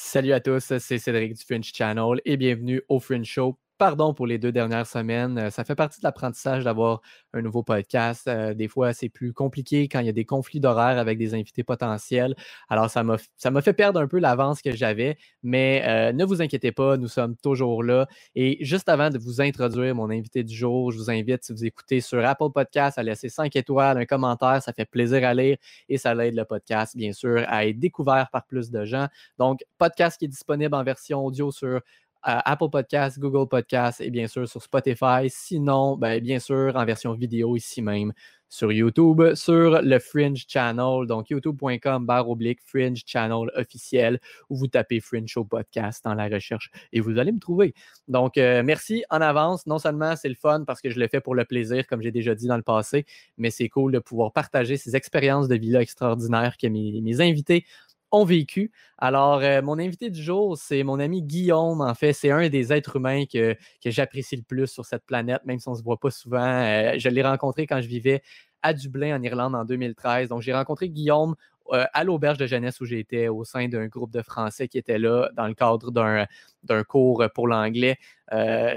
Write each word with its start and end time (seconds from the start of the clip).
Salut 0.00 0.32
à 0.32 0.38
tous, 0.38 0.60
c'est 0.78 0.98
Cédric 0.98 1.34
du 1.34 1.44
Fringe 1.44 1.72
Channel 1.74 2.20
et 2.24 2.36
bienvenue 2.36 2.80
au 2.88 3.00
Fringe 3.00 3.26
Show 3.26 3.58
pardon 3.78 4.12
pour 4.12 4.26
les 4.26 4.38
deux 4.38 4.52
dernières 4.52 4.86
semaines. 4.86 5.38
Euh, 5.38 5.50
ça 5.50 5.64
fait 5.64 5.76
partie 5.76 6.00
de 6.00 6.04
l'apprentissage 6.04 6.64
d'avoir 6.64 7.00
un 7.32 7.40
nouveau 7.40 7.62
podcast. 7.62 8.26
Euh, 8.26 8.52
des 8.52 8.68
fois, 8.68 8.92
c'est 8.92 9.08
plus 9.08 9.32
compliqué 9.32 9.88
quand 9.88 10.00
il 10.00 10.06
y 10.06 10.08
a 10.08 10.12
des 10.12 10.24
conflits 10.24 10.60
d'horaire 10.60 10.98
avec 10.98 11.16
des 11.16 11.34
invités 11.34 11.62
potentiels. 11.62 12.34
Alors, 12.68 12.90
ça 12.90 13.02
m'a 13.04 13.62
fait 13.62 13.72
perdre 13.72 14.00
un 14.00 14.08
peu 14.08 14.18
l'avance 14.18 14.60
que 14.60 14.72
j'avais, 14.72 15.16
mais 15.42 15.82
euh, 15.86 16.12
ne 16.12 16.24
vous 16.24 16.42
inquiétez 16.42 16.72
pas, 16.72 16.96
nous 16.96 17.08
sommes 17.08 17.36
toujours 17.36 17.82
là. 17.82 18.08
Et 18.34 18.58
juste 18.64 18.88
avant 18.88 19.10
de 19.10 19.18
vous 19.18 19.40
introduire 19.40 19.94
mon 19.94 20.10
invité 20.10 20.42
du 20.42 20.54
jour, 20.54 20.90
je 20.90 20.98
vous 20.98 21.10
invite, 21.10 21.44
si 21.44 21.52
vous 21.52 21.64
écoutez 21.64 22.00
sur 22.00 22.24
Apple 22.24 22.50
Podcast, 22.52 22.98
à 22.98 23.02
laisser 23.04 23.28
5 23.28 23.54
étoiles, 23.54 23.98
un 23.98 24.06
commentaire. 24.06 24.60
Ça 24.62 24.72
fait 24.72 24.86
plaisir 24.86 25.24
à 25.26 25.34
lire 25.34 25.56
et 25.88 25.98
ça 25.98 26.14
aide 26.26 26.34
le 26.34 26.44
podcast, 26.44 26.96
bien 26.96 27.12
sûr, 27.12 27.44
à 27.46 27.66
être 27.66 27.78
découvert 27.78 28.28
par 28.32 28.44
plus 28.44 28.70
de 28.70 28.84
gens. 28.84 29.06
Donc, 29.38 29.64
podcast 29.78 30.18
qui 30.18 30.24
est 30.24 30.28
disponible 30.28 30.74
en 30.74 30.82
version 30.82 31.24
audio 31.24 31.52
sur 31.52 31.80
Apple 32.22 32.68
Podcasts, 32.70 33.18
Google 33.18 33.48
Podcasts 33.48 34.00
et 34.00 34.10
bien 34.10 34.26
sûr 34.26 34.48
sur 34.48 34.62
Spotify. 34.62 35.28
Sinon, 35.28 35.96
ben, 35.96 36.20
bien 36.20 36.38
sûr, 36.38 36.74
en 36.74 36.84
version 36.84 37.12
vidéo 37.12 37.56
ici 37.56 37.82
même 37.82 38.12
sur 38.48 38.72
YouTube, 38.72 39.22
sur 39.34 39.82
le 39.82 39.98
Fringe 39.98 40.46
Channel, 40.48 41.06
donc 41.06 41.30
youtube.com 41.30 42.06
barre 42.06 42.28
oblique 42.30 42.60
Fringe 42.64 43.02
Channel 43.04 43.50
officiel, 43.54 44.20
où 44.48 44.56
vous 44.56 44.68
tapez 44.68 45.00
Fringe 45.00 45.28
Show 45.28 45.44
Podcast 45.44 46.04
dans 46.04 46.14
la 46.14 46.28
recherche 46.28 46.70
et 46.92 47.00
vous 47.00 47.18
allez 47.18 47.32
me 47.32 47.40
trouver. 47.40 47.74
Donc, 48.08 48.38
euh, 48.38 48.62
merci 48.64 49.04
en 49.10 49.20
avance. 49.20 49.66
Non 49.66 49.78
seulement 49.78 50.16
c'est 50.16 50.28
le 50.28 50.34
fun 50.34 50.64
parce 50.66 50.80
que 50.80 50.90
je 50.90 50.98
le 50.98 51.08
fais 51.08 51.20
pour 51.20 51.34
le 51.34 51.44
plaisir, 51.44 51.86
comme 51.86 52.00
j'ai 52.00 52.12
déjà 52.12 52.34
dit 52.34 52.46
dans 52.46 52.56
le 52.56 52.62
passé, 52.62 53.04
mais 53.36 53.50
c'est 53.50 53.68
cool 53.68 53.92
de 53.92 53.98
pouvoir 53.98 54.32
partager 54.32 54.76
ces 54.76 54.96
expériences 54.96 55.48
de 55.48 55.56
vie-là 55.56 55.82
extraordinaires 55.82 56.56
que 56.56 56.66
mes, 56.68 57.00
mes 57.02 57.20
invités 57.20 57.64
ont 58.12 58.24
vécu. 58.24 58.72
Alors, 58.98 59.40
euh, 59.42 59.62
mon 59.62 59.78
invité 59.78 60.10
du 60.10 60.22
jour, 60.22 60.56
c'est 60.56 60.82
mon 60.82 60.98
ami 60.98 61.22
Guillaume. 61.22 61.80
En 61.80 61.94
fait, 61.94 62.12
c'est 62.12 62.30
un 62.30 62.48
des 62.48 62.72
êtres 62.72 62.96
humains 62.96 63.24
que, 63.26 63.56
j'apprécie 63.84 64.36
le 64.36 64.42
plus 64.42 64.66
sur 64.66 64.84
cette 64.84 65.04
planète, 65.04 65.42
même 65.44 65.58
si 65.58 65.68
on 65.68 65.72
ne 65.72 65.76
se 65.76 65.82
voit 65.82 65.98
pas 65.98 66.10
souvent. 66.10 66.42
Euh, 66.42 66.94
je 66.98 67.08
l'ai 67.08 67.22
rencontré 67.22 67.66
quand 67.66 67.80
je 67.80 67.88
vivais 67.88 68.22
à 68.62 68.72
Dublin, 68.74 69.16
en 69.16 69.22
Irlande, 69.22 69.54
en 69.54 69.64
2013. 69.64 70.28
Donc, 70.28 70.42
j'ai 70.42 70.52
rencontré 70.52 70.88
Guillaume 70.88 71.34
euh, 71.72 71.84
à 71.92 72.04
l'auberge 72.04 72.38
de 72.38 72.46
jeunesse 72.46 72.80
où 72.80 72.84
j'étais 72.84 73.28
au 73.28 73.44
sein 73.44 73.68
d'un 73.68 73.86
groupe 73.86 74.10
de 74.10 74.22
Français 74.22 74.68
qui 74.68 74.78
était 74.78 74.98
là 74.98 75.28
dans 75.34 75.46
le 75.46 75.54
cadre 75.54 75.90
d'un 75.90 76.84
cours 76.84 77.24
pour 77.34 77.48
l'anglais. 77.48 77.98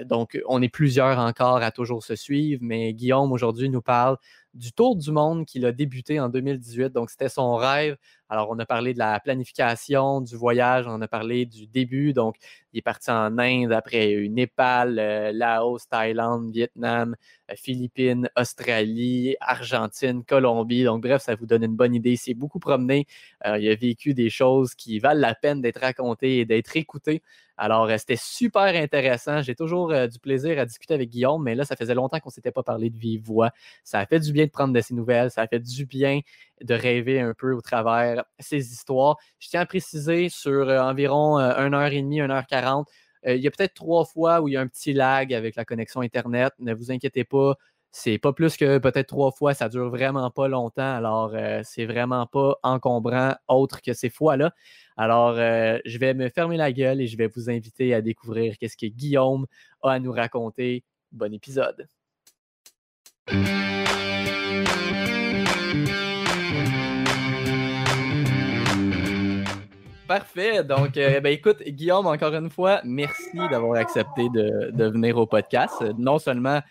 donc, 0.06 0.40
on 0.48 0.62
est 0.62 0.70
plusieurs 0.70 1.18
encore 1.20 1.58
à 1.58 1.72
toujours 1.72 2.04
se 2.04 2.16
suivre, 2.16 2.62
mais 2.64 2.94
Guillaume 2.94 3.32
aujourd'hui 3.32 3.70
nous 3.70 3.82
parle 3.82 4.18
du 4.54 4.74
tour 4.74 4.96
du 4.96 5.12
monde 5.12 5.46
qu'il 5.46 5.66
a 5.66 5.72
débuté 5.72 6.20
en 6.20 6.30
2018. 6.30 6.92
Donc, 6.92 7.10
c'était 7.10 7.30
son 7.30 7.56
rêve. 7.56 7.98
Alors, 8.30 8.50
on 8.50 8.60
a 8.60 8.66
parlé 8.66 8.94
de 8.94 9.00
la 9.00 9.20
planification, 9.20 10.22
du 10.22 10.36
voyage, 10.36 10.86
on 10.88 11.02
a 11.02 11.08
parlé 11.08 11.46
du 11.46 11.68
début. 11.68 12.14
Donc, 12.14 12.36
il 12.74 12.80
est 12.80 12.82
parti 12.82 13.12
en 13.12 13.38
Inde, 13.38 13.72
après 13.72 14.28
Népal, 14.30 15.00
euh, 15.00 15.32
Laos, 15.34 15.88
Thaïlande, 15.90 16.52
Vietnam, 16.52 17.16
euh, 17.16 17.41
Philippines, 17.56 18.30
Australie, 18.36 19.36
Argentine, 19.40 20.24
Colombie. 20.24 20.84
Donc, 20.84 21.04
bref, 21.04 21.22
ça 21.22 21.36
vous 21.36 21.46
donne 21.46 21.64
une 21.64 21.76
bonne 21.76 21.96
idée. 21.96 22.12
Il 22.12 22.18
s'est 22.18 22.34
beaucoup 22.34 22.60
promené. 22.60 23.08
Euh, 23.46 23.58
il 23.58 23.70
a 23.70 23.76
vécu 23.76 24.14
des 24.14 24.30
choses 24.30 24.76
qui 24.76 25.00
valent 25.00 25.20
la 25.20 25.36
peine 25.36 25.62
d'être 25.62 25.82
racontées 25.82 26.40
et 26.40 26.46
d'être 26.46 26.76
écoutées. 26.76 27.22
Alors, 27.62 27.86
euh, 27.86 27.98
c'était 28.00 28.16
super 28.16 28.64
intéressant. 28.76 29.44
J'ai 29.44 29.54
toujours 29.54 29.92
euh, 29.92 30.08
du 30.08 30.18
plaisir 30.18 30.58
à 30.58 30.66
discuter 30.66 30.96
avec 30.96 31.10
Guillaume, 31.10 31.44
mais 31.44 31.54
là, 31.54 31.64
ça 31.64 31.76
faisait 31.76 31.94
longtemps 31.94 32.20
qu'on 32.20 32.30
ne 32.30 32.34
s'était 32.34 32.52
pas 32.52 32.64
parlé 32.64 32.90
de 32.90 32.98
vive 32.98 33.24
voix. 33.24 33.52
Ça 33.84 34.00
a 34.00 34.08
fait 34.08 34.20
du 34.20 34.32
bien 34.34 34.46
de 34.46 34.50
prendre 34.50 34.74
de 34.74 34.82
ses 34.82 34.96
nouvelles. 34.96 35.30
Ça 35.30 35.44
a 35.44 35.48
fait 35.48 35.60
du 35.60 35.86
bien 35.86 36.22
de 36.64 36.74
rêver 36.74 37.20
un 37.20 37.36
peu 37.36 37.54
au 37.54 37.62
travers 37.62 38.24
ces 38.40 38.72
histoires. 38.72 39.18
Je 39.38 39.50
tiens 39.50 39.62
à 39.62 39.68
préciser 39.68 40.30
sur 40.30 40.70
euh, 40.70 40.80
environ 40.80 41.38
1h30, 41.38 42.26
1h40, 42.26 42.86
il 43.26 43.38
y 43.38 43.48
a 43.48 43.52
peut-être 43.52 43.74
trois 43.74 44.06
fois 44.06 44.42
où 44.42 44.48
il 44.48 44.54
y 44.54 44.58
a 44.58 44.62
un 44.62 44.68
petit 44.68 44.94
lag 44.94 45.34
avec 45.34 45.56
la 45.56 45.66
connexion 45.66 46.02
Internet. 46.02 46.54
Ne 46.60 46.74
vous 46.74 46.92
inquiétez 46.92 47.24
pas. 47.24 47.56
C'est 47.94 48.18
pas 48.18 48.32
plus 48.32 48.56
que 48.56 48.78
peut-être 48.78 49.08
trois 49.08 49.32
fois, 49.32 49.54
ça 49.54 49.68
dure 49.68 49.90
vraiment 49.90 50.32
pas 50.32 50.48
longtemps, 50.48 50.96
alors 50.96 51.36
c'est 51.64 51.86
vraiment 51.86 52.26
pas 52.26 52.56
encombrant 52.64 53.36
autre 53.50 53.82
que 53.82 53.92
ces 53.92 54.10
fois-là. 54.10 54.54
Alors, 54.96 55.36
euh, 55.38 55.80
je 55.86 55.98
vais 55.98 56.14
me 56.14 56.30
fermer 56.30 56.58
la 56.58 56.72
gueule 56.72 57.02
et 57.02 57.08
je 57.08 57.18
vais 57.18 57.28
vous 57.28 57.50
inviter 57.50 57.94
à 57.94 58.02
découvrir 58.02 58.58
qu'est-ce 58.58 58.78
que 58.78 58.86
Guillaume 58.86 59.46
a 59.82 59.92
à 59.92 60.00
nous 60.00 60.12
raconter. 60.12 60.84
Bon 61.12 61.34
épisode. 61.34 61.88
Parfait. 70.12 70.64
Donc, 70.64 70.98
euh, 70.98 71.20
ben, 71.22 71.32
écoute, 71.32 71.64
Guillaume, 71.64 72.08
encore 72.08 72.34
une 72.34 72.50
fois, 72.50 72.82
merci 72.84 73.38
d'avoir 73.50 73.80
accepté 73.80 74.28
de, 74.30 74.90
venir 74.90 75.18
au 75.18 75.26
podcast. 75.26 75.82
Non 75.98 76.20
seulement 76.20 76.62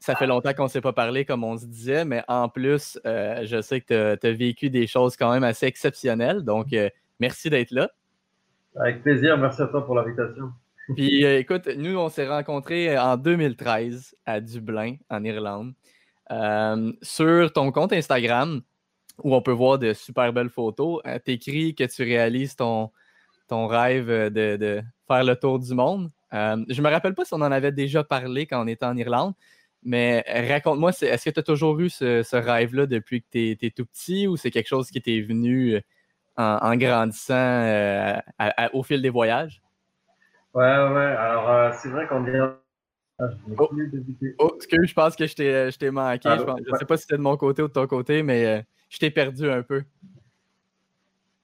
ça 0.00 0.14
fait 0.16 0.26
longtemps 0.26 0.52
qu'on 0.52 0.64
ne 0.64 0.68
s'est 0.68 0.80
pas 0.80 0.92
parlé, 0.92 1.24
comme 1.24 1.44
on 1.44 1.56
se 1.56 1.64
disait, 1.64 2.04
mais 2.04 2.22
en 2.28 2.48
plus, 2.48 2.98
euh, 3.06 3.46
je 3.46 3.62
sais 3.62 3.80
que 3.80 4.16
tu 4.16 4.26
as, 4.26 4.32
vécu 4.32 4.68
des 4.68 4.86
choses 4.86 5.16
quand 5.16 5.32
même 5.32 5.44
assez 5.44 5.66
exceptionnelles. 5.66 6.42
Donc, 6.42 6.74
Merci 7.20 7.50
d'être 7.50 7.70
là. 7.70 7.90
Avec 8.76 9.02
plaisir. 9.02 9.38
Merci 9.38 9.62
à 9.62 9.66
toi 9.66 9.84
pour 9.84 9.94
l'invitation. 9.94 10.52
Puis 10.94 11.24
euh, 11.24 11.38
écoute, 11.38 11.68
nous, 11.76 11.96
on 11.96 12.08
s'est 12.08 12.28
rencontrés 12.28 12.98
en 12.98 13.16
2013 13.16 14.16
à 14.26 14.40
Dublin, 14.40 14.96
en 15.08 15.24
Irlande, 15.24 15.72
euh, 16.30 16.92
sur 17.00 17.52
ton 17.52 17.72
compte 17.72 17.92
Instagram, 17.92 18.60
où 19.22 19.34
on 19.34 19.42
peut 19.42 19.52
voir 19.52 19.78
de 19.78 19.92
super 19.92 20.32
belles 20.32 20.50
photos. 20.50 21.00
Euh, 21.06 21.18
tu 21.24 21.32
écris 21.32 21.74
que 21.74 21.84
tu 21.84 22.02
réalises 22.02 22.56
ton, 22.56 22.90
ton 23.48 23.66
rêve 23.66 24.08
de, 24.08 24.82
faire 25.06 25.24
le 25.24 25.36
tour 25.36 25.58
du 25.58 25.74
monde. 25.74 26.10
je 26.32 26.36
ne 26.36 26.80
me 26.80 26.90
rappelle 26.90 27.14
pas 27.14 27.24
si 27.24 27.34
on 27.34 27.42
en 27.42 27.52
avait 27.52 27.72
déjà 27.72 28.04
parlé 28.04 28.46
quand 28.46 28.62
on 28.62 28.66
était 28.66 28.86
en 28.86 28.96
Irlande, 28.96 29.34
mais 29.84 30.24
raconte-moi, 30.48 30.90
est-ce 31.02 31.24
que 31.26 31.30
tu 31.30 31.40
as 31.40 31.42
toujours 31.42 31.78
eu 31.78 31.90
ce, 31.90 32.36
rêve-là 32.36 32.86
depuis 32.86 33.22
que 33.22 33.26
tu 33.30 33.66
es, 33.66 33.70
tout 33.70 33.84
petit 33.84 34.26
ou 34.26 34.36
c'est 34.36 34.50
quelque 34.50 34.68
chose 34.68 34.90
qui 34.90 35.00
t'est 35.02 35.20
venu 35.20 35.80
en, 36.36 36.76
grandissant 36.76 37.34
euh, 37.34 38.16
au 38.72 38.82
fil 38.82 39.02
des 39.02 39.10
voyages? 39.10 39.62
Ouais, 40.54 40.62
ouais. 40.62 41.16
Alors, 41.18 41.50
euh, 41.50 41.70
c'est 41.74 41.90
vrai 41.90 42.06
qu'on 42.06 42.26
est. 42.26 42.38
Ah, 43.18 43.28
je 43.28 43.54
oh. 43.58 43.70
oh, 44.38 44.52
excuse, 44.56 44.88
je 44.88 44.94
pense 44.94 45.14
que 45.14 45.26
je 45.26 45.76
t'ai 45.76 45.90
manqué. 45.90 46.28
je 46.28 46.72
ne 46.72 46.78
sais 46.78 46.84
pas 46.84 46.96
si 46.96 47.02
c'était 47.02 47.16
de 47.16 47.22
mon 47.22 47.36
côté 47.36 47.62
ou 47.62 47.68
de 47.68 47.72
ton 47.72 47.86
côté, 47.86 48.22
mais 48.22 48.46
euh, 48.46 48.62
je 48.94 48.98
t'ai 48.98 49.10
perdu 49.10 49.50
un 49.50 49.62
peu. 49.62 49.82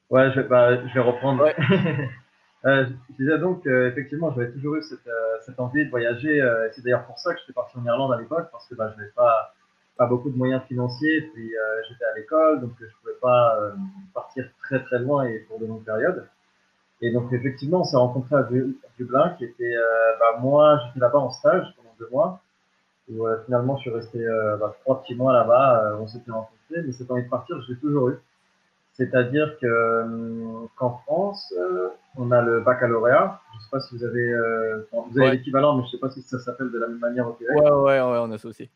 Ouais, 0.08 0.32
je, 0.32 0.40
bah, 0.40 0.86
je 0.86 0.94
vais 0.94 1.00
reprendre. 1.00 1.46
je 2.64 2.92
disais 3.18 3.38
donc, 3.38 3.66
effectivement, 3.66 4.32
j'avais 4.34 4.52
toujours 4.52 4.76
eu 4.76 4.82
cette, 4.82 5.08
cette, 5.44 5.60
envie 5.60 5.84
de 5.84 5.90
voyager. 5.90 6.40
c'est 6.72 6.82
d'ailleurs 6.82 7.06
pour 7.06 7.18
ça 7.18 7.34
que 7.34 7.40
j'étais 7.40 7.52
parti 7.52 7.76
en 7.78 7.84
Irlande 7.84 8.12
à 8.12 8.18
l'époque, 8.18 8.48
parce 8.50 8.66
que 8.68 8.74
bah, 8.74 8.90
je 8.92 8.98
n'avais 8.98 9.12
pas 9.12 9.54
pas 10.00 10.06
beaucoup 10.06 10.30
de 10.30 10.36
moyens 10.38 10.62
financiers, 10.62 11.20
puis 11.34 11.54
euh, 11.54 11.82
j'étais 11.86 12.06
à 12.06 12.14
l'école, 12.14 12.62
donc 12.62 12.70
je 12.80 12.86
pouvais 13.02 13.18
pas 13.20 13.60
euh, 13.60 13.72
partir 14.14 14.46
très 14.62 14.82
très 14.82 14.98
loin 14.98 15.24
et 15.24 15.40
pour 15.40 15.60
de 15.60 15.66
longues 15.66 15.84
périodes. 15.84 16.26
Et 17.02 17.12
donc 17.12 17.30
effectivement, 17.34 17.82
on 17.82 17.84
s'est 17.84 17.98
rencontré 17.98 18.34
à 18.34 18.48
Dublin, 18.96 19.34
qui 19.36 19.44
était, 19.44 19.76
euh, 19.76 20.18
bah, 20.18 20.38
moi 20.40 20.80
j'étais 20.86 21.00
là-bas 21.00 21.18
en 21.18 21.30
stage 21.30 21.66
pendant 21.76 21.94
deux 21.98 22.08
mois, 22.10 22.40
où 23.10 23.26
finalement 23.44 23.76
je 23.76 23.82
suis 23.82 23.90
resté 23.90 24.26
bah, 24.58 24.74
trois 24.80 25.02
petits 25.02 25.14
mois 25.14 25.34
là-bas, 25.34 25.98
on 26.00 26.06
s'était 26.06 26.30
rencontrés, 26.30 26.56
mais 26.84 26.92
cette 26.92 27.10
envie 27.10 27.25
de 27.25 27.28
partir, 27.28 27.60
je 27.62 27.72
l'ai 27.72 27.78
toujours 27.78 28.10
eu. 28.10 28.19
C'est-à-dire 28.94 29.56
que 29.60 30.66
qu'en 30.76 30.98
France, 31.06 31.54
on 32.16 32.31
a 32.32 32.42
le 32.42 32.60
baccalauréat. 32.60 33.41
Je 33.53 33.56
ne 33.56 33.62
sais 33.62 33.70
pas 33.70 33.81
si 33.81 33.97
vous 33.97 34.04
avez, 34.04 34.34
vous 34.92 35.20
avez 35.20 35.30
l'équivalent, 35.32 35.76
mais 35.76 35.82
je 35.82 35.86
ne 35.86 35.91
sais 35.92 35.98
pas 35.98 36.10
si 36.10 36.22
ça 36.22 36.38
s'appelle 36.38 36.70
de 36.70 36.78
la 36.78 36.88
même 36.88 36.98
manière 36.98 37.28
au 37.28 37.32
Québec. 37.32 37.56
Ouais, 37.56 37.70
ouais, 37.70 38.00
ouais, 38.00 38.19
on 38.20 38.30
a 38.30 38.38
ça 38.38 38.48
aussi. 38.48 38.69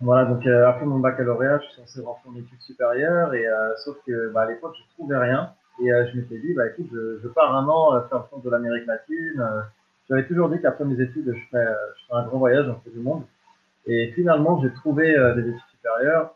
Voilà, 0.00 0.26
donc 0.26 0.46
euh, 0.46 0.68
après 0.68 0.84
mon 0.84 0.98
baccalauréat, 0.98 1.58
je 1.60 1.64
suis 1.66 1.76
censé 1.76 2.00
rentrer 2.02 2.28
en 2.28 2.36
études 2.36 2.60
supérieures, 2.60 3.32
et 3.32 3.46
euh, 3.46 3.74
sauf 3.78 3.96
que 4.06 4.30
bah, 4.30 4.42
à 4.42 4.46
l'époque, 4.46 4.74
je 4.78 4.94
trouvais 4.94 5.16
rien. 5.16 5.52
Et 5.82 5.90
euh, 5.90 6.06
je 6.10 6.16
m'étais 6.18 6.38
dit, 6.38 6.52
bah 6.54 6.66
écoute, 6.66 6.86
je, 6.92 7.18
je 7.22 7.28
pars 7.28 7.54
un 7.54 7.66
an 7.66 8.02
faire 8.08 8.18
le 8.18 8.28
tour 8.30 8.42
de 8.42 8.50
l'Amérique 8.50 8.86
latine. 8.86 9.44
J'avais 10.08 10.26
toujours 10.26 10.48
dit 10.48 10.60
qu'après 10.60 10.84
mes 10.84 11.00
études, 11.00 11.34
je 11.34 11.40
ferais, 11.50 11.66
je 11.98 12.06
ferais 12.06 12.22
un 12.22 12.26
grand 12.26 12.38
voyage 12.38 12.66
dans 12.66 12.80
du 12.86 13.00
monde. 13.00 13.24
Et 13.86 14.12
finalement, 14.14 14.60
j'ai 14.62 14.72
trouvé 14.72 15.14
des 15.34 15.48
études 15.48 15.75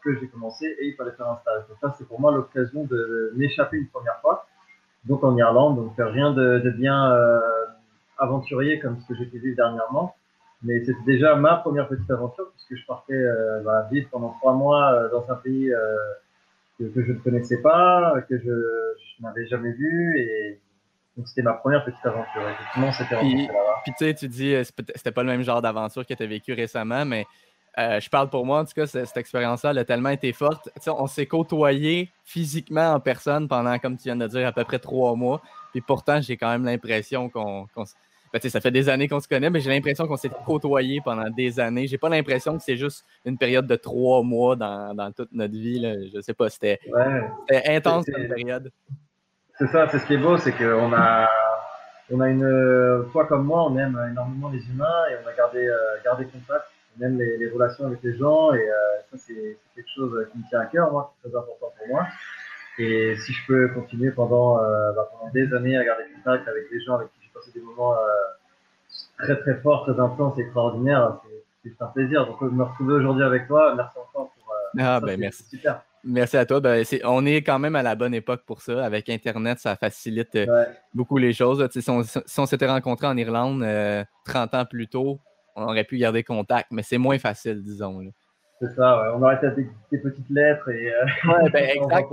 que 0.02 0.19
j'ai 0.19 0.29
commencé 0.29 0.67
et 0.67 0.88
il 0.88 0.94
fallait 0.97 1.12
faire 1.12 1.29
un 1.29 1.38
stage. 1.38 1.62
Donc 1.69 1.79
ça, 1.81 1.94
c'est 1.99 2.06
pour 2.06 2.20
moi 2.20 2.32
l'occasion 2.32 2.85
de 2.85 3.32
m'échapper 3.37 3.76
une 3.76 3.88
première 3.88 4.19
fois. 4.20 4.47
Donc 5.05 5.25
en 5.25 5.37
Irlande, 5.37 5.76
donc 5.76 5.97
faire 5.97 6.12
rien 6.12 6.32
de, 6.32 6.58
de 6.58 6.70
bien 6.70 7.12
aventurier 8.19 8.81
comme 8.81 9.00
ce 9.00 9.08
que 9.08 9.14
j'ai 9.19 9.26
fait 9.26 9.38
vivre 9.38 9.56
dernièrement 9.56 10.14
mais 10.62 10.85
c'était 10.85 11.02
déjà 11.06 11.35
ma 11.37 11.56
première 11.56 11.88
petite 11.88 12.11
aventure 12.11 12.50
puisque 12.52 12.81
je 12.81 12.87
partais 12.87 13.14
euh, 13.14 13.61
bah, 13.62 13.88
vivre 13.91 14.08
pendant 14.11 14.31
trois 14.41 14.52
mois 14.52 14.93
euh, 14.93 15.11
dans 15.11 15.31
un 15.31 15.37
pays 15.37 15.73
euh, 15.73 15.97
que, 16.79 16.85
que, 16.85 17.02
je 17.05 17.12
ne 17.12 17.19
connaissais 17.19 17.62
pas, 17.62 18.14
que 18.29 18.38
je, 18.38 18.44
je 18.44 19.23
n'avais 19.23 19.47
jamais 19.47 19.73
vu 19.73 20.19
et 20.19 20.61
donc 21.17 21.29
c'était 21.29 21.43
ma 21.43 21.55
première 21.55 21.85
petite 21.85 22.05
aventure. 22.05 22.43
Effectivement, 22.49 22.93
c'était 22.93 23.17
Puis, 23.17 23.49
puis 23.85 23.93
tu 23.99 24.05
sais, 24.05 24.14
tu 24.14 24.29
dis 24.29 24.55
c'était 24.64 25.12
pas 25.12 25.23
le 25.23 25.31
même 25.31 25.43
genre 25.43 25.62
d'aventure 25.62 26.06
que 26.06 26.14
tu 26.14 26.23
as 26.23 26.26
vécu 26.26 26.52
récemment, 26.52 27.05
mais 27.05 27.26
je 28.00 28.08
parle 28.08 28.30
pour 28.30 28.46
moi, 28.46 28.60
en 28.60 28.64
tout 28.64 28.72
cas, 28.74 28.86
cette, 28.86 29.16
expérience-là 29.16 29.70
a 29.70 29.84
tellement 29.84 30.10
été 30.10 30.32
forte. 30.32 30.68
on 30.86 31.06
s'est 31.06 31.26
côtoyé 31.26 32.10
physiquement 32.24 32.92
en 32.92 33.00
personne 33.00 33.48
pendant, 33.48 33.78
comme 33.78 33.96
tu 33.96 34.04
viens 34.04 34.16
de 34.16 34.26
dire, 34.26 34.46
à 34.46 34.52
peu 34.52 34.64
près 34.64 34.78
trois 34.78 35.14
mois. 35.14 35.40
Puis 35.72 35.80
pourtant, 35.80 36.20
j'ai 36.20 36.36
quand 36.36 36.50
même 36.50 36.64
l'impression 36.64 37.28
qu'on. 37.28 37.66
Ben, 38.32 38.40
ça 38.40 38.60
fait 38.60 38.70
des 38.70 38.88
années 38.88 39.08
qu'on 39.08 39.18
se 39.18 39.26
connaît, 39.26 39.50
mais 39.50 39.58
j'ai 39.58 39.70
l'impression 39.70 40.06
qu'on 40.06 40.16
s'est 40.16 40.30
côtoyé 40.46 41.00
pendant 41.04 41.28
des 41.30 41.58
années. 41.58 41.88
J'ai 41.88 41.98
pas 41.98 42.08
l'impression 42.08 42.56
que 42.56 42.62
c'est 42.62 42.76
juste 42.76 43.04
une 43.24 43.36
période 43.36 43.66
de 43.66 43.74
trois 43.74 44.22
mois 44.22 44.54
dans, 44.54 45.12
toute 45.16 45.32
notre 45.32 45.54
vie. 45.54 45.80
Là. 45.80 45.94
Je 46.14 46.20
sais 46.20 46.34
pas, 46.34 46.48
c'était 46.48 46.78
intense 47.66 48.04
cette 48.06 48.28
période. 48.28 48.70
C'est 49.58 49.66
ça, 49.66 49.88
c'est 49.88 49.98
ce 49.98 50.06
qui 50.06 50.14
est 50.14 50.18
beau, 50.18 50.38
c'est 50.38 50.52
qu'on 50.52 50.92
a, 50.92 51.28
on 52.10 52.20
a 52.20 52.28
une. 52.28 53.08
Toi 53.12 53.26
comme 53.26 53.46
moi, 53.46 53.64
on 53.68 53.76
aime 53.76 54.00
énormément 54.10 54.48
les 54.48 54.64
humains 54.70 55.04
et 55.10 55.16
on 55.24 55.28
a 55.28 55.32
gardé, 55.34 55.66
euh, 55.66 55.76
gardé 56.04 56.24
contact. 56.26 56.66
On 56.98 57.02
aime 57.02 57.19
les, 57.19 57.48
relations 57.48 57.87
avec 57.87 58.02
les 58.02 58.16
gens 58.16 58.52
et 58.52 58.69
euh, 58.69 58.75
ça, 59.10 59.19
c'est 59.19 59.58
quelque 59.75 59.88
chose 59.94 60.26
qui 60.32 60.38
me 60.38 60.48
tient 60.48 60.60
à 60.60 60.66
cœur, 60.66 60.90
moi, 60.92 61.12
qui 61.22 61.28
est 61.28 61.31
très 61.31 61.38
important 61.38 61.72
pour 61.78 61.88
moi. 61.88 62.06
Et 62.81 63.14
si 63.16 63.32
je 63.32 63.46
peux 63.46 63.69
continuer 63.69 64.10
pendant, 64.10 64.58
euh, 64.58 64.92
bah, 64.92 65.10
pendant 65.12 65.31
des 65.32 65.52
années 65.52 65.76
à 65.76 65.84
garder 65.84 66.04
contact 66.16 66.48
avec 66.48 66.64
les 66.70 66.81
gens 66.81 66.94
avec 66.94 67.08
qui 67.08 67.20
j'ai 67.22 67.31
passé 67.34 67.50
des 67.54 67.60
moments 67.60 67.94
euh, 67.94 69.22
très 69.22 69.37
très 69.37 69.54
forts, 69.56 69.84
très 69.84 70.00
intenses, 70.00 70.38
extraordinaires, 70.38 71.20
c'est 71.22 71.69
juste 71.69 71.82
un 71.82 71.88
plaisir. 71.88 72.26
Donc, 72.26 72.40
me 72.40 72.64
retrouver 72.64 72.94
aujourd'hui 72.94 73.25
avec 73.25 73.46
toi, 73.48 73.75
merci 73.75 73.98
encore 73.98 74.31
pour. 74.32 74.54
Euh, 74.54 74.81
ah, 74.82 75.00
ben 75.00 75.20
merci. 75.20 75.44
Super. 75.44 75.82
Merci 76.02 76.38
à 76.38 76.46
toi. 76.46 76.60
Ben, 76.60 76.82
on 77.04 77.26
est 77.26 77.42
quand 77.42 77.58
même 77.58 77.76
à 77.76 77.82
la 77.82 77.94
bonne 77.94 78.14
époque 78.14 78.44
pour 78.46 78.62
ça. 78.62 78.82
Avec 78.82 79.10
Internet, 79.10 79.58
ça 79.58 79.76
facilite 79.76 80.38
beaucoup 80.94 81.19
les 81.19 81.34
choses. 81.34 81.69
Si 81.70 81.90
on, 81.90 82.02
si 82.02 82.40
on 82.40 82.46
s'était 82.46 82.66
rencontrés 82.66 83.08
en 83.08 83.16
Irlande 83.19 83.62
30 84.25 84.54
ans 84.54 84.64
plus 84.64 84.88
tôt, 84.88 85.20
on 85.56 85.64
aurait 85.64 85.85
pu 85.85 85.99
garder 85.99 86.23
contact, 86.23 86.69
mais 86.70 86.82
c'est 86.82 86.99
moins 86.99 87.19
facile, 87.19 87.62
disons. 87.62 88.00
C'est 88.61 88.75
ça, 88.75 89.14
on 89.17 89.23
aurait 89.23 89.38
fait 89.38 89.55
des, 89.55 89.99
petites 89.99 90.31
lettres 90.31 90.69
et. 90.70 90.93
ouais, 91.26 91.50
ben, 91.50 91.70
exact 91.75 92.08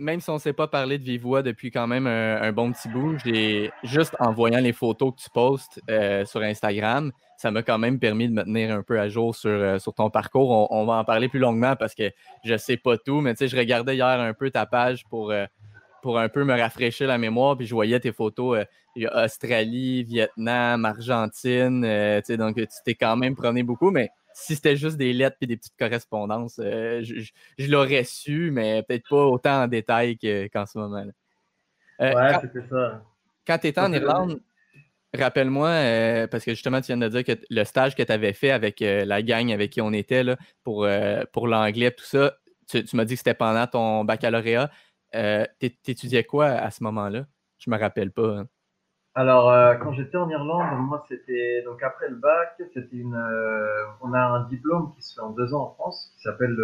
même 0.00 0.20
si 0.20 0.30
on 0.30 0.34
ne 0.34 0.38
s'est 0.38 0.54
pas 0.54 0.66
parlé 0.66 0.98
de 0.98 1.04
vive 1.04 1.22
voix 1.22 1.42
depuis 1.42 1.70
quand 1.70 1.86
même 1.86 2.06
un, 2.06 2.52
bon 2.52 2.72
petit 2.72 2.88
bout, 2.88 3.18
j'ai 3.24 3.70
juste 3.84 4.16
en 4.18 4.32
voyant 4.32 4.60
les 4.60 4.72
photos 4.72 5.14
que 5.14 5.20
tu 5.20 5.30
postes 5.30 5.80
euh, 5.90 6.24
sur 6.24 6.40
Instagram, 6.40 7.12
ça 7.36 7.50
m'a 7.50 7.62
quand 7.62 7.78
même 7.78 7.98
permis 7.98 8.28
de 8.28 8.32
me 8.32 8.42
tenir 8.42 8.74
un 8.74 8.82
peu 8.82 8.98
à 8.98 9.08
jour 9.08 9.34
sur, 9.36 9.50
euh, 9.50 9.78
sur 9.78 9.94
ton 9.94 10.10
parcours. 10.10 10.70
On, 10.70 10.86
va 10.86 10.94
en 10.94 11.04
parler 11.04 11.28
plus 11.28 11.38
longuement 11.38 11.76
parce 11.76 11.94
que 11.94 12.10
je 12.44 12.52
ne 12.54 12.58
sais 12.58 12.78
pas 12.78 12.96
tout, 12.96 13.20
mais 13.20 13.34
tu 13.34 13.38
sais, 13.38 13.48
je 13.48 13.56
regardais 13.56 13.94
hier 13.94 14.06
un 14.06 14.32
peu 14.32 14.50
ta 14.50 14.66
page 14.66 15.04
pour, 15.08 15.30
euh, 15.30 15.44
pour 16.02 16.18
un 16.18 16.28
peu 16.28 16.44
me 16.44 16.58
rafraîchir 16.58 17.08
la 17.08 17.18
mémoire, 17.18 17.56
puis 17.56 17.66
je 17.66 17.74
voyais 17.74 18.00
tes 18.00 18.12
photos 18.12 18.64
Australie, 19.14 20.02
Vietnam, 20.04 20.84
Argentine, 20.84 21.82
tu 21.82 22.26
sais, 22.26 22.36
donc 22.36 22.56
tu 22.56 22.66
t'es 22.84 22.94
quand 22.94 23.16
même 23.16 23.36
promené 23.36 23.62
beaucoup, 23.62 23.90
mais 23.90 24.10
si 24.32 24.54
c'était 24.54 24.76
juste 24.76 24.96
des 24.96 25.12
lettres 25.12 25.36
et 25.40 25.46
des 25.46 25.56
petites 25.56 25.76
correspondances, 25.78 26.58
euh, 26.62 27.02
je, 27.02 27.70
l'aurais 27.70 28.04
su, 28.04 28.50
mais 28.50 28.82
peut-être 28.82 29.08
pas 29.08 29.24
autant 29.24 29.62
en 29.62 29.68
détail 29.68 30.16
qu'en 30.52 30.66
ce 30.66 30.78
moment. 30.78 31.04
Euh, 32.00 32.14
ouais, 32.14 32.38
c'était 32.40 32.66
ça. 32.68 33.02
Quand 33.46 33.58
tu 33.58 33.66
étais 33.68 33.80
en 33.80 33.92
Irlande, 33.92 34.40
rappelle-moi, 35.16 35.68
euh, 35.68 36.26
parce 36.26 36.44
que 36.44 36.52
justement, 36.52 36.80
tu 36.80 36.86
viens 36.86 36.96
de 36.96 37.08
dire 37.08 37.24
que 37.24 37.32
le 37.50 37.64
stage 37.64 37.94
que 37.94 38.02
tu 38.02 38.12
avais 38.12 38.32
fait 38.32 38.50
avec 38.50 38.80
la 38.80 39.22
gang 39.22 39.52
avec 39.52 39.70
qui 39.70 39.80
on 39.80 39.92
était 39.92 40.24
là, 40.24 40.36
pour, 40.62 40.88
pour 41.32 41.48
l'anglais, 41.48 41.90
tout 41.90 42.04
ça, 42.04 42.36
tu, 42.66 42.84
m'as 42.94 43.04
dit 43.04 43.14
que 43.14 43.18
c'était 43.18 43.34
pendant 43.34 43.66
ton 43.66 44.04
baccalauréat. 44.04 44.70
T'étudiais 45.12 46.24
quoi 46.24 46.46
à 46.46 46.70
ce 46.70 46.82
moment-là? 46.84 47.26
Je 47.58 47.70
me 47.70 47.78
rappelle 47.78 48.10
pas. 48.10 48.38
Hein. 48.38 48.46
Alors, 49.14 49.50
euh, 49.50 49.74
quand 49.74 49.92
j'étais 49.92 50.16
en 50.16 50.30
Irlande, 50.30 50.78
moi, 50.78 51.04
c'était 51.08 51.62
donc 51.64 51.82
après 51.82 52.08
le 52.08 52.14
bac, 52.14 52.54
c'était 52.72 52.96
une. 52.96 53.14
Euh, 53.14 53.84
on 54.02 54.12
a 54.12 54.20
un 54.20 54.44
diplôme 54.44 54.92
qui 54.94 55.02
se 55.02 55.14
fait 55.14 55.20
en 55.20 55.30
deux 55.30 55.52
ans 55.52 55.62
en 55.62 55.70
France, 55.74 56.12
qui 56.14 56.22
s'appelle 56.22 56.56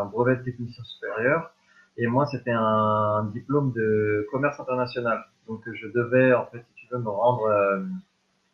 un 0.00 0.04
brevet 0.06 0.36
de 0.36 0.42
technicien 0.42 0.82
supérieur. 0.84 1.52
Et 1.96 2.06
moi, 2.08 2.26
c'était 2.26 2.52
un, 2.52 3.30
diplôme 3.32 3.72
de 3.72 4.26
commerce 4.30 4.58
international. 4.60 5.24
Donc, 5.46 5.62
je 5.72 5.86
devais, 5.86 6.34
en 6.34 6.46
fait, 6.46 6.58
si 6.58 6.86
tu 6.86 6.92
veux, 6.92 6.98
me 6.98 7.08
rendre 7.08 7.44
euh, 7.46 7.82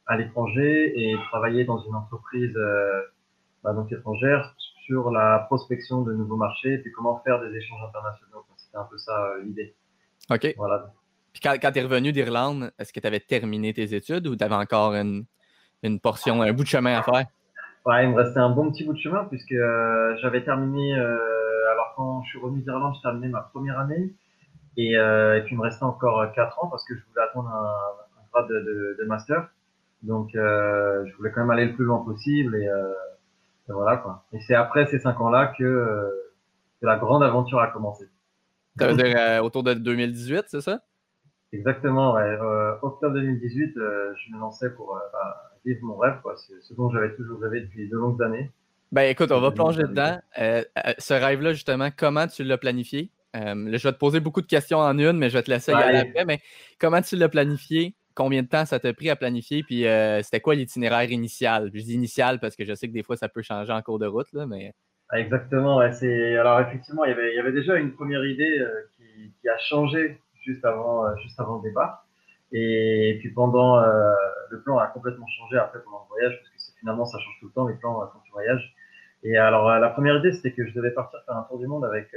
à 0.07 0.17
l'étranger 0.17 0.93
et 0.95 1.17
travailler 1.31 1.65
dans 1.65 1.79
une 1.79 1.95
entreprise 1.95 2.57
bah, 3.65 3.73
donc 3.73 3.91
étrangère 3.93 4.55
sur 4.85 5.11
la 5.11 5.39
prospection 5.47 6.03
de 6.03 6.13
nouveaux 6.13 6.37
marchés 6.37 6.75
et 6.75 6.79
puis 6.79 6.93
comment 6.93 7.21
faire 7.25 7.41
des 7.41 7.57
échanges 7.57 7.83
internationaux. 7.89 8.32
C'était 8.73 8.79
un 8.79 8.89
peu 8.91 8.97
ça 8.97 9.35
l'idée. 9.45 9.75
OK. 10.31 10.55
Voilà. 10.57 10.93
Puis 11.33 11.43
quand, 11.43 11.57
tu 11.73 11.79
es 11.79 11.83
revenu 11.83 12.13
d'Irlande, 12.13 12.73
est-ce 12.79 12.93
que 12.93 13.01
tu 13.01 13.07
avais 13.07 13.21
terminé 13.21 13.75
tes 13.75 13.95
études 13.95 14.27
ou 14.27 14.37
tu 14.37 14.45
avais 14.45 14.55
encore 14.55 14.95
une, 14.95 15.27
portion, 16.01 16.41
un 16.41 16.53
bout 16.53 16.63
de 16.63 16.69
chemin 16.69 16.99
à 16.99 17.03
faire? 17.03 17.27
Ouais, 17.85 18.05
il 18.05 18.11
me 18.11 18.17
restait 18.17 18.39
un 18.39 18.51
bon 18.51 18.71
petit 18.71 18.85
bout 18.85 18.95
de 18.95 18.99
chemin 18.99 19.25
puisque 19.25 19.53
euh, 19.53 20.17
j'avais 20.23 20.43
terminé, 20.43 20.97
euh, 20.97 21.73
alors 21.73 21.93
quand 21.97 22.23
je 22.23 22.31
suis 22.31 22.39
revenu 22.39 22.63
d'Irlande, 22.63 22.95
j'ai 22.95 23.03
terminé 23.03 23.29
ma 23.29 23.41
première 23.41 23.79
année 23.79 24.15
et, 24.79 24.97
euh, 24.97 25.41
puis 25.41 25.55
il 25.55 25.59
me 25.59 25.65
restait 25.65 25.83
encore 25.83 26.33
4 26.33 26.65
ans 26.65 26.69
parce 26.69 26.85
que 26.87 26.95
je 26.95 27.01
voulais 27.11 27.23
attendre 27.23 27.49
un, 27.49 28.23
grade 28.33 28.49
de, 28.49 29.05
master. 29.07 29.49
Donc 30.03 30.31
je 30.33 31.17
voulais 31.17 31.31
quand 31.33 31.41
même 31.43 31.51
aller 31.51 31.67
le 31.67 31.75
plus 31.75 31.85
loin 31.85 32.05
possible 32.05 32.57
et, 32.57 32.69
voilà 33.69 33.97
quoi. 33.97 34.25
Et 34.33 34.41
c'est 34.41 34.55
après 34.55 34.87
ces 34.87 34.99
5 34.99 35.21
ans-là 35.21 35.53
que, 35.59 36.11
que, 36.81 36.87
la 36.87 36.97
grande 36.97 37.23
aventure 37.23 37.61
a 37.61 37.69
commencé. 37.69 38.05
Ça 38.79 38.89
veut 38.89 38.97
dire 38.97 39.45
autour 39.45 39.63
de 39.63 39.75
2018, 39.75 40.45
c'est 40.49 40.61
ça? 40.61 40.81
Exactement, 41.53 42.15
ouais. 42.15 42.23
Euh, 42.23 42.75
octobre 42.81 43.15
2018, 43.15 43.77
euh, 43.77 44.15
je 44.17 44.33
me 44.33 44.41
lançais 44.41 44.71
pour 44.71 44.97
euh, 44.97 45.01
bah, 45.13 45.53
vivre 45.65 45.81
mon 45.83 45.99
rêve. 45.99 46.15
C'est 46.37 46.63
ce 46.63 46.75
dont 46.75 46.91
j'avais 46.91 47.15
toujours 47.15 47.41
rêvé 47.41 47.61
depuis 47.61 47.89
de 47.89 47.97
longues 47.97 48.23
années. 48.23 48.51
Ben 48.91 49.03
écoute, 49.03 49.31
on 49.33 49.41
va 49.41 49.51
plonger 49.51 49.83
dedans. 49.83 50.19
ce 50.37 51.15
rêve-là, 51.15 51.53
justement, 51.53 51.91
comment 51.97 52.27
tu 52.27 52.45
l'as 52.45 52.59
planifié? 52.59 53.11
je 53.35 53.71
vais 53.71 53.93
te 53.93 53.99
poser 53.99 54.21
beaucoup 54.21 54.43
de 54.43 54.47
questions 54.47 54.79
en 54.79 54.99
une, 54.99 55.17
mais 55.17 55.31
je 55.31 55.39
vais 55.39 55.43
te 55.43 55.51
laisser 55.51 55.73
y 55.73 55.75
aller 55.75 55.99
après. 55.99 56.27
Mais 56.27 56.41
comment 56.79 57.01
tu 57.01 57.17
l'as 57.17 57.31
planifié? 57.31 57.95
Combien 58.15 58.43
de 58.43 58.49
temps 58.49 58.67
ça 58.67 58.79
t'a 58.79 58.93
pris 58.93 59.09
à 59.09 59.17
planifier? 59.17 59.63
Puis 59.63 59.87
c'était 60.23 60.41
quoi 60.41 60.55
l'itinéraire 60.55 61.11
initial? 61.11 61.71
Je 61.75 61.81
dis 61.81 61.95
initial 61.95 62.41
parce 62.41 62.57
que 62.57 62.67
je 62.67 62.75
sais 62.75 62.89
que 62.89 62.93
des 62.93 63.03
fois 63.03 63.17
ça 63.17 63.31
peut 63.31 63.41
changer 63.41 63.73
en 63.73 63.81
cours 63.81 63.99
de 63.99 64.07
route, 64.07 64.31
là, 64.33 64.47
mais. 64.47 64.75
Exactement, 65.13 65.79
ouais, 65.79 65.93
c'est 65.93 66.37
alors 66.37 66.61
effectivement, 66.61 67.05
il 67.05 67.11
y 67.11 67.13
avait, 67.13 67.33
il 67.33 67.37
y 67.37 67.39
avait 67.39 67.53
déjà 67.53 67.77
une 67.77 67.93
première 67.93 68.25
idée 68.25 68.67
qui, 68.97 69.33
qui, 69.41 69.49
a 69.49 69.59
changé 69.59 70.19
juste 70.43 70.65
avant, 70.65 71.07
euh, 71.07 71.15
juste 71.23 71.39
avant 71.41 71.57
le 71.57 71.63
départ. 71.63 72.05
Et 72.53 73.17
puis 73.21 73.31
pendant, 73.31 73.79
euh, 73.79 74.13
le 74.51 74.61
plan 74.61 74.79
a 74.79 74.87
complètement 74.89 75.27
changé 75.27 75.57
après 75.57 75.81
pendant 75.83 76.03
le 76.03 76.09
voyage, 76.09 76.39
parce 76.39 76.71
que 76.71 76.79
finalement 76.79 77.07
ça 77.07 77.19
change 77.19 77.35
tout 77.41 77.47
le 77.47 77.53
temps 77.53 77.67
les 77.67 77.75
plans 77.75 78.03
euh, 78.03 78.07
quand 78.13 78.21
tu 78.25 78.33
voyages. 78.33 78.75
Et 79.23 79.37
alors 79.37 79.79
la 79.79 79.89
première 79.91 80.19
idée 80.19 80.33
c'était 80.33 80.53
que 80.53 80.67
je 80.67 80.75
devais 80.75 80.91
partir 80.91 81.21
faire 81.25 81.37
un 81.37 81.45
tour 81.45 81.59
du 81.59 81.69
monde 81.69 81.85
avec, 81.85 82.09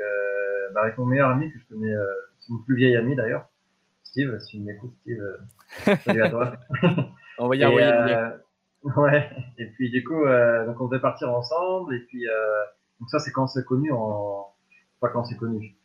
bah, 0.73 0.81
avec 0.81 0.97
mon 0.97 1.05
meilleur 1.05 1.29
ami 1.29 1.51
que 1.51 1.59
je 1.59 1.75
connais, 1.75 1.93
c'est 2.39 2.51
mon 2.51 2.57
plus 2.63 2.75
vieil 2.75 2.95
ami 2.97 3.15
d'ailleurs, 3.15 3.45
Steve. 4.03 4.39
Si 4.39 4.57
tu 4.57 4.63
m'écoutes, 4.63 4.95
Steve, 5.01 5.23
salut 6.03 6.23
à 6.23 6.29
toi. 6.31 6.53
on 7.37 7.47
va 7.47 7.55
y 7.55 7.63
envoyer. 7.63 7.91
ouais. 8.97 9.29
Et 9.59 9.67
puis 9.67 9.91
du 9.91 10.03
coup, 10.03 10.25
donc 10.65 10.81
on 10.81 10.87
devait 10.87 10.99
partir 10.99 11.29
ensemble. 11.29 11.93
Et 11.93 11.99
puis 11.99 12.25
donc 12.99 13.09
ça 13.09 13.19
c'est 13.19 13.31
quand 13.31 13.43
on 13.43 13.47
s'est 13.47 13.63
connu 13.63 13.91
en, 13.91 14.47
pas 14.99 15.09
quand 15.09 15.21
on 15.21 15.25
s'est 15.25 15.37
connu 15.37 15.75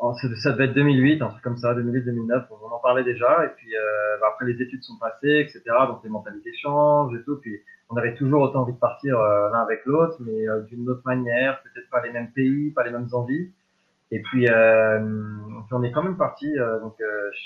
Oh, 0.00 0.12
ça 0.42 0.52
devait 0.52 0.64
être 0.64 0.74
2008, 0.74 1.22
un 1.22 1.28
truc 1.28 1.42
comme 1.42 1.56
ça, 1.56 1.72
2008-2009, 1.74 2.46
on 2.50 2.74
en 2.74 2.78
parlait 2.80 3.04
déjà. 3.04 3.44
Et 3.44 3.48
puis 3.56 3.74
euh, 3.74 4.18
bah, 4.20 4.26
après 4.32 4.44
les 4.44 4.60
études 4.60 4.82
sont 4.82 4.98
passées, 4.98 5.40
etc. 5.40 5.62
Donc 5.86 6.00
les 6.02 6.10
mentalités 6.10 6.52
changent 6.60 7.16
et 7.16 7.22
tout. 7.22 7.36
Puis 7.36 7.60
on 7.88 7.96
avait 7.96 8.14
toujours 8.14 8.42
autant 8.42 8.62
envie 8.62 8.72
de 8.72 8.78
partir 8.78 9.18
euh, 9.18 9.50
l'un 9.50 9.60
avec 9.60 9.86
l'autre, 9.86 10.16
mais 10.20 10.48
euh, 10.48 10.62
d'une 10.62 10.88
autre 10.90 11.02
manière, 11.04 11.62
peut-être 11.62 11.88
pas 11.90 12.02
les 12.02 12.12
mêmes 12.12 12.30
pays, 12.32 12.70
pas 12.72 12.82
les 12.82 12.90
mêmes 12.90 13.08
envies. 13.12 13.52
Et 14.10 14.20
puis, 14.20 14.46
on 14.48 15.82
est 15.82 15.90
quand 15.90 16.02
même 16.02 16.16
parti 16.16 16.54
donc 16.82 16.94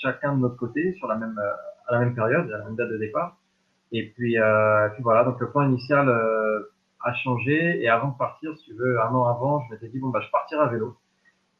chacun 0.02 0.34
de 0.34 0.40
notre 0.40 0.56
côté 0.56 0.92
sur 0.94 1.06
la 1.06 1.14
même 1.14 1.38
à 1.86 1.92
la 1.92 2.00
même 2.00 2.14
période, 2.14 2.50
à 2.50 2.58
la 2.58 2.64
même 2.64 2.74
date 2.76 2.90
de 2.90 2.98
départ. 2.98 3.38
Et 3.92 4.10
puis, 4.10 4.36
puis 4.92 5.02
voilà, 5.02 5.24
donc 5.24 5.40
le 5.40 5.50
plan 5.50 5.62
initial 5.62 6.12
a 7.04 7.14
changé. 7.14 7.82
Et 7.82 7.88
avant 7.88 8.08
de 8.08 8.16
partir, 8.18 8.56
si 8.58 8.64
tu 8.64 8.74
veux, 8.74 9.00
un 9.00 9.14
an 9.14 9.26
avant, 9.26 9.64
je 9.66 9.74
m'étais 9.74 9.88
dit 9.88 9.98
bon 9.98 10.08
bah 10.08 10.20
je 10.20 10.30
partirai 10.30 10.62
à 10.62 10.66
vélo 10.66 10.96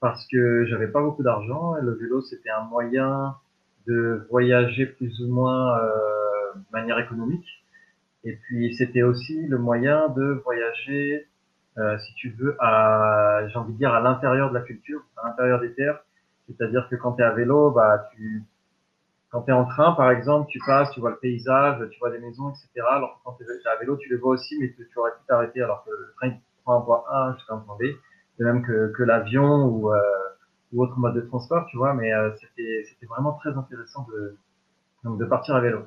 parce 0.01 0.27
que 0.29 0.65
j'avais 0.67 0.89
pas 0.89 1.01
beaucoup 1.01 1.23
d'argent 1.23 1.77
et 1.77 1.83
le 1.83 1.93
vélo 1.93 2.23
c'était 2.23 2.51
un 2.51 2.63
moyen 2.63 3.37
de 3.87 4.27
voyager 4.31 4.87
plus 4.87 5.21
ou 5.21 5.29
moins 5.29 5.79
euh, 5.79 5.89
de 6.55 6.73
manière 6.73 6.99
économique. 6.99 7.47
Et 8.25 8.37
puis 8.37 8.75
c'était 8.75 9.03
aussi 9.03 9.47
le 9.47 9.59
moyen 9.59 10.09
de 10.09 10.41
voyager, 10.45 11.27
euh, 11.79 11.99
si 11.99 12.15
tu 12.15 12.31
veux, 12.31 12.57
à, 12.61 13.49
j'ai 13.49 13.59
envie 13.59 13.73
de 13.73 13.79
dire, 13.79 13.95
à 13.95 14.01
l'intérieur 14.01 14.51
de 14.51 14.55
la 14.55 14.61
culture, 14.61 15.03
à 15.17 15.29
l'intérieur 15.29 15.61
des 15.61 15.73
terres. 15.73 16.01
C'est-à-dire 16.47 16.89
que 16.91 16.97
quand 16.97 17.13
tu 17.13 17.23
es 17.23 17.25
à 17.25 17.31
vélo, 17.31 17.71
bah 17.71 18.09
tu, 18.13 18.43
quand 19.31 19.43
tu 19.43 19.51
es 19.51 19.55
en 19.55 19.67
train, 19.67 19.93
par 19.93 20.11
exemple, 20.11 20.49
tu 20.51 20.59
passes, 20.67 20.91
tu 20.93 21.01
vois 21.01 21.11
le 21.11 21.19
paysage, 21.19 21.87
tu 21.91 21.99
vois 21.99 22.11
des 22.11 22.19
maisons, 22.19 22.49
etc. 22.51 22.69
Alors 22.91 23.21
quand 23.25 23.33
tu 23.33 23.45
es 23.45 23.69
à 23.69 23.77
vélo, 23.77 23.97
tu 23.97 24.09
les 24.09 24.17
vois 24.17 24.33
aussi, 24.33 24.57
mais 24.59 24.73
tu, 24.73 24.99
aurais 24.99 25.11
pu 25.11 25.19
t'arrêter 25.27 25.63
alors 25.63 25.85
que 25.85 25.91
le 25.91 26.13
train 26.17 26.33
prend 26.65 26.79
un 26.79 26.81
point 26.81 27.05
A 27.11 27.35
jusqu'à 27.37 27.55
un 27.55 27.59
point 27.59 27.77
B 27.79 27.85
de 28.39 28.45
même 28.45 28.65
que, 28.65 29.03
l'avion 29.03 29.65
ou, 29.65 29.93
euh, 29.93 30.01
ou 30.73 30.83
autre 30.83 30.97
mode 30.99 31.15
de 31.15 31.21
transport, 31.23 31.67
tu 31.67 31.77
vois, 31.77 31.93
mais 31.93 32.13
euh, 32.13 32.31
c'était, 32.41 33.07
vraiment 33.07 33.33
très 33.33 33.51
intéressant 33.51 34.07
de 35.05 35.25
partir 35.25 35.57
à 35.57 35.61
vélo. 35.61 35.81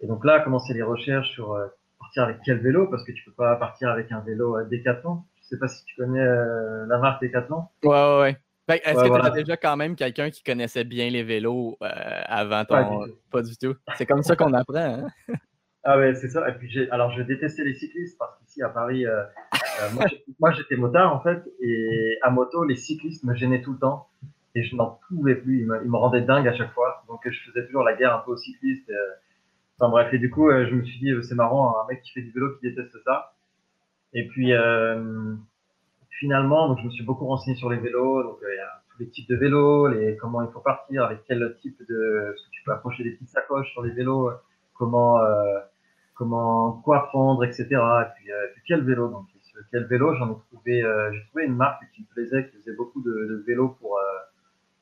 Et 0.00 0.06
donc 0.06 0.24
là, 0.24 0.40
commencer 0.40 0.72
les 0.72 0.82
recherches 0.82 1.30
sur 1.30 1.52
euh, 1.52 1.66
partir 1.98 2.24
avec 2.24 2.38
quel 2.44 2.58
vélo 2.58 2.86
Parce 2.86 3.04
que 3.04 3.12
tu 3.12 3.24
peux 3.24 3.32
pas 3.32 3.56
partir 3.56 3.90
avec 3.90 4.10
un 4.12 4.20
vélo 4.20 4.62
Decathlon. 4.64 5.22
Je 5.42 5.48
sais 5.48 5.58
pas 5.58 5.68
si 5.68 5.84
tu 5.84 5.96
connais 5.96 6.24
la 6.24 6.98
marque 6.98 7.22
Decathlon. 7.22 7.64
Ouais, 7.82 7.90
ouais, 7.90 8.20
ouais. 8.20 8.36
Est-ce 8.76 9.02
que 9.02 9.20
tu 9.20 9.26
as 9.26 9.30
déjà 9.30 9.56
quand 9.56 9.76
même 9.76 9.96
quelqu'un 9.96 10.30
qui 10.30 10.42
connaissait 10.42 10.84
bien 10.84 11.10
les 11.10 11.22
vélos 11.22 11.76
avant 11.80 12.64
ton. 12.64 13.06
Pas 13.30 13.42
du 13.42 13.56
tout? 13.56 13.74
C'est 13.96 14.06
comme 14.06 14.22
ça 14.22 14.36
qu'on 14.36 14.52
apprend. 14.52 14.76
Hein? 14.76 15.08
Ah 15.82 15.98
ouais, 15.98 16.14
c'est 16.14 16.28
ça. 16.28 16.46
Et 16.48 16.52
puis 16.52 16.68
j'ai, 16.70 16.90
alors 16.90 17.10
je 17.12 17.22
détestais 17.22 17.64
les 17.64 17.74
cyclistes 17.74 18.18
parce 18.18 18.38
qu'ici 18.38 18.62
à 18.62 18.68
Paris, 18.68 19.06
euh, 19.06 19.22
euh, 19.22 20.06
moi, 20.40 20.50
j'étais 20.52 20.76
motard 20.76 21.14
en 21.14 21.20
fait, 21.20 21.42
et 21.60 22.18
à 22.22 22.30
moto, 22.30 22.64
les 22.64 22.76
cyclistes 22.76 23.24
me 23.24 23.34
gênaient 23.34 23.62
tout 23.62 23.72
le 23.72 23.78
temps 23.78 24.08
et 24.54 24.62
je 24.62 24.76
n'en 24.76 24.98
pouvais 25.08 25.36
plus. 25.36 25.60
Ils 25.60 25.66
me, 25.66 25.82
ils 25.82 25.90
me, 25.90 25.96
rendaient 25.96 26.20
dingue 26.20 26.46
à 26.46 26.54
chaque 26.54 26.72
fois. 26.72 27.04
Donc 27.08 27.20
je 27.24 27.50
faisais 27.50 27.64
toujours 27.66 27.82
la 27.82 27.94
guerre 27.94 28.14
un 28.14 28.18
peu 28.18 28.32
aux 28.32 28.36
cyclistes. 28.36 28.90
Euh, 28.90 29.14
enfin 29.78 29.90
bref, 29.90 30.12
et 30.12 30.18
du 30.18 30.30
coup, 30.30 30.50
je 30.50 30.74
me 30.74 30.84
suis 30.84 30.98
dit, 30.98 31.12
c'est 31.22 31.34
marrant, 31.34 31.76
un 31.82 31.86
mec 31.88 32.02
qui 32.02 32.12
fait 32.12 32.22
du 32.22 32.30
vélo 32.30 32.54
qui 32.56 32.68
déteste 32.68 32.96
ça. 33.04 33.32
Et 34.12 34.26
puis 34.26 34.52
finalement, 36.18 36.68
donc 36.68 36.78
je 36.80 36.84
me 36.84 36.90
suis 36.90 37.04
beaucoup 37.04 37.26
renseigné 37.26 37.56
sur 37.56 37.70
les 37.70 37.78
vélos. 37.78 38.22
Donc 38.22 38.38
il 38.42 38.56
y 38.56 38.58
a 38.58 38.82
tous 38.90 38.98
les 39.00 39.08
types 39.08 39.28
de 39.28 39.36
vélos, 39.36 39.88
les 39.88 40.16
comment 40.16 40.42
il 40.42 40.50
faut 40.52 40.60
partir, 40.60 41.04
avec 41.04 41.20
quel 41.26 41.56
type 41.62 41.78
de, 41.88 42.24
parce 42.26 42.42
que 42.42 42.50
tu 42.50 42.62
peux 42.64 42.72
accrocher 42.72 43.04
des 43.04 43.12
petites 43.12 43.30
sacoches 43.30 43.70
sur 43.72 43.82
les 43.82 43.92
vélos 43.92 44.30
comment, 44.80 45.20
euh, 45.20 45.60
comment, 46.14 46.80
quoi 46.82 47.06
prendre, 47.08 47.44
etc. 47.44 47.66
Et 47.68 48.08
puis, 48.16 48.32
euh, 48.32 48.46
puis 48.54 48.62
quel 48.66 48.82
vélo? 48.82 49.08
Donc, 49.08 49.26
quel 49.70 49.84
vélo, 49.84 50.14
j'en 50.16 50.32
ai 50.32 50.36
trouvé, 50.50 50.82
euh, 50.82 51.12
j'ai 51.12 51.22
trouvé 51.26 51.44
une 51.44 51.54
marque 51.54 51.82
qui 51.94 52.00
me 52.00 52.06
plaisait, 52.06 52.48
qui 52.48 52.56
faisait 52.56 52.74
beaucoup 52.74 53.02
de, 53.02 53.10
de 53.10 53.44
vélos 53.46 53.76
pour, 53.78 53.98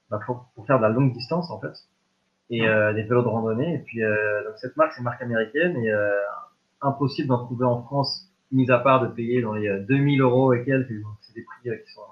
bah, 0.08 0.20
pour, 0.24 0.46
pour, 0.54 0.66
faire 0.66 0.78
de 0.78 0.84
la 0.84 0.88
longue 0.88 1.12
distance, 1.12 1.50
en 1.50 1.60
fait. 1.60 1.72
Et 2.50 2.60
des 2.60 3.02
vélos 3.02 3.22
de 3.22 3.28
randonnée. 3.28 3.74
Et 3.74 3.78
puis, 3.78 4.00
donc, 4.00 4.56
cette 4.56 4.76
marque, 4.76 4.92
c'est 4.92 5.00
une 5.00 5.04
marque 5.04 5.20
américaine 5.20 5.76
et 5.76 5.92
impossible 6.80 7.28
d'en 7.28 7.44
trouver 7.44 7.66
en 7.66 7.82
France, 7.82 8.27
mis 8.50 8.70
à 8.70 8.78
part 8.78 9.06
de 9.06 9.14
payer 9.14 9.42
dans 9.42 9.54
les 9.54 9.80
2000 9.88 10.20
euros 10.20 10.52
et 10.52 10.64
quelques. 10.64 10.92
C'est 11.20 11.34
des 11.34 11.42
prix 11.42 11.70
qui 11.84 11.92
sont 11.92 12.02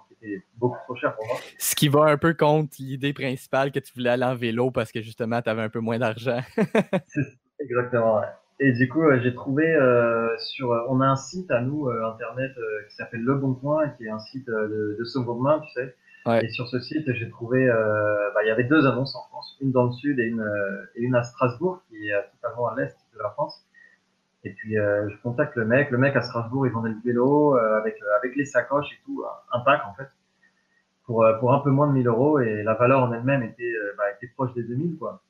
beaucoup 0.56 0.78
trop 0.84 0.96
cher 0.96 1.14
pour 1.14 1.26
moi. 1.26 1.36
Ce 1.58 1.74
qui 1.74 1.88
va 1.88 2.04
un 2.04 2.16
peu 2.16 2.34
contre 2.34 2.76
l'idée 2.78 3.12
principale 3.12 3.70
que 3.72 3.78
tu 3.78 3.92
voulais 3.94 4.10
aller 4.10 4.24
en 4.24 4.34
vélo 4.34 4.70
parce 4.70 4.92
que 4.92 5.00
justement, 5.00 5.40
tu 5.42 5.50
avais 5.50 5.62
un 5.62 5.68
peu 5.68 5.80
moins 5.80 5.98
d'argent. 5.98 6.40
Exactement, 7.58 8.22
Et 8.60 8.72
du 8.72 8.88
coup, 8.88 9.02
euh, 9.02 9.18
j'ai 9.22 9.34
trouvé 9.34 9.64
euh, 9.66 10.28
sur, 10.38 10.72
euh, 10.72 10.84
on 10.88 11.00
a 11.00 11.06
un 11.06 11.16
site 11.16 11.50
à 11.50 11.60
nous 11.60 11.88
internet 11.88 12.52
qui 12.88 12.94
s'appelle 12.94 13.22
Le 13.22 13.34
Bon 13.34 13.54
Coin, 13.54 13.88
qui 13.90 14.04
est 14.04 14.10
un 14.10 14.18
site 14.18 14.46
de, 14.46 14.96
de 14.98 15.04
seconde 15.04 15.40
main, 15.40 15.60
tu 15.60 15.70
sais. 15.72 15.94
Et 16.42 16.48
sur 16.48 16.66
ce 16.66 16.80
site, 16.80 17.12
j'ai 17.12 17.30
trouvé, 17.30 17.68
bah, 17.68 18.42
il 18.42 18.48
y 18.48 18.50
avait 18.50 18.64
deux 18.64 18.84
annonces 18.84 19.14
en 19.14 19.22
France, 19.28 19.56
une 19.60 19.70
dans 19.70 19.84
le 19.84 19.92
sud 19.92 20.18
et 20.18 20.24
une, 20.24 20.44
et 20.96 21.02
une 21.02 21.14
à 21.14 21.22
Strasbourg, 21.22 21.80
qui 21.88 22.08
est 22.08 22.14
totalement 22.32 22.66
à 22.66 22.74
l'est 22.76 22.96
de 23.14 23.22
la 23.22 23.30
France. 23.30 23.64
Et 24.46 24.50
puis 24.50 24.74
je 24.74 25.22
contacte 25.22 25.56
le 25.56 25.64
mec, 25.64 25.90
le 25.90 25.98
mec 25.98 26.14
à 26.14 26.22
Strasbourg, 26.22 26.66
il 26.66 26.72
vendait 26.72 26.90
le 26.90 27.00
vélo 27.04 27.56
avec 27.56 27.96
avec 28.18 28.36
les 28.36 28.44
sacoches 28.44 28.92
et 28.92 28.98
tout, 29.04 29.24
un 29.52 29.60
pack 29.60 29.82
en 29.86 29.94
fait, 29.94 30.08
pour 31.04 31.26
pour 31.40 31.52
un 31.52 31.58
peu 31.60 31.70
moins 31.70 31.88
de 31.88 31.92
1000 31.92 32.06
euros 32.06 32.38
et 32.38 32.62
la 32.62 32.74
valeur 32.74 33.02
en 33.02 33.12
elle-même 33.12 33.42
était 33.42 33.72
bah, 33.98 34.04
était 34.14 34.28
proche 34.28 34.54
des 34.54 34.62
2000 34.62 34.98
quoi. 34.98 35.20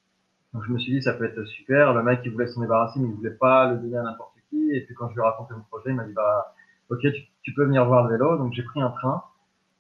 Donc 0.57 0.65
je 0.67 0.73
me 0.73 0.79
suis 0.79 0.93
dit, 0.93 1.03
ça 1.03 1.13
peut 1.13 1.27
être 1.27 1.45
super. 1.45 1.93
Le 1.93 2.03
mec, 2.03 2.21
il 2.25 2.33
voulait 2.33 2.47
s'en 2.47 2.63
débarrasser, 2.63 2.99
mais 2.99 3.09
il 3.09 3.15
voulait 3.15 3.29
pas 3.29 3.71
le 3.71 3.77
donner 3.77 3.99
à 3.99 4.03
n'importe 4.03 4.37
qui. 4.49 4.71
Et 4.73 4.81
puis 4.81 4.95
quand 4.95 5.11
je 5.11 5.15
lui 5.15 5.21
ai 5.21 5.25
raconté 5.25 5.53
mon 5.53 5.61
projet, 5.65 5.91
il 5.91 5.97
m'a 5.97 6.05
dit, 6.05 6.15
bah, 6.15 6.55
ok, 6.89 7.07
tu, 7.43 7.53
peux 7.53 7.65
venir 7.65 7.85
voir 7.85 8.05
le 8.05 8.13
vélo. 8.13 8.39
Donc 8.39 8.55
j'ai 8.55 8.63
pris 8.63 8.81
un 8.81 8.89
train, 8.89 9.23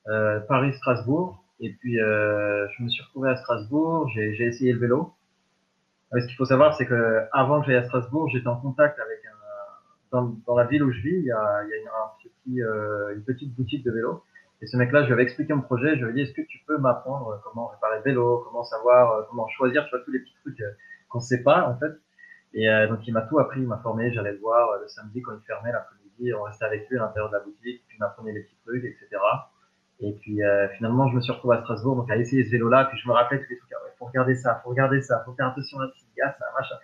euh, 0.08 0.38
Paris-Strasbourg. 0.40 1.42
Et 1.60 1.72
puis 1.72 1.98
euh, 1.98 2.68
je 2.76 2.82
me 2.82 2.90
suis 2.90 3.02
retrouvé 3.04 3.30
à 3.30 3.36
Strasbourg. 3.36 4.10
J'ai 4.14 4.42
essayé 4.42 4.74
le 4.74 4.78
vélo. 4.78 5.14
ce 6.12 6.26
qu'il 6.26 6.36
faut 6.36 6.44
savoir, 6.44 6.74
c'est 6.74 6.84
que 6.84 7.22
avant 7.32 7.62
que 7.62 7.68
j'aille 7.68 7.76
à 7.76 7.84
Strasbourg, 7.84 8.28
j'étais 8.28 8.48
en 8.48 8.56
contact 8.56 8.98
avec 8.98 9.20
dans, 10.22 10.56
la 10.56 10.64
ville 10.64 10.82
où 10.82 10.90
je 10.90 11.00
vis, 11.00 11.16
il 11.18 11.24
y 11.24 11.32
a, 11.32 11.62
il 12.46 12.62
euh, 12.62 13.14
une 13.14 13.24
petite 13.24 13.54
boutique 13.54 13.84
de 13.84 13.90
vélo. 13.90 14.22
Et 14.62 14.66
ce 14.66 14.76
mec-là, 14.76 15.02
je 15.02 15.06
lui 15.06 15.12
avais 15.14 15.24
expliqué 15.24 15.52
mon 15.52 15.62
projet. 15.62 15.96
Je 15.96 16.04
lui 16.04 16.10
ai 16.10 16.14
dit, 16.14 16.20
est-ce 16.22 16.32
que 16.32 16.46
tu 16.46 16.58
peux 16.66 16.78
m'apprendre 16.78 17.40
comment 17.44 17.66
réparer 17.66 17.98
le 17.98 18.02
vélo, 18.02 18.42
comment 18.46 18.64
savoir, 18.64 19.12
euh, 19.12 19.22
comment 19.28 19.46
choisir, 19.48 19.84
tu 19.84 19.90
vois, 19.90 20.04
tous 20.04 20.12
les 20.12 20.20
petits 20.20 20.36
trucs 20.42 20.60
euh, 20.60 20.70
qu'on 21.08 21.20
sait 21.20 21.42
pas, 21.42 21.68
en 21.68 21.78
fait. 21.78 21.92
Et 22.54 22.66
donc, 22.88 23.06
il 23.06 23.12
m'a 23.12 23.20
tout 23.22 23.38
appris, 23.38 23.60
il 23.60 23.66
m'a 23.66 23.76
formé. 23.78 24.10
J'allais 24.14 24.32
le 24.32 24.38
voir 24.38 24.80
le 24.80 24.88
samedi 24.88 25.20
quand 25.20 25.32
il 25.34 25.44
fermait 25.46 25.72
l'après-midi. 25.72 26.32
On 26.32 26.42
restait 26.42 26.64
avec 26.64 26.88
lui 26.88 26.96
à 26.96 27.02
l'intérieur 27.02 27.28
de 27.28 27.36
la 27.36 27.40
boutique. 27.40 27.84
Puis, 27.86 27.96
il 27.96 28.00
m'apprenait 28.00 28.32
les 28.32 28.44
petits 28.44 28.56
trucs, 28.64 28.82
etc. 28.82 29.08
Et 30.00 30.12
puis, 30.12 30.40
finalement, 30.78 31.10
je 31.10 31.16
me 31.16 31.20
suis 31.20 31.32
retrouvé 31.32 31.56
à 31.56 31.60
Strasbourg, 31.60 31.96
donc 31.96 32.10
à 32.10 32.16
essayer 32.16 32.44
ce 32.44 32.50
vélo-là. 32.50 32.86
Puis, 32.86 32.98
je 32.98 33.08
me 33.08 33.12
rappelais 33.12 33.40
tous 33.42 33.50
les 33.50 33.58
trucs. 33.58 33.70
Il 33.70 33.98
faut 33.98 34.06
regarder 34.06 34.36
ça, 34.36 34.60
faut 34.64 34.70
regarder 34.70 35.02
ça, 35.02 35.22
faut 35.26 35.34
faire 35.34 35.48
attention 35.48 35.80
à 35.80 35.88
ça, 35.88 36.34
ça, 36.38 36.46
machin. 36.56 36.76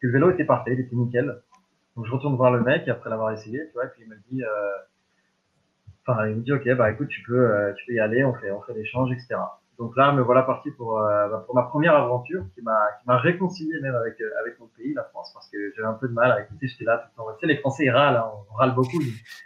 Le 0.00 0.10
vélo 0.10 0.30
était 0.30 0.44
parfait, 0.44 0.72
il 0.72 0.80
était 0.80 0.96
nickel. 0.96 1.40
Donc, 1.96 2.06
je 2.06 2.12
retourne 2.12 2.36
voir 2.36 2.50
le 2.52 2.60
mec 2.60 2.88
après 2.88 3.10
l'avoir 3.10 3.32
essayé, 3.32 3.66
tu 3.66 3.72
vois. 3.74 3.86
Et 3.86 3.88
puis, 3.88 4.02
il 4.04 4.08
me 4.08 4.16
dit, 4.30 4.42
Enfin, 6.06 6.28
il 6.28 6.36
me 6.36 6.42
dit, 6.42 6.52
OK, 6.52 6.68
bah 6.76 6.90
écoute, 6.90 7.08
tu 7.08 7.22
peux, 7.22 7.38
euh, 7.38 7.72
tu 7.74 7.84
peux 7.86 7.92
y 7.92 8.00
aller, 8.00 8.24
on 8.24 8.34
fait, 8.34 8.50
on 8.50 8.60
fait 8.62 8.74
l'échange, 8.74 9.12
etc. 9.12 9.36
Donc 9.78 9.96
là, 9.96 10.12
me 10.12 10.22
voilà 10.22 10.42
parti 10.42 10.70
pour, 10.72 10.98
euh, 10.98 11.28
bah, 11.28 11.42
pour 11.46 11.54
ma 11.54 11.62
première 11.62 11.94
aventure 11.94 12.44
qui 12.54 12.62
m'a, 12.62 12.78
qui 13.00 13.06
m'a 13.06 13.18
réconcilié 13.18 13.80
même 13.80 13.94
avec, 13.94 14.20
euh, 14.20 14.30
avec 14.40 14.58
mon 14.60 14.66
pays, 14.66 14.92
la 14.94 15.04
France, 15.04 15.30
parce 15.32 15.48
que 15.48 15.56
j'avais 15.74 15.88
un 15.88 15.94
peu 15.94 16.08
de 16.08 16.12
mal 16.12 16.32
à 16.32 16.42
écouter, 16.42 16.68
j'étais 16.68 16.84
là 16.84 16.98
tout 16.98 17.10
le 17.12 17.16
temps. 17.16 17.38
Tu 17.38 17.46
sais, 17.46 17.52
les 17.52 17.58
Français, 17.58 17.84
ils 17.84 17.90
râlent, 17.90 18.16
hein, 18.16 18.30
on 18.50 18.54
râle 18.54 18.74
beaucoup. 18.74 18.98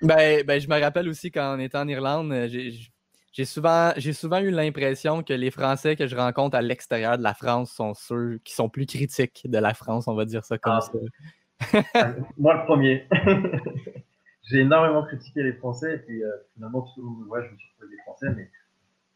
Ben, 0.02 0.44
ben, 0.44 0.60
je 0.60 0.68
me 0.68 0.80
rappelle 0.80 1.08
aussi 1.08 1.30
quand 1.30 1.56
on 1.56 1.60
était 1.60 1.78
en 1.78 1.88
Irlande, 1.88 2.32
j'ai, 2.48 2.72
j'ai 3.32 3.44
souvent, 3.44 3.92
j'ai 3.96 4.12
souvent 4.12 4.38
eu 4.38 4.50
l'impression 4.50 5.22
que 5.22 5.32
les 5.32 5.50
Français 5.50 5.96
que 5.96 6.06
je 6.06 6.16
rencontre 6.16 6.56
à 6.56 6.62
l'extérieur 6.62 7.16
de 7.18 7.22
la 7.22 7.34
France 7.34 7.72
sont 7.72 7.94
ceux 7.94 8.38
qui 8.44 8.54
sont 8.54 8.68
plus 8.68 8.86
critiques 8.86 9.42
de 9.48 9.58
la 9.58 9.74
France, 9.74 10.08
on 10.08 10.14
va 10.14 10.24
dire 10.24 10.44
ça 10.44 10.58
comme 10.58 10.74
ah. 10.74 10.80
ça. 10.80 10.92
Moi, 12.38 12.54
le 12.54 12.64
premier. 12.64 13.08
j'ai 14.44 14.60
énormément 14.60 15.04
critiqué 15.04 15.42
les 15.42 15.54
Français 15.54 15.94
et 15.94 15.98
puis 15.98 16.22
euh, 16.22 16.30
finalement 16.54 16.82
tout 16.94 17.26
ouais, 17.28 17.40
je 17.46 17.52
me 17.52 17.56
suis 17.56 17.68
retrouvé 17.70 17.96
des 17.96 18.02
Français, 18.02 18.26
mais 18.36 18.50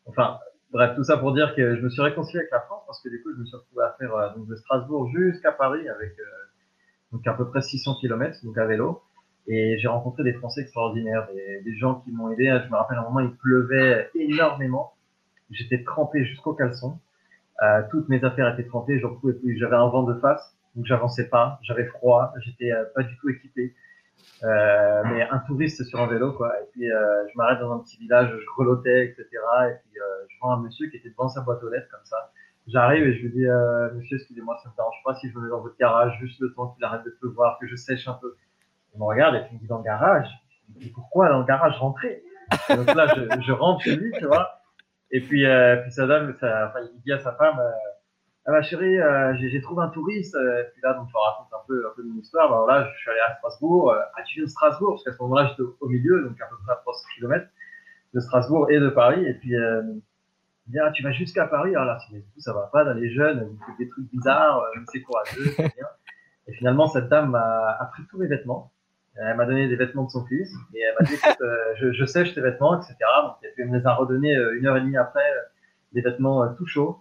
enfin 0.07 0.38
bref 0.73 0.97
tout 0.97 1.04
ça 1.04 1.18
pour 1.18 1.35
dire 1.35 1.54
que 1.54 1.76
je 1.76 1.83
me 1.83 1.90
suis 1.90 2.02
réconcilié 2.02 2.40
avec 2.40 2.50
la 2.50 2.61
France 2.61 2.83
parce 2.87 3.02
que 3.02 3.09
du 3.09 3.23
coup 3.23 3.30
je 3.35 3.40
me 3.40 3.45
suis 3.45 3.57
retrouvé 3.57 3.85
à 3.85 3.95
faire 3.99 4.14
euh, 4.14 4.28
de 4.37 4.57
Strasbourg 4.57 5.11
jusqu'à 5.11 5.52
Paris 5.52 5.87
avec 5.88 6.18
euh, 6.18 6.25
donc 7.12 7.26
à 7.26 7.35
peu 7.35 7.49
près 7.49 7.61
600 7.61 7.97
km 8.00 8.38
donc 8.45 8.57
à 8.59 8.66
vélo. 8.66 9.02
Et 9.50 9.78
j'ai 9.78 9.88
rencontré 9.88 10.25
des 10.25 10.35
Français 10.35 10.61
extraordinaires, 10.61 11.26
des, 11.33 11.62
des 11.62 11.75
gens 11.78 12.00
qui 12.00 12.12
m'ont 12.12 12.30
aidé. 12.30 12.45
Je 12.62 12.71
me 12.71 12.76
rappelle 12.76 12.99
un 12.99 13.02
moment 13.04 13.21
il 13.21 13.35
pleuvait 13.37 14.11
énormément, 14.14 14.92
j'étais 15.50 15.83
trempé 15.85 16.23
jusqu'au 16.26 16.52
caleçon, 16.52 16.99
euh, 17.62 17.83
toutes 17.90 18.09
mes 18.11 18.23
affaires 18.25 18.52
étaient 18.52 18.68
trempées, 18.68 19.00
j'en 19.00 19.14
pouvais 19.14 19.33
plus, 19.33 19.59
j'avais 19.59 19.76
un 19.76 19.88
vent 19.88 20.02
de 20.02 20.14
face 20.21 20.54
donc 20.78 20.87
j'avançais 20.87 21.28
pas, 21.28 21.58
j'avais 21.62 21.87
froid, 21.87 22.32
j'étais 22.38 22.70
pas 22.94 23.02
du 23.02 23.16
tout 23.18 23.28
équipé. 23.30 23.75
Euh, 24.44 25.02
mais 25.06 25.23
un 25.23 25.38
touriste 25.40 25.82
sur 25.85 26.00
un 26.00 26.06
vélo, 26.06 26.32
quoi. 26.32 26.52
Et 26.61 26.66
puis, 26.73 26.90
euh, 26.90 27.26
je 27.28 27.37
m'arrête 27.37 27.58
dans 27.58 27.73
un 27.73 27.80
petit 27.80 27.99
village, 27.99 28.30
je 28.30 28.47
grelottais, 28.47 29.06
etc. 29.06 29.26
Et 29.32 29.75
puis, 29.82 30.00
euh, 30.00 30.26
je 30.28 30.37
vois 30.40 30.54
un 30.54 30.61
monsieur 30.61 30.88
qui 30.88 30.97
était 30.97 31.11
devant 31.11 31.28
sa 31.28 31.40
boîte 31.40 31.62
aux 31.62 31.68
lettres, 31.68 31.88
comme 31.90 32.04
ça. 32.04 32.30
J'arrive 32.68 33.04
et 33.04 33.14
je 33.14 33.23
lui 33.23 33.32
dis, 33.32 33.47
euh, 33.47 33.92
monsieur, 33.94 34.16
excusez-moi, 34.16 34.56
ça 34.62 34.68
me 34.68 34.76
dérange 34.76 35.00
pas 35.04 35.14
si 35.16 35.28
je 35.28 35.37
me 35.37 35.44
mets 35.44 35.50
dans 35.50 35.61
votre 35.61 35.76
garage, 35.76 36.16
juste 36.20 36.40
le 36.40 36.52
temps 36.54 36.68
qu'il 36.68 36.85
arrête 36.85 37.04
de 37.04 37.11
pleuvoir, 37.18 37.58
que 37.58 37.66
je 37.66 37.75
sèche 37.75 38.06
un 38.06 38.14
peu. 38.14 38.37
Il 38.94 39.00
me 39.00 39.04
regarde 39.04 39.35
et 39.35 39.42
il 39.50 39.54
me 39.54 39.61
dit, 39.61 39.66
dans 39.66 39.78
le 39.78 39.85
garage? 39.85 40.28
Pourquoi 40.94 41.30
dans 41.30 41.40
le 41.40 41.47
garage 41.47 41.76
rentrer 41.78 42.23
Donc 42.68 42.94
là, 42.94 43.06
je, 43.40 43.52
rentre 43.52 43.82
chez 43.82 43.97
lui, 43.97 44.12
tu 44.18 44.26
vois. 44.26 44.61
Et 45.11 45.20
puis, 45.20 45.47
euh, 45.47 45.76
puis 45.82 45.90
sa 45.90 46.06
dame, 46.06 46.30
enfin, 46.37 46.70
il 46.94 47.00
dit 47.00 47.12
à 47.12 47.18
sa 47.18 47.32
femme, 47.32 47.58
ah 48.49 48.52
bah 48.52 48.62
chérie, 48.62 48.99
euh, 48.99 49.35
j'ai 49.37 49.61
trouvé 49.61 49.83
un 49.83 49.88
touriste. 49.88 50.35
Euh, 50.35 50.64
puis 50.73 50.81
là, 50.83 50.95
donc 50.95 51.09
je 51.11 51.17
raconte 51.19 51.52
un 51.52 51.67
peu, 51.67 51.85
mon 52.02 52.19
histoire. 52.19 52.49
Bah 52.49 52.62
voilà, 52.64 52.90
je 52.90 52.99
suis 52.99 53.11
allé 53.11 53.21
à 53.21 53.35
Strasbourg. 53.37 53.93
Euh, 53.93 54.00
ah, 54.17 54.23
tu 54.23 54.37
viens 54.37 54.45
de 54.45 54.49
Strasbourg 54.49 54.93
Parce 54.93 55.05
qu'à 55.05 55.12
ce 55.12 55.23
moment-là, 55.23 55.49
j'étais 55.49 55.71
au, 55.78 55.87
milieu, 55.87 56.23
donc 56.23 56.40
à 56.40 56.47
peu 56.47 56.57
près 56.64 56.73
à 56.73 56.76
300 56.76 56.99
km 57.14 57.47
de 58.14 58.21
Strasbourg 58.21 58.71
et 58.71 58.81
de 58.81 58.88
Paris. 58.88 59.23
Et 59.26 59.35
puis, 59.35 59.55
euh, 59.55 59.83
bien, 60.67 60.85
ah, 60.87 60.93
tu 60.93 61.02
vas 61.02 61.12
jusqu'à 61.12 61.47
Paris. 61.47 61.75
Alors 61.76 61.85
là, 61.85 61.99
tout 62.11 62.40
ça 62.40 62.55
va 62.55 62.71
pas 62.73 62.87
d'aller 62.87 63.11
jeune, 63.11 63.45
vous 63.45 63.59
faites 63.67 63.76
des 63.76 63.88
trucs 63.90 64.11
bizarres, 64.11 64.62
euh, 64.62 64.81
c'est 64.93 65.02
courageux, 65.02 65.45
c'est 65.55 65.75
bien. 65.75 65.87
Et 66.47 66.55
finalement, 66.55 66.87
cette 66.87 67.11
dame 67.11 67.31
m'a 67.31 67.76
a 67.78 67.85
pris 67.93 68.05
tous 68.11 68.17
mes 68.17 68.28
vêtements. 68.28 68.73
Elle 69.17 69.37
m'a 69.37 69.45
donné 69.45 69.69
des 69.69 69.76
vêtements 69.76 70.05
de 70.05 70.11
son 70.11 70.25
fils 70.25 70.50
et 70.73 70.81
elle 70.81 70.95
m'a 70.99 71.07
dit 71.07 71.17
euh, 71.43 71.75
je, 71.76 71.93
je 71.93 72.05
sèche 72.07 72.35
tes 72.35 72.40
vêtements, 72.40 72.81
etc. 72.81 72.97
Donc, 73.25 73.37
elle 73.59 73.69
me 73.69 73.76
les 73.76 73.87
a 73.87 73.93
redonnés 73.93 74.35
une 74.55 74.67
heure 74.67 74.78
et 74.78 74.81
demie 74.81 74.97
après, 74.97 75.28
des 75.93 76.00
vêtements 76.00 76.49
tout 76.55 76.67
chauds. 76.67 76.99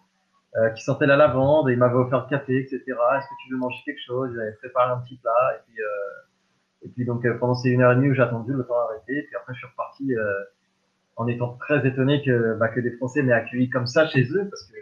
Euh, 0.57 0.71
qui 0.71 0.83
sentait 0.83 1.05
la 1.05 1.17
lavande 1.17 1.69
et 1.69 1.73
il 1.73 1.77
m'avait 1.77 1.97
offert 1.97 2.23
le 2.23 2.29
café, 2.29 2.57
etc. 2.57 2.79
Est-ce 2.79 3.27
que 3.27 3.33
tu 3.45 3.53
veux 3.53 3.59
manger 3.59 3.77
quelque 3.85 4.01
chose? 4.03 4.31
Il 4.33 4.41
avait 4.41 4.53
préparé 4.53 4.91
un 4.91 4.97
petit 4.97 5.17
plat 5.17 5.55
et 5.55 5.61
puis, 5.67 5.79
euh, 5.79 6.85
et 6.85 6.89
puis 6.89 7.05
donc 7.05 7.23
euh, 7.25 7.37
pendant 7.37 7.53
ces 7.53 7.69
une 7.69 7.83
heure 7.83 7.91
et 7.91 7.95
demie 7.95 8.09
où 8.09 8.15
j'ai 8.15 8.23
attendu, 8.23 8.53
le 8.53 8.65
temps 8.65 8.79
a 8.79 8.85
arrêté. 8.85 9.19
Et 9.19 9.21
puis 9.21 9.35
après 9.35 9.53
je 9.53 9.59
suis 9.59 9.67
reparti 9.67 10.13
en 11.15 11.27
étant 11.27 11.57
très 11.59 11.85
étonné 11.85 12.23
que, 12.23 12.55
bah, 12.55 12.69
que 12.69 12.79
des 12.79 12.89
Français 12.91 13.21
m'aient 13.21 13.33
accueilli 13.33 13.69
comme 13.69 13.85
ça 13.85 14.07
chez 14.07 14.23
eux 14.31 14.47
parce 14.49 14.63
que 14.63 14.77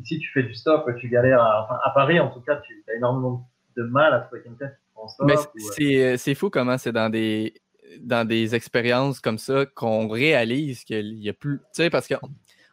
ici 0.00 0.18
tu 0.20 0.30
fais 0.32 0.42
du 0.42 0.54
stop, 0.54 0.88
tu 0.96 1.10
galères. 1.10 1.42
À, 1.42 1.64
enfin 1.64 1.78
à 1.84 1.90
Paris 1.90 2.18
en 2.18 2.30
tout 2.30 2.40
cas, 2.40 2.56
tu 2.56 2.82
as 2.88 2.94
énormément 2.94 3.46
de 3.76 3.82
mal 3.82 4.14
à 4.14 4.20
trouver 4.20 4.40
quelqu'un 4.42 4.68
qui 4.68 4.92
prend. 4.94 5.06
Mais 5.26 5.34
c'est, 5.58 6.16
c'est 6.16 6.34
fou 6.34 6.48
comment 6.48 6.78
c'est 6.78 6.92
dans 6.92 7.10
des 7.10 7.52
dans 7.98 8.26
des 8.26 8.54
expériences 8.54 9.20
comme 9.20 9.38
ça 9.38 9.66
qu'on 9.66 10.08
réalise 10.08 10.84
qu'il 10.84 11.18
y 11.18 11.28
a 11.28 11.32
plus. 11.34 11.58
Tu 11.58 11.64
sais, 11.72 11.90
parce 11.90 12.06
que 12.06 12.14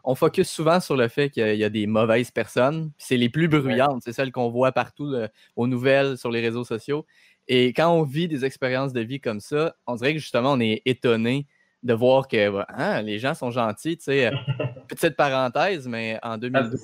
on 0.09 0.15
focus 0.15 0.49
souvent 0.49 0.79
sur 0.79 0.95
le 0.95 1.09
fait 1.09 1.29
qu'il 1.29 1.55
y, 1.55 1.63
a 1.65 1.69
des 1.69 1.85
mauvaises 1.85 2.31
personnes. 2.31 2.91
C'est 2.97 3.17
les 3.17 3.27
plus 3.27 3.49
bruyantes, 3.49 4.01
c'est 4.05 4.13
celles 4.13 4.31
qu'on 4.31 4.49
voit 4.49 4.71
partout 4.71 5.13
aux 5.57 5.67
nouvelles, 5.67 6.17
sur 6.17 6.31
les 6.31 6.39
réseaux 6.39 6.63
sociaux. 6.63 7.05
Et 7.49 7.73
quand 7.73 7.89
on 7.89 8.03
vit 8.03 8.29
des 8.29 8.45
expériences 8.45 8.93
de 8.93 9.01
vie 9.01 9.19
comme 9.19 9.41
ça, 9.41 9.75
on 9.85 9.95
dirait 9.95 10.13
que 10.13 10.19
justement, 10.19 10.53
on 10.53 10.61
est 10.61 10.81
étonné 10.85 11.45
de 11.83 11.93
voir 11.93 12.29
que 12.29 12.63
hein, 12.69 13.01
les 13.01 13.19
gens 13.19 13.33
sont 13.33 13.51
gentils. 13.51 13.97
Petite 14.87 15.17
parenthèse, 15.17 15.89
mais 15.89 16.17
en 16.23 16.37
2012, 16.37 16.79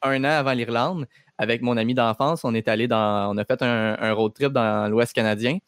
ah, 0.00 0.08
un 0.08 0.24
an 0.24 0.28
avant 0.28 0.52
l'Irlande, 0.52 1.06
avec 1.36 1.60
mon 1.60 1.76
ami 1.76 1.92
d'enfance, 1.92 2.44
on 2.44 2.54
est 2.54 2.68
allé 2.68 2.88
dans. 2.88 3.30
On 3.30 3.36
a 3.36 3.44
fait 3.44 3.60
un, 3.60 4.12
road 4.14 4.32
trip 4.32 4.52
dans 4.52 4.90
l'Ouest 4.90 5.12
canadien. 5.12 5.58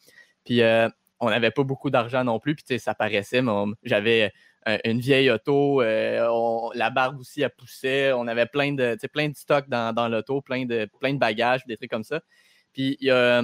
Puis 0.43 0.63
euh, 0.63 0.89
on 1.19 1.29
n'avait 1.29 1.51
pas 1.51 1.63
beaucoup 1.63 1.91
d'argent 1.91 2.23
non 2.23 2.39
plus. 2.39 2.55
Puis 2.55 2.79
ça 2.79 2.95
paraissait, 2.95 3.43
mais 3.43 3.51
j'avais 3.83 4.23
euh, 4.23 4.29
une 4.83 4.99
vieille 4.99 5.29
auto, 5.31 5.81
euh, 5.81 6.69
la 6.73 6.89
barbe 6.89 7.19
aussi, 7.19 7.41
elle 7.41 7.51
poussait. 7.51 8.11
On 8.13 8.27
avait 8.27 8.45
plein 8.45 8.73
de, 8.73 8.97
plein 9.07 9.29
de 9.29 9.35
stocks 9.35 9.69
dans, 9.69 10.09
l'auto, 10.09 10.41
plein 10.41 10.65
de, 10.65 10.89
plein 10.99 11.13
de 11.13 11.19
bagages, 11.19 11.65
des 11.65 11.77
trucs 11.77 11.91
comme 11.91 12.03
ça. 12.03 12.21
Puis 12.73 12.97
y 13.01 13.09
a 13.09 13.41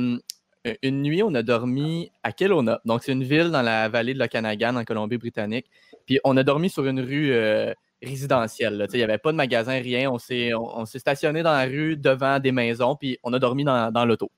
une 0.81 1.01
nuit, 1.01 1.23
on 1.23 1.33
a 1.35 1.43
dormi 1.43 2.11
à 2.23 2.31
Kelowna. 2.31 2.79
Donc, 2.85 3.03
c'est 3.03 3.11
une 3.11 3.23
ville 3.23 3.51
dans 3.51 3.61
la 3.61 3.89
vallée 3.89 4.13
de 4.13 4.19
l'Okanagan, 4.19 4.75
en 4.75 4.83
Colombie-Britannique. 4.83 5.69
Puis, 6.05 6.19
on 6.23 6.37
a 6.37 6.43
dormi 6.43 6.69
sur 6.69 6.85
une 6.85 7.01
rue 7.01 7.33
euh, 7.33 7.73
résidentielle. 8.01 8.87
Il 8.93 8.97
n'y 8.97 9.03
avait 9.03 9.17
pas 9.17 9.31
de 9.31 9.37
magasin, 9.37 9.73
rien. 9.79 10.09
On 10.09 10.17
s'est, 10.17 10.53
on, 10.53 10.85
stationné 10.85 11.43
dans 11.43 11.51
la 11.51 11.65
rue 11.65 11.97
devant 11.97 12.39
des 12.39 12.51
maisons, 12.51 12.95
puis 12.95 13.17
on 13.23 13.33
a 13.33 13.39
dormi 13.39 13.63
dans, 13.63 14.05
l'auto. 14.05 14.31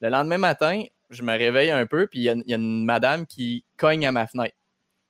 Le 0.00 0.10
lendemain 0.10 0.38
matin, 0.38 0.82
je 1.10 1.22
me 1.22 1.32
réveille 1.32 1.70
un 1.70 1.86
peu, 1.86 2.06
puis 2.06 2.20
il 2.20 2.24
y, 2.24 2.28
a 2.52 2.56
une 2.56 2.84
madame 2.84 3.26
qui 3.26 3.64
cogne 3.76 4.06
à 4.06 4.12
ma 4.12 4.26
fenêtre. 4.26 4.56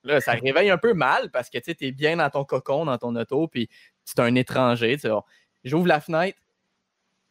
Là, 0.05 0.21
ça 0.21 0.33
réveille 0.33 0.71
un 0.71 0.79
peu 0.79 0.95
mal 0.95 1.31
parce 1.31 1.51
que 1.51 1.59
tu 1.59 1.75
es 1.81 1.93
bien 1.93 2.17
dans 2.17 2.31
ton 2.31 2.45
cocon, 2.45 2.85
dans 2.85 2.99
ton 2.99 3.17
auto, 3.17 3.49
puis 3.49 3.69
c'est 4.05 4.21
un 4.21 4.35
étranger. 4.35 4.97
J'ouvre 5.65 5.87
la 5.87 6.01
fenêtre, 6.01 6.39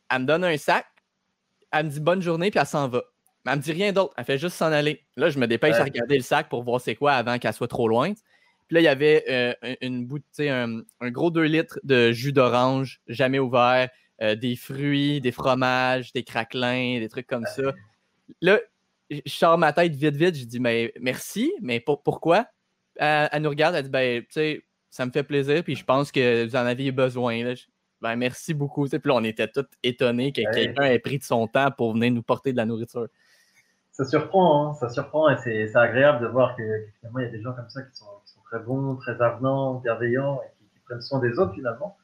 elle 0.09 0.21
me 0.21 0.25
donne 0.25 0.43
un 0.43 0.57
sac, 0.57 0.85
elle 1.71 1.85
me 1.85 1.91
dit 1.91 1.99
bonne 1.99 2.21
journée, 2.21 2.51
puis 2.51 2.59
elle 2.59 2.65
s'en 2.65 2.87
va. 2.87 3.03
Mais 3.45 3.51
elle 3.51 3.57
me 3.59 3.63
dit 3.63 3.71
rien 3.71 3.91
d'autre. 3.91 4.13
Elle 4.17 4.25
fait 4.25 4.37
juste 4.37 4.55
s'en 4.55 4.71
aller. 4.71 5.03
Là, 5.17 5.29
je 5.29 5.37
me 5.37 5.47
dépêche 5.47 5.75
à 5.75 5.83
regarder 5.83 6.15
le 6.15 6.23
sac 6.23 6.49
pour 6.49 6.63
voir 6.63 6.81
c'est 6.81 6.95
quoi 6.95 7.13
avant 7.13 7.37
qu'elle 7.39 7.53
soit 7.53 7.67
trop 7.67 7.87
loin. 7.87 8.13
Puis 8.13 8.75
là, 8.75 8.79
il 8.79 8.83
y 8.83 8.87
avait 8.87 9.25
euh, 9.29 9.75
une 9.81 10.05
bouteille, 10.05 10.49
un, 10.49 10.81
un, 11.01 11.11
gros 11.11 11.29
2 11.29 11.41
litres 11.41 11.79
de 11.83 12.11
jus 12.11 12.31
d'orange, 12.31 13.01
jamais 13.07 13.39
ouvert, 13.39 13.89
euh, 14.21 14.35
des 14.35 14.55
fruits, 14.55 15.19
des 15.19 15.31
fromages, 15.31 16.13
des 16.13 16.23
craquelins, 16.23 16.99
des 16.99 17.09
trucs 17.09 17.27
comme 17.27 17.45
ça. 17.45 17.73
Là, 18.41 18.59
je 19.09 19.21
sors 19.25 19.57
ma 19.57 19.73
tête 19.73 19.93
vite, 19.95 20.15
vite. 20.15 20.35
Je 20.35 20.45
dis, 20.45 20.59
mais 20.59 20.93
merci, 20.99 21.51
mais 21.61 21.79
pourquoi? 21.79 22.47
Elle, 22.95 23.41
nous 23.41 23.49
regarde, 23.49 23.75
elle 23.75 23.83
dit, 23.83 23.89
ben, 23.89 24.21
tu 24.21 24.27
sais, 24.31 24.63
ça 24.89 25.05
me 25.05 25.11
fait 25.11 25.23
plaisir, 25.23 25.63
puis 25.63 25.75
je 25.75 25.83
pense 25.83 26.11
que 26.11 26.45
vous 26.45 26.55
en 26.55 26.65
aviez 26.65 26.91
besoin. 26.91 27.53
Ben, 28.01 28.15
merci 28.15 28.53
beaucoup. 28.53 28.87
Puis 28.87 28.99
là, 29.03 29.15
on 29.15 29.23
était 29.23 29.47
tous 29.47 29.65
étonnés 29.81 30.31
que 30.31 30.41
quelqu'un 30.53 30.83
ait 30.83 30.99
pris 30.99 31.17
de 31.17 31.23
son 31.23 31.47
temps 31.47 31.71
pour 31.71 31.93
venir 31.93 32.11
nous 32.11 32.23
porter 32.23 32.51
de 32.51 32.57
la 32.57 32.65
nourriture 32.65 33.07
ça 33.93 34.05
surprend, 34.05 34.69
hein, 34.69 34.73
ça 34.73 34.89
surprend 34.89 35.29
et 35.29 35.37
c'est 35.37 35.75
agréable 35.75 36.23
de 36.23 36.27
voir 36.27 36.55
que 36.57 36.63
finalement 36.99 37.19
il 37.19 37.25
y 37.25 37.27
a 37.27 37.31
des 37.31 37.41
gens 37.41 37.53
comme 37.53 37.69
ça 37.69 37.81
qui 37.83 37.95
sont, 37.95 38.05
qui 38.25 38.33
sont 38.33 38.41
très 38.43 38.59
bons, 38.59 38.95
très 38.95 39.21
avenants, 39.21 39.75
bienveillants 39.75 40.41
et 40.41 40.49
qui, 40.57 40.79
prennent 40.83 41.01
soin 41.01 41.19
des 41.19 41.37
autres 41.39 41.53
finalement. 41.53 41.95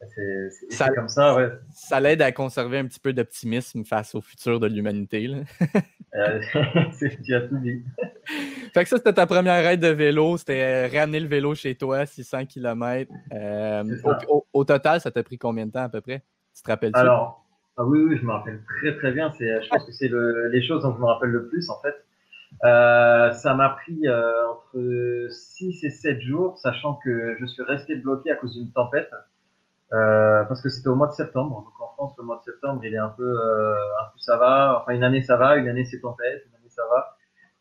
C'est 0.00 0.94
comme 0.94 1.08
ça, 1.08 1.34
ouais. 1.36 1.50
Ça 1.70 2.00
l'aide 2.00 2.20
à 2.20 2.32
conserver 2.32 2.78
un 2.78 2.86
petit 2.86 3.00
peu 3.00 3.12
d'optimisme 3.12 3.84
face 3.84 4.14
au 4.14 4.20
futur 4.20 4.58
de 4.58 4.66
l'humanité. 4.66 5.30
Euh, 6.14 6.40
tu 7.24 7.34
as 7.34 7.40
tout 7.42 7.58
dit. 7.58 7.82
fait 8.72 8.82
que 8.82 8.88
ça, 8.88 8.96
c'était 8.96 9.12
ta 9.12 9.26
première 9.26 9.62
raid 9.62 9.80
de 9.80 9.88
vélo. 9.88 10.36
C'était 10.36 10.88
euh, 10.92 10.98
ramener 10.98 11.20
le 11.20 11.28
vélo 11.28 11.54
chez 11.54 11.74
toi, 11.74 12.06
600 12.06 12.46
km. 12.46 13.12
Euh, 13.32 13.84
au, 14.28 14.46
au, 14.52 14.64
total, 14.64 15.00
ça 15.00 15.10
t'a 15.10 15.22
pris 15.22 15.38
combien 15.38 15.66
de 15.66 15.72
temps 15.72 15.84
à 15.84 15.88
peu 15.88 16.00
près? 16.00 16.22
Tu 16.56 16.62
te 16.62 16.70
rappelles-tu? 16.70 16.98
Alors, 16.98 17.44
ah 17.76 17.84
oui, 17.84 18.00
oui, 18.00 18.18
je 18.20 18.24
me 18.24 18.32
rappelle 18.32 18.60
très 18.80 18.96
très 18.96 19.12
bien. 19.12 19.32
C'est, 19.38 19.62
je 19.62 19.68
pense 19.68 19.84
que 19.84 19.92
c'est 19.92 20.08
le, 20.08 20.48
les 20.48 20.66
choses 20.66 20.82
dont 20.82 20.94
je 20.94 21.00
me 21.00 21.06
rappelle 21.06 21.30
le 21.30 21.48
plus 21.48 21.70
en 21.70 21.80
fait. 21.80 21.94
Euh, 22.64 23.32
ça 23.32 23.54
m'a 23.54 23.70
pris 23.70 24.06
euh, 24.06 24.48
entre 24.48 25.28
6 25.30 25.84
et 25.84 25.90
7 25.90 26.20
jours, 26.22 26.58
sachant 26.58 26.94
que 27.04 27.36
je 27.38 27.46
suis 27.46 27.62
resté 27.62 27.94
bloqué 27.96 28.30
à 28.30 28.36
cause 28.36 28.54
d'une 28.54 28.72
tempête. 28.72 29.10
Euh, 29.94 30.44
parce 30.44 30.60
que 30.60 30.68
c'était 30.68 30.88
au 30.88 30.94
mois 30.94 31.06
de 31.06 31.12
septembre. 31.12 31.62
Donc 31.64 31.80
en 31.80 31.92
France, 31.94 32.14
le 32.18 32.24
mois 32.24 32.36
de 32.38 32.50
septembre, 32.50 32.84
il 32.84 32.94
est 32.94 32.98
un 32.98 33.08
peu, 33.08 33.24
euh, 33.24 33.74
un 33.74 34.04
peu 34.12 34.18
ça 34.18 34.36
va. 34.36 34.80
Enfin, 34.82 34.92
une 34.92 35.04
année 35.04 35.22
ça 35.22 35.36
va, 35.36 35.56
une 35.56 35.68
année 35.68 35.84
c'est 35.84 36.00
tempête, 36.00 36.42
une 36.46 36.54
année 36.56 36.68
ça 36.68 36.82
va. 36.90 37.16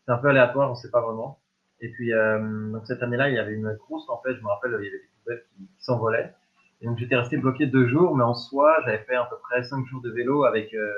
C'est 0.06 0.12
un 0.12 0.18
peu 0.18 0.30
aléatoire, 0.30 0.72
on 0.72 0.76
sait 0.76 0.92
pas 0.92 1.02
vraiment. 1.02 1.40
Et 1.80 1.90
puis, 1.92 2.14
euh, 2.14 2.72
donc 2.72 2.86
cette 2.88 3.04
année-là, 3.04 3.30
il 3.30 3.36
y 3.36 3.40
avait 3.40 3.54
une 3.54 3.74
grosse 3.74 4.06
tempête. 4.08 4.38
Je 4.38 4.44
me 4.44 4.48
rappelle, 4.48 4.72
il 4.72 4.86
y 4.86 4.88
avait 4.88 4.92
des 4.92 5.10
poubelles 5.20 5.44
qui, 5.56 5.68
qui 5.68 5.84
s'envolaient. 5.84 6.34
Et 6.82 6.86
donc 6.86 6.98
j'étais 6.98 7.16
resté 7.16 7.38
bloqué 7.38 7.66
deux 7.66 7.88
jours, 7.88 8.16
mais 8.16 8.24
en 8.24 8.36
soi, 8.36 8.78
j'avais 8.86 9.00
fait 9.00 9.16
à 9.16 9.26
peu 9.26 9.38
près 9.38 9.64
cinq 9.64 9.86
jours 9.88 10.02
de 10.02 10.12
vélo 10.12 10.44
avec, 10.44 10.74
euh, 10.74 10.94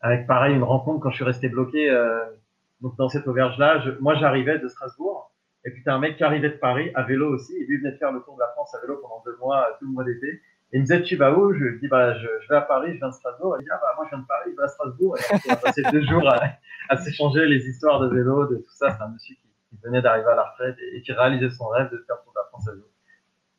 avec 0.00 0.26
pareil 0.26 0.54
une 0.54 0.62
rencontre 0.62 1.00
quand 1.00 1.10
je 1.10 1.16
suis 1.16 1.24
resté 1.24 1.48
bloqué. 1.48 1.90
Euh, 1.90 2.24
donc 2.80 2.96
dans 2.96 3.08
cette 3.08 3.26
auberge-là, 3.26 3.82
moi 4.00 4.14
j'arrivais 4.14 4.58
de 4.58 4.68
Strasbourg, 4.68 5.29
et 5.64 5.70
puis 5.70 5.82
t'as 5.84 5.94
un 5.94 5.98
mec 5.98 6.16
qui 6.16 6.24
arrivait 6.24 6.50
de 6.50 6.56
Paris 6.56 6.90
à 6.94 7.02
vélo 7.02 7.34
aussi, 7.34 7.54
et 7.56 7.66
lui 7.66 7.78
venait 7.78 7.92
de 7.92 7.98
faire 7.98 8.12
le 8.12 8.20
tour 8.20 8.34
de 8.34 8.40
la 8.40 8.48
France 8.48 8.74
à 8.74 8.80
vélo 8.80 8.98
pendant 9.02 9.22
deux 9.24 9.36
mois, 9.38 9.76
tout 9.78 9.86
le 9.86 9.92
mois 9.92 10.04
d'été. 10.04 10.40
Et 10.72 10.76
il 10.76 10.80
me 10.80 10.86
disait, 10.86 11.02
tu 11.02 11.16
vas 11.16 11.36
où 11.36 11.52
Je 11.52 11.58
lui 11.58 11.80
dis, 11.80 11.88
bah, 11.88 12.16
je, 12.16 12.28
vais 12.48 12.56
à 12.56 12.60
Paris, 12.60 12.92
je 12.94 12.98
viens 12.98 13.08
de 13.08 13.14
Strasbourg. 13.14 13.56
Il 13.58 13.64
dit, 13.64 13.70
ah, 13.72 13.80
bah, 13.82 13.92
moi, 13.96 14.04
je 14.06 14.10
viens 14.10 14.22
de 14.22 14.26
Paris, 14.26 14.50
je 14.52 14.56
vais 14.56 14.62
à 14.62 14.68
Strasbourg. 14.68 15.16
Et 15.18 15.22
on 15.48 15.52
a 15.52 15.56
passé 15.56 15.82
deux 15.90 16.02
jours 16.02 16.28
à, 16.88 16.96
s'échanger 16.96 17.46
les 17.46 17.66
histoires 17.66 17.98
de 18.00 18.08
vélo, 18.08 18.46
de 18.46 18.56
tout 18.56 18.70
ça. 18.70 18.96
C'est 18.96 19.02
un 19.02 19.08
monsieur 19.08 19.34
qui, 19.34 19.48
venait 19.84 20.02
d'arriver 20.02 20.28
à 20.28 20.34
la 20.34 20.42
retraite 20.44 20.76
et, 20.92 21.00
qui 21.02 21.12
réalisait 21.12 21.50
son 21.50 21.68
rêve 21.68 21.90
de 21.90 21.98
faire 22.06 22.16
le 22.16 22.22
tour 22.24 22.32
de 22.32 22.38
la 22.38 22.44
France 22.48 22.68
à 22.68 22.72
vélo. 22.72 22.88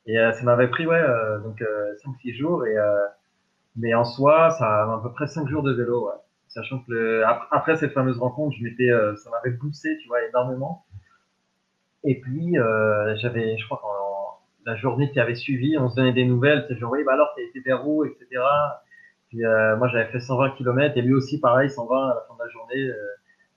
Et 0.06 0.20
euh, 0.20 0.32
ça 0.34 0.44
m'avait 0.44 0.68
pris, 0.68 0.86
ouais, 0.86 1.00
euh, 1.00 1.40
donc 1.40 1.62
5-6 1.62 1.66
euh, 1.66 2.38
jours. 2.38 2.66
Et, 2.66 2.76
mais 3.76 3.94
en 3.94 4.06
soi, 4.06 4.50
ça 4.52 4.66
a 4.66 4.94
à 4.94 5.00
peu 5.04 5.12
près 5.12 5.28
5 5.28 5.48
jours 5.50 5.64
de 5.64 5.74
vélo, 5.74 6.08
ouais. 6.08 6.16
Sachant 6.48 6.80
que 6.80 7.24
après 7.52 7.78
cette 7.78 7.94
fameuse 7.94 8.20
rencontre, 8.20 8.56
je 8.58 8.64
m'étais, 8.64 8.90
ça 9.16 9.30
m'avait 9.30 9.56
boosté, 9.56 9.98
tu 10.02 10.10
vois, 10.10 10.22
énormément. 10.28 10.86
Et 12.04 12.20
puis, 12.20 12.56
j'avais, 13.18 13.58
je 13.58 13.66
crois 13.66 13.80
qu'en 13.82 14.02
la 14.66 14.76
journée 14.76 15.12
qui 15.12 15.20
avait 15.20 15.36
suivi, 15.36 15.78
on 15.78 15.90
se 15.90 15.96
donnait 15.96 16.14
des 16.14 16.26
nouvelles, 16.26 16.66
c'est 16.68 16.78
genre, 16.78 16.92
oui, 16.92 17.04
bah 17.04 17.14
alors, 17.14 17.30
t'as 17.36 17.44
été 17.44 17.60
vers 17.62 17.88
où, 17.88 18.06
etc. 18.06 18.42
Puis 19.30 19.46
euh, 19.46 19.78
moi, 19.78 19.88
j'avais 19.88 20.12
fait 20.12 20.20
120 20.20 20.52
km 20.52 20.98
et 20.98 21.02
lui 21.02 21.14
aussi, 21.14 21.40
pareil, 21.40 21.70
120 21.70 21.96
à 21.96 22.08
la 22.16 22.22
fin 22.28 22.36
de 22.36 22.40
la 22.44 22.50
journée. 22.50 22.90
Euh, 22.90 22.96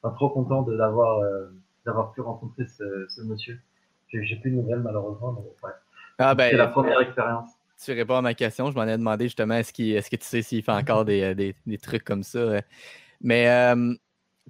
enfin, 0.03 0.15
trop 0.15 0.31
content 0.31 0.63
de 0.63 0.75
l'avoir, 0.75 1.19
euh, 1.19 1.47
d'avoir 1.85 2.13
pu 2.13 2.21
rencontrer 2.21 2.67
ce, 2.67 3.07
ce 3.09 3.23
monsieur. 3.23 3.59
J'ai 4.09 4.37
plus 4.37 4.53
de 4.53 4.57
nouvelles 4.57 4.79
malheureusement, 4.79 5.33
mais 5.33 5.69
ouais. 5.69 5.75
Ah, 6.19 6.37
ben, 6.37 6.49
c'est 6.51 6.57
la 6.57 6.69
première 6.69 7.01
expérience. 7.01 7.51
Tu 7.85 7.91
réponds 7.91 8.15
à 8.15 8.23
ma 8.23 8.35
question. 8.35 8.71
Je 8.71 8.77
m'en 8.77 8.85
ai 8.85 8.97
demandé 8.97 9.25
justement 9.25 9.55
est-ce, 9.55 9.73
est 9.83 10.09
que 10.09 10.15
tu 10.15 10.25
sais 10.25 10.43
s'il 10.43 10.63
fait 10.63 10.71
encore 10.71 11.05
des, 11.05 11.35
des, 11.35 11.57
des, 11.67 11.79
trucs 11.79 12.05
comme 12.05 12.23
ça. 12.23 12.39
Euh? 12.39 12.61
Mais 13.21 13.51
euh, 13.51 13.93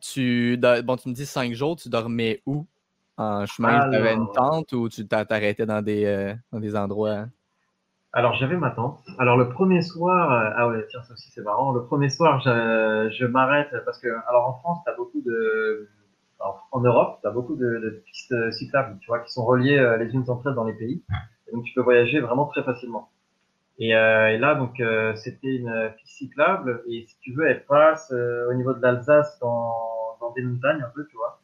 tu, 0.02 0.58
bon, 0.58 0.96
tu 0.96 1.08
me 1.08 1.14
dis 1.14 1.24
cinq 1.24 1.54
jours, 1.54 1.76
tu 1.76 1.88
dormais 1.88 2.42
où? 2.44 2.66
En 3.16 3.46
chemin 3.46 3.90
Tu 3.90 3.96
avais 3.96 4.14
une 4.14 4.30
tente 4.32 4.72
ou 4.72 4.88
tu 4.88 5.06
t'arrêtais 5.06 5.66
dans 5.66 5.82
des, 5.82 6.04
euh, 6.04 6.34
dans 6.52 6.60
des 6.60 6.76
endroits? 6.76 7.26
Alors 8.12 8.34
j'avais 8.34 8.56
ma 8.56 8.70
tente. 8.70 9.00
Alors 9.18 9.36
le 9.36 9.48
premier 9.48 9.82
soir, 9.82 10.52
ah 10.56 10.68
ouais, 10.68 10.86
tiens, 10.88 11.02
ça 11.02 11.14
aussi 11.14 11.30
c'est 11.30 11.42
marrant. 11.42 11.72
Le 11.72 11.84
premier 11.84 12.08
soir, 12.08 12.40
je, 12.40 13.14
je 13.18 13.26
m'arrête 13.26 13.74
parce 13.84 13.98
que, 14.00 14.08
alors 14.28 14.48
en 14.48 14.54
France, 14.54 14.78
tu 14.84 14.90
as 14.90 14.96
beaucoup 14.96 15.20
de. 15.20 15.88
en 16.38 16.80
Europe, 16.80 17.18
tu 17.22 17.28
as 17.28 17.32
beaucoup 17.32 17.56
de, 17.56 17.64
de, 17.64 18.02
pistes 18.06 18.52
cyclables, 18.52 18.98
tu 19.00 19.08
vois, 19.08 19.18
qui 19.20 19.32
sont 19.32 19.44
reliées 19.44 19.96
les 19.98 20.12
unes 20.14 20.24
entre 20.28 20.48
elles 20.48 20.54
dans 20.54 20.64
les 20.64 20.74
pays 20.74 21.02
donc 21.54 21.64
tu 21.64 21.72
peux 21.72 21.82
voyager 21.82 22.20
vraiment 22.20 22.46
très 22.46 22.62
facilement. 22.62 23.10
Et, 23.78 23.94
euh, 23.94 24.28
et 24.28 24.38
là, 24.38 24.54
donc, 24.54 24.78
euh, 24.80 25.14
c'était 25.16 25.56
une 25.56 25.92
piste 25.96 26.18
cyclable. 26.18 26.82
Et 26.88 27.06
si 27.06 27.18
tu 27.20 27.32
veux, 27.32 27.46
elle 27.46 27.64
passe 27.64 28.10
euh, 28.12 28.50
au 28.50 28.54
niveau 28.54 28.72
de 28.72 28.80
l'Alsace 28.80 29.38
dans, 29.40 29.72
dans 30.20 30.32
des 30.32 30.42
montagnes 30.42 30.82
un 30.82 30.90
peu, 30.94 31.06
tu 31.06 31.16
vois. 31.16 31.40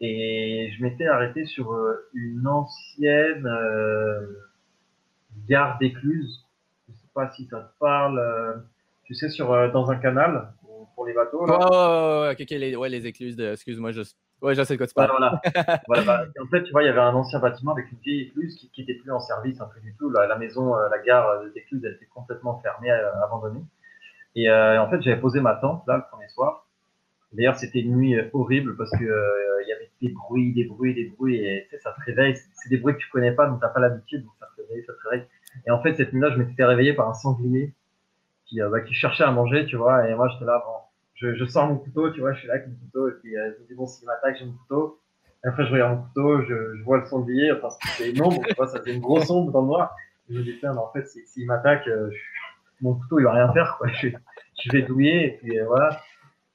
Et 0.00 0.72
je 0.76 0.82
m'étais 0.82 1.06
arrêté 1.06 1.44
sur 1.44 1.72
euh, 1.72 2.08
une 2.14 2.46
ancienne 2.46 3.48
gare 5.48 5.78
d'écluse. 5.78 6.46
Je 6.88 6.94
sais 6.94 7.08
pas 7.14 7.30
si 7.30 7.46
ça 7.46 7.60
te 7.60 7.78
parle. 7.78 8.64
tu 9.04 9.14
sais, 9.14 9.28
sur 9.28 9.48
dans 9.72 9.90
un 9.90 9.96
canal 9.96 10.52
pour 10.94 11.06
les 11.06 11.12
bateaux. 11.12 11.46
Là. 11.46 11.58
Oh, 11.60 12.32
ok, 12.32 12.50
les, 12.50 12.76
ouais, 12.76 12.88
les 12.88 13.06
écluses 13.06 13.36
de. 13.36 13.52
Excuse-moi, 13.52 13.92
juste 13.92 14.16
Ouais, 14.42 14.54
je 14.54 14.62
sais 14.62 14.74
de 14.74 14.78
quoi 14.78 14.86
tu 14.86 14.94
parles. 14.94 15.10
voilà. 15.10 15.40
voilà 15.86 16.02
bah, 16.02 16.24
en 16.42 16.46
fait, 16.46 16.62
tu 16.62 16.72
vois, 16.72 16.82
il 16.82 16.86
y 16.86 16.88
avait 16.88 17.00
un 17.00 17.14
ancien 17.14 17.38
bâtiment 17.40 17.72
avec 17.72 17.90
une 17.92 17.98
vieille 17.98 18.22
écluse 18.22 18.56
qui, 18.56 18.70
qui 18.70 18.82
était 18.82 18.94
plus 18.94 19.10
en 19.10 19.20
service 19.20 19.60
un 19.60 19.66
peu 19.66 19.80
du 19.80 19.94
tout. 19.96 20.10
La, 20.10 20.26
la 20.26 20.36
maison, 20.36 20.74
euh, 20.76 20.88
la 20.88 20.98
gare 20.98 21.42
d'écluse, 21.54 21.82
elle 21.84 21.92
était 21.94 22.06
complètement 22.06 22.58
fermée, 22.60 22.90
euh, 22.90 23.24
abandonnée. 23.24 23.62
Et 24.34 24.48
euh, 24.48 24.80
en 24.80 24.88
fait, 24.88 25.02
j'avais 25.02 25.20
posé 25.20 25.40
ma 25.40 25.56
tente 25.56 25.86
là 25.86 25.98
le 25.98 26.04
premier 26.10 26.28
soir. 26.28 26.66
D'ailleurs, 27.32 27.56
c'était 27.56 27.80
une 27.80 27.96
nuit 27.96 28.16
horrible 28.32 28.76
parce 28.76 28.90
que 28.90 29.04
il 29.04 29.68
y 29.68 29.72
avait 29.72 29.90
des 30.02 30.08
bruits, 30.08 30.52
des 30.52 30.64
bruits, 30.64 30.94
des 30.94 31.06
bruits, 31.06 31.44
et 31.44 31.66
tu 31.68 31.76
sais, 31.76 31.82
ça 31.82 31.92
te 31.92 32.00
réveille. 32.04 32.36
C'est 32.36 32.68
des 32.68 32.78
bruits 32.78 32.94
que 32.94 32.98
tu 32.98 33.10
connais 33.10 33.32
pas, 33.32 33.46
donc 33.46 33.60
t'as 33.60 33.68
pas 33.68 33.80
l'habitude, 33.80 34.24
donc 34.24 34.32
ça 34.40 34.46
te 34.56 34.62
réveille, 34.62 34.84
ça 34.84 34.92
te 34.92 35.08
réveille. 35.08 35.26
Et 35.66 35.70
en 35.70 35.80
fait, 35.82 35.94
cette 35.94 36.12
nuit-là, 36.12 36.30
je 36.30 36.36
m'étais 36.38 36.54
fait 36.54 36.64
réveiller 36.64 36.94
par 36.94 37.08
un 37.08 37.14
sanglier 37.14 37.72
qui, 38.46 38.60
bah, 38.60 38.80
qui 38.80 38.94
cherchait 38.94 39.24
à 39.24 39.30
manger, 39.30 39.66
tu 39.66 39.76
vois, 39.76 40.08
et 40.08 40.14
moi, 40.14 40.28
j'étais 40.28 40.44
là, 40.44 40.62
bon, 40.66 40.72
je, 41.14 41.34
je, 41.34 41.44
sors 41.44 41.68
mon 41.68 41.76
couteau, 41.76 42.10
tu 42.10 42.20
vois, 42.20 42.32
je 42.32 42.40
suis 42.40 42.48
là 42.48 42.54
avec 42.54 42.66
mon 42.66 42.74
couteau, 42.74 43.08
et 43.08 43.12
puis 43.22 43.36
euh, 43.36 43.52
je 43.56 43.62
me 43.62 43.68
dis, 43.68 43.74
bon, 43.74 43.86
s'il 43.86 44.06
m'attaque, 44.06 44.36
j'ai 44.38 44.46
mon 44.46 44.52
couteau. 44.52 45.00
Et 45.44 45.48
après, 45.48 45.66
je 45.66 45.72
regarde 45.72 45.98
mon 45.98 46.02
couteau, 46.04 46.42
je, 46.42 46.76
je 46.76 46.82
vois 46.82 46.98
le 46.98 47.06
sanglier, 47.06 47.52
enfin, 47.52 47.68
c'est 47.96 48.10
une 48.10 48.22
ombre, 48.22 48.42
tu 48.46 48.54
vois, 48.54 48.66
ça 48.66 48.82
fait 48.82 48.92
une 48.92 49.00
grosse 49.00 49.30
ombre 49.30 49.52
dans 49.52 49.60
le 49.60 49.66
noir. 49.68 49.94
Je 50.28 50.36
me 50.36 50.42
dis, 50.42 50.56
tiens, 50.58 50.72
mais 50.72 50.80
en 50.80 50.90
fait, 50.92 51.06
s'il 51.06 51.46
m'attaque, 51.46 51.86
euh, 51.86 52.10
mon 52.80 52.94
couteau, 52.94 53.18
il 53.20 53.24
va 53.24 53.32
rien 53.32 53.52
faire, 53.52 53.76
quoi. 53.78 53.88
Je, 53.88 54.08
je 54.08 54.72
vais 54.72 54.82
douiller, 54.82 55.26
et 55.26 55.38
puis 55.38 55.58
euh, 55.58 55.66
voilà. 55.66 56.00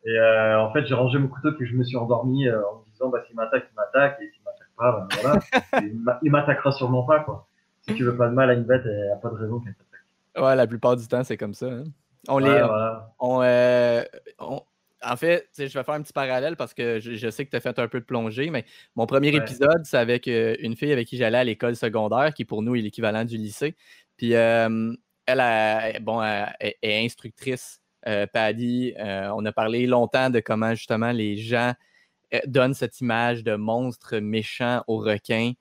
Et 0.06 0.18
euh, 0.18 0.62
en 0.62 0.72
fait, 0.72 0.86
j'ai 0.86 0.94
rangé 0.94 1.18
mon 1.18 1.28
couteau 1.28 1.52
puis 1.54 1.66
je 1.68 1.76
me 1.76 1.84
suis 1.84 1.98
endormi 1.98 2.48
euh, 2.48 2.62
en 2.62 2.80
me 2.80 2.92
disant, 2.92 3.10
bah, 3.10 3.24
s'il 3.26 3.36
m'attaque, 3.36 3.66
il 3.72 3.76
m'attaque, 3.76 4.20
et 4.22 4.30
s'il 4.30 4.44
m'attaque 4.44 4.68
pas, 4.78 4.92
bah, 4.92 5.08
voilà. 5.22 6.20
il 6.22 6.32
m'attaquera 6.32 6.72
sûrement 6.72 7.04
pas, 7.04 7.22
quoi. 7.22 7.48
Si 7.82 7.96
tu 7.96 8.04
veux 8.04 8.16
pas 8.16 8.30
de 8.30 8.34
mal 8.34 8.50
à 8.50 8.54
une 8.54 8.64
bête, 8.64 8.84
il 8.86 8.92
n'y 8.92 9.12
a 9.12 9.16
pas 9.16 9.30
de 9.30 9.36
raison 9.36 9.60
qu'elle 9.60 9.74
t'attaque. 9.74 10.46
Ouais, 10.46 10.56
la 10.56 10.68
plupart 10.68 10.96
du 10.96 11.08
temps, 11.08 11.24
c'est 11.24 11.38
comme 11.38 11.54
ça. 11.54 11.68
Hein. 11.68 11.84
On 12.28 12.40
les. 12.40 12.64
On, 13.20 13.42
euh, 13.42 14.04
on, 14.40 14.62
en 15.04 15.16
fait, 15.18 15.48
je 15.58 15.64
vais 15.64 15.70
faire 15.70 15.94
un 15.94 16.02
petit 16.02 16.14
parallèle 16.14 16.56
parce 16.56 16.74
que 16.74 17.00
je, 17.00 17.30
sais 17.30 17.46
que 17.46 17.52
tu 17.52 17.58
as 17.58 17.60
fait 17.60 17.78
un 17.78 17.88
peu 17.88 18.00
de 18.00 18.06
plongée, 18.06 18.50
mais 18.50 18.66
mon 18.96 19.06
premier 19.06 19.36
épisode, 19.36 19.86
c'est 19.86 19.98
avec 19.98 20.26
une 20.28 20.76
fille 20.76 20.92
avec 20.92 21.08
qui 21.08 21.18
j'allais 21.18 21.38
à 21.38 21.44
l'école 21.44 21.76
secondaire, 21.76 22.34
qui 22.34 22.44
pour 22.44 22.64
nous 22.64 22.76
est 22.76 22.82
l'équivalent 22.82 23.24
du 23.24 23.38
lycée. 23.38 23.76
Puis 24.18 24.32
elle, 24.32 24.98
bon, 26.02 26.24
est, 26.24 27.06
instructrice, 27.06 27.82
Paddy. 28.34 28.94
on 28.98 29.46
a 29.46 29.52
parlé 29.52 29.88
longtemps 29.88 30.30
de 30.30 30.40
comment 30.40 30.76
justement 30.76 31.12
les 31.12 31.38
gens 31.38 31.74
donnent 32.46 32.74
cette 32.74 33.02
image 33.02 33.44
de 33.44 33.56
monstre 33.56 34.18
méchant 34.18 34.84
aux 34.88 34.98
requins 34.98 35.54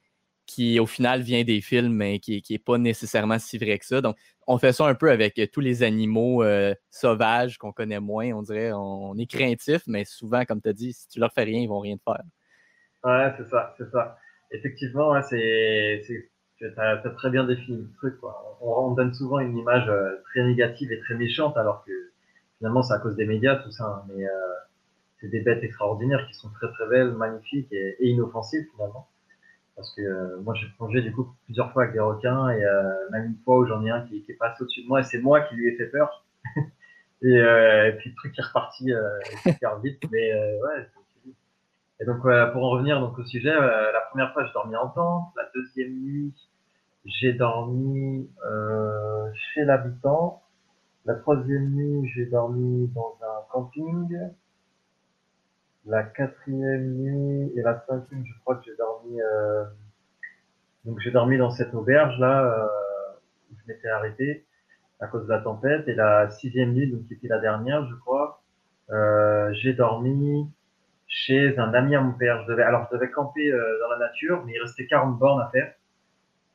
qui 0.47 0.79
au 0.79 0.87
final 0.87 1.23
vient 1.23 1.43
des 1.43 1.61
films, 1.61 1.95
mais 1.95 2.19
qui 2.19 2.43
n'est 2.49 2.59
pas 2.59 2.79
nécessairement 2.79 3.39
si 3.39 3.59
vrai 3.59 3.79
que 3.79 3.87
ça. 3.87 4.01
Donc, 4.01 4.17
on 4.47 4.59
fait 4.59 4.73
ça 4.73 4.87
un 4.87 4.95
peu 4.95 5.11
avec 5.11 5.41
tous 5.53 5.61
les 5.61 5.83
animaux 5.83 6.43
euh, 6.43 6.75
sauvages 6.91 7.57
qu'on 7.57 7.73
connaît 7.73 8.01
moins. 8.01 8.33
On 8.33 8.43
dirait 8.43 8.73
on, 8.73 9.17
est 9.17 9.31
craintif, 9.31 9.83
mais 9.87 10.05
souvent, 10.05 10.45
comme 10.45 10.61
tu 10.61 10.69
as 10.69 10.73
dit, 10.73 10.93
si 10.93 11.09
tu 11.09 11.19
leur 11.19 11.33
fais 11.33 11.45
rien, 11.45 11.61
ils 11.61 11.69
vont 11.69 11.81
rien 11.81 11.97
te 11.97 12.03
faire. 12.05 12.23
Ouais, 13.05 13.33
c'est 13.39 13.49
ça, 13.49 13.75
c'est 13.79 13.91
ça. 13.91 14.19
Effectivement, 14.51 15.21
c'est, 15.23 16.03
tu 16.57 16.67
as, 16.77 16.97
très 17.17 17.31
bien 17.31 17.45
défini 17.45 17.79
le 17.79 17.93
truc. 17.97 18.17
On, 18.61 18.93
donne 18.93 19.15
souvent 19.15 19.41
une 19.41 19.57
image 19.57 19.89
euh, 19.89 20.17
très 20.31 20.45
négative 20.45 20.93
et 20.93 21.01
très 21.01 21.15
méchante, 21.15 21.57
alors 21.57 21.85
que 21.85 21.93
finalement, 22.59 22.83
c'est 22.83 22.95
à 22.95 22.99
cause 22.99 23.17
des 23.17 23.27
médias, 23.27 23.57
tout 23.57 23.71
ça. 23.71 23.85
Hein. 23.87 24.03
Mais 24.09 24.25
euh, 24.25 24.31
c'est 25.21 25.29
des 25.29 25.41
bêtes 25.41 25.63
extraordinaires 25.63 26.27
qui 26.27 26.35
sont 26.35 26.51
très 26.51 26.71
très 26.73 26.87
belles, 26.89 27.13
magnifiques 27.13 27.73
et 27.73 27.97
inoffensives 28.01 28.67
finalement. 28.75 29.09
Parce 29.77 29.93
que 29.95 30.03
euh, 30.03 30.41
moi, 30.43 30.55
j'ai 30.55 30.69
plongé 30.77 31.03
du 31.03 31.13
coup 31.13 31.35
plusieurs 31.45 31.73
fois 31.73 31.83
avec 31.85 31.95
des 31.95 32.01
requins 32.01 32.51
et 32.51 32.65
euh, 32.65 33.11
même 33.11 33.27
une 33.27 33.39
fois 33.45 33.59
où 33.59 33.67
j'en 33.67 33.85
ai 33.85 33.91
un 33.91 34.03
qui, 34.03 34.23
qui 34.23 34.33
est 34.33 34.37
passé 34.37 34.63
au-dessus 34.63 34.83
de 34.83 34.89
moi 34.89 35.01
et 35.01 35.03
c'est 35.03 35.19
moi 35.19 35.41
qui 35.43 35.57
lui 35.57 35.69
ai 35.69 35.77
fait 35.77 35.87
peur. 35.87 36.25
et, 37.23 37.27
euh, 37.27 37.89
et, 37.89 37.93
puis 37.95 38.11
le 38.11 38.17
truc 38.17 38.39
est 38.39 38.43
reparti 38.43 38.93
super 39.43 39.81
vite. 39.81 40.01
Mais 40.13 40.33
ouais, 40.35 40.89
et 42.01 42.05
donc, 42.05 42.21
pour 42.21 42.65
en 42.65 42.71
revenir 42.71 43.01
donc 43.01 43.19
au 43.19 43.25
sujet, 43.25 43.53
la 43.53 44.01
première 44.11 44.33
fois, 44.33 44.45
j'ai 44.45 44.53
dormi 44.53 44.77
en 44.77 44.89
tente. 44.89 45.29
La 45.37 45.49
deuxième 45.55 45.93
nuit, 45.93 46.35
j'ai 47.05 47.33
dormi 47.33 48.29
chez 49.35 49.65
l'habitant. 49.65 50.43
La 51.07 51.17
troisième 51.17 51.69
nuit, 51.69 52.09
j'ai 52.15 52.25
dormi 52.25 52.89
dans 52.95 53.19
un 53.21 53.53
camping. 53.53 54.19
La 55.85 56.03
quatrième 56.03 56.95
nuit 56.95 57.53
et 57.55 57.61
la 57.61 57.79
cinquième, 57.87 58.25
je 58.25 58.33
crois 58.41 58.57
que 58.57 58.65
j'ai 58.65 58.75
dormi. 58.77 59.21
Euh, 59.21 59.65
donc 60.87 60.99
j'ai 61.01 61.11
dormi 61.11 61.37
dans 61.37 61.51
cette 61.51 61.75
auberge 61.75 62.19
là 62.19 62.45
euh, 62.47 62.67
où 63.51 63.55
je 63.55 63.71
m'étais 63.71 63.89
arrêté 63.89 64.47
à 64.99 65.07
cause 65.07 65.25
de 65.25 65.29
la 65.29 65.41
tempête. 65.41 65.87
Et 65.89 65.95
la 65.95 66.31
sixième 66.31 66.73
nuit, 66.73 66.91
donc 66.91 67.05
qui 67.05 67.13
était 67.13 67.29
la 67.29 67.39
dernière, 67.39 67.87
je 67.87 67.95
crois, 67.97 68.43
euh, 68.89 69.53
j'ai 69.53 69.75
dormi 69.75 70.51
chez 71.07 71.59
un 71.59 71.75
ami 71.75 71.95
à 71.97 72.01
mon 72.01 72.15
père. 72.15 72.41
Je 72.45 72.47
devais, 72.47 72.63
alors 72.63 72.89
je 72.91 72.97
devais 72.97 73.11
camper 73.11 73.51
dans 73.51 73.91
la 73.91 73.99
nature, 73.99 74.43
mais 74.47 74.55
il 74.55 74.59
restait 74.63 74.87
40 74.87 75.19
bornes 75.19 75.43
à 75.43 75.51
faire. 75.51 75.71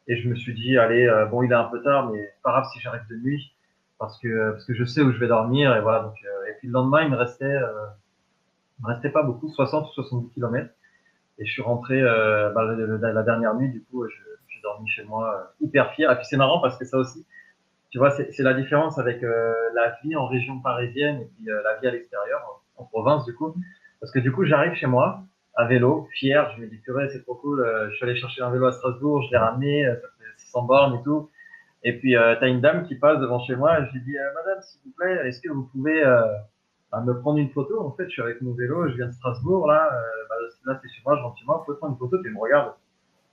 Et 0.08 0.18
je 0.18 0.28
me 0.28 0.34
suis 0.34 0.56
dit, 0.56 0.76
allez, 0.76 1.08
bon, 1.30 1.44
il 1.44 1.52
est 1.52 1.56
un 1.56 1.66
peu 1.66 1.84
tard, 1.84 2.10
mais 2.10 2.34
pas 2.42 2.50
grave 2.50 2.66
si 2.74 2.80
j'arrive 2.80 3.06
de 3.12 3.16
nuit, 3.18 3.54
parce 4.00 4.18
que 4.20 4.52
parce 4.52 4.66
que 4.66 4.74
je 4.74 4.86
sais 4.86 5.02
où 5.02 5.12
je 5.12 5.20
vais 5.20 5.28
dormir. 5.28 5.76
Et 5.76 5.82
voilà. 5.82 6.00
Donc, 6.00 6.16
et 6.50 6.54
puis 6.60 6.68
le 6.68 6.74
lendemain, 6.74 7.04
il 7.04 7.12
me 7.12 7.18
restait 7.18 7.60
il 8.80 8.84
me 8.84 8.88
restait 8.88 9.10
pas 9.10 9.24
beaucoup, 9.24 9.50
60 9.50 9.90
ou 9.90 9.94
70 9.94 10.34
km. 10.34 10.70
Et 11.38 11.46
je 11.46 11.52
suis 11.52 11.62
rentré 11.62 12.02
euh, 12.02 12.52
bah, 12.52 12.64
la, 12.64 13.24
dernière 13.24 13.56
nuit, 13.56 13.70
du 13.70 13.84
coup, 13.84 14.06
j'ai 14.08 14.62
dormi 14.62 14.88
chez 14.90 15.04
moi 15.04 15.34
euh, 15.34 15.66
hyper 15.66 15.92
fier. 15.94 16.12
Et 16.12 16.16
puis 16.16 16.26
c'est 16.26 16.38
marrant 16.38 16.60
parce 16.60 16.78
que 16.78 16.86
ça 16.86 16.98
aussi, 16.98 17.26
tu 17.90 17.98
vois, 17.98 18.12
c'est 18.12 18.40
la 18.40 18.54
différence 18.54 19.00
avec 19.00 19.24
euh, 19.24 19.54
la 19.74 19.98
vie 20.04 20.16
en 20.16 20.28
région 20.28 20.60
parisienne 20.60 21.22
et 21.22 21.26
puis 21.26 21.50
euh, 21.50 21.62
la 21.64 21.78
vie 21.78 21.88
à 21.88 21.92
l'extérieur, 21.92 22.62
en, 22.78 22.84
province, 22.86 23.26
du 23.26 23.34
coup. 23.36 23.54
Parce 24.00 24.12
que 24.12 24.20
du 24.20 24.32
coup, 24.32 24.46
j'arrive 24.46 24.74
chez 24.76 24.88
moi 24.88 25.24
à 25.56 25.66
vélo, 25.66 26.08
fier. 26.14 26.52
Je 26.56 26.62
me 26.62 26.68
dis, 26.68 26.78
purée, 26.78 27.10
c'est 27.10 27.24
trop 27.24 27.36
cool. 27.36 27.66
je 27.90 27.96
suis 27.96 28.06
allé 28.06 28.16
chercher 28.16 28.42
un 28.42 28.50
vélo 28.50 28.68
à 28.68 28.72
Strasbourg, 28.72 29.24
je 29.24 29.32
l'ai 29.32 29.38
ramené, 29.38 29.86
ça 29.86 30.08
fait 30.18 30.40
600 30.46 30.64
bornes 30.64 31.00
et 31.00 31.04
tout. 31.04 31.30
Et 31.84 31.98
puis, 31.98 32.12
tu 32.12 32.18
as 32.18 32.48
une 32.48 32.62
dame 32.62 32.84
qui 32.84 32.96
passe 32.96 33.20
devant 33.20 33.40
chez 33.40 33.56
moi 33.56 33.86
je 33.86 33.92
lui 33.94 34.02
dis, 34.02 34.16
Madame, 34.36 34.62
s'il 34.62 34.82
vous 34.86 34.92
plaît, 34.98 35.28
est-ce 35.28 35.42
que 35.42 35.52
vous 35.52 35.64
pouvez 35.64 36.04
à 36.92 37.02
me 37.02 37.20
prendre 37.20 37.40
une 37.40 37.50
photo? 37.50 37.82
En 37.82 37.92
fait, 37.92 38.06
je 38.06 38.12
suis 38.12 38.22
avec 38.22 38.42
mon 38.42 38.54
vélo, 38.54 38.88
je 38.90 38.96
viens 38.96 39.08
de 39.08 39.14
Strasbourg, 39.14 39.68
là, 39.68 39.90
euh, 39.94 40.00
bah, 40.30 40.36
là 40.66 40.80
c'est 40.82 40.90
chez 40.90 41.02
moi, 41.06 41.18
gentiment, 41.18 41.64
faut 41.66 41.76
prendre 41.76 41.94
une 41.94 42.00
photo, 42.00 42.20
puis 42.22 42.32
il 42.32 42.36
me 42.36 42.40
regarde. 42.40 42.74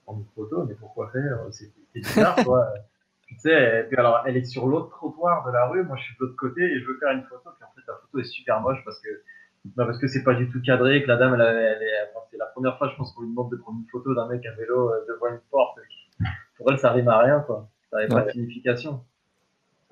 Prendre 0.05 0.21
une 0.21 0.27
photo, 0.35 0.65
mais 0.65 0.75
pourquoi 0.75 1.11
faire? 1.11 1.39
C'est 1.51 1.73
bizarre, 1.95 2.37
quoi. 2.45 2.69
tu 3.27 3.37
sais, 3.39 3.81
et 3.81 3.83
puis 3.85 3.97
alors, 3.97 4.23
elle 4.27 4.37
est 4.37 4.45
sur 4.45 4.67
l'autre 4.67 4.91
trottoir 4.91 5.47
de 5.47 5.53
la 5.53 5.67
rue, 5.67 5.83
moi 5.85 5.97
je 5.97 6.05
suis 6.05 6.15
de 6.15 6.25
l'autre 6.25 6.37
côté 6.37 6.63
et 6.63 6.81
je 6.81 6.87
veux 6.87 6.97
faire 6.99 7.11
une 7.11 7.25
photo, 7.25 7.51
puis 7.57 7.65
en 7.65 7.75
fait, 7.75 7.83
la 7.89 7.95
photo 7.95 8.19
est 8.19 8.25
super 8.25 8.61
moche 8.61 8.79
parce 8.85 9.01
que 9.01 9.09
bah, 9.75 9.85
parce 9.85 9.99
que 9.99 10.07
c'est 10.07 10.23
pas 10.23 10.35
du 10.35 10.49
tout 10.49 10.63
cadré, 10.63 11.03
que 11.03 11.09
la 11.09 11.17
dame, 11.17 11.35
elle, 11.35 11.41
elle, 11.41 12.09
enfin, 12.15 12.25
c'est 12.31 12.37
la 12.37 12.47
première 12.47 12.79
fois, 12.79 12.89
je 12.89 12.97
pense 12.97 13.13
qu'on 13.13 13.23
lui 13.23 13.31
demande 13.31 13.51
de 13.51 13.57
prendre 13.57 13.79
une 13.81 13.89
photo 13.91 14.15
d'un 14.15 14.29
mec 14.29 14.47
à 14.47 14.53
vélo 14.53 14.93
euh, 14.93 15.05
devant 15.09 15.27
une 15.27 15.41
porte. 15.51 15.79
Pour 16.57 16.71
elle, 16.71 16.79
ça 16.79 16.93
rime 16.93 17.09
à 17.09 17.19
rien, 17.19 17.41
quoi. 17.41 17.69
Ça 17.91 17.99
n'avait 17.99 18.09
pas 18.09 18.23
de 18.23 18.31
signification. 18.31 19.05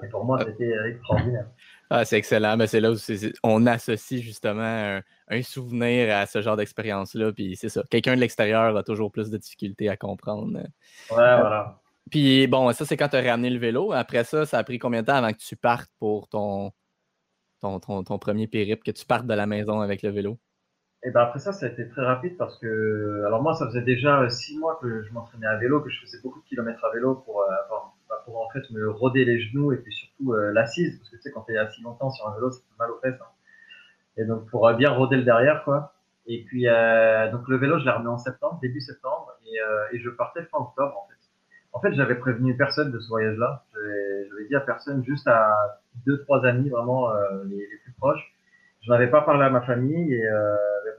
Et 0.02 0.08
pour 0.08 0.24
moi, 0.24 0.38
c'était 0.44 0.74
extraordinaire. 0.88 1.46
Ah, 1.88 2.04
c'est 2.04 2.18
excellent. 2.18 2.56
Mais 2.56 2.66
c'est 2.66 2.80
là 2.80 2.90
où 2.92 2.96
on 3.44 3.66
associe 3.66 4.20
justement 4.20 5.00
un, 5.28 5.42
souvenir 5.42 6.14
à 6.14 6.26
ce 6.26 6.42
genre 6.42 6.56
d'expérience-là. 6.56 7.32
Puis 7.32 7.56
c'est 7.56 7.68
ça. 7.68 7.82
Quelqu'un 7.90 8.16
de 8.16 8.20
l'extérieur 8.20 8.76
a 8.76 8.82
toujours 8.82 9.12
plus 9.12 9.30
de 9.30 9.38
difficultés 9.38 9.88
à 9.88 9.96
comprendre. 9.96 10.58
Ouais, 10.58 10.66
voilà. 11.10 11.80
Puis 12.10 12.46
bon, 12.48 12.72
ça, 12.72 12.84
c'est 12.84 12.96
quand 12.96 13.08
tu 13.08 13.16
as 13.16 13.22
ramené 13.22 13.50
le 13.50 13.58
vélo. 13.58 13.92
Après 13.92 14.24
ça, 14.24 14.44
ça 14.46 14.58
a 14.58 14.64
pris 14.64 14.78
combien 14.78 15.02
de 15.02 15.06
temps 15.06 15.14
avant 15.14 15.32
que 15.32 15.38
tu 15.38 15.56
partes 15.56 15.90
pour 15.98 16.28
ton, 16.28 16.72
ton, 17.60 17.78
ton, 17.80 18.18
premier 18.18 18.46
périple, 18.46 18.82
que 18.82 18.90
tu 18.90 19.06
partes 19.06 19.26
de 19.26 19.34
la 19.34 19.46
maison 19.46 19.80
avec 19.80 20.02
le 20.02 20.10
vélo? 20.10 20.38
Et 21.06 21.10
ben 21.10 21.20
après 21.20 21.38
ça, 21.38 21.52
ça 21.52 21.66
a 21.66 21.68
été 21.68 21.86
très 21.88 22.02
rapide 22.02 22.36
parce 22.38 22.58
que, 22.58 23.24
alors 23.26 23.42
moi, 23.42 23.54
ça 23.54 23.66
faisait 23.66 23.82
déjà 23.82 24.28
six 24.30 24.58
mois 24.58 24.78
que 24.80 25.02
je 25.02 25.12
m'entraînais 25.12 25.46
à 25.46 25.56
vélo, 25.56 25.82
que 25.82 25.90
je 25.90 26.00
faisais 26.00 26.18
beaucoup 26.22 26.40
de 26.40 26.46
kilomètres 26.46 26.82
à 26.84 26.90
vélo 26.90 27.16
pour 27.16 27.42
euh, 27.42 27.54
pour 28.24 28.40
en 28.40 28.50
fait 28.50 28.68
me 28.70 28.90
roder 28.90 29.24
les 29.24 29.40
genoux 29.40 29.72
et 29.72 29.76
puis 29.76 29.92
surtout 29.92 30.32
euh, 30.32 30.52
l'assise, 30.52 30.98
parce 30.98 31.10
que 31.10 31.16
tu 31.16 31.22
sais, 31.22 31.32
quand 31.32 31.42
tu 31.42 31.52
es 31.52 31.58
assis 31.58 31.82
longtemps 31.82 32.10
sur 32.10 32.26
un 32.28 32.34
vélo, 32.34 32.50
ça 32.50 32.60
fait 32.60 32.78
mal 32.78 32.90
aux 32.90 32.98
fesses. 33.00 33.20
Hein. 33.20 33.30
Et 34.16 34.24
donc 34.24 34.48
pour 34.50 34.66
euh, 34.66 34.74
bien 34.74 34.90
roder 34.90 35.16
le 35.16 35.24
derrière, 35.24 35.64
quoi. 35.64 35.92
Et 36.26 36.42
puis, 36.44 36.68
euh, 36.68 37.30
donc 37.30 37.46
le 37.48 37.56
vélo, 37.56 37.78
je 37.78 37.84
l'ai 37.84 37.90
ramené 37.90 38.08
en 38.08 38.18
septembre, 38.18 38.58
début 38.62 38.80
septembre, 38.80 39.32
et, 39.92 39.98
je 39.98 40.08
partais 40.10 40.42
fin 40.44 40.58
octobre, 40.58 40.96
en 40.96 41.06
fait. 41.08 41.14
En 41.72 41.80
fait, 41.80 41.92
j'avais 41.92 42.14
prévenu 42.14 42.56
personne 42.56 42.90
de 42.90 42.98
ce 42.98 43.08
voyage-là. 43.08 43.64
J'avais 43.74 44.46
dit 44.48 44.54
à 44.54 44.60
personne, 44.60 45.04
juste 45.04 45.26
à 45.26 45.82
deux, 46.06 46.22
trois 46.22 46.46
amis 46.46 46.70
vraiment 46.70 47.12
les, 47.44 47.56
les, 47.56 47.76
plus 47.82 47.92
proches. 47.98 48.34
Je 48.80 48.90
n'avais 48.90 49.08
pas 49.08 49.20
parlé 49.20 49.44
à 49.44 49.50
ma 49.50 49.60
famille, 49.60 50.14
et 50.14 50.26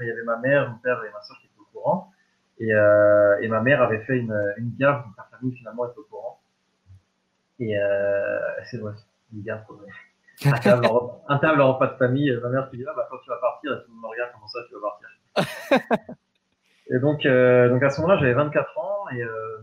il 0.01 0.07
y 0.07 0.11
avait 0.11 0.23
ma 0.23 0.37
mère, 0.37 0.69
mon 0.69 0.77
père 0.77 1.03
et 1.03 1.11
ma 1.11 1.21
soeur 1.21 1.37
qui 1.39 1.47
étaient 1.47 1.59
au 1.59 1.77
courant. 1.77 2.11
Et, 2.59 2.69
et 2.69 3.47
ma 3.47 3.61
mère 3.61 3.81
avait 3.81 3.99
fait 4.05 4.17
une, 4.17 4.53
une 4.57 4.71
gaffe, 4.77 5.03
donc 5.03 5.17
ma 5.17 5.23
famille 5.25 5.55
finalement 5.57 5.85
était 5.87 5.99
au 5.99 6.03
courant. 6.03 6.39
Et 7.59 7.77
euh, 7.77 8.39
c'est 8.65 8.77
vrai, 8.77 8.93
une 9.33 9.43
gaffe. 9.43 9.65
Un 10.45 10.51
table, 10.59 10.85
en, 10.87 11.23
un 11.29 11.37
table 11.37 11.61
en 11.61 11.73
repas 11.73 11.87
de 11.87 11.97
famille, 11.97 12.37
ma 12.43 12.49
mère 12.49 12.69
te 12.69 12.75
dit 12.75 12.83
ah, 12.85 12.93
bah, 12.93 13.07
quand 13.09 13.19
tu 13.19 13.29
vas 13.29 13.37
partir, 13.37 13.71
et 13.71 13.75
tout 13.77 13.87
le 13.87 13.93
monde 13.93 14.03
me 14.03 14.07
regarde 14.09 14.31
comment 14.33 14.47
ça 14.47 14.59
tu 14.67 14.75
vas 14.75 14.81
partir? 14.81 16.15
et 16.89 16.99
donc, 16.99 17.25
euh, 17.25 17.69
donc 17.69 17.81
à 17.81 17.89
ce 17.89 18.01
moment-là, 18.01 18.19
j'avais 18.19 18.33
24 18.33 18.77
ans 18.77 19.09
et, 19.13 19.23
euh, 19.23 19.61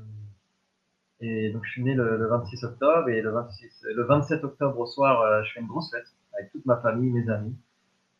et 1.21 1.51
donc 1.51 1.67
je 1.67 1.73
suis 1.73 1.83
né 1.83 1.93
le, 1.95 2.27
26 2.27 2.65
octobre 2.65 3.11
et 3.11 3.21
le, 3.21 3.31
26, 3.31 3.85
le 3.95 4.03
27 4.05 4.45
octobre 4.45 4.79
au 4.79 4.87
soir, 4.87 5.21
euh, 5.21 5.43
je 5.43 5.53
fais 5.53 5.61
une 5.61 5.67
grosse 5.67 5.91
fête 5.91 6.07
avec 6.39 6.51
toute 6.53 6.65
ma 6.65 6.79
famille, 6.79 7.11
mes 7.11 7.31
amis. 7.31 7.55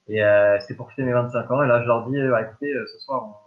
Et 0.09 0.23
euh, 0.23 0.59
c'était 0.61 0.75
pour 0.75 0.91
fêter 0.91 1.05
mes 1.05 1.13
25 1.13 1.51
ans. 1.51 1.63
Et 1.63 1.69
là, 1.69 1.83
je 1.83 1.87
leur 1.87 2.09
dis, 2.09 2.17
bah, 2.29 2.43
écoutez, 2.43 2.73
ce 2.93 2.99
soir, 3.01 3.43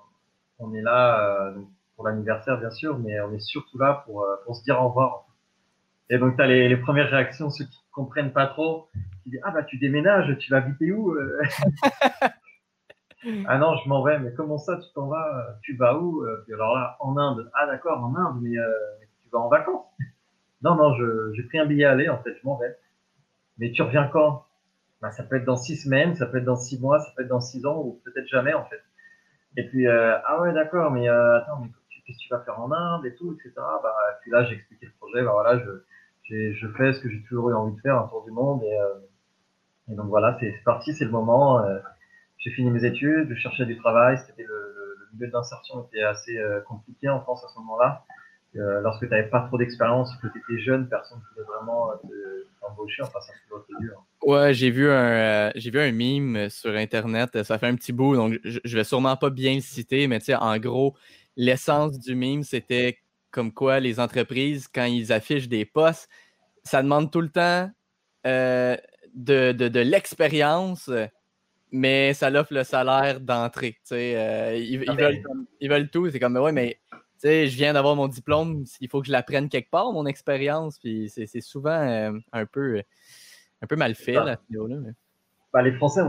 on, 0.60 0.68
on 0.68 0.74
est 0.74 0.82
là 0.82 1.54
pour 1.96 2.08
l'anniversaire, 2.08 2.60
bien 2.60 2.72
sûr, 2.72 2.98
mais 2.98 3.20
on 3.22 3.34
est 3.34 3.40
surtout 3.40 3.78
là 3.78 4.04
pour, 4.06 4.26
pour 4.46 4.56
se 4.56 4.64
dire 4.64 4.82
au 4.82 4.90
revoir. 4.90 5.26
Et 6.10 6.18
donc, 6.18 6.36
tu 6.36 6.42
as 6.42 6.48
les, 6.48 6.70
les, 6.70 6.78
premières 6.78 7.10
réactions, 7.10 7.50
ceux 7.50 7.66
qui 7.66 7.80
comprennent 7.92 8.32
pas 8.32 8.48
trop, 8.48 8.90
qui 9.24 9.32
disent 9.32 9.42
Ah, 9.44 9.52
bah, 9.52 9.64
tu 9.64 9.78
déménages, 9.78 10.38
tu 10.38 10.52
vas 10.52 10.58
habiter 10.58 10.92
où 10.92 11.12
euh? 11.12 11.42
Ah 13.48 13.58
non, 13.58 13.76
je 13.84 13.90
m'en 13.90 14.04
vais, 14.04 14.20
mais 14.20 14.32
comment 14.34 14.60
ça, 14.60 14.78
tu 14.78 14.88
t'en 14.94 15.08
vas 15.08 15.58
Tu 15.64 15.76
vas 15.76 15.98
où 15.98 16.22
euh, 16.24 16.44
Puis 16.46 16.54
alors 16.54 16.76
là, 16.76 16.96
en 17.00 17.18
Inde. 17.18 17.50
Ah, 17.56 17.66
d'accord, 17.66 18.04
en 18.04 18.16
Inde, 18.16 18.40
mais, 18.42 18.56
euh, 18.56 18.72
tu 19.24 19.30
vas 19.32 19.40
en 19.40 19.50
vacances 19.50 19.86
Non, 20.62 20.76
non, 20.76 20.96
j'ai 21.34 21.44
pris 21.44 21.58
un 21.58 21.66
billet 21.66 21.86
à 21.86 21.92
aller, 21.92 22.08
en 22.08 22.22
fait, 22.22 22.36
je 22.40 22.46
m'en 22.46 22.58
vais. 22.58 22.78
Mais 23.58 23.72
tu 23.72 23.82
reviens 23.82 24.08
quand? 24.08 24.45
Ça 25.12 25.24
peut 25.24 25.38
être 25.38 25.46
dans 25.46 25.58
six 25.58 25.78
semaines, 25.78 26.16
ça 26.16 26.26
peut 26.26 26.38
être 26.38 26.46
dans 26.46 26.56
six 26.56 26.80
mois, 26.80 27.00
ça 27.00 27.12
peut 27.16 27.24
être 27.24 27.30
dans 27.30 27.42
six 27.42 27.66
ans, 27.66 27.82
ou 27.82 28.02
peut-être 28.06 28.28
jamais, 28.28 28.54
en 28.54 28.66
fait. 28.66 28.82
Et 29.58 29.68
puis, 29.68 29.88
ah 29.88 30.42
ouais, 30.42 30.54
d'accord, 30.54 30.92
mais 30.92 31.08
attends, 31.08 31.62
mais 31.62 31.70
qu'est-ce 32.06 32.18
que 32.18 32.24
tu 32.24 32.30
vas 32.30 32.40
faire 32.42 32.60
en 32.60 32.72
Inde 32.72 33.06
et 33.06 33.16
tout, 33.16 33.34
etc. 33.34 33.54
Bah, 33.56 33.96
puis 34.22 34.32
là, 34.32 34.44
j'ai 34.44 34.56
expliqué 34.56 34.86
le 34.86 34.92
projet, 35.00 35.24
bah 35.24 35.32
voilà, 35.34 35.60
je 35.60 35.82
je 36.28 36.68
fais 36.76 36.94
ce 36.94 37.00
que 37.00 37.10
j'ai 37.10 37.22
toujours 37.24 37.50
eu 37.50 37.54
envie 37.54 37.76
de 37.76 37.82
faire, 37.82 37.98
un 37.98 38.08
tour 38.08 38.24
du 38.24 38.32
monde. 38.32 38.64
Et, 38.64 38.80
euh, 38.80 39.92
et 39.92 39.96
donc 39.96 40.08
voilà, 40.08 40.38
c'est 40.40 40.54
parti, 40.64 40.94
c'est 40.94 41.06
le 41.06 41.12
moment. 41.12 41.60
Euh, 41.64 41.80
j'ai 42.38 42.52
fini 42.52 42.70
mes 42.72 42.86
études, 42.86 43.30
je 43.30 43.36
cherchais 43.36 43.66
du 43.66 43.78
travail, 43.78 44.18
c'était 44.26 44.44
le, 44.44 44.48
le, 44.54 45.08
milieu 45.14 45.28
d'insertion 45.32 45.86
était 45.86 46.04
assez 46.04 46.38
compliqué 46.68 47.10
en 47.10 47.22
France 47.22 47.44
à 47.46 47.48
ce 47.48 47.58
moment-là. 47.60 48.04
Lorsque 48.56 49.04
tu 49.04 49.10
n'avais 49.10 49.30
pas 49.30 49.42
trop 49.48 49.58
d'expérience, 49.58 50.16
que 50.22 50.28
tu 50.28 50.40
étais 50.40 50.62
jeune, 50.62 50.88
personne 50.88 51.20
ne 51.20 51.24
pouvait 51.24 51.56
vraiment 51.56 51.92
t'embaucher. 52.62 53.04
Enfin, 53.04 53.20
ça 53.22 53.34
dur. 53.80 54.06
Ouais, 54.24 54.54
j'ai 54.54 54.72
vu 54.72 54.90
un 54.90 55.52
j'ai 55.56 55.70
vu 55.72 55.80
un 55.80 55.92
meme 55.92 56.50
sur 56.50 56.76
internet. 56.76 57.44
Ça 57.44 57.58
fait 57.58 57.68
un 57.68 57.76
petit 57.76 57.94
bout, 57.94 58.16
donc 58.16 58.40
je, 58.44 58.60
je 58.64 58.78
vais 58.78 58.84
sûrement 58.84 59.18
pas 59.18 59.30
bien 59.30 59.56
le 59.56 59.62
citer, 59.62 60.08
mais 60.08 60.20
tu 60.20 60.26
sais, 60.26 60.36
en 60.36 60.58
gros, 60.58 60.96
l'essence 61.36 62.00
du 62.00 62.16
meme, 62.16 62.44
c'était 62.44 63.00
comme 63.36 63.52
quoi 63.52 63.82
les 63.82 64.00
entreprises, 64.00 64.70
quand 64.74 64.86
ils 64.86 65.12
affichent 65.12 65.50
des 65.50 65.66
postes, 65.66 66.10
ça 66.64 66.82
demande 66.82 67.12
tout 67.12 67.20
le 67.20 67.30
temps 67.30 67.70
euh, 68.26 68.78
de, 69.14 69.80
l'expérience, 69.82 70.90
mais 71.70 72.14
ça 72.14 72.32
offre 72.32 72.54
le 72.54 72.64
salaire 72.64 73.20
d'entrée. 73.20 73.78
Euh, 73.92 74.58
ils, 74.58 74.86
ah 74.88 74.94
ben. 74.96 75.22
ils, 75.60 75.70
veulent, 75.70 75.90
tout. 75.90 76.10
C'est 76.10 76.20
comme, 76.20 76.38
ouais, 76.38 76.54
mais 76.54 76.80
je 77.24 77.56
viens 77.56 77.74
d'avoir 77.74 77.96
mon 77.96 78.08
diplôme, 78.08 78.66
il 78.82 78.90
faut 78.90 79.02
que 79.02 79.08
je 79.08 79.12
l'apprenne 79.12 79.50
quelque 79.50 79.70
part, 79.70 79.92
mon 79.92 80.06
expérience. 80.06 80.80
Puis 80.80 81.10
c'est 81.10 81.42
souvent 81.42 81.82
euh, 81.82 82.12
un, 82.34 82.46
peu, 82.46 82.82
un 83.62 83.68
peu 83.68 83.76
mal 83.76 83.96
fait, 83.96 84.14
là, 84.14 84.38
bah, 85.56 85.62
les 85.62 85.72
Français, 85.72 86.02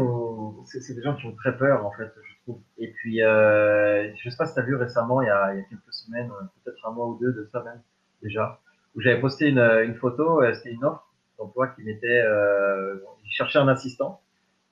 c'est 0.64 0.94
des 0.94 1.02
gens 1.02 1.14
qui 1.14 1.24
ont 1.24 1.36
très 1.36 1.56
peur, 1.56 1.86
en 1.86 1.92
fait, 1.92 2.12
je 2.16 2.42
trouve. 2.42 2.60
Et 2.78 2.90
puis, 2.90 3.22
euh, 3.22 4.12
je 4.16 4.28
sais 4.28 4.36
pas 4.36 4.44
si 4.44 4.54
tu 4.54 4.58
as 4.58 4.64
vu 4.64 4.74
récemment, 4.74 5.22
il 5.22 5.26
y, 5.26 5.30
a, 5.30 5.54
il 5.54 5.58
y, 5.58 5.60
a, 5.60 5.64
quelques 5.68 5.92
semaines, 5.92 6.32
peut-être 6.64 6.84
un 6.84 6.90
mois 6.90 7.06
ou 7.06 7.16
deux 7.20 7.32
de 7.32 7.48
ça 7.52 7.62
même, 7.62 7.80
déjà, 8.22 8.60
où 8.96 9.00
j'avais 9.00 9.20
posté 9.20 9.50
une, 9.50 9.60
une 9.60 9.94
photo, 9.94 10.42
euh, 10.42 10.52
c'était 10.54 10.72
une 10.72 10.84
offre 10.84 11.06
d'emploi 11.38 11.68
qui 11.68 11.82
mettait, 11.82 12.22
euh, 12.26 12.96
il 13.24 13.30
cherchait 13.30 13.60
un 13.60 13.68
assistant 13.68 14.20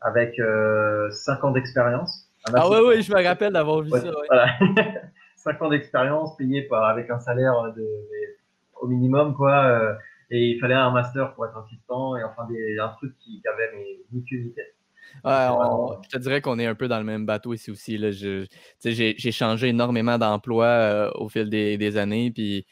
avec 0.01 0.41
euh, 0.41 1.09
5 1.11 1.45
ans 1.45 1.51
d'expérience. 1.53 2.29
Ah 2.53 2.69
ouais, 2.69 2.81
ouais, 2.81 3.01
je 3.01 3.13
me 3.13 3.23
rappelle 3.23 3.53
d'avoir 3.53 3.81
vu 3.81 3.91
ça. 3.91 3.99
Ouais. 3.99 4.27
Voilà. 4.29 4.47
5 5.45 5.63
ans 5.63 5.69
d'expérience 5.69 6.37
payé 6.37 6.63
par, 6.63 6.85
avec 6.85 7.11
un 7.11 7.21
salaire 7.21 7.73
de, 7.77 7.87
au 8.81 8.87
minimum, 8.87 9.35
quoi. 9.35 9.65
Euh, 9.67 9.95
et 10.31 10.49
il 10.49 10.59
fallait 10.59 10.75
un 10.75 10.91
master 10.91 11.35
pour 11.35 11.47
être 11.47 11.57
assistant 11.59 12.17
et 12.17 12.25
enfin 12.25 12.47
des, 12.49 12.79
un 12.79 12.89
truc 12.89 13.15
qui, 13.19 13.43
avait 13.47 13.77
mes 13.77 14.01
ni 14.13 14.55
Ouais, 15.23 15.47
je 16.03 16.09
te 16.09 16.19
dirais 16.19 16.41
qu'on 16.41 16.59
est 16.59 16.67
un 16.67 16.75
peu 16.75 16.89
dans 16.89 16.99
le 16.99 17.05
même 17.05 17.25
bateau 17.25 17.53
ici 17.53 17.71
aussi. 17.71 17.99
J'ai 18.83 19.33
changé 19.33 19.69
énormément 19.69 20.19
d'emploi 20.19 20.65
euh, 20.65 21.11
au 21.15 21.29
fil 21.29 21.49
des, 21.49 21.79
des 21.79 21.97
années. 21.97 22.33
Puis 22.33 22.67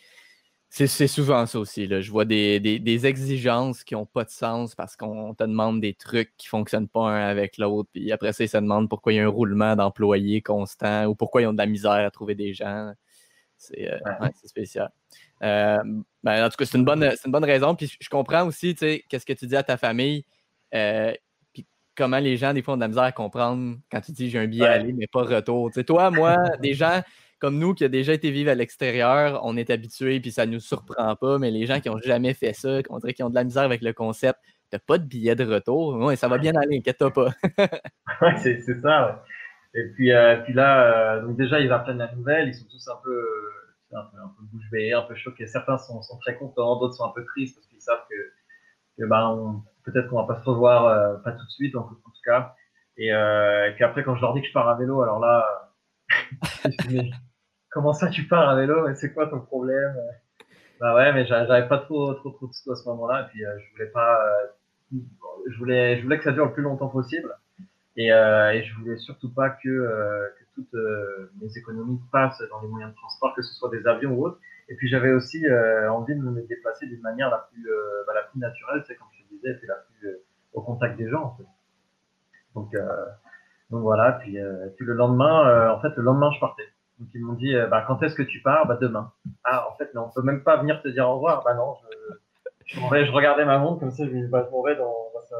c'est 0.74 1.06
souvent 1.06 1.44
ça 1.44 1.58
aussi. 1.58 1.86
Là. 1.86 2.00
Je 2.00 2.10
vois 2.10 2.24
des, 2.24 2.58
des, 2.58 3.06
exigences 3.06 3.84
qui 3.84 3.92
n'ont 3.92 4.06
pas 4.06 4.24
de 4.24 4.30
sens 4.30 4.74
parce 4.74 4.96
qu'on 4.96 5.34
te 5.34 5.44
demande 5.44 5.82
des 5.82 5.92
trucs 5.92 6.34
qui 6.38 6.46
ne 6.46 6.48
fonctionnent 6.48 6.88
pas 6.88 7.10
un 7.10 7.28
avec 7.28 7.58
l'autre. 7.58 7.90
Puis 7.92 8.10
après 8.10 8.32
ça, 8.32 8.42
ils 8.42 8.48
se 8.48 8.56
demandent 8.56 8.88
pourquoi 8.88 9.12
il 9.12 9.16
y 9.16 9.18
a 9.18 9.24
un 9.24 9.28
roulement 9.28 9.76
d'employés 9.76 10.40
constant 10.40 11.04
ou 11.04 11.14
pourquoi 11.14 11.42
ils 11.42 11.46
ont 11.46 11.52
de 11.52 11.58
la 11.58 11.66
misère 11.66 11.92
à 11.92 12.10
trouver 12.10 12.34
des 12.34 12.54
gens. 12.54 12.90
C'est 13.58 13.92
euh, 13.92 13.98
spécial. 14.44 14.90
Euh, 15.42 15.76
ben, 16.22 16.46
en 16.46 16.48
tout 16.48 16.56
cas, 16.56 16.64
c'est 16.64 16.78
une, 16.78 16.86
bonne, 16.86 17.04
une 17.04 17.32
bonne 17.32 17.44
raison. 17.44 17.74
Puis 17.74 17.94
je 18.00 18.08
comprends 18.08 18.46
aussi, 18.46 18.74
tu 18.74 18.78
sais, 18.78 19.04
qu'est-ce 19.10 19.26
que 19.26 19.34
tu 19.34 19.46
dis 19.46 19.56
à 19.56 19.62
ta 19.62 19.76
famille. 19.76 20.24
Euh, 20.74 21.12
puis 21.52 21.66
comment 21.94 22.18
les 22.18 22.38
gens, 22.38 22.54
des 22.54 22.62
fois, 22.62 22.74
ont 22.74 22.76
de 22.78 22.82
la 22.82 22.88
misère 22.88 23.02
à 23.02 23.12
comprendre 23.12 23.76
quand 23.90 24.00
tu 24.00 24.12
dis 24.12 24.30
j'ai 24.30 24.38
un 24.38 24.46
billet 24.46 24.66
à 24.66 24.72
aller, 24.72 24.94
mais 24.94 25.06
pas 25.06 25.22
retour. 25.22 25.68
Tu 25.68 25.74
sais, 25.74 25.84
toi, 25.84 26.10
moi, 26.10 26.38
des 26.62 26.72
gens 26.72 27.02
comme 27.42 27.58
nous 27.58 27.74
qui 27.74 27.84
a 27.84 27.88
déjà 27.88 28.12
été 28.12 28.30
vivre 28.30 28.52
à 28.52 28.54
l'extérieur, 28.54 29.40
on 29.42 29.56
est 29.56 29.68
habitué 29.68 30.20
puis 30.20 30.30
ça 30.30 30.46
ne 30.46 30.52
nous 30.52 30.60
surprend 30.60 31.16
pas. 31.16 31.40
Mais 31.40 31.50
les 31.50 31.66
gens 31.66 31.80
qui 31.80 31.88
n'ont 31.88 31.98
jamais 31.98 32.34
fait 32.34 32.52
ça, 32.52 32.78
on 32.88 33.00
dirait 33.00 33.14
qu'ils 33.14 33.24
ont 33.24 33.30
de 33.30 33.34
la 33.34 33.42
misère 33.42 33.64
avec 33.64 33.82
le 33.82 33.92
concept, 33.92 34.38
t'as 34.70 34.78
pas 34.78 34.96
de 34.96 35.04
billet 35.04 35.34
de 35.34 35.44
retour. 35.44 35.96
Ouais, 35.96 36.14
ça 36.14 36.28
va 36.28 36.38
bien 36.38 36.52
aller, 36.54 36.78
inquiète-toi 36.78 37.12
pas. 37.12 37.32
ouais, 38.22 38.36
c'est 38.36 38.80
ça. 38.80 39.24
Et 39.74 39.88
puis, 39.96 40.12
euh, 40.12 40.36
puis 40.44 40.52
là, 40.52 41.18
donc 41.18 41.36
déjà, 41.36 41.58
ils 41.58 41.72
apprennent 41.72 41.98
la 41.98 42.14
nouvelle, 42.14 42.46
ils 42.46 42.54
sont 42.54 42.68
tous 42.70 42.86
un 42.86 43.00
peu 43.02 43.26
un 43.92 44.04
peu, 44.04 44.18
un 44.18 44.28
peu 44.28 44.44
bouche 44.52 44.70
bée, 44.70 44.92
un 44.92 45.02
peu 45.02 45.16
choqués. 45.16 45.48
Certains 45.48 45.78
sont, 45.78 46.00
sont 46.00 46.18
très 46.18 46.36
contents, 46.36 46.78
d'autres 46.78 46.94
sont 46.94 47.06
un 47.06 47.12
peu 47.12 47.24
tristes 47.24 47.56
parce 47.56 47.66
qu'ils 47.66 47.80
savent 47.80 48.06
que, 48.08 49.02
que 49.02 49.08
ben, 49.08 49.64
peut-être 49.84 50.08
qu'on 50.10 50.24
va 50.24 50.32
pas 50.32 50.40
se 50.40 50.48
revoir, 50.48 50.86
euh, 50.86 51.16
pas 51.24 51.32
tout 51.32 51.44
de 51.44 51.50
suite, 51.50 51.74
en, 51.74 51.82
tout 51.82 51.96
cas. 52.24 52.54
Et, 52.96 53.12
euh, 53.12 53.68
et, 53.68 53.74
puis 53.74 53.82
après, 53.82 54.04
quand 54.04 54.14
je 54.14 54.20
leur 54.20 54.32
dis 54.32 54.42
que 54.42 54.46
je 54.46 54.52
pars 54.52 54.68
à 54.68 54.76
vélo, 54.76 55.02
alors 55.02 55.18
là, 55.18 55.72
comment 57.72 57.92
ça 57.92 58.08
tu 58.08 58.24
pars 58.28 58.48
à 58.48 58.56
vélo 58.56 58.94
C'est 58.94 59.12
quoi 59.12 59.26
ton 59.26 59.40
problème? 59.40 59.96
Bah 60.80 60.94
ouais, 60.96 61.12
mais 61.12 61.24
j'avais 61.26 61.68
pas 61.68 61.78
trop, 61.78 62.12
trop, 62.14 62.30
trop 62.30 62.48
de 62.48 62.52
sous 62.52 62.72
à 62.72 62.76
ce 62.76 62.88
moment-là. 62.88 63.22
Et 63.22 63.30
puis, 63.30 63.44
euh, 63.44 63.56
je 63.56 63.72
voulais 63.72 63.90
pas, 63.90 64.20
euh, 64.26 64.98
je 65.48 65.58
voulais, 65.58 65.96
je 65.96 66.02
voulais 66.02 66.18
que 66.18 66.24
ça 66.24 66.32
dure 66.32 66.46
le 66.46 66.52
plus 66.52 66.62
longtemps 66.62 66.88
possible. 66.88 67.32
Et, 67.96 68.12
euh, 68.12 68.60
je 68.62 68.74
voulais 68.74 68.96
surtout 68.96 69.32
pas 69.32 69.50
que, 69.50 69.68
euh, 69.68 70.28
que 70.38 70.44
toutes 70.54 70.74
mes 71.40 71.56
économies 71.56 72.00
passent 72.10 72.42
dans 72.50 72.60
les 72.62 72.68
moyens 72.68 72.90
de 72.90 72.96
transport, 72.96 73.32
que 73.36 73.42
ce 73.42 73.54
soit 73.54 73.70
des 73.70 73.86
avions 73.86 74.12
ou 74.12 74.26
autres. 74.26 74.38
Et 74.68 74.74
puis 74.74 74.88
j'avais 74.88 75.12
aussi 75.12 75.44
envie 75.90 76.14
de 76.14 76.20
me 76.20 76.42
déplacer 76.42 76.86
d'une 76.86 77.00
manière 77.00 77.30
la 77.30 77.48
plus, 77.52 77.68
bah, 78.06 78.14
la 78.14 78.22
plus 78.22 78.38
naturelle, 78.38 78.82
c'est 78.86 78.96
comme 78.96 79.08
je 79.12 79.36
disais, 79.36 79.54
puis 79.54 79.66
la 79.66 79.74
plus 79.74 80.18
au 80.52 80.62
contact 80.62 80.96
des 80.96 81.08
gens. 81.08 81.36
Donc, 82.54 82.74
donc 83.70 83.82
voilà. 83.82 84.12
Puis, 84.12 84.36
puis 84.76 84.86
le 84.86 84.94
lendemain, 84.94 85.70
en 85.70 85.80
fait, 85.80 85.90
le 85.96 86.02
lendemain 86.02 86.30
je 86.32 86.40
partais. 86.40 86.71
Donc 87.02 87.08
ils 87.14 87.24
m'ont 87.24 87.32
dit, 87.32 87.52
bah, 87.68 87.82
quand 87.84 88.00
est-ce 88.04 88.14
que 88.14 88.22
tu 88.22 88.40
pars? 88.42 88.64
Bah 88.66 88.78
demain. 88.80 89.12
Ah 89.42 89.68
en 89.68 89.76
fait, 89.76 89.92
non, 89.92 90.06
on 90.06 90.10
peut 90.10 90.22
même 90.22 90.44
pas 90.44 90.56
venir 90.58 90.80
te 90.82 90.88
dire 90.88 91.08
au 91.08 91.14
revoir. 91.14 91.42
Bah 91.42 91.54
non, 91.54 91.74
je, 91.82 92.14
je, 92.66 92.76
je 92.78 93.10
regardais 93.10 93.44
ma 93.44 93.58
montre 93.58 93.80
comme 93.80 93.90
ça, 93.90 94.06
je 94.06 94.10
me 94.10 94.28
bah, 94.28 94.44
je 94.46 94.52
m'en 94.52 94.62
vais 94.62 94.76
dans, 94.76 94.94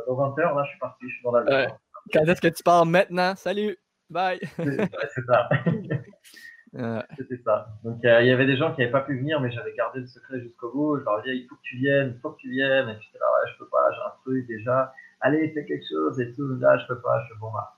dans 0.08 0.14
20 0.34 0.38
heures. 0.40 0.56
Là, 0.56 0.64
je 0.64 0.70
suis 0.70 0.78
parti, 0.80 1.08
je 1.08 1.14
suis 1.14 1.22
dans 1.22 1.30
la 1.30 1.44
Ouais. 1.44 1.68
Quand 2.12 2.24
est-ce 2.24 2.40
que 2.40 2.48
tu 2.48 2.64
pars? 2.64 2.84
Maintenant? 2.84 3.34
Salut! 3.36 3.76
Bye! 4.10 4.40
C'est 4.56 5.24
ça. 5.24 5.48
C'était 7.16 7.36
ça. 7.44 7.68
Donc, 7.84 8.04
euh, 8.04 8.22
il 8.22 8.26
y 8.26 8.32
avait 8.32 8.46
des 8.46 8.56
gens 8.56 8.74
qui 8.74 8.80
n'avaient 8.80 8.90
pas 8.90 9.02
pu 9.02 9.16
venir, 9.18 9.40
mais 9.40 9.52
j'avais 9.52 9.72
gardé 9.74 10.00
le 10.00 10.06
secret 10.06 10.40
jusqu'au 10.40 10.72
bout. 10.72 10.98
Je 10.98 11.04
leur 11.04 11.22
disais, 11.22 11.36
il 11.36 11.46
faut 11.46 11.54
que 11.54 11.62
tu 11.62 11.76
viennes, 11.76 12.14
il 12.16 12.20
faut 12.20 12.30
que 12.30 12.38
tu 12.38 12.50
viennes. 12.50 12.88
Et 12.88 12.94
puis, 12.94 13.08
là, 13.14 13.26
ouais, 13.26 13.52
je 13.52 13.58
peux 13.58 13.68
pas, 13.68 13.88
j'ai 13.92 14.00
un 14.00 14.20
truc 14.22 14.46
déjà. 14.48 14.92
Allez, 15.20 15.52
fais 15.52 15.64
quelque 15.64 15.84
chose 15.88 16.18
et 16.18 16.32
tout. 16.34 16.48
Là, 16.58 16.76
je 16.78 16.86
peux 16.88 17.00
pas. 17.00 17.22
Je 17.22 17.34
fais, 17.34 17.38
bon, 17.38 17.52
bah, 17.52 17.76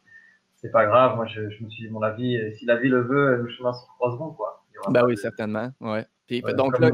c'est 0.65 0.73
pas 0.73 0.87
grave. 0.87 1.17
Moi, 1.17 1.27
je, 1.27 1.51
je, 1.51 1.63
me 1.63 1.69
suis 1.69 1.85
dit, 1.85 1.89
bon, 1.89 2.01
la 2.01 2.13
vie, 2.13 2.41
si 2.57 2.65
la 2.65 2.77
vie 2.77 2.89
le 2.89 3.03
veut, 3.03 3.43
nos 3.43 3.49
chemins 3.51 3.75
se 3.75 3.85
croiseront, 3.99 4.31
quoi. 4.33 4.65
Bah 4.89 5.05
oui, 5.05 5.17
certainement. 5.17 5.71
Ouais. 5.81 6.07
Puis, 6.27 6.43
donc, 6.57 6.79
là, 6.79 6.91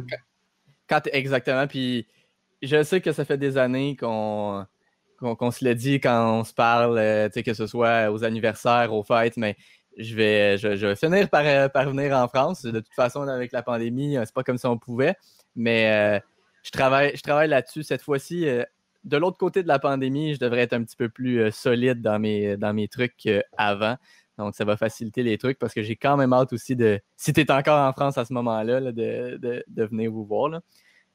quand, 0.89 1.07
exactement. 1.13 1.67
Puis, 1.67 2.07
je 2.63 2.83
sais 2.83 3.01
que 3.01 3.13
ça 3.13 3.25
fait 3.25 3.39
des 3.39 3.57
années 3.57 3.97
qu'on 3.97 4.67
qu'on 5.21 5.51
se 5.51 5.63
l'a 5.63 5.75
dit 5.75 6.01
quand 6.01 6.41
on 6.41 6.45
se 6.45 6.55
parle, 6.55 6.97
euh, 6.97 7.29
que 7.29 7.53
ce 7.53 7.67
soit 7.67 8.11
aux 8.11 8.25
anniversaires, 8.25 8.95
aux 8.95 9.03
fêtes, 9.03 9.37
mais 9.37 9.55
je 9.99 10.17
vais, 10.17 10.57
je, 10.57 10.69
vais 10.69 10.97
finir 10.97 11.29
par, 11.29 11.45
euh, 11.45 11.69
par, 11.69 11.91
venir 11.91 12.17
en 12.17 12.27
France. 12.27 12.63
De 12.63 12.81
toute 12.81 12.95
façon, 12.95 13.29
avec 13.29 13.53
la 13.53 13.63
pandémie, 13.63 14.17
euh, 14.17 14.23
c'est 14.25 14.33
pas 14.33 14.43
comme 14.43 14.57
si 14.57 14.65
on 14.65 14.79
pouvait, 14.79 15.15
mais 15.55 16.23
je 16.63 16.71
travaille, 16.71 17.15
je 17.15 17.23
travaille 17.23 17.49
là-dessus 17.49 17.83
cette 17.83 18.01
fois-ci. 18.01 18.47
De 19.05 19.17
l'autre 19.17 19.39
côté 19.39 19.63
de 19.63 19.69
la 19.69 19.79
pandémie, 19.79 20.35
je 20.35 20.41
devrais 20.41 20.63
être 20.63 20.73
un 20.73 20.85
petit 20.85 20.97
peu 20.97 21.09
plus 21.09 21.51
solide 21.53 22.03
dans 22.03 22.19
mes, 22.19 22.57
dans 22.57 22.75
mes 22.75 22.89
trucs 22.89 23.17
qu'avant. 23.17 23.97
Donc, 24.41 24.55
ça 24.55 24.65
va 24.65 24.77
faciliter 24.77 25.23
les 25.23 25.37
trucs 25.37 25.59
parce 25.59 25.75
que 25.75 25.83
j'ai 25.83 25.97
quand 25.97 26.17
même 26.17 26.33
hâte 26.33 26.53
aussi 26.55 26.75
de, 26.75 26.99
si 27.17 27.33
tu 27.33 27.41
es 27.41 27.53
encore 27.53 27.87
en 27.87 27.93
France 27.93 28.17
à 28.17 28.25
ce 28.25 28.33
moment-là, 28.33 28.81
de, 28.81 29.37
de, 29.37 29.65
de, 29.67 29.85
venir 29.85 30.11
vous 30.11 30.25
voir. 30.25 30.49
Là. 30.49 30.61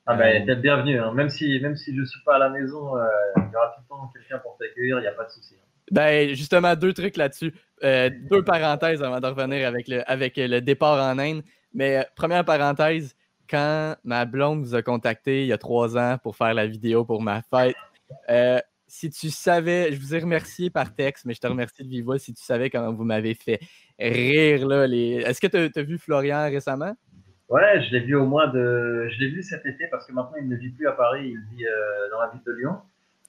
Ah 0.05 0.15
ben, 0.15 0.45
t'es 0.45 0.55
bienvenu. 0.55 0.99
Hein. 0.99 1.11
Même 1.13 1.29
si 1.29 1.59
même 1.59 1.75
si 1.75 1.95
je 1.95 2.03
suis 2.03 2.19
pas 2.23 2.35
à 2.35 2.39
la 2.39 2.49
maison, 2.49 2.95
euh, 2.95 3.07
il 3.37 3.51
y 3.51 3.55
aura 3.55 3.73
tout 3.75 3.81
le 3.81 3.87
temps 3.87 4.11
quelqu'un 4.13 4.37
pour 4.37 4.55
t'accueillir. 4.57 4.99
Il 4.99 5.01
n'y 5.01 5.07
a 5.07 5.13
pas 5.13 5.23
de 5.23 5.31
souci. 5.31 5.55
Hein. 5.55 5.65
Ben 5.91 6.35
justement 6.35 6.75
deux 6.75 6.93
trucs 6.93 7.17
là-dessus. 7.17 7.53
Euh, 7.83 8.11
deux 8.29 8.43
parenthèses 8.43 9.01
avant 9.01 9.19
de 9.19 9.25
revenir 9.25 9.67
avec 9.67 9.87
le 9.87 10.09
avec 10.09 10.37
le 10.37 10.59
départ 10.59 11.03
en 11.03 11.17
Inde. 11.17 11.41
Mais 11.73 11.97
euh, 11.97 12.03
première 12.15 12.45
parenthèse, 12.45 13.15
quand 13.49 13.95
ma 14.03 14.25
blonde 14.25 14.63
vous 14.63 14.75
a 14.75 14.81
contacté 14.81 15.43
il 15.43 15.47
y 15.47 15.53
a 15.53 15.57
trois 15.57 15.97
ans 15.97 16.17
pour 16.21 16.35
faire 16.35 16.53
la 16.53 16.67
vidéo 16.67 17.05
pour 17.05 17.21
ma 17.21 17.41
fête, 17.41 17.75
si 18.87 19.09
tu 19.09 19.29
savais, 19.29 19.91
je 19.91 19.99
vous 19.99 20.13
ai 20.15 20.19
remercié 20.19 20.69
par 20.69 20.93
texte, 20.93 21.25
mais 21.25 21.33
je 21.33 21.41
te 21.41 21.47
remercie 21.47 21.83
de 21.83 21.89
vivre 21.89 22.17
si 22.17 22.33
tu 22.33 22.43
savais 22.43 22.69
comment 22.69 22.93
vous 22.93 23.03
m'avez 23.03 23.33
fait 23.33 23.59
rire 23.99 24.67
là. 24.67 24.85
Les... 24.87 25.23
Est-ce 25.25 25.41
que 25.41 25.47
tu 25.47 25.79
as 25.79 25.83
vu 25.83 25.97
Florian 25.97 26.43
récemment? 26.43 26.95
Ouais, 27.49 27.81
je 27.83 27.91
l'ai 27.91 28.01
vu 28.01 28.15
au 28.15 28.25
mois 28.25 28.47
de. 28.47 29.07
Je 29.09 29.19
l'ai 29.19 29.29
vu 29.29 29.43
cet 29.43 29.65
été 29.65 29.87
parce 29.89 30.05
que 30.07 30.13
maintenant 30.13 30.37
il 30.39 30.47
ne 30.47 30.55
vit 30.55 30.69
plus 30.69 30.87
à 30.87 30.93
Paris, 30.93 31.29
il 31.29 31.57
vit 31.57 31.65
euh, 31.65 32.09
dans 32.11 32.21
la 32.21 32.29
ville 32.29 32.41
de 32.45 32.51
Lyon 32.53 32.77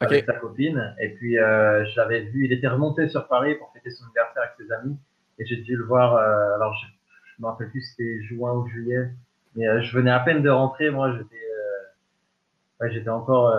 avec 0.00 0.24
sa 0.24 0.34
copine. 0.34 0.94
Et 1.00 1.10
puis 1.10 1.38
euh, 1.38 1.84
je 1.86 1.96
l'avais 1.96 2.20
vu, 2.20 2.44
il 2.44 2.52
était 2.52 2.68
remonté 2.68 3.08
sur 3.08 3.26
Paris 3.26 3.54
pour 3.56 3.72
fêter 3.72 3.90
son 3.90 4.04
anniversaire 4.04 4.42
avec 4.42 4.54
ses 4.58 4.72
amis. 4.72 4.96
Et 5.38 5.46
j'ai 5.46 5.56
dû 5.56 5.76
le 5.76 5.84
voir. 5.84 6.16
Euh, 6.16 6.54
alors 6.54 6.74
je, 6.74 6.86
je 7.34 7.42
me 7.42 7.48
rappelle 7.48 7.70
plus 7.70 7.82
si 7.82 7.90
c'était 7.90 8.22
juin 8.24 8.52
ou 8.52 8.66
juillet, 8.68 9.10
mais 9.56 9.66
euh, 9.66 9.82
je 9.82 9.96
venais 9.96 10.10
à 10.10 10.20
peine 10.20 10.42
de 10.42 10.50
rentrer. 10.50 10.90
Moi, 10.90 11.12
j'étais. 11.12 11.34
Euh, 11.34 12.84
ouais, 12.84 12.92
j'étais 12.92 13.10
encore. 13.10 13.54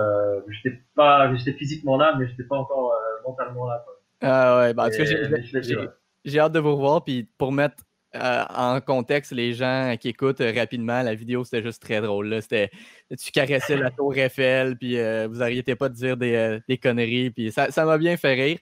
j'étais 0.49 0.79
pas. 0.95 1.33
J'étais 1.35 1.53
physiquement 1.53 1.97
là, 1.97 2.15
mais 2.17 2.27
j'étais 2.27 2.43
pas 2.43 2.57
encore 2.57 2.93
mentalement 3.25 3.67
là. 3.67 3.83
Quoi. 3.85 3.93
Ah 4.21 4.59
ouais, 4.59 4.73
bah, 4.73 4.89
j'ai 6.25 6.39
hâte 6.39 6.51
de 6.51 6.59
vous 6.59 6.75
revoir. 6.75 7.03
Puis 7.03 7.27
pour 7.37 7.51
mettre 7.51 7.83
euh, 8.15 8.43
en 8.49 8.79
contexte, 8.81 9.31
les 9.31 9.53
gens 9.53 9.95
qui 9.99 10.09
écoutent 10.09 10.41
euh, 10.41 10.53
rapidement, 10.55 11.01
la 11.03 11.13
vidéo, 11.13 11.43
c'était 11.43 11.61
juste 11.61 11.81
très 11.81 12.01
drôle. 12.01 12.29
Là. 12.29 12.39
Tu 12.41 13.31
caressais 13.31 13.75
la 13.75 13.91
tour 13.91 14.15
Eiffel, 14.15 14.77
puis 14.77 14.97
euh, 14.97 15.27
vous 15.27 15.37
n'arrêtez 15.37 15.75
pas 15.75 15.89
de 15.89 15.93
dire 15.93 16.17
des, 16.17 16.59
des, 16.67 16.77
conneries, 16.77 17.31
puis 17.31 17.51
ça 17.51 17.85
m'a 17.85 17.97
bien 17.97 18.17
fait 18.17 18.33
rire. 18.33 18.59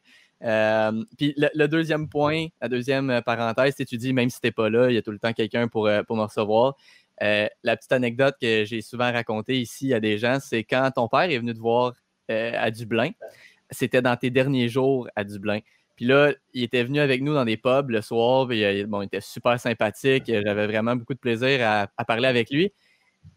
puis 1.18 1.34
le, 1.38 1.68
deuxième 1.68 2.10
point, 2.10 2.48
la 2.60 2.68
deuxième 2.68 3.22
parenthèse, 3.26 3.76
c'est 3.78 3.86
tu 3.86 3.98
dis, 3.98 4.14
même 4.14 4.30
si 4.30 4.42
tu 4.42 4.48
n'es 4.48 4.52
pas 4.52 4.70
là, 4.70 4.90
il 4.90 4.96
y 4.96 4.98
a 4.98 5.02
tout 5.02 5.12
le 5.12 5.20
temps 5.20 5.34
quelqu'un 5.34 5.68
pour, 5.68 5.90
pour 6.08 6.18
me 6.18 6.24
recevoir. 6.24 6.76
La 7.22 7.78
petite 7.78 7.92
anecdote 7.92 8.36
que 8.42 8.66
j'ai 8.66 8.82
souvent 8.82 9.12
racontée 9.12 9.60
ici 9.60 9.94
à 9.94 10.00
des 10.00 10.18
gens, 10.18 10.40
c'est 10.40 10.64
quand 10.64 10.90
ton 10.96 11.08
père 11.08 11.22
est 11.22 11.38
venu 11.38 11.54
te 11.54 11.60
voir 11.60 11.94
à 12.30 12.72
Dublin, 12.72 13.12
c'était 13.72 14.02
dans 14.02 14.16
tes 14.16 14.30
derniers 14.30 14.70
jours 14.70 15.08
à 15.16 15.24
Dublin. 15.24 15.60
Puis 15.96 16.06
là, 16.06 16.34
il 16.54 16.64
était 16.64 16.84
venu 16.84 17.00
avec 17.00 17.22
nous 17.22 17.34
dans 17.34 17.46
des 17.46 17.58
pubs 17.58 17.90
le 17.90 18.02
soir. 18.02 18.48
Puis, 18.48 18.84
bon, 18.86 19.02
il 19.02 19.06
était 19.06 19.22
super 19.22 19.60
sympathique. 19.60 20.24
J'avais 20.28 20.68
vraiment 20.68 20.96
beaucoup 20.96 21.14
de 21.14 21.20
plaisir 21.20 21.88
à, 21.98 22.06
parler 22.06 22.28
avec 22.28 22.50
lui. 22.50 22.74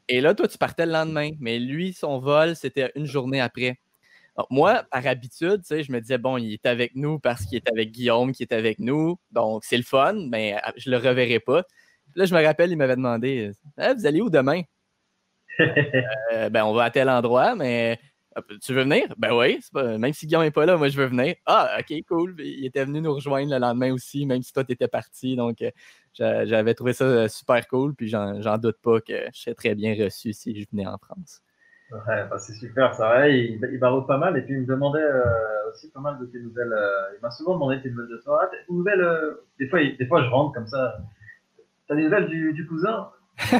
Et 0.08 0.20
là, 0.20 0.34
toi, 0.34 0.48
tu 0.48 0.58
partais 0.58 0.86
le 0.86 0.92
lendemain. 0.92 1.30
Mais 1.38 1.58
lui, 1.58 1.92
son 1.92 2.18
vol, 2.18 2.56
c'était 2.56 2.90
une 2.96 3.06
journée 3.06 3.40
après. 3.40 3.78
moi, 4.50 4.84
par 4.90 5.06
habitude, 5.06 5.62
je 5.68 5.92
me 5.92 6.00
disais, 6.00 6.18
bon, 6.18 6.36
il 6.36 6.52
est 6.54 6.66
avec 6.66 6.96
nous 6.96 7.18
parce 7.20 7.44
qu'il 7.44 7.56
est 7.56 7.68
avec 7.68 7.92
Guillaume 7.92 8.32
qui 8.32 8.42
est 8.42 8.52
avec 8.52 8.80
nous. 8.80 9.18
Donc, 9.30 9.64
c'est 9.64 9.76
le 9.76 9.84
fun, 9.84 10.14
mais 10.28 10.54
euh, 10.54 10.70
je 10.76 10.90
le 10.90 10.96
reverrai 10.96 11.40
pas. 11.40 11.62
Là, 12.14 12.24
je 12.24 12.34
me 12.34 12.44
rappelle, 12.44 12.70
il 12.70 12.76
m'avait 12.76 12.96
demandé 12.96 13.52
«Ah, 13.76 13.94
Vous 13.94 14.06
allez 14.06 14.20
où 14.20 14.30
demain? 14.30 14.62
Euh, 16.32 16.48
Ben, 16.50 16.64
on 16.64 16.72
va 16.72 16.84
à 16.84 16.90
tel 16.90 17.08
endroit, 17.08 17.56
mais 17.56 17.98
tu 18.62 18.72
veux 18.72 18.82
venir? 18.82 19.02
Ben 19.16 19.34
oui, 19.34 19.60
même 19.74 20.12
si 20.12 20.26
Guillaume 20.26 20.42
n'est 20.42 20.50
pas 20.50 20.66
là, 20.66 20.76
moi 20.76 20.88
je 20.88 20.96
veux 20.96 21.06
venir. 21.06 21.34
Ah, 21.46 21.78
ok, 21.78 22.02
cool. 22.08 22.34
Il 22.38 22.66
était 22.66 22.84
venu 22.84 23.00
nous 23.00 23.14
rejoindre 23.14 23.50
le 23.50 23.58
lendemain 23.58 23.92
aussi, 23.92 24.26
même 24.26 24.42
si 24.42 24.52
toi 24.52 24.64
tu 24.64 24.72
étais 24.72 24.88
parti. 24.88 25.36
Donc 25.36 25.62
euh, 25.62 25.70
j'avais 26.16 26.74
trouvé 26.74 26.92
ça 26.92 27.04
euh, 27.04 27.28
super 27.28 27.66
cool. 27.68 27.94
Puis 27.94 28.08
j'en 28.08 28.58
doute 28.58 28.78
pas 28.82 29.00
que 29.00 29.26
je 29.32 29.40
serais 29.40 29.54
très 29.54 29.74
bien 29.74 29.94
reçu 29.94 30.32
si 30.32 30.60
je 30.60 30.66
venais 30.70 30.86
en 30.86 30.98
France. 30.98 31.42
Ouais, 31.90 32.28
bah, 32.28 32.38
c'est 32.38 32.52
super, 32.54 32.94
ça 32.94 33.08
va. 33.08 33.28
Il, 33.28 33.60
il 33.72 33.78
pas 33.80 34.18
mal 34.18 34.36
et 34.36 34.42
puis 34.42 34.54
il 34.54 34.60
me 34.60 34.66
demandait 34.66 35.00
euh, 35.00 35.22
aussi 35.70 35.90
pas 35.90 36.00
mal 36.00 36.18
de 36.18 36.26
tes 36.26 36.38
nouvelles. 36.38 36.74
il 37.16 37.20
m'a 37.22 37.30
souvent 37.30 37.54
demandé 37.54 37.80
tes 37.80 37.90
nouvelles 37.90 38.10
de 38.10 38.22
toi. 38.22 38.40
Ah, 38.42 38.56
nouvelles, 38.68 39.06
des, 39.58 39.68
fois, 39.68 39.80
des 39.82 40.06
fois 40.06 40.22
je 40.22 40.28
rentre 40.28 40.54
comme 40.54 40.66
ça. 40.66 40.98
T'as 41.88 41.96
des 41.96 42.04
nouvelles 42.04 42.28
du, 42.28 42.52
du 42.52 42.66
cousin? 42.66 43.10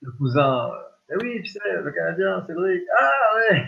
Le 0.00 0.10
cousin 0.18 0.70
eh 1.12 1.16
oui, 1.22 1.42
tu 1.42 1.50
sais, 1.50 1.60
le 1.82 1.90
Canadien, 1.90 2.44
Cédric. 2.46 2.82
Ah 2.98 3.36
ouais 3.36 3.66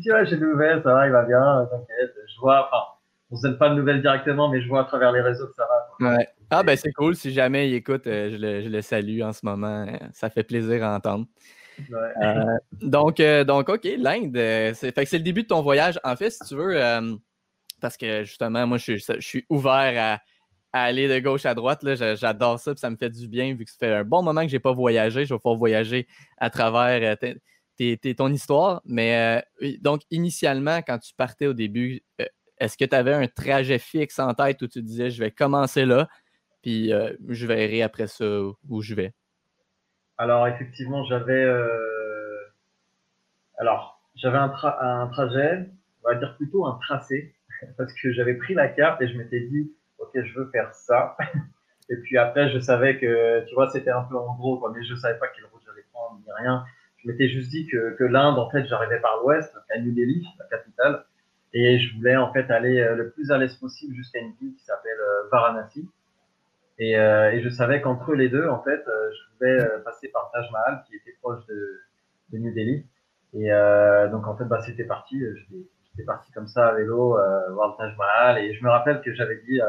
Si, 0.00 0.10
ouais, 0.10 0.26
j'ai 0.26 0.36
des 0.36 0.44
nouvelles, 0.44 0.82
ça 0.82 0.92
va, 0.94 1.06
il 1.06 1.12
va 1.12 1.22
bien, 1.22 1.68
t'inquiète. 1.70 2.14
Je 2.26 2.40
vois, 2.40 2.66
enfin, 2.66 2.84
on 3.30 3.36
ne 3.36 3.42
donne 3.42 3.58
pas 3.58 3.68
de 3.68 3.74
nouvelles 3.74 4.00
directement, 4.00 4.48
mais 4.48 4.60
je 4.60 4.68
vois 4.68 4.80
à 4.80 4.84
travers 4.84 5.12
les 5.12 5.20
réseaux 5.20 5.46
que 5.46 5.54
ça 5.54 5.66
va. 6.00 6.16
Ouais. 6.16 6.28
Ah, 6.50 6.62
ben 6.62 6.76
c'est 6.76 6.92
cool. 6.92 7.14
Si 7.14 7.32
jamais 7.32 7.68
il 7.68 7.74
écoute, 7.74 8.06
euh, 8.06 8.30
je, 8.30 8.36
le, 8.36 8.62
je, 8.62 8.68
le, 8.68 8.82
salue 8.82 9.22
en 9.22 9.32
ce 9.32 9.40
moment. 9.44 9.86
Ça 10.12 10.30
fait 10.30 10.42
plaisir 10.42 10.84
à 10.84 10.96
entendre. 10.96 11.26
Ouais. 11.78 12.24
Euh, 12.24 12.58
donc, 12.82 13.20
euh, 13.20 13.44
donc, 13.44 13.68
OK, 13.68 13.84
l'Inde, 13.98 14.36
c'est 14.74 15.12
le 15.12 15.18
début 15.20 15.42
de 15.42 15.48
ton 15.48 15.62
voyage. 15.62 16.00
En 16.02 16.16
fait, 16.16 16.30
si 16.30 16.44
tu 16.44 16.56
veux, 16.56 16.76
parce 17.80 17.96
que 17.96 18.24
justement, 18.24 18.66
moi, 18.66 18.78
je, 18.78 18.96
je 18.96 19.20
suis 19.20 19.46
ouvert 19.48 19.94
à 19.96 20.20
aller 20.82 21.08
de 21.08 21.18
gauche 21.20 21.46
à 21.46 21.54
droite. 21.54 21.80
J'adore 22.16 22.58
ça, 22.58 22.72
puis 22.72 22.80
ça 22.80 22.90
me 22.90 22.96
fait 22.96 23.10
du 23.10 23.28
bien 23.28 23.54
vu 23.54 23.64
que 23.64 23.70
ça 23.70 23.76
fait 23.78 23.94
un 23.94 24.04
bon 24.04 24.22
moment 24.22 24.42
que 24.42 24.48
je 24.48 24.56
n'ai 24.56 24.60
pas 24.60 24.72
voyagé. 24.72 25.24
Je 25.24 25.32
vais 25.32 25.38
pouvoir 25.38 25.56
voyager 25.56 26.08
à 26.36 26.50
travers 26.50 27.16
euh, 27.80 28.14
ton 28.16 28.32
histoire. 28.32 28.82
Mais 28.84 29.42
euh, 29.62 29.70
donc, 29.80 30.02
initialement, 30.10 30.82
quand 30.82 30.98
tu 30.98 31.14
partais 31.14 31.46
au 31.46 31.52
début, 31.52 32.02
euh, 32.20 32.26
est-ce 32.58 32.76
que 32.76 32.84
tu 32.84 32.94
avais 32.94 33.12
un 33.12 33.28
trajet 33.28 33.78
fixe 33.78 34.18
en 34.18 34.34
tête 34.34 34.60
où 34.62 34.66
tu 34.66 34.82
disais 34.82 35.10
je 35.10 35.20
vais 35.20 35.30
commencer 35.30 35.84
là, 35.86 36.08
puis 36.62 36.90
je 37.28 37.46
verrai 37.46 37.82
après 37.82 38.06
ça 38.06 38.24
où 38.68 38.80
je 38.80 38.94
vais? 38.94 39.12
Alors, 40.18 40.46
effectivement, 40.48 41.04
j'avais. 41.04 41.44
Alors, 43.58 44.00
j'avais 44.16 44.38
un, 44.38 44.52
un 44.80 45.06
trajet, 45.08 45.68
on 46.02 46.08
va 46.08 46.14
dire 46.16 46.36
plutôt 46.36 46.66
un 46.66 46.78
tracé, 46.80 47.34
parce 47.76 47.92
que 47.92 48.12
j'avais 48.12 48.34
pris 48.34 48.54
la 48.54 48.68
carte 48.68 49.02
et 49.02 49.08
je 49.08 49.16
m'étais 49.16 49.40
dit 49.40 49.72
ok, 50.04 50.22
je 50.22 50.38
veux 50.38 50.46
faire 50.50 50.74
ça. 50.74 51.16
Et 51.90 51.96
puis 51.96 52.16
après, 52.16 52.50
je 52.50 52.58
savais 52.58 52.98
que, 52.98 53.44
tu 53.46 53.54
vois, 53.54 53.68
c'était 53.68 53.90
un 53.90 54.02
peu 54.02 54.16
en 54.16 54.34
gros, 54.36 54.58
quoi, 54.58 54.72
mais 54.74 54.82
je 54.84 54.94
savais 54.94 55.18
pas 55.18 55.28
quelle 55.28 55.44
route 55.52 55.62
j'allais 55.66 55.84
prendre, 55.92 56.18
ni 56.24 56.32
rien. 56.32 56.64
Je 56.98 57.08
m'étais 57.08 57.28
juste 57.28 57.50
dit 57.50 57.66
que, 57.66 57.94
que 57.96 58.04
l'Inde, 58.04 58.38
en 58.38 58.48
fait, 58.50 58.64
j'arrivais 58.66 59.00
par 59.00 59.20
l'ouest, 59.22 59.54
à 59.70 59.78
New 59.78 59.92
Delhi, 59.92 60.26
la 60.38 60.46
capitale, 60.46 61.04
et 61.52 61.78
je 61.78 61.96
voulais 61.96 62.16
en 62.16 62.32
fait 62.32 62.50
aller 62.50 62.80
euh, 62.80 62.96
le 62.96 63.10
plus 63.10 63.30
à 63.30 63.38
l'est 63.38 63.58
possible 63.60 63.94
jusqu'à 63.94 64.18
une 64.18 64.32
ville 64.40 64.54
qui 64.56 64.64
s'appelle 64.64 64.98
euh, 64.98 65.28
Varanasi. 65.30 65.88
Et, 66.78 66.98
euh, 66.98 67.30
et, 67.30 67.40
je 67.40 67.48
savais 67.48 67.80
qu'entre 67.80 68.14
les 68.14 68.28
deux, 68.28 68.48
en 68.48 68.60
fait, 68.60 68.82
je 68.86 69.32
pouvais 69.32 69.82
passer 69.84 70.08
par 70.08 70.32
Taj 70.32 70.50
Mahal, 70.50 70.82
qui 70.88 70.96
était 70.96 71.16
proche 71.22 71.46
de, 71.46 71.80
de 72.32 72.38
New 72.38 72.52
Delhi. 72.52 72.84
Et 73.34 73.50
donc, 74.10 74.26
en 74.26 74.36
fait, 74.36 74.44
bah, 74.44 74.60
c'était 74.60 74.84
parti. 74.84 75.20
J'étais 75.20 76.04
parti 76.04 76.32
comme 76.32 76.48
ça 76.48 76.68
à 76.68 76.74
vélo 76.74 77.16
voir 77.52 77.70
le 77.70 77.76
Taj 77.78 77.96
Mahal. 77.96 78.38
Et 78.38 78.54
je 78.54 78.64
me 78.64 78.70
rappelle 78.70 79.02
que 79.02 79.14
j'avais 79.14 79.36
dit 79.46 79.60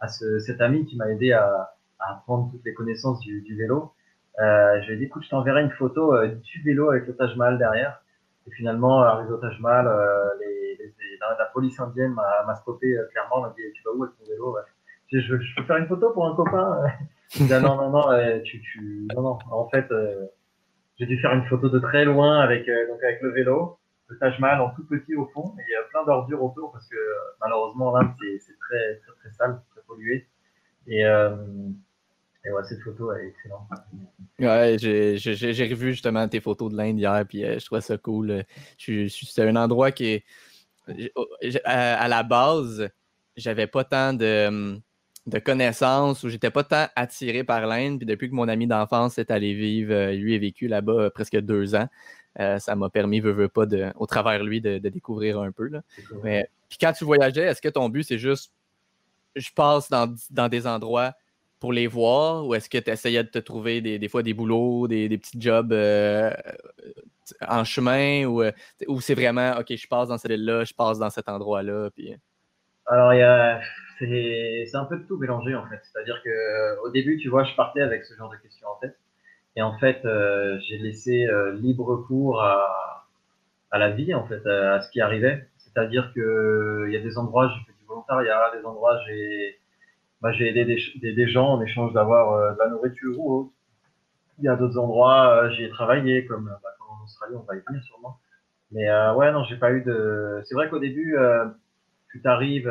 à 0.00 0.08
ce, 0.08 0.38
cet 0.40 0.60
ami 0.60 0.84
qui 0.86 0.96
m'a 0.96 1.10
aidé 1.10 1.32
à, 1.32 1.72
à, 1.98 2.12
apprendre 2.12 2.50
toutes 2.50 2.64
les 2.64 2.74
connaissances 2.74 3.20
du, 3.20 3.56
vélo. 3.56 3.92
Euh, 4.38 4.80
je 4.82 4.88
lui 4.88 4.94
ai 4.94 4.96
dit, 4.98 5.04
écoute, 5.04 5.24
je 5.24 5.30
t'enverrai 5.30 5.62
une 5.62 5.70
photo 5.70 6.14
euh, 6.14 6.28
du 6.28 6.62
vélo 6.62 6.90
avec 6.90 7.06
le 7.06 7.16
Taj 7.16 7.36
Mahal 7.36 7.58
derrière. 7.58 8.02
Et 8.46 8.50
finalement, 8.52 9.02
arrivé 9.02 9.32
au 9.32 9.38
Taj 9.38 9.58
Mahal, 9.60 9.86
euh, 9.86 10.28
les, 10.40 10.76
les, 10.78 10.94
la, 11.20 11.44
police 11.46 11.78
indienne 11.80 12.12
m'a 12.12 12.54
stoppé 12.56 12.96
euh, 12.96 13.06
clairement, 13.12 13.40
m'a 13.40 13.54
dit, 13.56 13.62
tu 13.74 13.82
vas 13.84 13.92
où 13.92 14.04
avec 14.04 14.16
ton 14.18 14.24
vélo 14.24 14.56
je, 15.10 15.20
je, 15.20 15.36
je, 15.38 15.54
peux 15.56 15.62
faire 15.62 15.76
une 15.76 15.86
photo 15.86 16.10
pour 16.10 16.26
un 16.26 16.34
copain? 16.34 16.82
Dit, 17.34 17.52
ah, 17.52 17.60
Non, 17.60 17.76
non, 17.76 17.90
non, 17.90 18.40
tu, 18.44 19.08
non, 19.14 19.22
non. 19.22 19.38
En 19.50 19.68
fait, 19.68 19.86
j'ai 20.98 21.06
dû 21.06 21.18
faire 21.20 21.32
une 21.32 21.44
photo 21.46 21.68
de 21.68 21.78
très 21.80 22.04
loin 22.04 22.38
avec, 22.38 22.66
donc 22.66 23.02
avec 23.02 23.20
le 23.20 23.30
vélo 23.30 23.78
le 24.08 24.18
Taj 24.18 24.38
Mahal 24.38 24.60
en 24.60 24.70
tout 24.70 24.86
petit 24.86 25.14
au 25.16 25.26
fond, 25.26 25.54
et 25.58 25.62
il 25.68 25.72
y 25.72 25.76
a 25.76 25.82
plein 25.90 26.04
d'ordures 26.04 26.42
autour 26.42 26.72
parce 26.72 26.88
que 26.88 26.96
malheureusement 27.40 27.96
l'Inde 27.96 28.12
c'est 28.20 28.58
très, 28.58 29.00
très 29.20 29.30
sale, 29.32 29.60
pollué. 29.96 30.26
Et, 30.86 31.04
euh, 31.04 31.36
et 32.44 32.50
ouais, 32.50 32.62
cette 32.68 32.80
photo 32.80 33.12
est 33.12 33.28
excellente. 33.28 33.68
Ouais, 34.38 34.76
j'ai 34.78 35.68
revu 35.68 35.92
justement 35.92 36.28
tes 36.28 36.40
photos 36.40 36.70
de 36.70 36.76
l'Inde 36.76 36.98
hier, 36.98 37.24
puis 37.28 37.44
euh, 37.44 37.58
je 37.58 37.64
trouvais 37.64 37.80
ça 37.80 37.98
cool. 37.98 38.44
C'est 38.78 39.48
un 39.48 39.56
endroit 39.56 39.90
qui 39.90 40.06
est. 40.06 40.24
À, 41.64 42.06
la 42.06 42.22
base, 42.22 42.88
j'avais 43.36 43.66
pas 43.66 43.82
tant 43.82 44.12
de, 44.12 44.78
de 45.26 45.38
connaissances 45.40 46.22
ou 46.22 46.28
j'étais 46.28 46.50
pas 46.50 46.62
tant 46.62 46.86
attiré 46.94 47.42
par 47.42 47.66
l'Inde. 47.66 47.98
Puis 47.98 48.06
depuis 48.06 48.30
que 48.30 48.34
mon 48.34 48.46
ami 48.46 48.68
d'enfance 48.68 49.18
est 49.18 49.32
allé 49.32 49.54
vivre, 49.54 49.92
euh, 49.92 50.12
lui 50.12 50.36
a 50.36 50.38
vécu 50.38 50.68
là-bas 50.68 51.10
presque 51.10 51.36
deux 51.38 51.74
ans. 51.74 51.88
Euh, 52.38 52.58
ça 52.58 52.76
m'a 52.76 52.90
permis, 52.90 53.20
veux, 53.20 53.32
veux 53.32 53.48
pas, 53.48 53.66
de, 53.66 53.90
au 53.96 54.06
travers 54.06 54.44
lui, 54.44 54.60
de, 54.60 54.78
découvrir 54.78 55.40
un 55.40 55.52
peu. 55.52 55.68
Là. 55.68 55.82
Mais, 56.22 56.48
puis 56.68 56.78
quand 56.78 56.92
tu 56.92 57.04
voyageais, 57.04 57.44
est-ce 57.44 57.62
que 57.62 57.68
ton 57.68 57.88
but, 57.88 58.02
c'est 58.02 58.18
juste, 58.18 58.52
je 59.36 59.50
passe 59.52 59.88
dans, 59.88 60.12
dans, 60.30 60.48
des 60.48 60.66
endroits 60.66 61.12
pour 61.60 61.72
les 61.72 61.86
voir, 61.86 62.46
ou 62.46 62.54
est-ce 62.54 62.68
que 62.68 62.78
tu 62.78 62.90
essayais 62.90 63.22
de 63.22 63.28
te 63.28 63.38
trouver 63.38 63.80
des, 63.80 63.98
des, 63.98 64.08
fois 64.08 64.22
des 64.22 64.34
boulots, 64.34 64.88
des, 64.88 65.08
des 65.08 65.18
petits 65.18 65.40
jobs 65.40 65.72
euh, 65.72 66.30
en 67.46 67.64
chemin, 67.64 68.24
ou, 68.26 68.42
euh, 68.42 68.52
ou 68.88 69.00
c'est 69.00 69.14
vraiment, 69.14 69.58
OK, 69.58 69.74
je 69.74 69.88
passe 69.88 70.08
dans 70.08 70.18
cette 70.18 70.32
île-là, 70.32 70.64
je 70.64 70.74
passe 70.74 70.98
dans 70.98 71.10
cet 71.10 71.28
endroit-là, 71.28 71.90
puis... 71.90 72.14
Alors, 72.88 73.12
il 73.14 73.18
y 73.18 73.22
a 73.22 73.60
c'est 73.98 74.74
un 74.74 74.84
peu 74.84 74.98
de 74.98 75.04
tout 75.04 75.16
mélangé 75.16 75.54
en 75.54 75.66
fait. 75.66 75.80
C'est-à-dire 75.82 76.20
que 76.22 76.80
au 76.84 76.90
début, 76.90 77.18
tu 77.18 77.28
vois, 77.28 77.44
je 77.44 77.54
partais 77.54 77.80
avec 77.80 78.04
ce 78.04 78.14
genre 78.14 78.30
de 78.30 78.36
questions 78.36 78.68
en 78.68 78.76
tête. 78.76 78.96
Et 79.56 79.62
en 79.62 79.78
fait, 79.78 80.04
euh, 80.04 80.58
j'ai 80.60 80.78
laissé 80.78 81.26
euh, 81.26 81.54
libre 81.54 81.96
cours 82.06 82.42
à, 82.42 83.06
à, 83.70 83.78
la 83.78 83.90
vie, 83.90 84.12
en 84.12 84.26
fait, 84.26 84.46
à, 84.46 84.82
ce 84.82 84.90
qui 84.90 85.00
arrivait. 85.00 85.48
C'est-à-dire 85.56 86.12
que 86.14 86.84
il 86.88 86.92
y 86.92 86.96
a 86.96 87.00
des 87.00 87.16
endroits, 87.16 87.48
j'ai 87.48 87.64
fait 87.64 87.75
volontariat, 88.08 88.52
des 88.56 88.64
endroits, 88.64 88.98
j'ai 89.06 89.58
bah, 90.22 90.32
j'ai 90.32 90.48
aidé 90.48 90.64
des, 90.64 91.28
gens 91.28 91.54
en 91.54 91.62
échange 91.62 91.92
d'avoir 91.92 92.32
euh, 92.32 92.52
de 92.52 92.58
la 92.58 92.68
nourriture 92.68 93.18
ou 93.18 93.40
autre. 93.40 93.50
Il 94.38 94.44
y 94.44 94.48
a 94.48 94.56
d'autres 94.56 94.78
endroits, 94.78 95.50
j'ai 95.50 95.68
travaillé, 95.70 96.26
comme, 96.26 96.50
bah, 96.62 96.70
en 96.88 97.04
Australie, 97.04 97.34
on 97.36 97.42
va 97.42 97.56
y 97.56 97.62
venir 97.66 97.82
sûrement. 97.84 98.18
Mais 98.72 98.86
ouais, 99.14 99.32
non, 99.32 99.44
j'ai 99.44 99.56
pas 99.56 99.72
eu 99.72 99.82
de. 99.82 100.42
C'est 100.44 100.54
vrai 100.54 100.68
qu'au 100.68 100.78
début, 100.78 101.16
tu 102.10 102.20
t'arrives, 102.20 102.68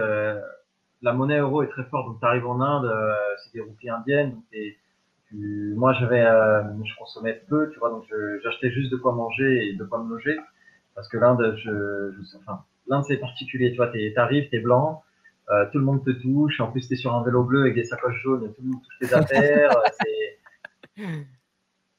la 1.02 1.14
monnaie 1.14 1.40
euro 1.40 1.64
est 1.64 1.70
très 1.70 1.86
forte, 1.86 2.08
donc 2.08 2.20
tu 2.20 2.26
arrives 2.26 2.46
en 2.46 2.60
Inde, 2.60 2.92
c'est 3.44 3.54
des 3.54 3.62
roupies 3.62 3.90
indiennes, 3.90 4.32
donc 4.32 4.44
moi, 5.32 5.94
j'avais, 5.94 6.22
euh, 6.22 6.64
je 6.84 6.96
consommais 6.98 7.42
peu, 7.48 7.70
tu 7.72 7.80
vois, 7.80 7.90
donc 7.90 8.06
j'achetais 8.44 8.72
juste 8.72 8.92
de 8.92 8.98
quoi 8.98 9.14
manger 9.14 9.70
et 9.70 9.74
de 9.74 9.84
quoi 9.84 10.04
me 10.04 10.10
loger, 10.10 10.38
parce 10.94 11.08
que 11.10 11.18
l'Inde, 11.18 11.56
je, 11.58 12.12
je, 12.12 12.38
enfin, 12.38 12.64
l'Inde 12.88 13.04
c'est 13.08 13.18
particulier, 13.18 13.72
tu 13.72 13.78
vois, 13.78 13.92
t'arrives, 14.16 14.50
t'es 14.50 14.60
blanc, 14.60 15.04
euh, 15.50 15.66
tout 15.72 15.80
le 15.80 15.86
monde 15.86 16.04
te 16.04 16.12
touche, 16.12 16.60
en 16.60 16.72
plus 16.72 16.88
t'es 16.88 16.96
sur 16.96 17.14
un 17.16 17.24
vélo 17.24 17.44
bleu 17.44 17.62
avec 17.62 17.76
des 17.76 17.84
sacoches 17.84 18.22
jaunes, 18.22 18.54
tout 18.54 18.62
le 18.62 18.70
monde 18.70 18.82
touche 18.82 19.00
tes 19.00 19.14
affaires, 19.14 19.72
c'est, 20.00 20.40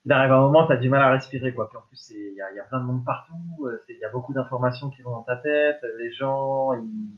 il 0.05 0.13
arrive 0.13 0.33
un 0.33 0.41
moment, 0.41 0.67
t'as 0.67 0.77
du 0.77 0.89
mal 0.89 1.03
à 1.03 1.11
respirer, 1.11 1.53
quoi. 1.53 1.69
Puis 1.69 1.79
en 1.79 1.83
plus, 1.89 2.11
il 2.11 2.35
y 2.35 2.41
a, 2.41 2.53
y 2.53 2.61
a 2.61 2.65
plein 2.65 2.81
de 2.81 2.87
monde 2.87 3.05
partout, 3.05 3.67
euh, 3.67 3.83
il 3.89 3.99
y 3.99 4.05
a 4.05 4.11
beaucoup 4.11 4.33
d'informations 4.33 4.91
qui 4.91 5.03
vont 5.03 5.11
dans 5.13 5.23
ta 5.23 5.37
tête, 5.37 5.81
les 5.99 6.13
gens, 6.13 6.73
ils 6.75 7.17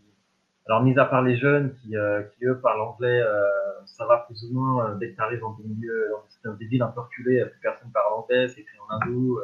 alors, 0.69 0.83
mis 0.83 0.99
à 0.99 1.07
part 1.07 1.23
les 1.23 1.39
jeunes 1.39 1.75
qui, 1.77 1.97
euh, 1.97 2.23
qui 2.23 2.45
eux, 2.45 2.61
parlent 2.61 2.83
anglais, 2.83 3.23
euh, 3.23 3.43
ça 3.87 4.05
va 4.05 4.27
plus 4.29 4.45
ou 4.45 4.53
moins. 4.53 4.91
Euh, 4.91 4.95
dès 4.97 5.11
que 5.11 5.17
tu 5.17 5.23
arrives 5.23 5.41
dans 5.41 5.55
des 5.55 5.65
milieux, 5.65 6.09
dans 6.45 6.55
des 6.55 6.67
villes 6.67 6.83
un 6.83 6.89
peu 6.89 7.01
reculées, 7.01 7.43
plus 7.47 7.61
personne 7.61 7.91
parle 7.91 8.13
anglais, 8.13 8.49
c'est 8.49 8.61
écrit 8.61 8.79
en 8.79 8.95
hindou. 8.95 9.41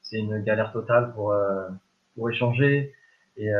c'est 0.00 0.18
une 0.18 0.42
galère 0.44 0.72
totale 0.72 1.12
pour, 1.12 1.34
pour 2.14 2.30
échanger. 2.30 2.94
Et, 3.36 3.50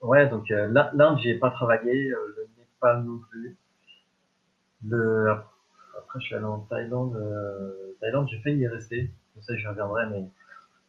Ouais, 0.00 0.28
donc 0.28 0.48
l'Inde, 0.48 1.18
j'y 1.18 1.30
ai 1.30 1.38
pas 1.38 1.50
travaillé, 1.50 2.08
le 2.08 2.48
Népal 2.56 3.02
non 3.04 3.18
plus. 3.30 3.56
Le... 4.86 5.34
Après, 5.98 6.20
je 6.20 6.26
suis 6.26 6.34
allé 6.34 6.44
en 6.44 6.60
Thaïlande. 6.60 7.16
Thaïlande, 8.00 8.28
j'ai 8.30 8.38
failli 8.40 8.58
y 8.60 8.68
rester. 8.68 9.10
Je 9.36 9.42
sais, 9.42 9.58
je 9.58 9.68
reviendrai, 9.68 10.06
mais 10.06 10.24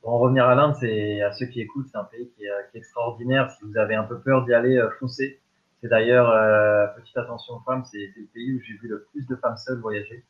Pour 0.02 0.14
en 0.14 0.20
revenir 0.20 0.48
à 0.48 0.56
l'Inde, 0.56 0.76
c'est 0.80 1.22
à 1.22 1.32
ceux 1.32 1.48
qui 1.48 1.62
écoutent, 1.62 1.88
c'est 1.92 1.98
un 1.98 2.04
pays 2.04 2.30
qui 2.36 2.44
est, 2.46 2.78
extraordinaire. 2.78 3.50
Si 3.52 3.66
vous 3.66 3.78
avez 3.78 3.96
un 3.96 4.04
peu 4.04 4.20
peur 4.20 4.46
d'y 4.46 4.54
aller, 4.54 4.80
foncez. 5.00 5.40
C'est 5.82 5.88
d'ailleurs, 5.88 6.30
euh, 6.30 6.88
petite 6.88 7.16
attention 7.18 7.56
aux 7.56 7.60
femmes, 7.62 7.86
c'est 7.86 8.14
le 8.16 8.26
pays 8.34 8.54
où 8.54 8.62
j'ai 8.62 8.74
vu 8.74 8.88
le 8.90 9.08
plus 9.12 9.26
de 9.26 9.36
femmes 9.38 9.58
seules 9.58 9.80
voyager. 9.80 10.26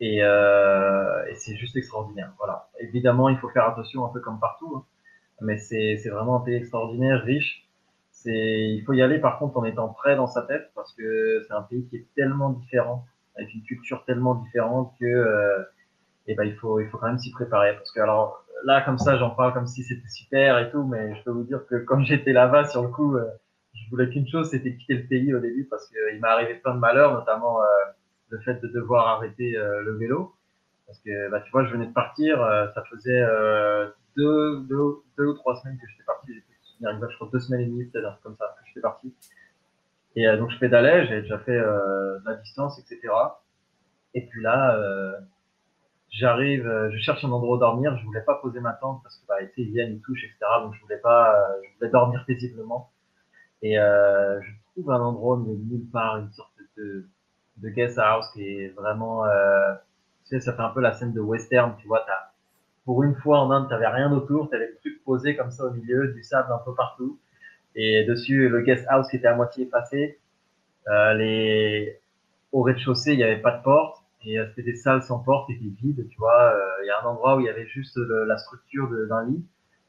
Et, 0.00 0.24
euh, 0.24 1.24
et 1.26 1.36
c'est 1.36 1.56
juste 1.56 1.76
extraordinaire. 1.76 2.32
Voilà. 2.38 2.68
Évidemment, 2.80 3.28
il 3.28 3.38
faut 3.38 3.48
faire 3.50 3.66
attention 3.66 4.04
un 4.04 4.08
peu 4.08 4.20
comme 4.20 4.40
partout, 4.40 4.72
hein. 4.76 4.84
mais 5.40 5.58
c'est 5.58 6.08
vraiment 6.08 6.36
un 6.36 6.40
pays 6.40 6.56
extraordinaire, 6.56 7.22
riche. 7.22 7.68
Il 8.26 8.82
faut 8.84 8.92
y 8.92 9.02
aller 9.02 9.18
par 9.18 9.38
contre 9.38 9.56
en 9.58 9.64
étant 9.64 9.88
prêt 9.88 10.16
dans 10.16 10.26
sa 10.26 10.42
tête 10.42 10.70
parce 10.74 10.92
que 10.94 11.42
c'est 11.46 11.54
un 11.54 11.62
pays 11.62 11.86
qui 11.88 11.96
est 11.96 12.06
tellement 12.14 12.50
différent, 12.50 13.04
avec 13.36 13.52
une 13.54 13.62
culture 13.62 14.04
tellement 14.04 14.34
différente 14.34 14.94
que 15.00 15.06
euh, 15.06 15.62
eh 16.26 16.34
ben, 16.34 16.44
il, 16.44 16.54
faut, 16.56 16.80
il 16.80 16.88
faut 16.88 16.98
quand 16.98 17.08
même 17.08 17.18
s'y 17.18 17.30
préparer. 17.30 17.74
Parce 17.76 17.90
que 17.92 18.00
alors 18.00 18.44
là, 18.64 18.82
comme 18.82 18.98
ça, 18.98 19.16
j'en 19.16 19.30
parle 19.30 19.54
comme 19.54 19.66
si 19.66 19.82
c'était 19.84 20.08
super 20.08 20.58
et 20.58 20.70
tout, 20.70 20.84
mais 20.84 21.14
je 21.14 21.22
peux 21.24 21.30
vous 21.30 21.44
dire 21.44 21.64
que 21.66 21.76
comme 21.76 22.04
j'étais 22.04 22.32
là-bas, 22.32 22.64
sur 22.68 22.82
le 22.82 22.88
coup, 22.88 23.16
euh, 23.16 23.24
je 23.74 23.88
voulais 23.90 24.08
qu'une 24.10 24.28
chose, 24.28 24.50
c'était 24.50 24.74
quitter 24.74 24.94
le 24.94 25.06
pays 25.06 25.34
au 25.34 25.40
début 25.40 25.64
parce 25.64 25.88
qu'il 25.88 26.20
m'est 26.20 26.28
arrivé 26.28 26.54
plein 26.56 26.74
de 26.74 26.80
malheurs, 26.80 27.14
notamment 27.14 27.62
euh, 27.62 27.66
le 28.28 28.38
fait 28.40 28.60
de 28.60 28.68
devoir 28.68 29.08
arrêter 29.08 29.52
le 29.52 29.96
vélo. 29.96 30.34
Parce 30.86 31.00
que, 31.00 31.30
bah, 31.30 31.40
tu 31.40 31.50
vois, 31.52 31.64
je 31.64 31.72
venais 31.72 31.86
de 31.86 31.92
partir, 31.92 32.38
ça 32.74 32.82
faisait 32.90 33.24
deux, 34.16 34.60
deux, 34.68 35.02
deux, 35.16 35.26
ou 35.26 35.34
trois 35.34 35.56
semaines 35.56 35.78
que 35.78 35.86
j'étais 35.88 36.04
parti. 36.04 36.32
Il 36.80 36.86
arrive, 36.86 37.06
je 37.10 37.14
crois, 37.16 37.28
deux 37.32 37.40
semaines 37.40 37.60
et 37.60 37.66
demie, 37.66 37.84
peut-être, 37.86 38.20
comme 38.22 38.36
ça, 38.36 38.46
que 38.58 38.66
j'étais 38.68 38.80
parti. 38.80 39.14
Et 40.16 40.26
donc, 40.36 40.50
je 40.50 40.58
pédalais, 40.58 41.06
j'ai 41.06 41.22
déjà 41.22 41.38
fait 41.38 41.58
de 41.58 42.24
la 42.24 42.34
distance, 42.36 42.78
etc. 42.80 43.12
Et 44.14 44.26
puis 44.26 44.42
là, 44.42 44.76
j'arrive, 46.10 46.64
je 46.92 46.98
cherche 46.98 47.24
un 47.24 47.30
endroit 47.30 47.56
où 47.56 47.60
dormir, 47.60 47.96
je 47.98 48.04
voulais 48.04 48.22
pas 48.22 48.36
poser 48.36 48.60
ma 48.60 48.72
tente 48.72 49.02
parce 49.02 49.16
que, 49.18 49.26
bah, 49.26 49.36
ils 49.56 49.70
viennent, 49.70 49.92
ils 49.92 50.00
touchent, 50.00 50.24
etc. 50.24 50.38
Donc, 50.62 50.74
je 50.74 50.80
voulais 50.80 50.98
pas, 50.98 51.36
je 51.80 51.86
dormir 51.86 52.24
paisiblement. 52.26 52.90
Et 53.62 53.78
euh, 53.78 54.40
je 54.40 54.50
trouve 54.72 54.90
un 54.90 55.00
endroit 55.00 55.38
mais 55.38 55.54
nulle 55.54 55.88
part, 55.90 56.18
une 56.18 56.32
sorte 56.32 56.52
de, 56.76 57.06
guest 57.62 57.98
house 57.98 58.26
qui 58.32 58.42
est 58.42 58.68
vraiment, 58.68 59.24
euh, 59.26 59.74
tu 60.24 60.36
sais, 60.36 60.40
ça 60.40 60.54
fait 60.54 60.62
un 60.62 60.70
peu 60.70 60.80
la 60.80 60.92
scène 60.94 61.12
de 61.12 61.20
western, 61.20 61.76
tu 61.78 61.86
vois, 61.86 62.02
t'as, 62.06 62.29
pour 62.84 63.02
une 63.02 63.14
fois 63.14 63.40
en 63.40 63.50
Inde, 63.50 63.68
t'avais 63.68 63.86
rien 63.86 64.12
autour, 64.12 64.48
t'avais 64.48 64.68
le 64.68 64.76
truc 64.78 65.02
posé 65.04 65.36
comme 65.36 65.50
ça 65.50 65.64
au 65.64 65.70
milieu, 65.70 66.08
du 66.12 66.22
sable 66.22 66.52
un 66.52 66.58
peu 66.64 66.74
partout, 66.74 67.18
et 67.74 68.04
dessus 68.04 68.48
le 68.48 68.62
guest 68.62 68.84
house 68.88 69.08
qui 69.08 69.16
était 69.16 69.28
à 69.28 69.34
moitié 69.34 69.66
effacé, 69.66 70.18
euh, 70.88 71.14
les, 71.14 72.00
au 72.52 72.62
rez-de-chaussée, 72.62 73.12
il 73.12 73.18
n'y 73.18 73.24
avait 73.24 73.40
pas 73.40 73.56
de 73.56 73.62
porte, 73.62 73.98
et 74.24 74.38
euh, 74.38 74.46
c'était 74.48 74.62
des 74.62 74.76
salles 74.76 75.02
sans 75.02 75.20
porte, 75.20 75.50
étaient 75.50 75.64
vides, 75.82 76.06
tu 76.08 76.18
vois, 76.18 76.52
euh, 76.54 76.82
il 76.82 76.86
y 76.86 76.90
a 76.90 77.00
un 77.02 77.06
endroit 77.06 77.36
où 77.36 77.40
il 77.40 77.46
y 77.46 77.48
avait 77.48 77.66
juste 77.66 77.96
la 77.96 78.38
structure 78.38 78.88
d'un 79.08 79.26
lit, 79.26 79.44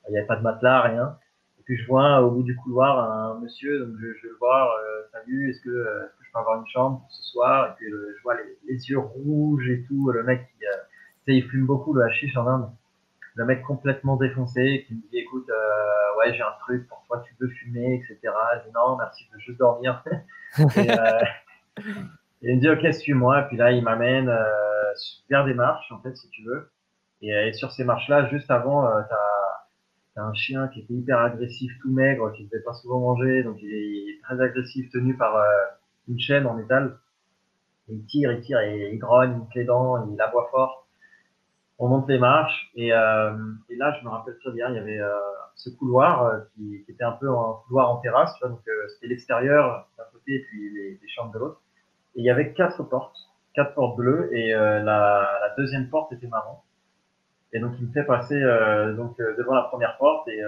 il 0.08 0.12
n'y 0.12 0.18
avait 0.18 0.28
pas 0.28 0.36
de 0.36 0.44
matelas, 0.44 0.82
rien, 0.82 1.18
et 1.60 1.64
puis 1.64 1.78
je 1.78 1.88
vois 1.88 2.22
au 2.22 2.32
bout 2.32 2.44
du 2.44 2.56
couloir 2.56 3.00
un 3.00 3.39
monsieur, 3.39 3.86
donc 3.86 3.96
je, 4.00 4.06
vais 4.06 4.14
le 4.24 4.38
voir, 4.39 4.70
euh, 4.70 5.02
salut, 5.12 5.50
est-ce 5.50 5.62
que, 5.62 5.70
je 6.22 6.32
peux 6.34 6.39
avoir 6.39 6.60
une 6.60 6.68
chambre 6.68 7.00
pour 7.02 7.12
ce 7.12 7.24
soir? 7.24 7.68
Et 7.68 7.76
puis 7.78 7.88
je 7.89 8.24
vois 8.24 8.36
les, 8.66 8.89
yeux 8.89 9.00
rouges 9.00 9.70
et 9.70 9.84
tout, 9.84 10.12
le 10.12 10.24
mec 10.24 10.48
tu 11.26 11.34
sais, 11.34 11.38
il 11.38 11.44
fume 11.50 11.68
beaucoup 11.68 11.94
le 11.94 12.04
hashish 12.04 12.36
en 12.36 12.48
Inde. 12.48 12.70
Le 13.36 13.45
mec 13.45 13.63
complètement 13.63 14.17
défoncé 14.17 14.86
qui 14.88 14.95
me 14.95 15.01
dit, 15.01 15.17
écoute, 15.19 15.49
euh, 15.49 16.17
ouais, 16.19 16.34
j'ai 16.34 16.41
un 16.41 16.53
truc 16.59 16.88
pour 16.88 17.03
toi, 17.07 17.23
tu 17.25 17.34
veux 17.39 17.49
fumer, 17.49 17.95
etc. 17.95 18.17
Je 18.23 18.67
dis 18.67 18.73
non, 18.73 18.97
merci, 18.97 19.25
je 19.27 19.34
veux 19.34 19.39
juste 19.39 19.59
dormir. 19.59 20.03
et, 20.57 20.63
et, 21.79 22.51
il 22.51 22.55
me 22.55 22.59
dit, 22.59 22.69
ok, 22.69 22.93
suis-moi. 22.93 23.43
Puis 23.43 23.57
là, 23.57 23.71
il 23.71 23.84
m'amène 23.84 24.34
vers 25.29 25.45
des 25.45 25.53
marches, 25.53 25.91
en 25.91 26.01
fait, 26.01 26.15
si 26.15 26.29
tu 26.29 26.43
veux. 26.43 26.69
Et, 27.21 27.29
et 27.29 27.53
sur 27.53 27.71
ces 27.71 27.84
marches-là, 27.84 28.27
juste 28.27 28.51
avant, 28.51 28.86
tu 28.86 29.13
as 29.13 29.32
c'est 30.13 30.19
un 30.19 30.34
chien 30.34 30.67
qui 30.67 30.82
était 30.82 30.93
hyper 30.93 31.19
agressif, 31.19 31.71
tout 31.82 31.91
maigre, 31.91 32.34
qui 32.34 32.43
ne 32.43 32.49
devait 32.49 32.63
pas 32.63 32.73
souvent 32.73 32.99
manger, 32.99 33.43
donc 33.43 33.57
il 33.61 33.73
est, 33.73 34.21
très 34.23 34.41
agressif, 34.41 34.89
tenu 34.91 35.15
par 35.15 35.36
euh, 35.38 35.47
une 36.09 36.19
chaîne 36.19 36.45
en 36.45 36.53
métal. 36.53 36.97
Il 37.88 38.05
tire, 38.05 38.32
il 38.32 38.41
tire, 38.41 38.59
et 38.59 38.91
il 38.93 38.99
grogne, 38.99 39.32
il 39.32 39.38
monte 39.38 39.55
les 39.55 39.63
dents, 39.63 40.05
il 40.11 40.21
aboie 40.21 40.47
fort. 40.51 40.88
On 41.84 41.88
monte 41.88 42.07
les 42.09 42.19
marches, 42.19 42.71
et, 42.75 42.93
euh, 42.93 43.34
et 43.67 43.75
là, 43.75 43.97
je 43.97 44.05
me 44.05 44.11
rappelle 44.11 44.38
très 44.38 44.51
bien, 44.51 44.69
il 44.69 44.75
y 44.75 44.77
avait 44.77 44.99
euh, 44.99 45.17
ce 45.55 45.71
couloir 45.71 46.25
euh, 46.25 46.38
qui, 46.53 46.86
était 46.88 47.03
un 47.03 47.13
peu 47.13 47.27
un 47.27 47.55
couloir 47.65 47.89
en 47.89 47.97
terrasse, 47.97 48.36
tu 48.36 48.41
vois, 48.41 48.49
donc 48.49 48.61
c'était 48.93 49.07
l'extérieur 49.07 49.88
d'un 49.97 50.03
côté 50.13 50.36
et 50.36 50.39
puis 50.41 50.71
les, 50.75 51.07
chambres 51.07 51.34
de 51.34 51.39
l'autre. 51.39 51.59
Et 52.13 52.19
il 52.19 52.23
y 52.23 52.29
avait 52.29 52.53
quatre 52.53 52.84
portes, 52.84 53.17
quatre 53.55 53.73
portes 53.73 53.97
bleues, 53.97 54.29
et 54.32 54.51
la, 54.51 55.55
deuxième 55.57 55.89
porte 55.89 56.13
était 56.13 56.27
marron. 56.27 56.57
Et 57.51 57.59
donc, 57.59 57.73
il 57.79 57.88
me 57.88 57.91
fait 57.91 58.05
passer 58.05 58.39
donc 58.95 59.17
devant 59.17 59.55
la 59.55 59.63
première 59.63 59.97
porte 59.97 60.27
et 60.27 60.39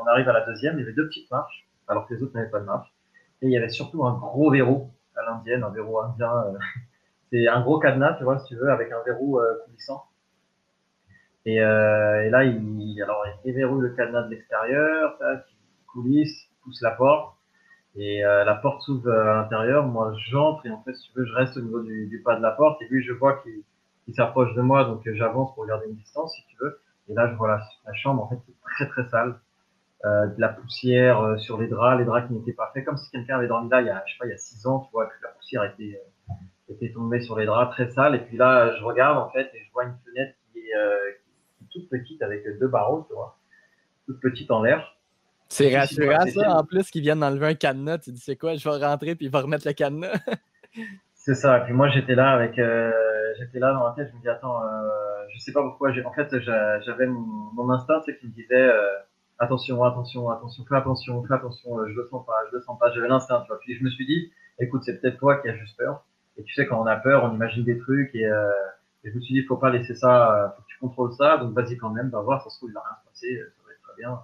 on 0.00 0.06
arrive 0.06 0.28
à 0.30 0.32
la 0.32 0.46
deuxième. 0.46 0.76
Il 0.76 0.80
y 0.80 0.82
avait 0.84 0.94
deux 0.94 1.06
petites 1.06 1.30
marches, 1.30 1.68
alors 1.86 2.06
que 2.06 2.14
les 2.14 2.22
autres 2.22 2.34
n'avaient 2.34 2.50
pas 2.50 2.60
de 2.60 2.64
marche. 2.64 2.88
Et 3.42 3.46
il 3.46 3.52
y 3.52 3.58
avait 3.58 3.68
surtout 3.68 4.06
un 4.06 4.14
gros 4.14 4.50
verrou 4.50 4.90
à 5.16 5.22
l'indienne, 5.22 5.62
un 5.64 5.70
verrou 5.70 6.00
indien. 6.00 6.32
c'est 7.30 7.46
un 7.46 7.60
gros 7.60 7.78
cadenas, 7.78 8.14
tu 8.14 8.24
vois, 8.24 8.38
si 8.38 8.46
tu 8.46 8.56
veux, 8.56 8.70
avec 8.70 8.90
un 8.90 9.02
verrou 9.04 9.38
coulissant. 9.66 10.07
Et, 11.48 11.56
et, 11.56 12.30
là, 12.30 12.44
il, 12.44 13.02
alors, 13.02 13.24
il 13.44 13.52
déverrouille 13.52 13.82
le 13.82 13.90
cadenas 13.90 14.22
de 14.22 14.30
l'extérieur, 14.30 15.18
coulisse, 15.86 16.48
pousse 16.62 16.82
la 16.82 16.90
porte. 16.92 17.34
Et 17.96 18.20
la 18.22 18.54
porte 18.54 18.82
s'ouvre 18.82 19.10
à 19.10 19.34
l'intérieur. 19.34 19.86
Moi, 19.86 20.12
j'entre 20.30 20.66
et 20.66 20.70
en 20.70 20.82
fait, 20.82 20.94
si 20.94 21.10
tu 21.10 21.18
veux, 21.18 21.24
je 21.24 21.32
reste 21.34 21.56
au 21.56 21.60
niveau 21.60 21.80
du, 21.80 22.22
pas 22.24 22.36
de 22.36 22.42
la 22.42 22.50
porte. 22.50 22.82
Et 22.82 22.86
puis, 22.86 23.02
je 23.02 23.12
vois 23.12 23.38
qu'il 23.42 23.62
qui 24.08 24.14
s'approche 24.14 24.54
de 24.54 24.62
moi, 24.62 24.84
donc 24.84 25.06
euh, 25.06 25.14
j'avance 25.14 25.54
pour 25.54 25.66
garder 25.66 25.86
une 25.86 25.96
distance, 25.96 26.34
si 26.34 26.42
tu 26.46 26.56
veux. 26.62 26.80
Et 27.10 27.14
là, 27.14 27.28
je 27.30 27.34
vois 27.36 27.48
la, 27.48 27.92
chambre, 27.92 28.24
en 28.24 28.28
fait, 28.30 28.38
c'est 28.46 28.58
très 28.62 28.88
très 28.88 29.06
sale. 29.10 29.38
Euh, 30.04 30.28
de 30.28 30.40
la 30.40 30.48
poussière 30.48 31.20
euh, 31.20 31.36
sur 31.38 31.60
les 31.60 31.66
draps, 31.66 31.98
les 31.98 32.04
draps 32.04 32.28
qui 32.28 32.32
n'étaient 32.32 32.52
pas 32.52 32.70
faits, 32.72 32.84
comme 32.84 32.96
si 32.96 33.10
quelqu'un 33.10 33.36
avait 33.36 33.48
dormi 33.48 33.68
là 33.68 33.80
il 33.80 33.88
y 33.88 33.90
a, 33.90 34.00
je 34.06 34.12
sais 34.12 34.18
pas, 34.18 34.26
il 34.26 34.30
y 34.30 34.32
a 34.32 34.38
six 34.38 34.64
ans, 34.64 34.78
tu 34.78 34.92
vois, 34.92 35.06
que 35.06 35.12
la 35.24 35.30
poussière 35.30 35.64
était, 35.64 36.00
euh, 36.30 36.34
était 36.72 36.92
tombée 36.92 37.20
sur 37.20 37.36
les 37.36 37.46
draps, 37.46 37.74
très 37.74 37.90
sale. 37.90 38.14
Et 38.14 38.20
puis 38.20 38.36
là, 38.38 38.74
je 38.76 38.84
regarde, 38.84 39.18
en 39.18 39.28
fait, 39.30 39.50
et 39.52 39.64
je 39.66 39.72
vois 39.72 39.84
une 39.84 39.96
fenêtre 40.06 40.34
qui 40.52 40.60
qui 40.60 40.70
est 40.70 41.17
toute 41.78 41.90
petite 41.90 42.22
avec 42.22 42.44
deux 42.58 42.68
barreaux, 42.68 43.04
tu 43.08 43.14
vois, 43.14 43.38
toute 44.06 44.20
petite 44.20 44.50
en 44.50 44.62
l'air. 44.62 44.96
C'est 45.48 45.76
rassurant, 45.76 46.26
ça, 46.26 46.58
en 46.58 46.64
plus, 46.64 46.90
qu'ils 46.90 47.02
viennent 47.02 47.24
enlever 47.24 47.46
un 47.46 47.54
cadenas. 47.54 47.98
Tu 47.98 48.12
dis, 48.12 48.20
c'est 48.20 48.36
quoi, 48.36 48.54
je 48.54 48.68
vais 48.68 48.84
rentrer, 48.84 49.14
puis 49.14 49.26
il 49.26 49.32
va 49.32 49.40
remettre 49.40 49.66
le 49.66 49.72
cadenas? 49.72 50.12
c'est 51.14 51.34
ça. 51.34 51.60
Puis 51.60 51.72
moi, 51.72 51.88
j'étais 51.88 52.14
là 52.14 52.32
avec, 52.32 52.58
j'étais 53.38 53.58
là 53.58 53.72
dans 53.72 53.86
la 53.86 53.94
tête, 53.94 54.08
je 54.10 54.16
me 54.16 54.22
dis 54.22 54.28
attends, 54.28 54.62
euh, 54.62 54.88
je 55.32 55.38
sais 55.38 55.52
pas 55.52 55.62
pourquoi. 55.62 55.90
En 56.04 56.12
fait, 56.12 56.38
j'avais 56.40 57.06
mon, 57.06 57.20
mon 57.54 57.70
instinct, 57.70 58.00
c'est 58.04 58.18
qui 58.18 58.26
me 58.26 58.32
disait 58.32 58.54
euh, 58.54 58.98
attention, 59.38 59.82
attention, 59.84 60.30
attention, 60.30 60.64
fais 60.68 60.76
attention, 60.76 61.24
fais 61.24 61.34
attention, 61.34 61.78
euh, 61.78 61.88
je 61.88 61.94
le 61.94 62.04
sens 62.04 62.26
pas, 62.26 62.34
je 62.50 62.56
le 62.56 62.62
sens 62.62 62.78
pas. 62.78 62.92
J'avais 62.92 63.08
l'instinct, 63.08 63.40
tu 63.42 63.48
vois. 63.48 63.58
Puis 63.60 63.76
je 63.76 63.84
me 63.84 63.90
suis 63.90 64.06
dit, 64.06 64.32
écoute, 64.58 64.82
c'est 64.84 65.00
peut-être 65.00 65.18
toi 65.18 65.36
qui 65.36 65.48
as 65.48 65.56
juste 65.56 65.76
peur. 65.76 66.04
Et 66.36 66.44
tu 66.44 66.54
sais, 66.54 66.66
quand 66.66 66.80
on 66.80 66.86
a 66.86 66.96
peur, 66.96 67.24
on 67.24 67.34
imagine 67.34 67.64
des 67.64 67.78
trucs 67.78 68.14
et, 68.14 68.26
euh, 68.26 68.50
et 69.08 69.10
je 69.10 69.16
me 69.16 69.20
suis 69.20 69.34
dit, 69.34 69.42
faut 69.44 69.56
pas 69.56 69.70
laisser 69.70 69.94
ça, 69.94 70.34
euh, 70.34 70.48
faut 70.50 70.62
que 70.62 70.68
tu 70.68 70.78
contrôles 70.78 71.12
ça, 71.14 71.38
donc 71.38 71.54
vas-y 71.54 71.76
quand 71.76 71.90
même, 71.90 72.10
va 72.10 72.20
voir, 72.20 72.42
ça 72.42 72.50
se 72.50 72.56
trouve, 72.56 72.70
il 72.70 72.74
va 72.74 72.82
rien 72.82 72.96
se 73.02 73.08
passer, 73.08 73.42
ça 73.56 73.62
va 73.66 73.72
être 73.72 73.82
très 73.82 73.96
bien. 73.96 74.20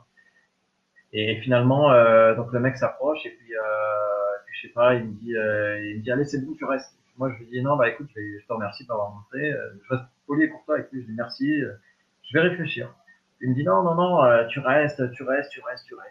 Et 1.13 1.41
finalement, 1.43 1.93
euh, 1.93 2.35
donc 2.35 2.53
le 2.53 2.61
mec 2.61 2.77
s'approche 2.77 3.25
et 3.25 3.31
puis, 3.31 3.55
euh, 3.55 3.61
puis 4.47 4.55
je 4.57 4.67
sais 4.69 4.73
pas, 4.73 4.95
il 4.95 5.07
me 5.07 5.13
dit, 5.13 5.31
il 5.31 5.99
me 5.99 6.03
dit, 6.03 6.11
allez, 6.11 6.25
c'est 6.25 6.45
bon, 6.45 6.55
tu 6.55 6.65
restes 6.65 6.95
moi, 7.17 7.33
je 7.33 7.39
lui 7.39 7.47
dis 7.47 7.63
non, 7.63 7.77
bah 7.77 7.89
écoute, 7.89 8.09
je, 8.15 8.45
te 8.47 8.53
remercie 8.53 8.87
d'avoir 8.87 9.13
montré. 9.13 9.53
Euh, 9.53 9.71
je 9.85 9.95
reste 9.95 10.05
poli 10.27 10.49
pour 10.49 10.65
toi. 10.65 10.79
Et 10.79 10.83
puis, 10.83 11.01
je 11.01 11.07
lui 11.07 11.13
dis 11.13 11.17
merci. 11.17 11.63
Euh, 11.63 11.73
je 12.23 12.37
vais 12.37 12.49
réfléchir. 12.49 12.93
Il 13.41 13.51
me 13.51 13.55
dit 13.55 13.65
non, 13.65 13.83
non, 13.83 13.95
non, 13.95 14.25
euh, 14.25 14.47
tu 14.47 14.59
restes, 14.61 15.11
tu 15.13 15.23
restes, 15.23 15.51
tu 15.51 15.61
restes, 15.61 15.87
tu 15.87 15.95
restes. 15.95 16.11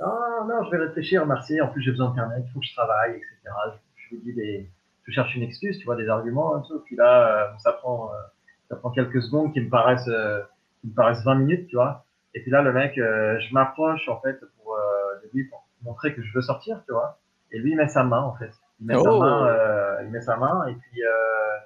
Non, 0.00 0.46
non, 0.46 0.64
je 0.64 0.70
vais 0.70 0.84
réfléchir, 0.84 1.24
merci. 1.24 1.60
En 1.60 1.68
plus, 1.68 1.80
j'ai 1.82 1.92
besoin 1.92 2.08
d'internet, 2.08 2.44
il 2.46 2.52
faut 2.52 2.60
que 2.60 2.66
je 2.66 2.74
travaille, 2.74 3.12
etc. 3.12 3.54
Je, 3.72 4.04
je 4.04 4.14
lui 4.16 4.22
dis 4.22 4.34
des, 4.34 4.70
je 5.04 5.12
cherche 5.12 5.34
une 5.34 5.42
excuse, 5.42 5.78
tu 5.78 5.84
vois, 5.84 5.96
des 5.96 6.08
arguments, 6.08 6.58
et 6.58 6.66
tout. 6.66 6.80
Puis 6.80 6.96
là, 6.96 7.54
ça 7.58 7.72
prend, 7.72 8.10
ça 8.68 8.76
prend 8.76 8.90
quelques 8.90 9.22
secondes 9.22 9.52
qui 9.52 9.60
me 9.60 9.70
paraissent, 9.70 10.10
qui 10.80 10.88
me 10.88 10.94
paraissent 10.94 11.24
20 11.24 11.34
minutes, 11.36 11.68
tu 11.68 11.76
vois. 11.76 12.04
Et 12.34 12.40
puis 12.40 12.50
là, 12.50 12.62
le 12.62 12.72
mec, 12.72 12.94
je 12.96 13.54
m'approche 13.54 14.08
en 14.08 14.20
fait 14.20 14.40
pour 14.56 14.76
de 15.22 15.30
lui 15.32 15.44
pour 15.44 15.64
montrer 15.82 16.14
que 16.14 16.22
je 16.22 16.32
veux 16.34 16.42
sortir, 16.42 16.82
tu 16.86 16.92
vois. 16.92 17.18
Et 17.52 17.58
lui, 17.58 17.72
il 17.72 17.76
met 17.76 17.88
sa 17.88 18.02
main 18.02 18.20
en 18.20 18.34
fait. 18.34 18.50
Il 18.80 18.86
met, 18.86 18.94
sa, 18.94 19.12
oh. 19.12 19.20
main, 19.20 19.46
euh, 19.46 20.02
il 20.04 20.10
met 20.10 20.20
sa 20.20 20.36
main 20.36 20.66
et 20.66 20.74
puis, 20.74 21.04
euh, 21.04 21.56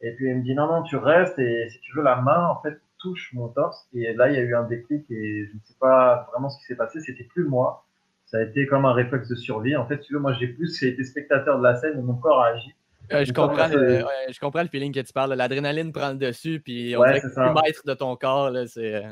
et 0.00 0.14
puis 0.16 0.28
il 0.28 0.36
me 0.36 0.42
dit 0.42 0.54
non, 0.54 0.66
non, 0.66 0.82
tu 0.82 0.96
restes 0.96 1.38
et 1.38 1.68
si 1.70 1.80
tu 1.80 1.96
veux, 1.96 2.02
la 2.02 2.16
main 2.16 2.46
en 2.46 2.60
fait 2.60 2.80
touche 2.98 3.32
mon 3.32 3.48
torse. 3.48 3.88
Et 3.94 4.12
là, 4.14 4.28
il 4.28 4.34
y 4.34 4.38
a 4.38 4.42
eu 4.42 4.54
un 4.54 4.64
déclic 4.64 5.08
et 5.10 5.46
je 5.46 5.54
ne 5.54 5.60
sais 5.64 5.76
pas 5.80 6.28
vraiment 6.32 6.50
ce 6.50 6.58
qui 6.58 6.64
s'est 6.64 6.76
passé. 6.76 7.00
C'était 7.00 7.24
plus 7.24 7.46
moi. 7.46 7.84
Ça 8.30 8.38
a 8.38 8.42
été 8.42 8.66
comme 8.66 8.84
un 8.84 8.92
réflexe 8.92 9.28
de 9.28 9.34
survie. 9.34 9.74
En 9.76 9.86
fait, 9.86 9.98
tu 10.00 10.14
veux, 10.14 10.20
moi, 10.20 10.32
j'ai 10.34 10.48
plus 10.48 10.82
été 10.82 11.02
spectateur 11.04 11.58
de 11.58 11.62
la 11.64 11.76
scène 11.76 11.98
et 11.98 12.02
mon 12.02 12.14
corps 12.14 12.42
a 12.42 12.48
agi. 12.48 12.74
Euh, 13.12 13.24
je, 13.24 13.32
comprends 13.32 13.66
le, 13.66 14.04
ouais, 14.04 14.32
je 14.32 14.38
comprends 14.38 14.62
le 14.62 14.68
feeling 14.68 14.94
que 14.94 15.00
tu 15.00 15.12
parles. 15.12 15.34
L'adrénaline 15.34 15.90
prend 15.92 16.10
le 16.10 16.16
dessus, 16.16 16.60
puis 16.60 16.94
on 16.96 17.00
ouais, 17.00 17.16
est 17.16 17.20
plus 17.20 17.30
maître 17.36 17.82
de 17.84 17.94
ton 17.94 18.14
corps. 18.14 18.50
Là, 18.50 18.68
c'est, 18.68 19.02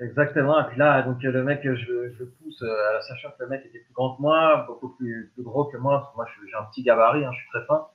Exactement. 0.00 0.60
Et 0.60 0.64
puis 0.70 0.78
là, 0.78 1.02
donc 1.02 1.22
le 1.22 1.44
mec, 1.44 1.60
je, 1.62 1.74
je 2.18 2.24
pousse, 2.24 2.62
euh, 2.62 3.00
sachant 3.02 3.30
que 3.30 3.44
le 3.44 3.48
mec 3.48 3.64
était 3.66 3.78
plus 3.78 3.94
grand 3.94 4.16
que 4.16 4.22
moi, 4.22 4.64
beaucoup 4.66 4.88
plus, 4.96 5.30
plus 5.34 5.44
gros 5.44 5.66
que 5.66 5.76
moi, 5.76 6.00
parce 6.00 6.10
que 6.10 6.16
moi 6.16 6.26
j'ai 6.50 6.56
un 6.56 6.64
petit 6.64 6.82
gabarit, 6.82 7.24
hein, 7.24 7.30
je 7.32 7.38
suis 7.38 7.48
très 7.50 7.64
fin. 7.66 7.86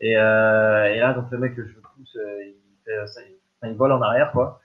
Et, 0.00 0.16
euh, 0.18 0.92
et 0.92 0.98
là, 0.98 1.14
donc 1.14 1.30
le 1.30 1.38
mec 1.38 1.56
que 1.56 1.66
je 1.66 1.74
pousse, 1.74 2.16
euh, 2.16 2.44
il, 2.44 2.56
fait, 2.84 3.06
ça, 3.06 3.20
il, 3.22 3.70
il, 3.70 3.76
vole 3.76 3.92
en 3.92 4.02
arrière, 4.02 4.32
quoi. 4.32 4.60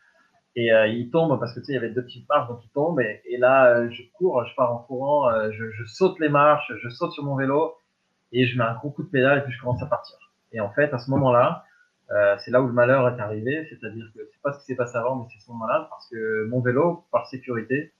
Et 0.55 0.73
euh, 0.73 0.87
il 0.87 1.09
tombe 1.11 1.39
parce 1.39 1.53
que 1.53 1.59
tu 1.59 1.67
sais, 1.67 1.71
il 1.73 1.75
y 1.75 1.77
avait 1.77 1.91
deux 1.91 2.03
petites 2.03 2.27
marches, 2.27 2.49
donc 2.49 2.59
il 2.63 2.69
tombe. 2.69 2.99
Et, 2.99 3.37
là, 3.37 3.77
euh, 3.77 3.89
je 3.89 4.03
cours, 4.13 4.45
je 4.45 4.53
pars 4.55 4.73
en 4.73 4.79
courant, 4.79 5.31
je, 5.51 5.71
je, 5.71 5.85
saute 5.85 6.19
les 6.19 6.29
marches, 6.29 6.71
je 6.81 6.89
saute 6.89 7.13
sur 7.13 7.23
mon 7.23 7.35
vélo 7.35 7.75
et 8.31 8.45
je 8.45 8.57
mets 8.57 8.63
un 8.63 8.73
gros 8.75 8.89
coup 8.89 9.03
de 9.03 9.09
pédale 9.09 9.39
et 9.39 9.41
puis 9.41 9.51
je 9.53 9.61
commence 9.61 9.81
à 9.81 9.85
partir. 9.85 10.17
Et 10.51 10.59
en 10.59 10.69
fait, 10.71 10.93
à 10.93 10.97
ce 10.97 11.09
moment-là, 11.11 11.63
euh, 12.11 12.35
c'est 12.39 12.51
là 12.51 12.61
où 12.61 12.67
le 12.67 12.73
malheur 12.73 13.07
est 13.07 13.21
arrivé, 13.21 13.65
c'est-à-dire 13.69 14.05
que 14.13 14.19
c'est 14.31 14.41
pas 14.41 14.51
ce 14.51 14.59
qui 14.59 14.65
s'est 14.65 14.75
passé 14.75 14.97
avant, 14.97 15.15
mais 15.15 15.25
c'est 15.31 15.39
ce 15.39 15.49
moment-là, 15.51 15.87
parce 15.89 16.09
que 16.09 16.45
mon 16.47 16.59
vélo, 16.59 17.05
par 17.11 17.27
sécurité, 17.27 17.93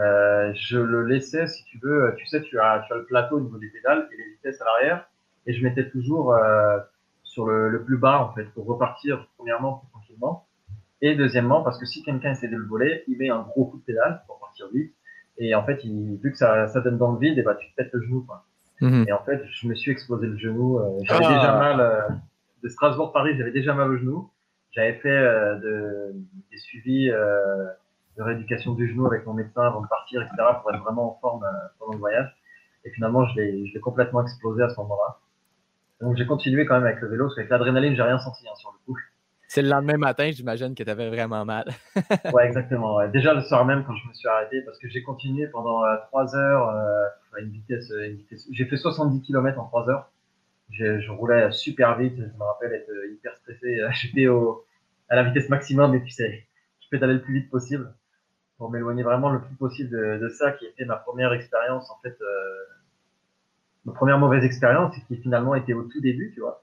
euh, 0.00 0.50
je 0.54 0.78
le 0.78 1.04
laissais, 1.04 1.46
si 1.46 1.62
tu 1.64 1.78
veux, 1.82 2.14
tu 2.16 2.26
sais, 2.26 2.40
tu 2.42 2.58
as, 2.58 2.86
le 2.90 3.04
plateau 3.04 3.36
au 3.36 3.40
niveau 3.40 3.58
des 3.58 3.68
pédales 3.68 4.08
et 4.12 4.16
les 4.16 4.30
vitesses 4.30 4.60
à 4.62 4.64
l'arrière, 4.64 5.06
et 5.46 5.52
je 5.52 5.62
mettais 5.62 5.90
toujours 5.90 6.32
euh, 6.32 6.78
sur 7.22 7.46
le, 7.46 7.68
le, 7.68 7.84
plus 7.84 7.98
bas, 7.98 8.18
en 8.22 8.32
fait, 8.32 8.44
pour 8.54 8.64
repartir, 8.64 9.28
premièrement, 9.36 9.74
plus 9.74 9.90
tranquillement, 9.90 10.46
et 11.06 11.14
deuxièmement, 11.14 11.62
parce 11.62 11.78
que 11.78 11.86
si 11.86 12.02
quelqu'un 12.02 12.32
essaie 12.32 12.48
de 12.48 12.56
le 12.56 12.66
voler, 12.66 13.04
il 13.08 13.18
met 13.18 13.28
un 13.28 13.42
gros 13.42 13.66
coup 13.66 13.78
de 13.78 13.84
pédale 13.84 14.22
pour 14.26 14.40
partir 14.40 14.66
vite, 14.72 14.92
et 15.38 15.54
en 15.54 15.64
fait, 15.64 15.84
il, 15.84 16.18
vu 16.22 16.32
que 16.32 16.38
ça, 16.38 16.68
ça 16.68 16.80
donne 16.80 16.98
dans 16.98 17.12
le 17.12 17.18
vide, 17.18 17.38
et 17.38 17.42
bah, 17.42 17.54
tu 17.54 17.70
te 17.70 17.76
pètes 17.76 17.92
le 17.92 18.02
genou, 18.02 18.22
quoi. 18.22 18.44
Mmh. 18.80 19.04
Et 19.08 19.12
en 19.12 19.22
fait, 19.24 19.42
je 19.44 19.68
me 19.68 19.74
suis 19.74 19.90
explosé 19.90 20.26
le 20.26 20.36
genou, 20.36 20.78
euh, 20.78 20.98
j'avais 21.02 21.24
ah. 21.24 21.34
déjà 21.34 21.56
mal, 21.56 21.80
euh, 21.80 22.00
de 22.64 22.68
Strasbourg-Paris, 22.68 23.36
j'avais 23.36 23.52
déjà 23.52 23.74
mal 23.74 23.90
au 23.90 23.96
genou. 23.98 24.30
J'avais 24.74 24.94
fait 24.94 25.08
euh, 25.08 25.56
de, 25.56 26.14
des 26.50 26.58
suivis 26.58 27.10
euh, 27.10 27.66
de 28.16 28.22
rééducation 28.22 28.72
du 28.72 28.88
genou 28.90 29.06
avec 29.06 29.24
mon 29.24 29.34
médecin 29.34 29.62
avant 29.62 29.82
de 29.82 29.86
partir, 29.86 30.22
etc., 30.22 30.36
pour 30.60 30.74
être 30.74 30.82
vraiment 30.82 31.12
en 31.12 31.20
forme 31.20 31.44
euh, 31.44 31.68
pendant 31.78 31.92
le 31.92 31.98
voyage. 31.98 32.34
Et 32.84 32.90
finalement, 32.90 33.24
je 33.26 33.40
l'ai 33.40 33.80
complètement 33.80 34.22
explosé 34.22 34.62
à 34.62 34.68
ce 34.68 34.76
moment-là. 34.80 35.18
Donc 36.00 36.16
j'ai 36.16 36.26
continué 36.26 36.66
quand 36.66 36.74
même 36.74 36.84
avec 36.84 37.00
le 37.00 37.08
vélo, 37.08 37.26
parce 37.26 37.36
qu'avec 37.36 37.50
l'adrénaline, 37.50 37.94
j'ai 37.94 38.02
rien 38.02 38.18
senti 38.18 38.46
hein, 38.48 38.54
sur 38.56 38.72
le 38.72 38.92
coup. 38.92 38.98
C'est 39.48 39.62
le 39.62 39.68
lendemain 39.68 39.96
matin, 39.96 40.30
j'imagine 40.32 40.74
que 40.74 40.82
tu 40.82 40.90
avais 40.90 41.08
vraiment 41.08 41.44
mal. 41.44 41.66
ouais, 42.32 42.46
exactement. 42.46 43.06
Déjà 43.08 43.34
le 43.34 43.42
soir 43.42 43.64
même, 43.64 43.84
quand 43.84 43.94
je 43.94 44.08
me 44.08 44.14
suis 44.14 44.28
arrêté, 44.28 44.62
parce 44.62 44.78
que 44.78 44.88
j'ai 44.88 45.02
continué 45.02 45.46
pendant 45.46 45.84
euh, 45.84 45.96
3 46.08 46.36
heures, 46.36 46.68
euh, 46.68 47.36
à 47.36 47.40
une 47.40 47.50
vitesse, 47.50 47.90
une 47.90 48.16
vitesse... 48.16 48.48
j'ai 48.50 48.64
fait 48.64 48.76
70 48.76 49.22
km 49.22 49.58
en 49.60 49.66
3 49.66 49.88
heures 49.90 50.10
je, 50.70 51.10
roulais 51.10 51.50
super 51.52 51.96
vite. 51.96 52.16
Je 52.16 52.38
me 52.38 52.44
rappelle 52.44 52.72
être 52.72 52.90
hyper 53.12 53.36
stressé. 53.36 53.80
J'étais 53.92 54.26
à 55.08 55.16
la 55.16 55.22
vitesse 55.24 55.48
maximum 55.48 55.94
et 55.94 56.00
puis 56.00 56.12
c'est, 56.12 56.46
je 56.80 56.88
pédalais 56.90 57.14
le 57.14 57.22
plus 57.22 57.34
vite 57.34 57.50
possible 57.50 57.92
pour 58.58 58.70
m'éloigner 58.70 59.02
vraiment 59.02 59.30
le 59.30 59.40
plus 59.40 59.54
possible 59.56 59.90
de, 59.90 60.28
ça 60.28 60.52
qui 60.52 60.64
était 60.66 60.84
ma 60.84 60.96
première 60.96 61.32
expérience 61.32 61.90
en 61.90 61.98
fait, 62.02 62.16
euh, 62.20 62.64
ma 63.84 63.92
première 63.92 64.18
mauvaise 64.18 64.44
expérience 64.44 64.94
qui 65.08 65.16
finalement 65.16 65.54
était 65.54 65.72
au 65.72 65.82
tout 65.82 66.00
début, 66.00 66.30
tu 66.34 66.40
vois. 66.40 66.62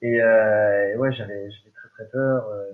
Et, 0.00 0.20
euh, 0.22 0.96
ouais, 0.96 1.12
j'avais 1.12 1.50
très 1.98 2.10
peur. 2.10 2.48
Euh, 2.48 2.72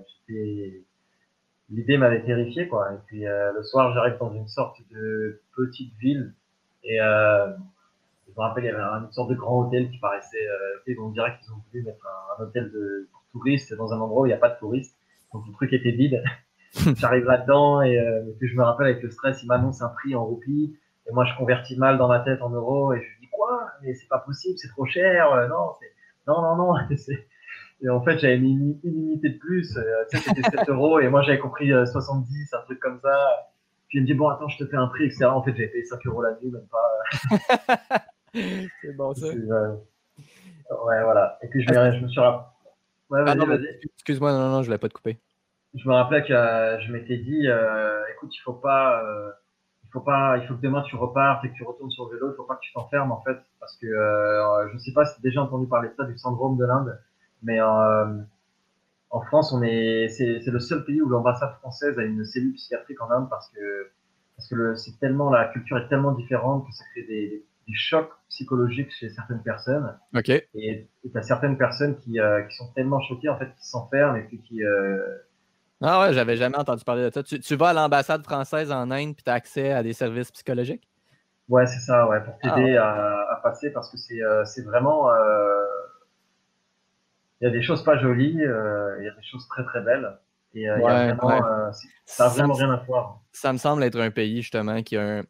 l'idée 1.69 1.97
m'avait 1.97 2.23
terrifié 2.23 2.67
quoi. 2.67 2.93
Et 2.93 2.97
puis 3.07 3.25
euh, 3.25 3.53
le 3.53 3.63
soir, 3.63 3.93
j'arrive 3.93 4.17
dans 4.19 4.33
une 4.33 4.47
sorte 4.47 4.77
de 4.91 5.41
petite 5.55 5.93
ville 5.97 6.33
et 6.83 7.01
euh, 7.01 7.47
je 8.27 8.31
me 8.31 8.41
rappelle, 8.41 8.65
il 8.65 8.67
y 8.67 8.69
avait 8.69 8.81
une 8.81 9.11
sorte 9.11 9.29
de 9.29 9.35
grand 9.35 9.65
hôtel 9.65 9.89
qui 9.89 9.97
paraissait, 9.97 10.47
euh, 10.47 10.95
on 10.99 11.09
dirait 11.09 11.37
qu'ils 11.39 11.51
ont 11.53 11.61
voulu 11.71 11.83
mettre 11.83 12.05
un, 12.05 12.43
un, 12.43 12.45
hôtel 12.45 12.71
de 12.71 13.07
pour 13.11 13.23
touristes 13.31 13.73
dans 13.75 13.93
un 13.93 13.99
endroit 13.99 14.23
où 14.23 14.25
il 14.25 14.29
n'y 14.29 14.33
a 14.33 14.37
pas 14.37 14.49
de 14.49 14.59
touristes. 14.59 14.95
Donc 15.33 15.45
le 15.47 15.53
truc 15.53 15.73
était 15.73 15.91
vide. 15.91 16.23
J'arrive 16.97 17.25
là-dedans 17.25 17.81
et 17.81 17.97
euh, 17.97 18.21
puis 18.39 18.49
je 18.49 18.55
me 18.55 18.63
rappelle 18.63 18.87
avec 18.87 19.01
le 19.01 19.09
stress, 19.09 19.41
il 19.41 19.47
m'annonce 19.47 19.81
un 19.81 19.89
prix 19.89 20.15
en 20.15 20.25
roupies 20.25 20.77
et 21.07 21.11
moi 21.13 21.25
je 21.25 21.35
convertis 21.37 21.77
mal 21.77 21.97
dans 21.97 22.07
ma 22.07 22.19
tête 22.19 22.41
en 22.41 22.49
euros 22.49 22.93
et 22.93 23.01
je 23.01 23.21
dis 23.21 23.29
quoi? 23.29 23.69
Mais 23.81 23.93
c'est 23.95 24.07
pas 24.07 24.19
possible, 24.19 24.57
c'est 24.57 24.67
trop 24.69 24.85
cher. 24.85 25.31
Euh, 25.33 25.47
non, 25.47 25.71
c'est 25.79 25.91
non 26.27 26.41
non 26.41 26.55
non. 26.55 26.73
et 27.85 27.89
en 27.89 28.01
fait 28.03 28.19
j'avais 28.19 28.37
mis 28.37 28.79
unité 28.83 29.29
de 29.29 29.37
plus. 29.37 29.77
Euh, 29.77 29.83
tu 30.09 30.17
sais, 30.17 30.23
c'était 30.29 30.57
7 30.57 30.69
euros 30.69 30.99
et 30.99 31.07
moi 31.07 31.21
j'avais 31.21 31.39
compris 31.39 31.69
70, 31.69 32.53
un 32.53 32.61
truc 32.61 32.79
comme 32.79 32.99
ça. 33.01 33.15
Puis 33.87 33.99
il 33.99 34.01
me 34.01 34.07
dit 34.07 34.13
bon 34.13 34.29
attends 34.29 34.49
je 34.49 34.57
te 34.57 34.65
fais 34.65 34.77
un 34.77 34.87
prix 34.87 35.05
etc. 35.05 35.25
En 35.25 35.43
fait 35.43 35.55
j'ai 35.55 35.67
payé 35.67 35.85
5 35.85 36.05
euros 36.07 36.21
la 36.21 36.31
nuit 36.41 36.51
même 36.51 36.67
pas. 36.69 37.99
c'est 38.33 38.95
bon 38.97 39.13
ça. 39.13 39.27
ouais, 39.27 41.03
voilà. 41.03 41.37
Et 41.41 41.47
puis 41.47 41.61
je, 41.61 41.73
je 41.73 42.03
me 42.03 42.07
suis 42.09 42.19
rappelé. 42.19 42.45
Ouais, 43.09 43.21
ah 43.25 43.35
non, 43.35 43.45
excuse-moi, 43.95 44.31
non, 44.31 44.49
non, 44.49 44.61
je 44.61 44.67
voulais 44.67 44.79
pas 44.79 44.89
te 44.89 44.93
couper. 44.93 45.19
Je 45.75 45.87
me 45.87 45.93
rappelais 45.93 46.23
que 46.23 46.33
euh, 46.33 46.79
je 46.79 46.91
m'étais 46.91 47.17
dit, 47.17 47.47
euh, 47.47 48.01
écoute, 48.13 48.35
il 48.35 48.39
faut 48.39 48.53
pas, 48.53 49.03
euh, 49.03 49.31
il 49.83 49.89
faut 49.91 49.99
pas, 49.99 50.37
il 50.37 50.47
faut 50.47 50.55
que 50.55 50.61
demain 50.61 50.81
tu 50.83 50.95
repartes 50.95 51.45
et 51.45 51.49
que 51.49 51.53
tu 51.53 51.63
retournes 51.63 51.91
sur 51.91 52.05
le 52.05 52.15
vélo. 52.15 52.31
Il 52.31 52.35
faut 52.35 52.45
pas 52.45 52.55
que 52.55 52.61
tu 52.61 52.73
t'enfermes 52.73 53.11
en 53.11 53.21
fait, 53.21 53.37
parce 53.59 53.75
que 53.77 53.85
euh, 53.85 54.69
je 54.73 54.77
sais 54.79 54.93
pas 54.93 55.05
si 55.05 55.13
tu 55.15 55.19
as 55.19 55.29
déjà 55.29 55.41
entendu 55.41 55.67
parler 55.67 55.89
de 55.89 55.93
ça, 55.95 56.05
du 56.05 56.17
syndrome 56.17 56.57
de 56.57 56.65
l'Inde, 56.65 56.99
mais 57.45 57.59
euh, 57.59 58.21
en 59.09 59.21
France, 59.21 59.53
on 59.53 59.63
est, 59.63 60.09
c'est, 60.09 60.41
c'est 60.41 60.51
le 60.51 60.59
seul 60.59 60.83
pays 60.83 61.01
où 61.01 61.07
l'ambassade 61.07 61.53
française 61.59 61.97
a 61.97 62.03
une 62.03 62.25
cellule 62.25 62.53
psychiatrique 62.53 63.01
en 63.01 63.09
Inde 63.11 63.29
parce 63.29 63.49
que 63.49 63.89
parce 64.35 64.49
que 64.49 64.55
le, 64.55 64.75
c'est 64.75 64.99
tellement 64.99 65.29
la 65.29 65.45
culture 65.45 65.77
est 65.77 65.87
tellement 65.87 66.11
différente 66.11 66.67
que 66.67 66.73
ça 66.73 66.83
crée 66.91 67.03
des, 67.03 67.29
des 67.29 67.45
du 67.67 67.75
choc 67.75 68.09
psychologique 68.29 68.91
chez 68.91 69.09
certaines 69.09 69.41
personnes. 69.41 69.97
Ok. 70.15 70.29
Et 70.29 70.87
tu 71.03 71.17
as 71.17 71.21
certaines 71.21 71.57
personnes 71.57 71.97
qui, 71.97 72.19
euh, 72.19 72.43
qui 72.43 72.55
sont 72.55 72.71
tellement 72.73 73.01
choquées, 73.01 73.29
en 73.29 73.37
fait, 73.37 73.47
qui 73.55 73.67
s'enferment 73.67 74.15
et 74.15 74.23
puis 74.23 74.39
qui. 74.41 74.63
Euh... 74.63 74.99
Ah 75.81 76.01
ouais, 76.01 76.13
j'avais 76.13 76.37
jamais 76.37 76.57
entendu 76.57 76.83
parler 76.83 77.09
de 77.09 77.13
ça. 77.13 77.23
Tu, 77.23 77.39
tu 77.39 77.55
vas 77.55 77.69
à 77.69 77.73
l'ambassade 77.73 78.23
française 78.23 78.71
en 78.71 78.91
Inde 78.91 79.15
puis 79.15 79.23
tu 79.23 79.29
as 79.29 79.33
accès 79.33 79.71
à 79.71 79.83
des 79.83 79.93
services 79.93 80.31
psychologiques? 80.31 80.87
Ouais, 81.49 81.67
c'est 81.67 81.79
ça, 81.79 82.07
ouais, 82.07 82.23
pour 82.23 82.37
t'aider 82.39 82.53
ah, 82.55 82.57
ouais. 82.59 82.77
à, 82.77 83.27
à, 83.33 83.39
passer 83.43 83.69
parce 83.71 83.91
que 83.91 83.97
c'est 83.97 84.21
euh, 84.21 84.43
vraiment. 84.65 85.11
Euh, 85.11 85.54
il 87.41 87.45
y 87.45 87.47
a 87.47 87.51
des 87.51 87.61
choses 87.61 87.83
pas 87.83 87.97
jolies, 87.97 88.41
euh, 88.43 88.97
il 88.99 89.05
y 89.05 89.07
a 89.07 89.11
des 89.11 89.23
choses 89.23 89.47
très 89.47 89.63
très 89.63 89.81
belles. 89.81 90.17
Et 90.53 90.71
ouais, 90.71 90.79
y 90.79 90.85
a 90.85 91.13
vraiment, 91.13 91.27
ouais. 91.27 91.71
ça 92.05 92.25
n'a 92.25 92.29
vraiment 92.29 92.53
rien 92.53 92.71
à 92.71 92.77
voir. 92.77 93.21
Ça 93.33 93.51
me 93.51 93.57
semble 93.57 93.83
être 93.83 93.99
un 93.99 94.11
pays 94.11 94.41
justement 94.41 94.81
qui 94.83 94.95
a 94.95 95.19
un, 95.19 95.23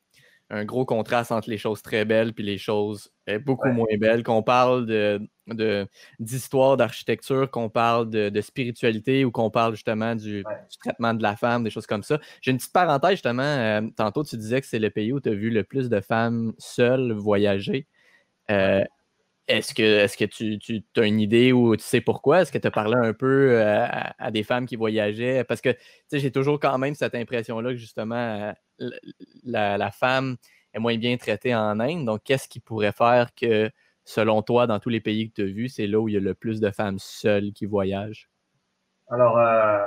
un 0.50 0.64
gros 0.64 0.86
contraste 0.86 1.32
entre 1.32 1.50
les 1.50 1.58
choses 1.58 1.82
très 1.82 2.06
belles 2.06 2.34
puis 2.34 2.44
les 2.44 2.58
choses 2.58 3.12
euh, 3.30 3.40
beaucoup 3.40 3.68
ouais. 3.68 3.74
moins 3.74 3.98
belles. 4.00 4.24
Qu'on 4.24 4.44
parle 4.44 4.86
de, 4.86 5.88
d'histoire, 6.20 6.78
d'architecture, 6.78 7.50
qu'on 7.50 7.70
parle 7.70 8.10
de, 8.10 8.30
de, 8.30 8.42
spiritualité 8.42 9.26
ou 9.26 9.32
qu'on 9.32 9.50
parle 9.50 9.74
justement 9.74 10.16
du, 10.16 10.44
traitement 10.80 11.14
de 11.14 11.24
la 11.24 11.36
femme, 11.36 11.64
des 11.64 11.70
choses 11.72 11.88
comme 11.88 12.04
ça. 12.04 12.20
J'ai 12.42 12.52
une 12.52 12.58
petite 12.58 12.74
parenthèse 12.74 13.12
justement. 13.12 13.42
Euh, 13.42 13.82
tantôt, 13.96 14.24
tu 14.24 14.38
disais 14.38 14.62
que 14.62 14.68
c'est 14.68 14.80
le 14.80 14.90
pays 14.90 15.12
où 15.12 15.20
tu 15.20 15.30
as 15.30 15.34
vu 15.34 15.50
le 15.50 15.64
plus 15.64 15.90
de 15.90 16.00
femmes 16.00 16.54
seules 16.60 17.12
voyager. 17.14 17.88
Euh, 18.52 18.84
est-ce 19.48 19.74
que, 19.74 19.84
est 19.84 20.18
que 20.18 20.26
tu, 20.26 20.60
tu 20.60 20.84
as 20.98 21.06
une 21.06 21.20
idée 21.20 21.52
ou 21.52 21.76
tu 21.76 21.84
sais 21.84 22.02
pourquoi? 22.02 22.42
Est-ce 22.42 22.52
que 22.52 22.58
tu 22.58 22.68
as 22.68 22.72
parlé 22.72 22.96
un 22.96 23.14
peu 23.14 23.52
euh, 23.52 23.86
à, 24.18 24.32
des 24.32 24.44
femmes 24.44 24.66
qui 24.66 24.76
voyageaient? 24.76 25.44
Parce 25.44 25.62
que 25.62 25.70
j'ai 26.12 26.32
toujours 26.32 26.60
quand 26.60 26.78
même 26.78 26.96
cette 26.96 27.16
impression-là 27.16 27.72
que 27.72 27.78
justement 27.78 28.56
euh, 28.80 28.90
la, 29.44 29.78
la, 29.78 29.92
femme 29.92 30.38
est 30.74 30.80
moins 30.80 30.98
bien 30.98 31.16
traitée 31.18 31.54
en 31.54 31.80
Inde. 31.80 32.06
Donc, 32.06 32.22
qu'est-ce 32.24 32.48
qui 32.48 32.60
pourrait 32.60 32.92
faire 32.92 33.36
que, 33.36 33.70
selon 34.04 34.42
toi, 34.42 34.66
dans 34.68 34.80
tous 34.80 34.90
les 34.90 35.02
pays 35.02 35.30
que 35.30 35.36
tu 35.36 35.42
as 35.44 35.54
vus, 35.54 35.70
c'est 35.70 35.88
là 35.88 36.00
où 36.00 36.10
il 36.10 36.16
y 36.16 36.18
a 36.18 36.22
le 36.22 36.34
plus 36.34 36.60
de 36.60 36.72
femmes 36.72 37.00
seules 37.00 37.54
qui 37.54 37.66
voyagent? 37.66 38.30
Alors, 39.10 39.38
euh, 39.38 39.78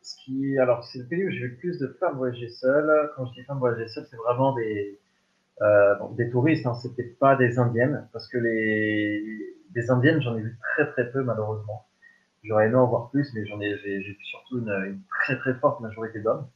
ce 0.00 0.16
qui, 0.24 0.58
alors 0.58 0.84
c'est 0.84 1.00
le 1.00 1.06
pays 1.06 1.26
où 1.26 1.30
j'ai 1.30 1.38
vu 1.38 1.48
le 1.48 1.56
plus 1.58 1.78
de 1.78 1.88
femmes 2.00 2.16
voyager 2.16 2.48
seules. 2.48 3.10
Quand 3.16 3.26
je 3.26 3.32
dis 3.32 3.44
femmes 3.44 3.58
voyager 3.58 3.88
seules, 3.88 4.06
c'est 4.10 4.16
vraiment 4.16 4.54
des 4.54 5.01
euh, 5.62 5.94
des 6.16 6.28
touristes, 6.30 6.66
hein, 6.66 6.74
c'était 6.74 7.04
pas 7.04 7.36
des 7.36 7.58
indiennes, 7.58 8.08
parce 8.12 8.28
que 8.28 8.38
les, 8.38 9.56
des 9.70 9.90
indiennes, 9.90 10.20
j'en 10.20 10.36
ai 10.36 10.40
vu 10.40 10.58
très 10.74 10.86
très 10.90 11.10
peu 11.10 11.22
malheureusement. 11.22 11.86
J'aurais 12.42 12.66
aimé 12.66 12.74
en 12.74 12.86
voir 12.86 13.10
plus, 13.10 13.32
mais 13.34 13.46
j'en 13.46 13.60
ai, 13.60 13.78
j'ai 13.78 13.98
vu 13.98 14.16
surtout 14.24 14.58
une, 14.58 15.00
très 15.20 15.38
très 15.38 15.54
forte 15.54 15.80
majorité 15.80 16.20
d'hommes. 16.20 16.48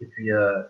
Et 0.00 0.06
puis, 0.06 0.32
euh, 0.32 0.62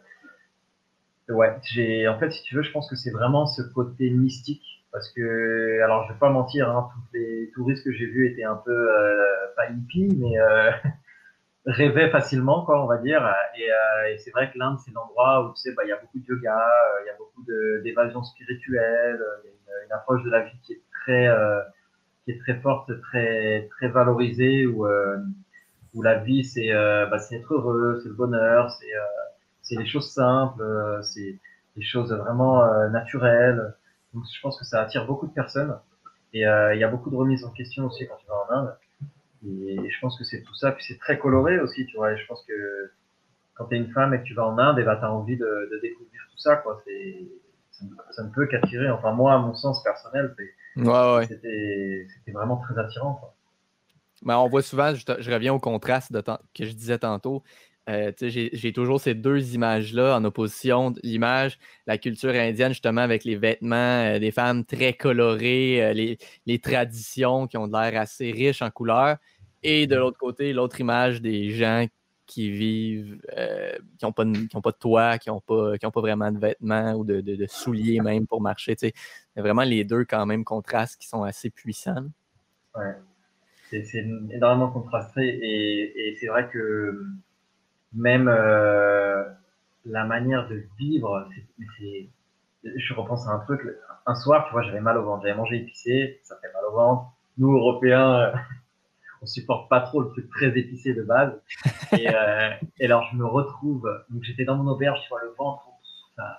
ouais, 1.29 1.57
j'ai, 1.63 2.09
en 2.09 2.19
fait, 2.19 2.31
si 2.31 2.43
tu 2.43 2.57
veux, 2.57 2.63
je 2.63 2.73
pense 2.73 2.91
que 2.91 2.97
c'est 2.97 3.13
vraiment 3.13 3.47
ce 3.47 3.63
côté 3.63 4.11
mystique, 4.11 4.85
parce 4.91 5.09
que, 5.13 5.81
alors, 5.83 6.07
je 6.09 6.13
vais 6.13 6.19
pas 6.19 6.31
mentir, 6.31 6.69
hein, 6.69 6.89
tous 6.93 7.17
les 7.17 7.51
touristes 7.55 7.85
que 7.85 7.93
j'ai 7.93 8.07
vus 8.07 8.29
étaient 8.33 8.45
un 8.45 8.57
peu 8.57 8.73
euh, 8.73 9.25
pas 9.57 9.71
hippies, 9.71 10.17
mais 10.19 10.37
rêvait 11.67 12.11
facilement, 12.11 12.65
quoi, 12.65 12.83
on 12.83 12.87
va 12.87 12.99
dire. 12.99 13.23
Et, 13.57 13.71
euh, 13.71 14.13
et 14.13 14.19
c'est 14.19 14.31
vrai 14.31 14.51
que 14.53 14.59
l'Inde, 14.59 14.79
c'est 14.85 14.93
l'endroit 14.93 15.47
où, 15.47 15.55
tu 15.55 15.61
sais, 15.61 15.75
bah, 15.75 15.83
il 15.85 15.89
y 15.89 15.93
a 15.93 15.97
beaucoup 15.97 16.19
de 16.19 16.27
yoga, 16.27 16.59
euh, 16.59 17.03
il 17.03 17.07
y 17.07 17.11
a 17.11 17.17
beaucoup 17.17 17.43
d'évasion 17.83 18.23
spirituelle, 18.23 19.21
euh, 19.21 19.85
une, 19.87 19.93
approche 19.93 20.23
de 20.25 20.31
la 20.31 20.41
vie 20.41 20.59
qui 20.63 20.73
est 20.75 20.83
très, 21.05 21.29
euh, 21.29 21.61
qui 22.25 22.33
est 22.33 22.39
très 22.41 22.55
forte, 22.61 22.91
très, 23.03 23.69
très 23.71 23.89
valorisée, 23.89 24.67
où, 24.67 24.87
euh, 24.87 25.19
où 25.95 26.03
la 26.03 26.17
vie, 26.19 26.45
c'est 26.45 26.73
bah, 26.73 27.19
être 27.31 27.55
heureux, 27.55 28.01
c'est 28.03 28.09
le 28.09 28.15
bonheur, 28.15 28.71
c'est 28.71 28.93
c'est 29.63 29.77
les 29.77 29.87
choses 29.87 30.13
simples, 30.13 30.63
c'est 31.03 31.39
des 31.77 31.83
choses 31.83 32.13
vraiment 32.13 32.67
naturelles. 32.91 33.75
Donc, 34.13 34.25
je 34.35 34.41
pense 34.43 34.59
que 34.59 34.65
ça 34.65 34.83
attire 34.83 35.07
beaucoup 35.07 35.27
de 35.27 35.33
personnes. 35.33 35.79
Et 36.33 36.41
il 36.41 36.79
y 36.79 36.85
a 36.85 36.89
beaucoup 36.89 37.11
de 37.11 37.17
remises 37.17 37.45
en 37.45 37.51
question 37.51 37.87
aussi 37.87 38.07
quand 38.09 38.17
tu 38.17 38.27
vas 38.27 38.35
en 38.35 38.55
Inde. 38.59 38.77
Et 39.47 39.91
je 39.91 40.01
pense 40.01 40.19
que 40.19 40.25
c'est 40.25 40.43
tout 40.43 40.55
ça. 40.55 40.73
Puis 40.73 40.85
c'est 40.87 40.99
très 40.99 41.19
coloré 41.19 41.59
aussi, 41.61 41.87
tu 41.87 41.97
vois. 41.97 42.13
Et 42.13 42.19
je 42.19 42.27
pense 42.27 42.45
que 42.47 42.91
quand 43.55 43.67
tu 43.67 43.77
es 43.77 43.79
une 43.79 43.93
femme 43.93 44.15
et 44.15 44.19
que 44.19 44.25
tu 44.25 44.35
vas 44.35 44.47
en 44.47 44.59
Inde, 44.59 44.79
et 44.79 44.85
bah, 44.85 44.97
tu 44.97 45.05
as 45.05 45.13
envie 45.13 45.37
de, 45.37 45.45
de, 45.45 45.81
découvrir 45.81 46.21
tout 46.31 46.39
ça. 46.39 46.57
Quoi. 46.57 46.83
Ça, 47.71 47.85
ça 48.11 48.23
ne 48.25 48.31
peut 48.31 48.47
qu'attirer. 48.47 48.91
Enfin, 48.91 49.13
moi, 49.13 49.35
à 49.35 49.39
mon 49.39 49.55
sens 49.55 49.83
personnel, 49.83 50.35
c'était 50.77 52.33
vraiment 52.33 52.57
très 52.57 52.79
attirant. 52.79 53.15
Quoi. 53.15 53.35
Mais 54.23 54.35
on 54.35 54.49
voit 54.49 54.63
souvent, 54.63 54.95
je, 54.95 55.05
je 55.19 55.31
reviens 55.31 55.53
au 55.53 55.59
contraste 55.59 56.13
de 56.13 56.23
que 56.23 56.65
je 56.65 56.73
disais 56.73 56.99
tantôt. 56.99 57.43
Euh, 57.91 58.13
j'ai 58.23 58.73
toujours 58.73 58.99
ces 58.99 59.15
deux 59.15 59.55
images-là 59.55 60.17
en 60.17 60.25
opposition. 60.25 60.95
L'image, 61.03 61.59
la 61.87 61.99
culture 61.99 62.31
indienne, 62.31 62.71
justement, 62.71 63.03
avec 63.03 63.25
les 63.25 63.37
vêtements 63.37 63.77
euh, 63.77 64.19
des 64.19 64.31
femmes 64.31 64.65
très 64.65 64.95
colorées, 64.95 65.85
euh, 65.85 65.93
les, 65.93 66.17
les, 66.47 66.59
traditions 66.59 67.47
qui 67.47 67.59
ont 67.59 67.67
l'air 67.67 68.01
assez 68.01 68.31
riches 68.31 68.63
en 68.63 68.71
couleurs. 68.71 69.19
Et 69.65 69.87
de 69.87 69.97
l'autre 69.97 70.19
côté, 70.19 70.53
l'autre 70.53 70.79
image 70.79 71.23
des 71.23 71.51
gens 71.51 71.87
qui 72.27 72.51
vivent, 72.51 73.19
qui 73.99 74.05
n'ont 74.05 74.13
pas, 74.13 74.25
pas, 74.25 74.71
de 74.71 74.77
toit, 74.79 75.19
qui 75.19 75.31
n'ont 75.31 75.41
pas, 75.41 75.77
pas 75.79 76.01
vraiment 76.01 76.31
de 76.31 76.39
vêtements 76.39 76.93
ou 76.93 77.05
de, 77.05 77.47
souliers 77.49 78.01
même 78.01 78.27
pour 78.27 78.41
marcher. 78.41 78.75
C'est 78.79 78.95
vraiment 79.37 79.63
les 79.63 79.85
deux, 79.85 80.05
quand 80.05 80.25
même, 80.27 80.45
contrastes 80.45 81.01
qui 81.01 81.09
sont 81.09 81.23
assez 81.23 81.51
puissants. 81.51 82.05
Ouais. 82.75 82.95
C'est 83.71 84.05
énormément 84.31 84.71
contrasté. 84.71 85.39
Et, 85.43 86.17
c'est 86.21 86.27
vrai 86.27 86.49
que 86.51 87.07
même 87.93 88.29
euh, 88.29 89.25
la 89.87 90.05
manière 90.05 90.49
de 90.49 90.63
vivre, 90.79 91.27
je 92.65 92.95
repense 92.95 93.27
à 93.27 93.31
un 93.31 93.39
truc. 93.41 93.61
Un 94.07 94.15
soir, 94.15 94.45
tu 94.47 94.53
vois, 94.53 94.63
j'avais 94.63 94.81
mal 94.81 94.99
au 94.99 95.05
ventre. 95.05 95.23
J'avais 95.23 95.37
mangé 95.37 95.57
épicé, 95.57 96.21
ça 96.23 96.37
fait 96.43 96.53
mal 96.53 96.65
au 96.71 96.75
ventre. 96.75 97.07
Nous, 97.39 97.51
Européens, 97.57 98.15
euh, 98.21 98.33
on 99.25 99.27
supporte 99.27 99.71
pas 99.71 99.81
trop 99.81 100.03
le 100.03 100.09
truc 100.11 100.29
très 100.29 100.49
épicé 100.59 100.93
de 100.93 101.03
base. 101.03 101.41
Et, 101.93 102.09
euh, 102.09 102.51
et 102.79 102.85
alors, 102.85 103.09
je 103.11 103.17
me 103.17 103.25
retrouve. 103.25 103.91
Donc, 104.11 104.23
j'étais 104.23 104.45
dans 104.45 104.57
mon 104.57 104.71
auberge, 104.71 105.01
vois, 105.09 105.23
le 105.23 105.35
ventre, 105.39 105.65
ça, 106.15 106.37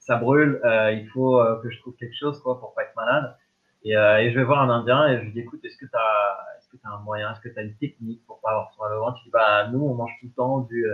ça 0.00 0.16
brûle. 0.16 0.60
Euh, 0.64 0.92
il 0.92 1.08
faut 1.08 1.40
euh, 1.40 1.60
que 1.62 1.70
je 1.70 1.78
trouve 1.80 1.94
quelque 1.96 2.16
chose, 2.18 2.40
quoi, 2.42 2.58
pour 2.58 2.74
pas 2.74 2.82
être 2.82 2.96
malade. 2.96 3.36
Et, 3.84 3.96
euh, 3.96 4.18
et 4.18 4.32
je 4.32 4.38
vais 4.38 4.44
voir 4.44 4.62
un 4.62 4.70
Indien 4.70 5.06
et 5.08 5.18
je 5.18 5.22
lui 5.22 5.32
dis, 5.32 5.40
écoute, 5.40 5.60
est-ce 5.64 5.76
que 5.76 5.86
tu 5.86 5.96
as 5.96 6.50
tu 6.70 6.80
as 6.82 6.90
un 6.90 6.98
moyen 7.02 7.30
Est-ce 7.30 7.40
que 7.40 7.48
tu 7.48 7.56
as 7.56 7.62
une 7.62 7.76
technique 7.76 8.26
pour 8.26 8.40
pas 8.40 8.50
avoir 8.50 8.72
trop 8.72 8.82
mal 8.82 8.94
au 8.94 9.00
ventre? 9.00 9.18
Tu 9.18 9.26
dis, 9.26 9.30
bah, 9.30 9.68
nous, 9.68 9.80
on 9.80 9.94
mange 9.94 10.10
tout 10.20 10.26
le 10.26 10.32
temps 10.32 10.60
du. 10.62 10.84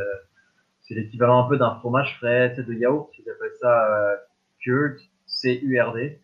C'est 0.83 0.95
l'équivalent 0.95 1.47
un 1.47 1.49
peu 1.49 1.57
d'un 1.57 1.77
fromage 1.77 2.17
frais, 2.19 2.51
de 2.51 2.75
yaourt. 2.75 3.11
Ils 3.19 3.31
appellent 3.31 3.57
ça 3.61 4.19
curd, 4.61 4.99
C-U-R-D. 5.25 6.21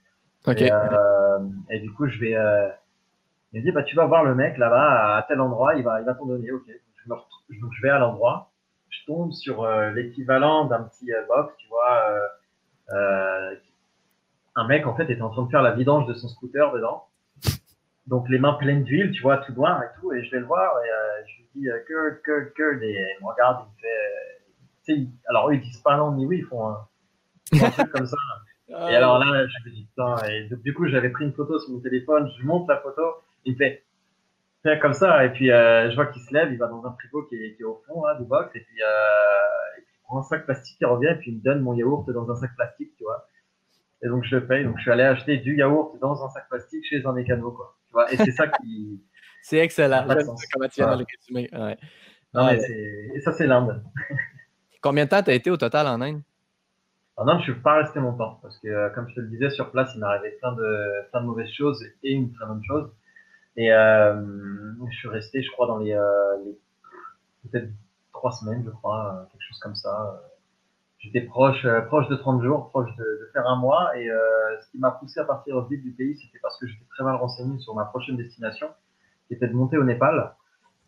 Et, 0.49 0.71
euh, 0.71 1.39
et, 1.71 1.81
du 1.81 1.91
coup, 1.93 2.07
je 2.07 2.21
vais. 2.21 2.37
Euh, 3.57 3.59
il 3.59 3.61
me 3.61 3.65
dit, 3.65 3.73
bah, 3.73 3.83
tu 3.83 3.97
vas 3.97 4.07
voir 4.07 4.25
le 4.25 4.35
mec 4.35 4.59
là-bas, 4.59 5.17
à 5.17 5.23
tel 5.23 5.41
endroit, 5.41 5.75
il 5.75 5.85
va, 5.85 6.01
il 6.01 6.07
va 6.07 6.15
t'en 6.15 6.27
donner. 6.27 6.51
Ok. 6.51 6.65
Je 6.69 7.09
donc, 7.09 7.73
je 7.73 7.83
vais 7.83 7.91
à 7.91 7.99
l'endroit. 7.99 8.51
Je 8.89 9.05
tombe 9.07 9.33
sur 9.33 9.65
euh, 9.65 9.91
l'équivalent 9.91 10.65
d'un 10.65 10.85
petit 10.85 11.13
euh, 11.13 11.25
box, 11.27 11.55
tu 11.59 11.69
vois. 11.69 12.21
un 14.57 14.67
mec, 14.67 14.87
en 14.87 14.97
fait, 14.97 15.11
était 15.11 15.23
en 15.23 15.31
train 15.31 15.43
de 15.43 15.51
faire 15.51 15.63
la 15.63 15.73
vidange 15.73 16.07
de 16.07 16.15
son 16.15 16.29
scooter 16.29 16.73
dedans 16.73 17.05
donc 18.07 18.29
les 18.29 18.39
mains 18.39 18.55
pleines 18.55 18.85
d'huile, 18.85 19.11
tu 19.13 19.23
vois, 19.23 19.39
tout 19.39 19.53
noir 19.53 19.83
et 19.83 20.01
tout, 20.01 20.13
et 20.13 20.25
je 20.25 20.31
vais 20.31 20.41
le 20.41 20.47
voir 20.47 20.73
et 20.85 20.89
euh, 20.89 21.27
je 21.27 21.37
lui 21.37 21.49
dis 21.55 21.71
euh, 21.71 21.79
Kurt, 21.87 22.23
Kurt, 22.23 22.55
Kurt, 22.55 22.83
et 22.83 22.93
il 22.93 23.25
me 23.25 23.29
regarde, 23.29 23.67
il 23.67 24.95
me 24.95 25.01
fait, 25.01 25.03
euh, 25.03 25.07
alors 25.29 25.51
eux 25.51 25.55
ils 25.55 25.61
disent 25.61 25.81
pas 25.81 25.97
non 25.97 26.13
ni 26.13 26.25
oui, 26.27 26.39
ils 26.39 26.45
font 26.45 26.69
un, 26.69 26.87
un 27.61 27.71
truc 27.71 27.91
comme 27.91 28.07
ça. 28.07 28.17
Ah, 28.75 28.91
et 28.91 28.97
alors 28.97 29.21
là, 29.21 29.47
je 29.47 29.71
me 29.71 29.73
dis 29.73 29.85
putain, 29.85 30.17
et 30.29 30.49
du 30.51 30.75
coup 30.75 30.89
j'avais 30.89 31.11
pris 31.11 31.25
une 31.25 31.33
photo 31.33 31.57
sur 31.61 31.73
mon 31.73 31.79
téléphone, 31.79 32.29
je 32.37 32.45
monte 32.45 32.69
la 32.69 32.79
photo, 32.79 33.01
il 33.47 33.53
me 33.53 33.57
fait, 33.57 33.85
fait 34.63 34.79
comme 34.79 34.93
ça, 34.93 35.25
et 35.25 35.31
puis 35.31 35.51
euh, 35.51 35.91
je 35.91 35.95
vois 35.95 36.07
qu'il 36.07 36.23
se 36.23 36.35
lève, 36.35 36.53
il 36.53 36.59
va 36.59 36.67
dans 36.67 36.85
un 36.85 36.95
frigo 36.99 37.25
qui 37.25 37.37
est, 37.37 37.57
qui 37.57 37.63
est 37.63 37.65
au 37.65 37.83
fond 37.87 38.05
là, 38.05 38.17
du 38.17 38.25
box, 38.25 38.55
et 38.55 38.61
puis, 38.61 38.83
euh, 38.83 39.79
et 39.79 39.83
puis 39.83 39.95
il 39.97 40.03
prend 40.03 40.19
un 40.19 40.23
sac 40.23 40.45
plastique, 40.45 40.77
il 40.81 40.87
revient, 40.87 41.09
et 41.09 41.17
puis 41.17 41.31
il 41.31 41.39
me 41.39 41.43
donne 41.43 41.61
mon 41.61 41.75
yaourt 41.75 42.11
dans 42.11 42.31
un 42.31 42.37
sac 42.37 42.55
plastique, 42.57 42.93
tu 42.99 43.05
vois. 43.05 43.27
Et 44.03 44.09
donc 44.09 44.25
je 44.25 44.37
le 44.37 44.47
paye, 44.47 44.65
donc 44.65 44.77
je 44.77 44.83
suis 44.83 44.91
allé 44.91 45.05
acheter 45.05 45.39
du 45.39 45.57
yaourt 45.57 45.99
dans 46.01 46.23
un 46.23 46.29
sac 46.29 46.49
plastique 46.49 46.85
chez 46.85 47.05
un 47.07 47.13
mécano, 47.13 47.51
quoi 47.53 47.77
et 48.11 48.17
c'est 48.17 48.33
ça 48.33 48.49
qui. 48.49 49.03
c'est 49.43 49.59
excellent. 49.59 50.07
Comment 50.53 50.69
tu 50.69 50.83
viens 50.83 51.77
et 53.15 53.21
ça, 53.21 53.33
c'est 53.33 53.47
l'Inde. 53.47 53.83
Combien 54.83 55.05
de 55.05 55.11
temps 55.11 55.23
tu 55.23 55.31
as 55.31 55.35
été 55.35 55.51
au 55.51 55.57
total 55.57 55.87
en 55.87 56.01
Inde? 56.03 56.21
En 57.17 57.27
Inde, 57.27 57.41
je 57.41 57.51
ne 57.51 57.55
suis 57.55 57.63
pas 57.63 57.77
resté 57.77 57.99
longtemps 57.99 58.39
parce 58.43 58.59
que, 58.59 58.69
euh, 58.69 58.91
comme 58.91 59.09
je 59.09 59.15
te 59.15 59.21
le 59.21 59.29
disais, 59.29 59.49
sur 59.51 59.71
place, 59.71 59.91
il 59.95 60.01
m'arrivait 60.01 60.37
plein 60.41 60.53
de, 60.53 61.09
plein 61.11 61.23
de 61.23 61.27
mauvaises 61.27 61.51
choses 61.51 61.83
et 62.03 62.13
une 62.13 62.31
très 62.35 62.47
bonne 62.47 62.63
chose. 62.65 62.93
Et 63.57 63.73
euh, 63.73 64.23
je 64.91 64.97
suis 64.97 65.09
resté, 65.09 65.43
je 65.43 65.51
crois, 65.51 65.67
dans 65.67 65.79
les, 65.79 65.93
euh, 65.93 66.37
les 66.45 67.51
peut-être 67.51 67.71
trois 68.13 68.33
semaines, 68.33 68.63
je 68.65 68.71
crois, 68.71 69.27
quelque 69.31 69.43
chose 69.43 69.59
comme 69.61 69.75
ça 69.75 70.23
j'étais 71.07 71.23
proche, 71.23 71.65
euh, 71.65 71.81
proche 71.83 72.09
de 72.09 72.17
30 72.17 72.43
jours, 72.43 72.71
proche 72.71 72.95
de, 72.97 73.31
faire 73.33 73.47
un 73.47 73.57
mois. 73.57 73.97
Et 73.97 74.11
euh, 74.11 74.61
ce 74.61 74.71
qui 74.71 74.79
m'a 74.79 74.91
poussé 74.91 75.21
à 75.21 75.25
partir 75.25 75.61
vite 75.67 75.83
du 75.83 75.93
pays, 75.93 76.17
c'était 76.17 76.39
parce 76.41 76.59
que 76.59 76.67
j'étais 76.67 76.85
très 76.91 77.05
mal 77.05 77.17
renseigné 77.17 77.59
sur 77.59 77.75
ma 77.75 77.85
prochaine 77.85 78.17
destination, 78.17 78.69
qui 79.29 79.35
était 79.35 79.49
de 79.49 79.55
monter 79.55 79.79
au 79.79 79.85
Népal. 79.85 80.35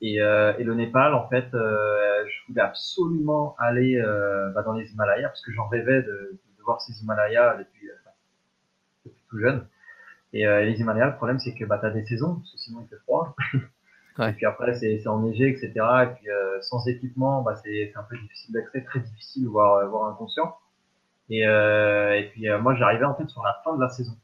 Et, 0.01 0.21
euh, 0.21 0.53
le 0.59 0.75
Népal, 0.75 1.15
en 1.15 1.29
fait, 1.29 1.53
euh, 1.55 2.25
je 2.27 2.49
voulais 2.49 2.63
absolument 2.63 3.57
aller 3.59 3.97
euh, 3.97 4.51
bah, 4.51 4.63
dans 4.63 4.73
les 4.73 4.91
Himalayas, 4.93 5.29
parce 5.29 5.43
que 5.43 5.53
j'en 5.53 5.69
rêvais 5.69 6.03
de, 6.03 6.41
de, 6.59 6.63
voir 6.65 6.81
ces 6.81 7.03
Himalayas 7.03 7.57
depuis, 7.57 7.89
depuis 9.07 9.25
tout 9.29 9.39
jeune. 9.39 9.67
Et 10.35 10.45
les 10.45 10.81
Himalayas, 10.81 11.07
le 11.07 11.17
problème, 11.17 11.39
c'est 11.39 11.55
que 11.55 11.65
bah, 11.65 11.79
tu 11.79 11.87
as 11.87 11.91
des 11.91 12.05
saisons, 12.05 12.35
parce 12.37 12.53
que 12.53 12.59
sinon 12.59 12.81
il 12.83 12.89
fait 12.89 13.01
froid. 13.03 13.35
Et 14.27 14.33
puis 14.33 14.47
après, 14.47 14.75
c'est 14.75 15.07
enneigé, 15.07 15.49
etc. 15.49 15.71
Et 16.03 16.07
puis 16.17 16.29
euh, 16.29 16.61
sans 16.61 16.87
équipement, 16.89 17.43
bah, 17.43 17.55
c'est 17.63 17.93
un 17.95 18.03
peu 18.03 18.17
difficile 18.19 18.53
d'accès, 18.53 18.83
très 18.83 19.01
difficile, 19.01 19.47
voire, 19.47 19.77
euh, 19.77 19.87
voire 19.87 20.11
inconscient. 20.11 20.57
Et, 21.31 21.47
euh, 21.47 22.19
et 22.19 22.31
puis 22.31 22.49
euh, 22.49 22.59
moi, 22.59 22.75
j'arrivais 22.75 23.05
en 23.05 23.15
fait 23.15 23.29
sur 23.29 23.43
la 23.45 23.61
fin 23.63 23.77
de 23.77 23.81
la 23.81 23.89
saison. 23.91 24.17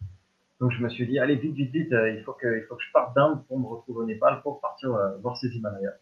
Donc 0.61 0.73
je 0.73 0.83
me 0.83 0.89
suis 0.89 1.07
dit, 1.07 1.19
allez, 1.19 1.37
vite, 1.37 1.55
vite, 1.55 1.71
vite, 1.71 1.93
il, 1.93 2.23
faut 2.25 2.33
que, 2.33 2.59
il 2.59 2.65
faut 2.65 2.75
que 2.75 2.83
je 2.83 2.91
parte 2.93 3.15
d'Inde 3.15 3.45
pour 3.47 3.59
me 3.59 3.67
retrouver 3.67 4.01
au 4.01 4.07
Népal 4.07 4.41
pour 4.43 4.61
partir 4.61 4.91
voir 5.21 5.37
ces 5.37 5.49
Himalayas. 5.49 5.95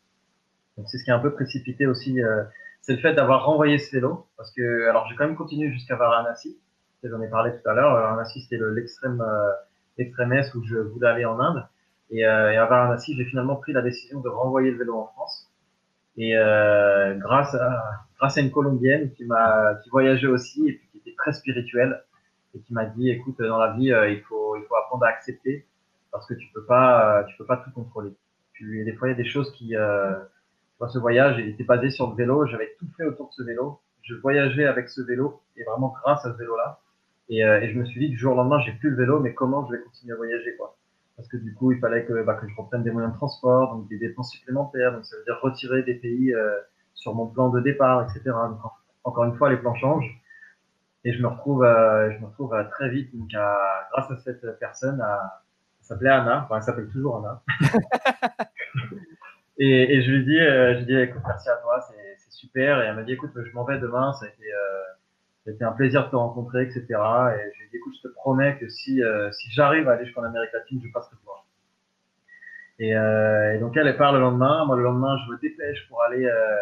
Donc 0.76 0.88
c'est 0.88 0.98
ce 0.98 1.04
qui 1.04 1.10
est 1.10 1.14
un 1.14 1.18
peu 1.18 1.32
précipité 1.32 1.86
aussi, 1.86 2.20
c'est 2.82 2.92
le 2.92 2.98
fait 2.98 3.14
d'avoir 3.14 3.44
renvoyé 3.46 3.78
ce 3.78 3.90
vélo. 3.96 4.26
Parce 4.36 4.52
que, 4.52 4.88
alors 4.88 5.08
j'ai 5.08 5.16
quand 5.16 5.26
même 5.26 5.36
continué 5.36 5.72
jusqu'à 5.72 5.96
Varanasi. 5.96 6.58
J'en 7.02 7.20
ai 7.22 7.28
parlé 7.28 7.50
tout 7.50 7.68
à 7.68 7.72
l'heure. 7.72 7.94
Varanasi, 7.94 8.42
c'était 8.42 8.62
l'extrême 8.74 9.24
l'extrême 9.98 10.32
est 10.32 10.54
où 10.54 10.64
je 10.64 10.76
voulais 10.76 11.08
aller 11.08 11.24
en 11.24 11.38
Inde. 11.40 11.66
Et, 12.10 12.26
euh, 12.26 12.62
à 12.62 12.66
Varanasi, 12.66 13.16
j'ai 13.16 13.24
finalement 13.24 13.56
pris 13.56 13.72
la 13.72 13.82
décision 13.82 14.20
de 14.20 14.28
renvoyer 14.28 14.70
le 14.70 14.78
vélo 14.78 14.96
en 14.96 15.06
France. 15.06 15.52
Et 16.16 16.36
euh, 16.36 17.14
grâce 17.14 17.54
à 17.54 18.04
grâce 18.18 18.36
à 18.36 18.40
une 18.42 18.50
Colombienne 18.50 19.12
qui 19.12 19.24
m'a 19.24 19.76
qui 19.82 19.88
voyageait 19.90 20.26
aussi 20.26 20.68
et 20.68 20.78
qui 20.78 20.98
était 20.98 21.14
très 21.16 21.32
spirituelle 21.32 22.04
et 22.54 22.60
qui 22.60 22.74
m'a 22.74 22.84
dit 22.84 23.08
écoute 23.10 23.36
dans 23.38 23.58
la 23.58 23.72
vie 23.72 23.92
euh, 23.92 24.10
il 24.10 24.20
faut 24.22 24.56
il 24.56 24.62
faut 24.64 24.76
apprendre 24.76 25.04
à 25.04 25.08
accepter 25.08 25.66
parce 26.10 26.26
que 26.26 26.34
tu 26.34 26.46
peux 26.52 26.60
tu 26.60 27.36
peux 27.38 27.46
pas 27.46 27.56
tout 27.64 27.70
contrôler. 27.70 28.10
Tu, 28.52 28.84
des 28.84 28.92
fois 28.92 29.08
il 29.08 29.12
y 29.12 29.14
a 29.14 29.16
des 29.16 29.24
choses 29.24 29.50
qui 29.52 29.74
euh, 29.74 30.14
ce 30.86 30.98
voyage 30.98 31.38
il 31.38 31.48
était 31.48 31.64
basé 31.64 31.90
sur 31.90 32.10
le 32.10 32.16
vélo 32.16 32.46
j'avais 32.46 32.76
tout 32.78 32.86
fait 32.96 33.04
autour 33.04 33.28
de 33.28 33.32
ce 33.32 33.42
vélo 33.42 33.80
je 34.02 34.14
voyageais 34.16 34.66
avec 34.66 34.90
ce 34.90 35.00
vélo 35.00 35.40
et 35.56 35.64
vraiment 35.64 35.94
grâce 36.02 36.26
à 36.26 36.32
ce 36.32 36.36
vélo 36.36 36.56
là 36.56 36.80
et, 37.28 37.44
euh, 37.44 37.60
et 37.60 37.72
je 37.72 37.78
me 37.78 37.84
suis 37.84 38.00
dit 38.00 38.08
du 38.08 38.16
jour 38.16 38.32
au 38.32 38.36
lendemain 38.36 38.60
j'ai 38.60 38.72
plus 38.72 38.90
le 38.90 38.96
vélo 38.96 39.20
mais 39.20 39.34
comment 39.34 39.66
je 39.66 39.72
vais 39.72 39.82
continuer 39.82 40.14
à 40.14 40.16
voyager 40.16 40.56
quoi 40.56 40.76
parce 41.16 41.28
que 41.28 41.36
du 41.36 41.54
coup, 41.54 41.72
il 41.72 41.78
fallait 41.78 42.04
que, 42.04 42.22
bah, 42.24 42.34
que 42.34 42.48
je 42.48 42.56
reprenne 42.56 42.82
des 42.82 42.90
moyens 42.90 43.12
de 43.12 43.18
transport, 43.18 43.76
donc 43.76 43.88
des 43.88 43.98
dépenses 43.98 44.32
supplémentaires, 44.32 44.92
donc 44.92 45.04
ça 45.04 45.16
veut 45.16 45.24
dire 45.24 45.38
retirer 45.40 45.82
des 45.82 45.94
pays 45.94 46.34
euh, 46.34 46.58
sur 46.94 47.14
mon 47.14 47.26
plan 47.26 47.50
de 47.50 47.60
départ, 47.60 48.02
etc. 48.02 48.22
Donc, 48.24 48.58
encore 49.04 49.24
une 49.24 49.36
fois, 49.36 49.50
les 49.50 49.56
plans 49.56 49.74
changent. 49.74 50.20
Et 51.04 51.12
je 51.12 51.22
me 51.22 51.28
retrouve, 51.28 51.64
euh, 51.64 52.12
je 52.12 52.18
me 52.18 52.26
retrouve 52.26 52.54
euh, 52.54 52.64
très 52.70 52.88
vite, 52.88 53.14
donc 53.16 53.32
à, 53.34 53.88
grâce 53.92 54.10
à 54.10 54.16
cette 54.18 54.58
personne, 54.58 55.00
à, 55.00 55.42
elle 55.80 55.84
s'appelait 55.84 56.10
Anna, 56.10 56.42
enfin 56.44 56.56
elle 56.56 56.62
s'appelle 56.62 56.88
toujours 56.88 57.18
Anna. 57.18 57.42
et, 59.58 59.96
et, 59.96 60.02
je 60.02 60.10
lui 60.12 60.24
dis, 60.24 60.38
euh, 60.38 60.74
je 60.74 60.78
lui 60.78 60.86
dis, 60.86 60.96
écoute, 60.96 61.22
merci 61.26 61.48
à 61.48 61.56
toi, 61.56 61.80
c'est 61.80 62.32
super. 62.32 62.80
Et 62.80 62.86
elle 62.86 62.94
m'a 62.96 63.02
dit, 63.02 63.12
écoute, 63.12 63.32
je 63.34 63.52
m'en 63.52 63.64
vais 63.64 63.78
demain, 63.78 64.12
ça 64.12 64.26
a 64.26 64.28
été 64.28 64.44
c'était 65.44 65.64
un 65.64 65.72
plaisir 65.72 66.06
de 66.06 66.10
te 66.10 66.16
rencontrer, 66.16 66.62
etc. 66.62 66.84
Et 66.88 67.52
j'ai 67.58 67.68
dit, 67.70 67.76
écoute, 67.76 67.94
je 68.02 68.08
te 68.08 68.14
promets 68.14 68.56
que 68.58 68.68
si, 68.68 69.02
euh, 69.02 69.30
si 69.32 69.50
j'arrive 69.50 69.88
à 69.88 69.92
aller 69.92 70.04
jusqu'en 70.04 70.22
Amérique 70.22 70.52
latine, 70.52 70.80
je 70.84 70.92
passerai 70.92 71.16
te 71.16 71.24
voir. 71.24 71.44
Et, 72.78 72.96
euh, 72.96 73.54
et, 73.54 73.58
donc 73.58 73.76
elle, 73.76 73.86
elle 73.86 73.96
part 73.96 74.12
le 74.12 74.20
lendemain. 74.20 74.64
Moi, 74.64 74.76
le 74.76 74.82
lendemain, 74.82 75.16
je 75.24 75.32
me 75.32 75.38
dépêche 75.38 75.88
pour 75.88 76.02
aller 76.02 76.24
euh, 76.24 76.56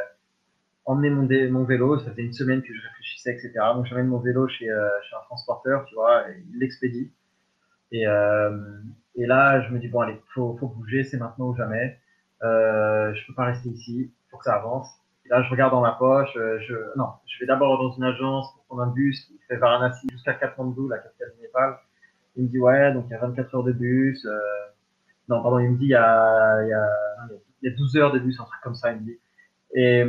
emmener 0.87 1.11
mon, 1.11 1.29
mon 1.53 1.65
vélo. 1.65 1.99
Ça 1.99 2.11
faisait 2.11 2.23
une 2.23 2.33
semaine 2.33 2.63
que 2.63 2.75
je 2.75 2.89
réfléchissais, 2.89 3.33
etc. 3.35 3.53
Donc 3.75 3.87
j'amène 3.87 4.07
mon 4.07 4.19
vélo 4.19 4.49
chez, 4.49 4.71
euh, 4.71 4.89
chez 5.09 5.17
un 5.17 5.25
transporteur, 5.27 5.85
tu 5.87 5.95
vois, 5.95 6.29
et 6.31 6.43
il 6.53 6.59
l'expédie. 6.59 7.13
Et, 7.93 8.07
euh, 8.07 8.57
et 9.17 9.27
là, 9.27 9.61
je 9.63 9.73
me 9.73 9.79
dis, 9.79 9.89
bon, 9.89 10.01
allez, 10.01 10.21
faut, 10.35 10.57
faut 10.59 10.69
bouger, 10.69 11.05
c'est 11.05 11.19
maintenant 11.19 11.49
ou 11.49 11.57
jamais. 11.57 11.99
Euh, 12.43 13.13
je 13.15 13.27
peux 13.27 13.35
pas 13.35 13.47
rester 13.47 13.69
ici, 13.69 14.13
faut 14.31 14.39
que 14.39 14.45
ça 14.45 14.55
avance. 14.55 14.89
Là, 15.31 15.43
je 15.43 15.51
regarde 15.51 15.73
dans 15.73 15.81
ma 15.81 15.93
poche. 15.93 16.37
Euh, 16.37 16.59
je, 16.61 16.75
non, 16.97 17.07
je 17.27 17.39
vais 17.41 17.47
d'abord 17.47 17.79
dans 17.79 17.93
une 17.93 18.05
agence 18.05 18.53
pour 18.53 18.65
prendre 18.65 18.83
un 18.83 18.93
bus 18.93 19.25
qui 19.27 19.39
fait 19.49 19.57
Varanasi 19.57 20.09
jusqu'à 20.13 20.35
Kathmandu, 20.35 20.89
la 20.89 20.99
capitale 20.99 21.33
du 21.37 21.43
Népal. 21.43 21.79
Il 22.37 22.45
me 22.45 22.49
dit, 22.49 22.59
ouais, 22.59 22.93
donc 22.93 23.07
il 23.09 23.13
y 23.13 23.15
a 23.15 23.19
24 23.19 23.55
heures 23.55 23.65
de 23.65 23.73
bus. 23.73 24.25
Euh... 24.27 24.39
Non, 25.29 25.43
pardon, 25.43 25.61
il 25.61 25.71
me 25.71 25.79
dit, 25.79 25.87
il 25.87 25.91
y 25.91 25.95
a, 25.95 26.63
il 26.65 26.69
y 26.69 26.73
a, 26.73 26.89
il 27.63 27.71
y 27.71 27.73
a 27.73 27.77
12 27.77 27.97
heures 27.97 28.13
de 28.13 28.19
bus, 28.19 28.39
un 28.41 28.45
truc 28.45 28.61
comme 28.63 28.75
ça, 28.75 28.93
il 28.93 29.01
me 29.01 29.05
dit. 29.05 29.19
Et, 29.75 30.05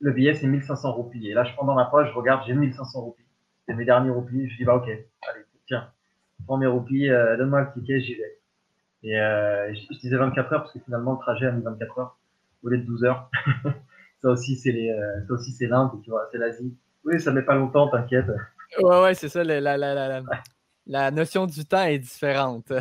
le 0.00 0.12
billet, 0.12 0.34
c'est 0.34 0.46
1500 0.46 0.92
roupies. 0.92 1.28
Et 1.28 1.34
là, 1.34 1.44
je 1.44 1.54
prends 1.54 1.64
dans 1.64 1.74
ma 1.74 1.86
poche, 1.86 2.08
je 2.08 2.14
regarde, 2.14 2.42
j'ai 2.46 2.54
1500 2.54 3.00
roupies. 3.00 3.24
C'est 3.66 3.74
mes 3.74 3.86
derniers 3.86 4.10
roupies. 4.10 4.48
Je 4.50 4.56
dis, 4.56 4.64
bah, 4.64 4.76
ok, 4.76 4.86
allez, 4.86 5.44
tiens, 5.66 5.88
prends 6.46 6.58
mes 6.58 6.66
roupies, 6.66 7.08
euh, 7.08 7.36
donne-moi 7.38 7.62
le 7.62 7.72
ticket, 7.72 8.00
j'y 8.00 8.14
vais. 8.14 8.38
Et 9.02 9.18
euh, 9.18 9.72
je, 9.74 9.98
disais 10.00 10.16
24 10.16 10.52
heures 10.52 10.62
parce 10.62 10.72
que 10.72 10.80
finalement, 10.80 11.12
le 11.12 11.18
trajet 11.18 11.46
a 11.46 11.52
mis 11.52 11.62
24 11.62 11.98
heures 11.98 12.18
au 12.62 12.68
lieu 12.68 12.78
de 12.78 12.84
12 12.84 13.04
heures. 13.04 13.30
ça 14.24 14.30
aussi, 14.30 14.56
c'est 14.56 14.72
les, 14.72 14.90
euh, 14.90 15.26
ça 15.28 15.34
aussi, 15.34 15.52
c'est 15.52 15.66
l'Inde, 15.66 15.90
tu 16.02 16.08
vois, 16.08 16.26
c'est 16.32 16.38
l'Asie. 16.38 16.74
Oui, 17.04 17.20
ça 17.20 17.30
met 17.30 17.42
pas 17.42 17.54
longtemps, 17.54 17.88
t'inquiète. 17.88 18.24
Ouais, 18.82 19.02
ouais, 19.02 19.14
c'est 19.14 19.28
ça, 19.28 19.44
la, 19.44 19.60
la, 19.60 19.76
la, 19.76 20.22
la, 20.86 21.10
notion 21.10 21.46
du 21.46 21.64
temps 21.66 21.84
est 21.84 21.98
différente. 21.98 22.72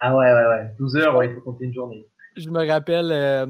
ah 0.00 0.16
ouais, 0.16 0.32
ouais, 0.32 0.46
ouais. 0.46 0.74
12 0.78 0.96
heures, 0.96 1.16
ouais, 1.16 1.28
il 1.28 1.34
faut 1.34 1.42
compter 1.42 1.66
une 1.66 1.74
journée 1.74 2.08
je 2.36 2.50
me 2.50 2.66
rappelle, 2.66 3.10
euh, 3.12 3.46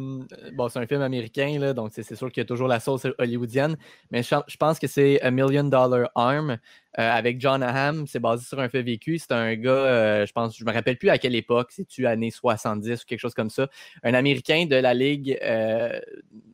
bon, 0.53 0.69
c'est 0.69 0.79
un 0.79 0.87
film 0.87 1.03
américain, 1.03 1.59
là, 1.59 1.73
donc 1.73 1.91
c'est 1.93 2.15
sûr 2.15 2.31
qu'il 2.31 2.41
y 2.41 2.45
a 2.45 2.47
toujours 2.47 2.69
la 2.69 2.81
sauce 2.81 3.07
hollywoodienne, 3.19 3.77
mais 4.11 4.23
je, 4.23 4.57
pense 4.57 4.79
que 4.79 4.87
c'est 4.87 5.21
A 5.23 5.31
Million 5.31 5.65
Dollar 5.65 6.11
Arm 6.15 6.51
euh, 6.51 6.57
avec 6.97 7.41
John 7.41 7.63
Hamm. 7.63 8.07
C'est 8.07 8.21
basé 8.21 8.45
sur 8.45 8.61
un 8.61 8.69
fait 8.69 8.83
vécu. 8.83 9.19
C'est 9.19 9.33
un 9.33 9.55
gars, 9.55 9.71
euh, 9.71 10.27
je 10.27 10.33
pense, 10.33 10.57
je 10.57 10.65
me 10.65 10.73
rappelle 10.73 10.97
plus 10.97 11.11
à 11.11 11.19
quelle 11.19 11.35
époque, 11.35 11.73
c'est-tu 11.73 12.07
années 12.07 12.31
70 12.31 13.03
ou 13.03 13.07
quelque 13.07 13.19
chose 13.19 13.35
comme 13.35 13.51
ça, 13.51 13.69
un 14.03 14.15
Américain 14.15 14.67
de 14.67 14.77
la 14.77 14.95
Ligue 14.95 15.39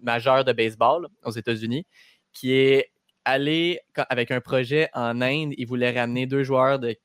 majeure 0.03 0.45
de 0.45 0.53
baseball 0.53 1.09
aux 1.25 1.33
États-Unis 1.33 1.87
qui 2.33 2.53
est 2.53 2.93
allé 3.25 3.81
avec 4.09 4.31
un 4.31 4.41
projet 4.41 4.89
en 4.95 5.21
Inde. 5.21 5.53
Il 5.57 5.67
voulait 5.67 5.99
ramener 5.99 6.27
deux 6.27 6.43
joueurs 6.43 6.79
de, 6.79 6.97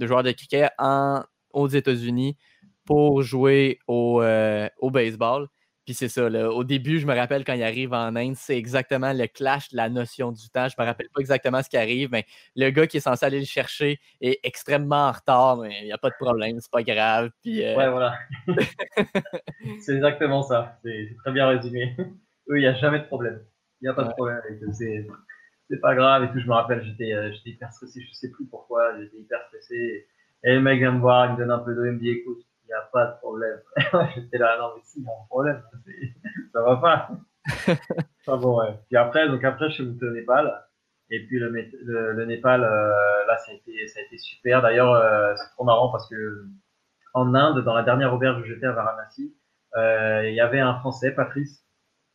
joueurs 0.00 0.22
de 0.22 0.32
cricket 0.32 0.70
en, 0.78 1.22
aux 1.52 1.68
États-Unis 1.68 2.36
pour 2.88 3.20
jouer 3.20 3.80
au, 3.86 4.22
euh, 4.22 4.66
au 4.78 4.90
baseball. 4.90 5.46
Puis 5.84 5.92
c'est 5.92 6.08
ça, 6.08 6.26
au 6.26 6.64
début, 6.64 6.98
je 6.98 7.06
me 7.06 7.14
rappelle 7.14 7.44
quand 7.44 7.52
il 7.52 7.62
arrive 7.62 7.92
en 7.92 8.16
Inde, 8.16 8.34
c'est 8.34 8.56
exactement 8.56 9.12
le 9.12 9.26
clash 9.26 9.68
de 9.68 9.76
la 9.76 9.90
notion 9.90 10.32
du 10.32 10.48
temps. 10.48 10.68
Je 10.68 10.74
me 10.78 10.86
rappelle 10.86 11.08
pas 11.14 11.20
exactement 11.20 11.62
ce 11.62 11.68
qui 11.68 11.76
arrive, 11.76 12.08
mais 12.10 12.24
le 12.56 12.70
gars 12.70 12.86
qui 12.86 12.96
est 12.96 13.00
censé 13.00 13.26
aller 13.26 13.40
le 13.40 13.44
chercher 13.44 14.00
est 14.22 14.40
extrêmement 14.42 15.08
en 15.08 15.12
retard, 15.12 15.58
mais 15.58 15.80
il 15.82 15.84
n'y 15.84 15.92
a 15.92 15.98
pas 15.98 16.08
de 16.08 16.14
problème, 16.18 16.60
c'est 16.60 16.70
pas 16.70 16.82
grave. 16.82 17.30
Puis, 17.42 17.62
euh, 17.62 17.76
Ouais, 17.76 17.90
voilà. 17.90 18.14
c'est 19.80 19.96
exactement 19.96 20.42
ça. 20.42 20.78
C'est 20.82 21.14
très 21.22 21.32
bien 21.32 21.46
résumé. 21.46 21.94
Oui, 22.50 22.60
il 22.60 22.62
n'y 22.62 22.68
a 22.68 22.74
jamais 22.76 23.00
de 23.00 23.04
problème. 23.04 23.44
Il 23.82 23.84
n'y 23.84 23.88
a 23.90 23.92
pas 23.92 24.04
de 24.04 24.12
problème 24.12 24.40
avec 24.42 24.62
eux. 24.62 24.72
C'est 24.72 25.80
pas 25.82 25.94
grave 25.94 26.24
et 26.24 26.28
tout. 26.32 26.40
Je 26.40 26.46
me 26.46 26.54
rappelle, 26.54 26.82
j'étais 26.82 27.12
euh, 27.12 27.30
hyper 27.44 27.70
stressé, 27.70 28.00
je 28.00 28.14
sais 28.14 28.30
plus 28.30 28.46
pourquoi, 28.46 28.98
j'étais 28.98 29.18
hyper 29.18 29.40
stressé. 29.48 30.06
Et 30.44 30.54
le 30.54 30.62
mec 30.62 30.78
vient 30.78 30.92
me 30.92 31.00
voir, 31.00 31.26
il 31.26 31.32
me 31.32 31.36
donne 31.36 31.50
un 31.50 31.58
peu 31.58 31.74
d'eau, 31.74 31.84
il 31.84 31.92
me 31.92 31.98
dit 31.98 32.08
écoute, 32.08 32.47
n'y 32.68 32.74
a 32.74 32.88
pas 32.92 33.06
de 33.06 33.18
problème. 33.18 33.60
J'étais 34.14 34.38
là, 34.38 34.58
non, 34.58 34.72
mais 34.76 34.82
si, 34.84 35.00
il 35.00 35.04
y 35.04 35.08
a 35.08 35.12
un 35.12 35.26
problème, 35.28 35.62
ça 36.52 36.62
va 36.64 36.76
pas. 36.76 37.08
enfin 38.26 38.36
bon, 38.36 38.60
ouais. 38.60 38.78
Puis 38.88 38.96
après, 38.96 39.28
donc 39.28 39.42
après, 39.44 39.68
je 39.70 39.74
suis 39.74 39.84
monté 39.84 40.06
au 40.06 40.10
Népal. 40.10 40.64
Et 41.10 41.24
puis 41.26 41.38
le, 41.38 41.48
le, 41.48 42.24
Népal, 42.26 42.62
euh, 42.62 43.26
là, 43.26 43.36
ça 43.38 43.52
a 43.52 43.54
été, 43.54 43.86
ça 43.86 44.00
a 44.00 44.02
été 44.02 44.18
super. 44.18 44.60
D'ailleurs, 44.60 44.92
euh, 44.92 45.34
c'est 45.36 45.50
trop 45.52 45.64
marrant 45.64 45.90
parce 45.90 46.08
que 46.08 46.44
en 47.14 47.34
Inde, 47.34 47.64
dans 47.64 47.74
la 47.74 47.82
dernière 47.82 48.12
auberge 48.12 48.40
où 48.40 48.44
j'étais 48.44 48.66
à 48.66 48.72
Varanasi, 48.72 49.34
euh, 49.76 50.28
il 50.28 50.34
y 50.34 50.40
avait 50.40 50.60
un 50.60 50.74
Français, 50.80 51.12
Patrice. 51.12 51.64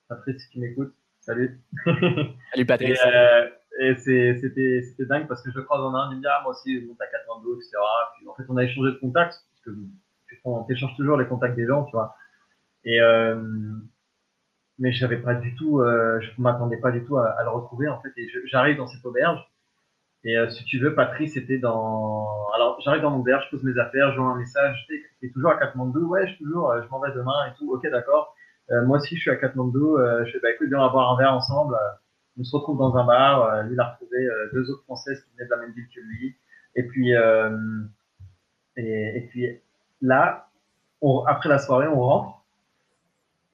Patrice 0.07 0.45
qui 0.47 0.59
m'écoute. 0.59 0.93
Salut. 1.21 1.59
Salut 1.85 2.65
Patrice. 2.67 2.99
Et, 3.79 3.95
c'était, 3.95 4.81
c'était 4.83 5.05
dingue 5.05 5.27
parce 5.27 5.41
que 5.41 5.49
je 5.51 5.59
croise 5.59 5.81
en 5.81 5.95
Inde, 5.95 6.11
il 6.11 6.17
me 6.17 6.21
dit, 6.21 6.27
ah, 6.29 6.41
moi 6.43 6.51
aussi, 6.51 6.79
je 6.79 6.85
monte 6.85 7.01
à 7.01 7.07
Kathmandu, 7.07 7.47
etc. 7.55 7.71
Puis 8.15 8.27
en 8.27 8.35
fait, 8.35 8.43
on 8.47 8.57
a 8.57 8.63
échangé 8.63 8.91
de 8.91 8.97
contacts 8.97 9.33
parce 9.49 9.61
que 9.65 9.71
on 10.43 10.65
échange 10.67 10.95
toujours 10.95 11.17
les 11.17 11.27
contacts 11.27 11.55
des 11.55 11.65
gens, 11.65 11.85
tu 11.85 11.91
vois. 11.91 12.15
Et 12.85 12.99
euh, 13.01 13.41
mais 14.79 14.91
j'avais 14.91 15.17
pas 15.17 15.35
du 15.35 15.55
tout, 15.55 15.79
euh, 15.79 16.19
je 16.19 16.41
m'attendais 16.41 16.77
pas 16.77 16.91
du 16.91 17.03
tout 17.05 17.17
à, 17.17 17.41
le 17.43 17.49
retrouver 17.49 17.87
en 17.87 18.01
fait. 18.01 18.09
J'arrive 18.45 18.77
dans 18.77 18.87
cette 18.87 19.05
auberge. 19.05 19.39
Et 20.25 20.37
euh, 20.37 20.49
si 20.49 20.63
tu 20.65 20.79
veux, 20.79 20.95
Patrice 20.95 21.35
était 21.37 21.57
dans. 21.57 22.47
Alors 22.55 22.79
j'arrive 22.81 23.01
dans 23.01 23.11
mon 23.11 23.23
je 23.23 23.49
pose 23.49 23.63
mes 23.63 23.77
affaires, 23.79 24.13
je 24.13 24.19
vois 24.19 24.31
un 24.31 24.37
message. 24.37 24.85
Tu 24.87 25.05
es 25.21 25.31
toujours 25.31 25.51
à 25.51 25.57
Katmandou 25.57 26.07
Ouais, 26.07 26.27
je 26.27 26.37
toujours. 26.37 26.73
je 26.81 26.87
m'en 26.89 26.99
vais 26.99 27.11
demain 27.11 27.47
et 27.47 27.57
tout. 27.57 27.71
Ok, 27.73 27.89
d'accord. 27.89 28.35
moi 28.69 28.97
aussi, 28.97 29.15
je 29.15 29.21
suis 29.21 29.31
à 29.31 29.35
Katmandou. 29.35 29.97
je 30.25 30.31
fais 30.31 30.39
bah 30.39 30.51
écoute, 30.51 30.67
viens, 30.67 30.79
on 30.79 30.85
va 30.85 30.89
boire 30.89 31.11
un 31.11 31.17
verre 31.17 31.33
ensemble. 31.33 31.77
On 32.37 32.43
se 32.43 32.55
retrouve 32.55 32.79
dans 32.79 32.95
un 32.95 33.05
bar. 33.05 33.63
lui, 33.63 33.75
il 33.75 33.79
a 33.79 33.91
retrouvé 33.91 34.27
deux 34.53 34.69
autres 34.71 34.83
Françaises 34.83 35.21
qui 35.23 35.31
venaient 35.35 35.45
de 35.45 35.51
la 35.51 35.57
même 35.57 35.73
ville 35.73 35.87
que 35.93 35.99
lui. 35.99 36.35
Et 36.75 36.83
puis, 36.83 37.11
et 38.77 39.27
puis 39.29 39.62
là, 40.03 40.49
après 41.27 41.49
la 41.49 41.57
soirée, 41.57 41.87
on 41.87 41.99
rentre 41.99 42.43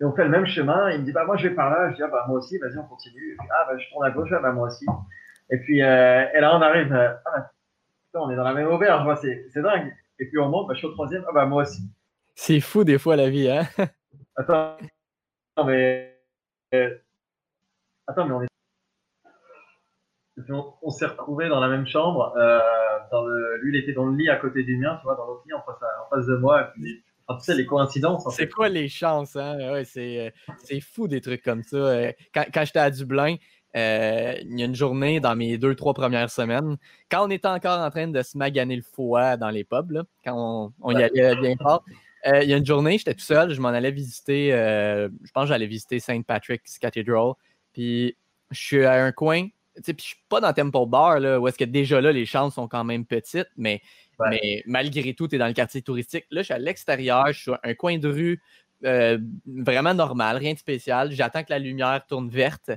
et 0.02 0.06
on 0.06 0.14
fait 0.14 0.24
le 0.24 0.30
même 0.30 0.46
chemin. 0.46 0.92
Il 0.92 1.02
me 1.02 1.06
dit 1.06 1.12
bah 1.12 1.26
moi 1.26 1.38
je 1.38 1.48
vais 1.48 1.56
par 1.56 1.70
là. 1.70 1.90
Je 1.92 1.96
dis 1.96 2.04
ah 2.04 2.08
bah 2.08 2.26
moi 2.28 2.40
aussi. 2.40 2.58
Vas-y 2.58 2.78
on 2.78 2.84
continue. 2.84 3.38
ah 3.50 3.66
bah 3.68 3.78
je 3.78 3.90
tourne 3.90 4.06
à 4.06 4.12
gauche. 4.12 4.30
Ah, 4.34 4.40
bah 4.40 4.52
moi 4.52 4.68
aussi. 4.68 4.86
Et 5.52 5.58
puis 5.58 5.82
euh, 5.82 6.26
et 6.34 6.40
là 6.40 6.56
on 6.56 6.62
arrive. 6.62 6.94
Euh, 6.94 7.14
ah 7.26 7.32
bah, 8.14 8.22
on 8.22 8.30
est 8.32 8.36
dans 8.36 8.44
la 8.44 8.54
même 8.54 8.68
auberge. 8.68 9.20
C'est 9.22 9.62
dingue. 9.62 9.94
Et 10.20 10.26
puis 10.28 10.38
on 10.40 10.50
monte. 10.50 10.68
Bah, 10.68 10.74
je 10.74 10.80
suis 10.80 10.88
au 10.88 10.92
troisième. 10.92 11.24
Ah 11.28 11.32
bah 11.34 11.46
moi 11.46 11.64
aussi. 11.64 11.84
C'est 12.36 12.62
fou 12.62 12.84
des 12.84 12.98
fois 12.98 13.16
la 13.16 13.30
vie 13.30 13.50
hein. 13.50 13.64
Attends. 14.38 14.78
mais 15.66 16.18
euh, 16.74 16.96
attends 18.08 18.26
mais 18.26 18.34
on 18.34 18.42
est. 18.44 18.49
on, 20.82 20.90
s'est 20.90 21.06
retrouvés 21.06 21.50
dans 21.50 21.60
la 21.60 21.68
même 21.68 21.86
chambre. 21.86 22.34
dans 23.12 23.26
le... 23.26 23.58
Lui, 23.62 23.78
il 23.78 23.82
était 23.82 23.94
dans 23.94 24.06
le 24.06 24.16
lit 24.16 24.30
à 24.30 24.38
côté 24.38 24.64
du 24.64 24.78
mien, 24.78 24.98
tu 25.00 25.04
vois, 25.04 25.16
dans 25.16 25.26
l'autre 25.26 25.44
lit 25.48 25.54
en 25.54 25.62
face, 25.62 25.78
en 25.82 26.16
face 26.16 26.26
de 26.26 26.36
moi. 26.36 26.62
Et 26.62 26.66
puis, 26.74 27.04
tu 27.38 27.46
sais, 27.46 27.56
les 27.56 27.66
coïncidences. 27.66 28.28
C'est 28.36 28.50
quoi 28.50 28.70
les 28.70 28.90
chances, 28.90 29.36
hein? 29.36 29.58
Ouais, 29.72 29.86
c'est, 29.86 30.28
euh, 30.28 30.54
c'est 30.64 30.80
fou 30.80 31.08
des 31.08 31.22
trucs 31.22 31.44
comme 31.44 31.64
ça. 31.64 31.78
Euh, 31.78 32.12
quand, 32.34 32.46
quand 32.54 32.66
j'étais 32.66 32.80
à 32.80 32.90
Dublin, 32.90 33.36
euh, 33.76 34.36
il 34.42 34.60
y 34.60 34.64
a 34.64 34.66
une 34.66 34.76
journée 34.76 35.20
dans 35.20 35.36
mes 35.36 35.58
deux, 35.58 35.76
trois 35.76 35.94
premières 35.94 36.32
semaines, 36.32 36.78
quand 37.10 37.28
on 37.28 37.30
était 37.30 37.48
encore 37.48 37.80
en 37.80 37.90
train 37.92 38.08
de 38.08 38.22
se 38.24 38.38
maganer 38.38 38.76
le 38.76 38.82
foie 38.82 39.38
dans 39.38 39.52
les 39.52 39.64
pubs, 39.64 39.92
là, 39.92 40.04
quand 40.26 40.74
on, 40.82 40.92
y 40.98 41.04
allait 41.04 41.36
bien 41.36 41.56
fort, 41.62 41.84
il 42.26 42.50
y 42.50 42.54
a 42.54 42.58
une 42.58 42.66
journée, 42.66 42.98
j'étais 42.98 43.14
tout 43.14 43.20
seul, 43.20 43.54
je 43.54 43.62
m'en 43.62 43.70
allais 43.70 43.92
visiter, 43.92 44.50
je 44.50 45.32
pense 45.32 45.44
que 45.44 45.50
j'allais 45.50 45.68
visiter 45.68 46.00
St. 46.00 46.26
Patrick's 46.26 46.80
Cathedral, 46.80 47.34
puis 47.72 48.18
je 48.50 48.60
suis 48.60 48.86
à 48.86 49.04
un 49.04 49.12
coin, 49.12 49.48
je 49.76 49.94
suis 49.98 50.18
pas 50.28 50.42
dans 50.42 50.54
Temple 50.54 50.88
Bar, 50.88 51.20
là, 51.20 51.40
où 51.40 51.48
est-ce 51.48 51.58
que 51.58 51.66
déjà 51.66 52.02
là, 52.02 52.12
les 52.12 52.26
chances 52.26 52.56
sont 52.56 52.68
quand 52.68 52.84
même 52.84 53.06
petites, 53.06 53.50
mais 53.58 53.82
mais 54.30 54.64
malgré 54.66 55.14
tout, 55.14 55.28
tu 55.28 55.36
es 55.36 55.38
dans 55.38 55.48
le 55.48 55.54
quartier 55.54 55.82
touristique. 55.82 56.26
Là, 56.30 56.42
je 56.42 56.46
suis 56.46 56.54
à 56.54 56.60
l'extérieur, 56.60 57.28
je 57.28 57.34
suis 57.34 57.44
sur 57.44 57.60
un 57.64 57.74
coin 57.74 57.98
de 57.98 58.10
rue 58.10 58.42
euh, 58.86 59.18
vraiment 59.46 59.94
normal, 59.94 60.38
rien 60.38 60.54
de 60.54 60.58
spécial. 60.58 61.12
J'attends 61.12 61.44
que 61.44 61.52
la 61.52 61.60
lumière 61.60 62.06
tourne 62.08 62.30
verte. 62.30 62.72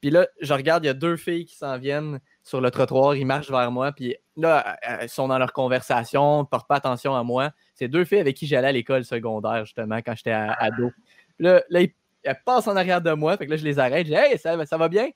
Puis 0.00 0.10
là, 0.10 0.26
je 0.40 0.54
regarde, 0.54 0.84
il 0.84 0.86
y 0.86 0.90
a 0.90 0.94
deux 0.94 1.16
filles 1.16 1.44
qui 1.44 1.56
s'en 1.56 1.76
viennent 1.76 2.20
sur 2.44 2.60
le 2.60 2.70
trottoir, 2.70 3.16
ils 3.16 3.26
marchent 3.26 3.50
vers 3.50 3.70
moi, 3.70 3.90
puis 3.92 4.16
là, 4.36 4.78
elles 4.80 5.08
sont 5.08 5.26
dans 5.26 5.38
leur 5.38 5.52
conversation, 5.52 6.40
ne 6.40 6.44
portent 6.44 6.68
pas 6.68 6.76
attention 6.76 7.16
à 7.16 7.24
moi. 7.24 7.50
C'est 7.74 7.88
deux 7.88 8.04
filles 8.04 8.20
avec 8.20 8.36
qui 8.36 8.46
j'allais 8.46 8.68
à 8.68 8.72
l'école 8.72 9.04
secondaire, 9.04 9.64
justement, 9.64 9.96
quand 9.96 10.14
j'étais 10.14 10.30
ado. 10.30 10.92
Là, 11.40 11.62
là, 11.68 11.80
elles 12.22 12.42
passent 12.44 12.68
en 12.68 12.76
arrière 12.76 13.02
de 13.02 13.12
moi, 13.12 13.36
fait 13.36 13.46
que 13.46 13.50
là, 13.50 13.56
je 13.56 13.64
les 13.64 13.78
arrête, 13.78 14.06
je 14.06 14.12
dis 14.12 14.18
Hey, 14.18 14.38
ça, 14.38 14.64
ça 14.66 14.76
va 14.76 14.88
bien? 14.88 15.08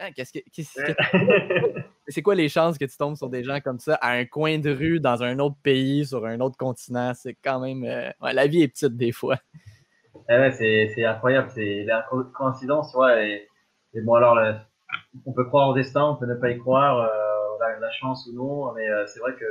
Hein, 0.00 0.10
qu'est-ce 0.14 0.32
que. 0.32 0.40
c'est 2.08 2.22
quoi? 2.22 2.34
Les 2.34 2.48
chances 2.48 2.78
que 2.78 2.84
tu 2.84 2.96
tombes 2.96 3.16
sur 3.16 3.28
des 3.28 3.42
gens 3.42 3.60
comme 3.60 3.80
ça 3.80 3.96
à 3.96 4.12
un 4.12 4.24
coin 4.26 4.58
de 4.58 4.70
rue, 4.70 5.00
dans 5.00 5.22
un 5.22 5.38
autre 5.40 5.56
pays, 5.62 6.06
sur 6.06 6.24
un 6.24 6.38
autre 6.40 6.56
continent? 6.56 7.12
C'est 7.14 7.34
quand 7.34 7.60
même. 7.60 7.84
Euh, 7.84 8.10
la 8.20 8.46
vie 8.46 8.62
est 8.62 8.68
petite 8.68 8.96
des 8.96 9.12
fois. 9.12 9.36
Eh 10.30 10.50
c'est 10.52 11.04
incroyable. 11.04 11.50
C'est 11.52 11.84
la 11.84 12.06
coïncidence, 12.34 12.94
ouais. 12.94 13.48
Et, 13.94 14.00
bon, 14.02 14.14
alors, 14.14 14.38
on 15.26 15.32
peut 15.32 15.44
croire 15.44 15.68
au 15.70 15.74
destin, 15.74 16.04
on 16.04 16.16
peut 16.16 16.26
ne 16.26 16.34
pas 16.34 16.50
y 16.50 16.58
croire, 16.58 16.98
euh, 16.98 17.78
la, 17.80 17.90
chance 17.90 18.28
ou 18.28 18.36
non, 18.36 18.72
mais 18.74 18.88
euh, 18.88 19.06
c'est 19.06 19.20
vrai 19.20 19.32
que 19.34 19.44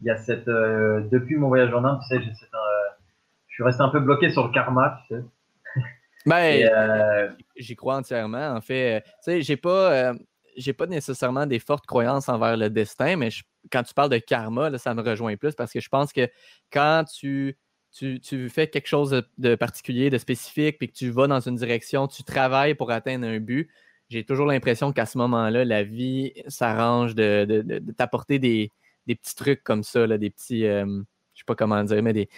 il 0.00 0.06
y 0.06 0.10
a 0.10 0.16
cette. 0.16 0.46
depuis 0.46 1.36
mon 1.36 1.48
voyage 1.48 1.72
en 1.72 1.84
Inde, 1.84 2.00
tu 2.02 2.08
sais, 2.08 2.22
je 2.22 3.54
suis 3.54 3.62
resté 3.62 3.82
un 3.82 3.88
peu 3.88 4.00
bloqué 4.00 4.28
sur 4.28 4.46
le 4.46 4.52
karma, 4.52 5.00
tu 5.08 5.14
sais. 5.14 5.22
Ben, 6.26 7.36
j'y 7.56 7.76
crois 7.76 7.96
entièrement. 7.96 8.54
En 8.54 8.60
fait, 8.60 9.02
tu 9.02 9.10
sais, 9.22 9.42
j'ai 9.42 9.56
pas 9.56 10.14
j'ai 10.56 10.72
pas 10.72 10.86
nécessairement 10.86 11.46
des 11.46 11.58
fortes 11.58 11.86
croyances 11.86 12.28
envers 12.28 12.56
le 12.56 12.70
destin, 12.70 13.16
mais 13.16 13.28
quand 13.70 13.82
tu 13.82 13.94
parles 13.94 14.10
de 14.10 14.18
karma, 14.18 14.76
ça 14.78 14.94
me 14.94 15.02
rejoint 15.02 15.36
plus 15.36 15.54
parce 15.54 15.72
que 15.72 15.80
je 15.80 15.88
pense 15.88 16.12
que 16.12 16.28
quand 16.72 17.04
tu, 17.04 17.56
tu, 17.92 18.48
fais 18.48 18.68
quelque 18.68 18.88
chose 18.88 19.22
de, 19.38 19.54
particulier, 19.54 20.10
de 20.10 20.18
spécifique, 20.18 20.78
puis 20.78 20.88
que 20.88 20.94
tu 20.94 21.10
vas 21.10 21.26
dans 21.26 21.40
une 21.40 21.56
direction, 21.56 22.06
tu 22.08 22.22
travailles 22.24 22.74
pour 22.74 22.90
atteindre 22.90 23.26
un 23.26 23.38
but, 23.38 23.70
j'ai 24.08 24.24
toujours 24.24 24.46
l'impression 24.46 24.92
qu'à 24.92 25.06
ce 25.06 25.18
moment-là, 25.18 25.64
la 25.64 25.82
vie 25.82 26.32
s'arrange 26.48 27.14
de, 27.14 27.82
t'apporter 27.96 28.38
des, 28.38 28.72
petits 29.06 29.34
trucs 29.34 29.62
comme 29.62 29.82
ça, 29.82 30.06
des 30.06 30.30
petits. 30.30 30.66
Euh, 30.66 31.02
je 31.36 31.42
sais 31.42 31.44
pas 31.46 31.54
comment 31.54 31.84
dire, 31.84 32.02
mais 32.02 32.12
des, 32.12 32.28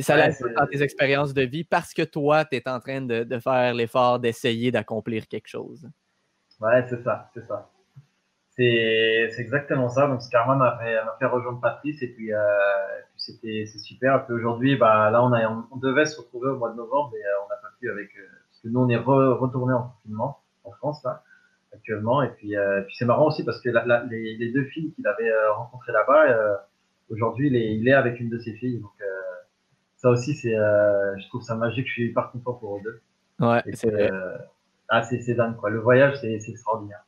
ça 0.00 0.28
dans 0.28 0.66
tes 0.66 0.82
expériences 0.82 1.32
de 1.32 1.42
vie 1.42 1.64
parce 1.64 1.94
que 1.94 2.02
toi, 2.02 2.44
tu 2.44 2.56
es 2.56 2.68
en 2.68 2.80
train 2.80 3.00
de 3.00 3.38
faire 3.38 3.72
l'effort 3.72 4.18
d'essayer 4.18 4.70
d'accomplir 4.70 5.26
quelque 5.28 5.48
chose. 5.48 5.88
Ouais, 6.60 6.84
c'est 6.88 7.02
ça, 7.02 7.30
c'est 7.32 7.44
ça. 7.46 7.70
C'est, 8.58 9.30
exactement 9.38 9.88
ça. 9.88 10.08
Donc, 10.08 10.20
ce 10.20 10.28
karma 10.30 10.56
m'a 10.56 10.76
fait, 10.78 11.26
rejoindre 11.26 11.60
Patrice 11.60 12.02
et 12.02 12.08
puis, 12.08 12.32
euh, 12.32 12.40
puis 13.12 13.22
c'était, 13.22 13.66
c'est 13.66 13.78
super. 13.78 14.16
Et 14.16 14.24
puis 14.24 14.34
aujourd'hui, 14.34 14.74
bah, 14.76 15.10
là, 15.10 15.22
on, 15.22 15.32
a, 15.32 15.48
on, 15.70 15.76
devait 15.76 16.06
se 16.06 16.18
retrouver 16.20 16.48
au 16.48 16.56
mois 16.56 16.70
de 16.70 16.76
novembre 16.76 17.12
et 17.14 17.24
euh, 17.24 17.44
on 17.44 17.48
n'a 17.48 17.56
pas 17.56 17.68
pu 17.78 17.88
avec 17.88 18.08
euh, 18.16 18.26
parce 18.50 18.60
que 18.62 18.68
nous, 18.68 18.80
on 18.80 18.88
est 18.88 18.96
retourné 18.96 19.72
en 19.72 19.84
confinement 19.84 20.40
en 20.64 20.72
France, 20.72 21.04
là, 21.04 21.22
actuellement. 21.72 22.20
Et 22.22 22.30
puis, 22.30 22.54
puis 22.86 22.96
c'est 22.96 23.04
marrant 23.04 23.28
aussi 23.28 23.44
parce 23.44 23.60
que 23.60 23.70
les, 24.10 24.36
les, 24.36 24.52
deux 24.52 24.64
filles 24.64 24.92
qu'il 24.94 25.06
avait 25.06 25.30
rencontrées 25.50 25.92
là-bas, 25.92 26.66
aujourd'hui, 27.10 27.48
il 27.48 27.56
est, 27.56 27.74
il 27.74 27.88
est, 27.88 27.92
avec 27.92 28.20
une 28.20 28.28
de 28.28 28.38
ses 28.38 28.54
filles. 28.54 28.80
Donc, 28.80 28.92
ça 29.96 30.10
aussi, 30.10 30.34
c'est, 30.34 30.54
je 30.54 31.28
trouve 31.28 31.42
ça 31.42 31.54
magique. 31.56 31.86
Je 31.88 31.92
suis 31.92 32.06
hyper 32.10 32.30
content 32.30 32.54
pour 32.54 32.76
eux 32.76 32.80
deux. 32.82 33.00
Ouais, 33.40 33.62
c'est 33.74 34.10
ah, 34.90 35.02
c'est 35.02 35.34
dingue, 35.34 35.56
quoi. 35.56 35.70
Le 35.70 35.80
voyage, 35.80 36.18
c'est 36.20 36.34
extraordinaire. 36.34 37.04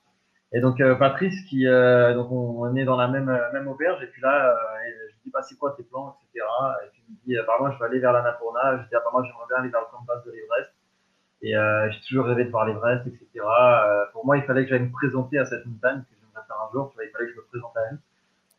Et 0.52 0.60
donc 0.60 0.80
euh, 0.80 0.96
Patrice 0.96 1.44
qui 1.48 1.66
euh, 1.66 2.12
donc 2.14 2.32
on, 2.32 2.74
est 2.74 2.84
dans 2.84 2.96
la 2.96 3.06
même 3.06 3.30
même 3.52 3.68
auberge 3.68 4.02
et 4.02 4.08
puis 4.08 4.20
là 4.20 4.50
euh, 4.50 4.56
je 4.82 5.14
lui 5.14 5.20
dis 5.26 5.30
bah 5.30 5.42
c'est 5.42 5.56
quoi 5.56 5.74
tes 5.76 5.84
plans 5.84 6.16
etc 6.18 6.44
et 6.84 6.88
puis 6.90 7.02
il 7.06 7.14
me 7.14 7.40
dit 7.40 7.46
bah 7.46 7.54
moi 7.60 7.70
je 7.72 7.78
vais 7.78 7.84
aller 7.84 8.00
vers 8.00 8.12
la 8.12 8.22
Napurna 8.22 8.78
je 8.82 8.88
dis 8.88 8.94
ah 8.96 9.02
bah 9.04 9.10
moi 9.12 9.22
j'aimerais 9.22 9.46
bien 9.48 9.58
aller 9.58 9.68
vers 9.68 9.82
le 9.82 9.86
camp 9.92 10.02
de 10.02 10.06
base 10.08 10.24
de 10.24 10.32
l'Everest 10.32 10.72
et 11.42 11.92
j'ai 11.92 12.00
toujours 12.08 12.26
rêvé 12.26 12.46
de 12.46 12.50
voir 12.50 12.66
l'Everest 12.66 13.06
etc 13.06 13.46
pour 14.12 14.26
moi 14.26 14.38
il 14.38 14.42
fallait 14.42 14.64
que 14.64 14.70
j'aille 14.70 14.82
me 14.82 14.90
présenter 14.90 15.38
à 15.38 15.44
cette 15.44 15.64
montagne 15.66 16.02
que 16.02 16.16
j'aimerais 16.20 16.44
faire 16.44 16.56
un 16.68 16.72
jour 16.72 16.90
tu 16.90 16.96
vois, 16.96 17.04
il 17.04 17.10
fallait 17.10 17.26
que 17.26 17.32
je 17.32 17.36
me 17.36 17.44
présente 17.44 17.76
à 17.76 17.80
elle 17.88 17.98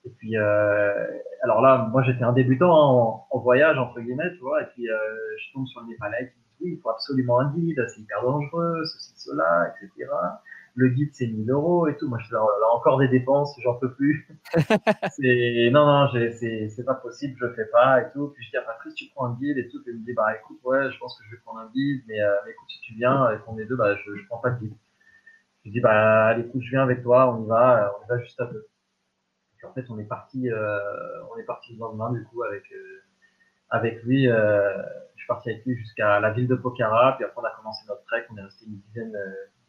et 0.06 0.10
puis 0.18 0.36
alors 0.36 1.62
là 1.62 1.88
moi 1.92 2.02
j'étais 2.04 2.24
un 2.24 2.34
débutant 2.34 2.72
hein, 2.72 3.24
en, 3.30 3.40
voyage 3.40 3.78
entre 3.78 4.00
guillemets 4.00 4.32
tu 4.34 4.40
vois 4.40 4.62
et 4.62 4.66
puis 4.74 4.86
je 4.86 5.54
tombe 5.54 5.68
sur 5.68 5.82
le 5.82 5.88
Népalais 5.88 6.32
qui 6.32 6.38
me 6.38 6.44
dit 6.44 6.58
oui 6.62 6.72
il 6.78 6.82
faut 6.82 6.90
absolument 6.90 7.40
un 7.40 7.52
guide 7.54 7.86
c'est 7.88 8.02
hyper 8.02 8.22
dangereux 8.24 8.84
ceci 8.86 9.14
cela 9.16 9.74
etc 9.82 10.10
le 10.76 10.90
guide 10.90 11.10
c'est 11.14 11.28
1000 11.28 11.50
euros 11.52 11.88
et 11.88 11.98
tout. 11.98 12.08
Moi, 12.08 12.18
je 12.20 12.26
suis 12.26 12.34
là, 12.34 12.44
encore 12.74 13.00
des 13.00 13.08
dépenses, 13.08 13.56
j'en 13.64 13.76
peux 13.76 13.94
plus. 13.94 14.28
c'est 15.10 15.70
non, 15.72 15.86
non, 15.86 16.10
c'est 16.12 16.86
pas 16.86 16.96
possible, 16.96 17.38
je 17.40 17.48
fais 17.54 17.66
pas 17.66 18.02
et 18.02 18.12
tout. 18.14 18.30
Puis 18.30 18.46
je 18.46 18.52
dis 18.52 18.58
à 18.58 18.62
Patrice, 18.62 18.96
tu 18.96 19.06
prends 19.14 19.28
un 19.28 19.38
guide 19.40 19.58
et 19.58 19.68
tout. 19.68 19.82
Puis 19.84 19.94
il 19.94 20.00
me 20.00 20.06
dit, 20.06 20.14
bah 20.14 20.36
écoute, 20.40 20.60
ouais, 20.64 20.92
je 20.92 20.98
pense 21.00 21.18
que 21.18 21.26
je 21.26 21.32
vais 21.32 21.42
prendre 21.42 21.60
un 21.60 21.72
guide, 21.74 22.04
mais, 22.08 22.22
euh, 22.22 22.36
écoute, 22.50 22.70
si 22.70 22.82
tu 22.82 22.94
viens 22.94 23.32
et 23.32 23.40
qu'on 23.40 23.58
est 23.58 23.66
deux, 23.66 23.76
bah 23.76 23.96
je, 23.96 24.16
je 24.16 24.26
prends 24.28 24.40
pas 24.40 24.52
de 24.52 24.60
guide. 24.60 24.74
Je 25.60 25.70
lui 25.70 25.72
dis, 25.72 25.80
bah 25.82 26.28
allez, 26.28 26.42
écoute, 26.44 26.62
je 26.62 26.70
viens 26.70 26.84
avec 26.84 27.04
toi, 27.04 27.36
on 27.36 27.44
y 27.44 27.48
va, 27.48 27.86
euh, 27.86 27.90
on 28.00 28.06
y 28.06 28.08
va 28.08 28.24
juste 28.24 28.40
à 28.40 28.46
peu. 28.46 28.66
En 29.64 29.74
fait, 29.74 29.86
on 29.90 30.00
est 30.00 30.06
parti, 30.06 30.50
euh, 30.50 30.80
on 31.34 31.38
est 31.38 31.44
parti 31.44 31.74
le 31.74 31.80
lendemain 31.80 32.12
du 32.12 32.24
coup 32.26 32.44
avec 32.44 32.64
euh, 32.72 33.02
avec 33.70 34.04
lui. 34.04 34.28
Euh, 34.28 34.78
je 35.16 35.20
suis 35.20 35.28
parti 35.28 35.50
avec 35.50 35.66
lui 35.66 35.76
jusqu'à 35.76 36.20
la 36.20 36.32
ville 36.32 36.48
de 36.48 36.56
Pokhara, 36.56 37.16
puis 37.16 37.26
après 37.26 37.42
on 37.42 37.46
a 37.46 37.52
commencé 37.52 37.84
notre 37.88 38.04
trek. 38.06 38.26
On 38.32 38.38
est 38.38 38.42
resté 38.42 38.66
une 38.66 38.80
dizaine 38.88 39.16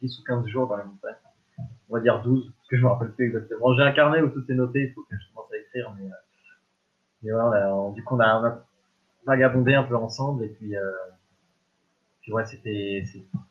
10 0.01 0.19
ou 0.19 0.23
15 0.23 0.45
jours 0.47 0.67
dans 0.67 0.77
la 0.77 0.83
montagne. 0.83 1.15
On 1.89 1.95
va 1.95 1.99
dire 1.99 2.21
12, 2.23 2.51
parce 2.57 2.67
que 2.67 2.77
je 2.77 2.81
me 2.81 2.87
rappelle 2.87 3.11
plus 3.11 3.27
exactement. 3.27 3.73
J'ai 3.75 3.83
un 3.83 3.91
carnet 3.91 4.21
où 4.21 4.29
tout 4.29 4.43
est 4.49 4.55
noté, 4.55 4.87
il 4.87 4.93
faut 4.93 5.03
que 5.03 5.15
je 5.15 5.33
commence 5.33 5.51
à 5.53 5.57
écrire, 5.57 5.93
mais, 7.21 7.31
voilà, 7.31 7.91
du 7.93 8.03
coup, 8.03 8.15
on 8.15 8.19
a, 8.19 8.63
vagabondé 9.25 9.75
un 9.75 9.83
peu 9.83 9.95
ensemble, 9.95 10.43
et 10.43 10.49
puis, 10.49 10.75
euh, 10.75 10.91
puis 12.23 12.33
ouais, 12.33 12.45
c'était 12.45 13.03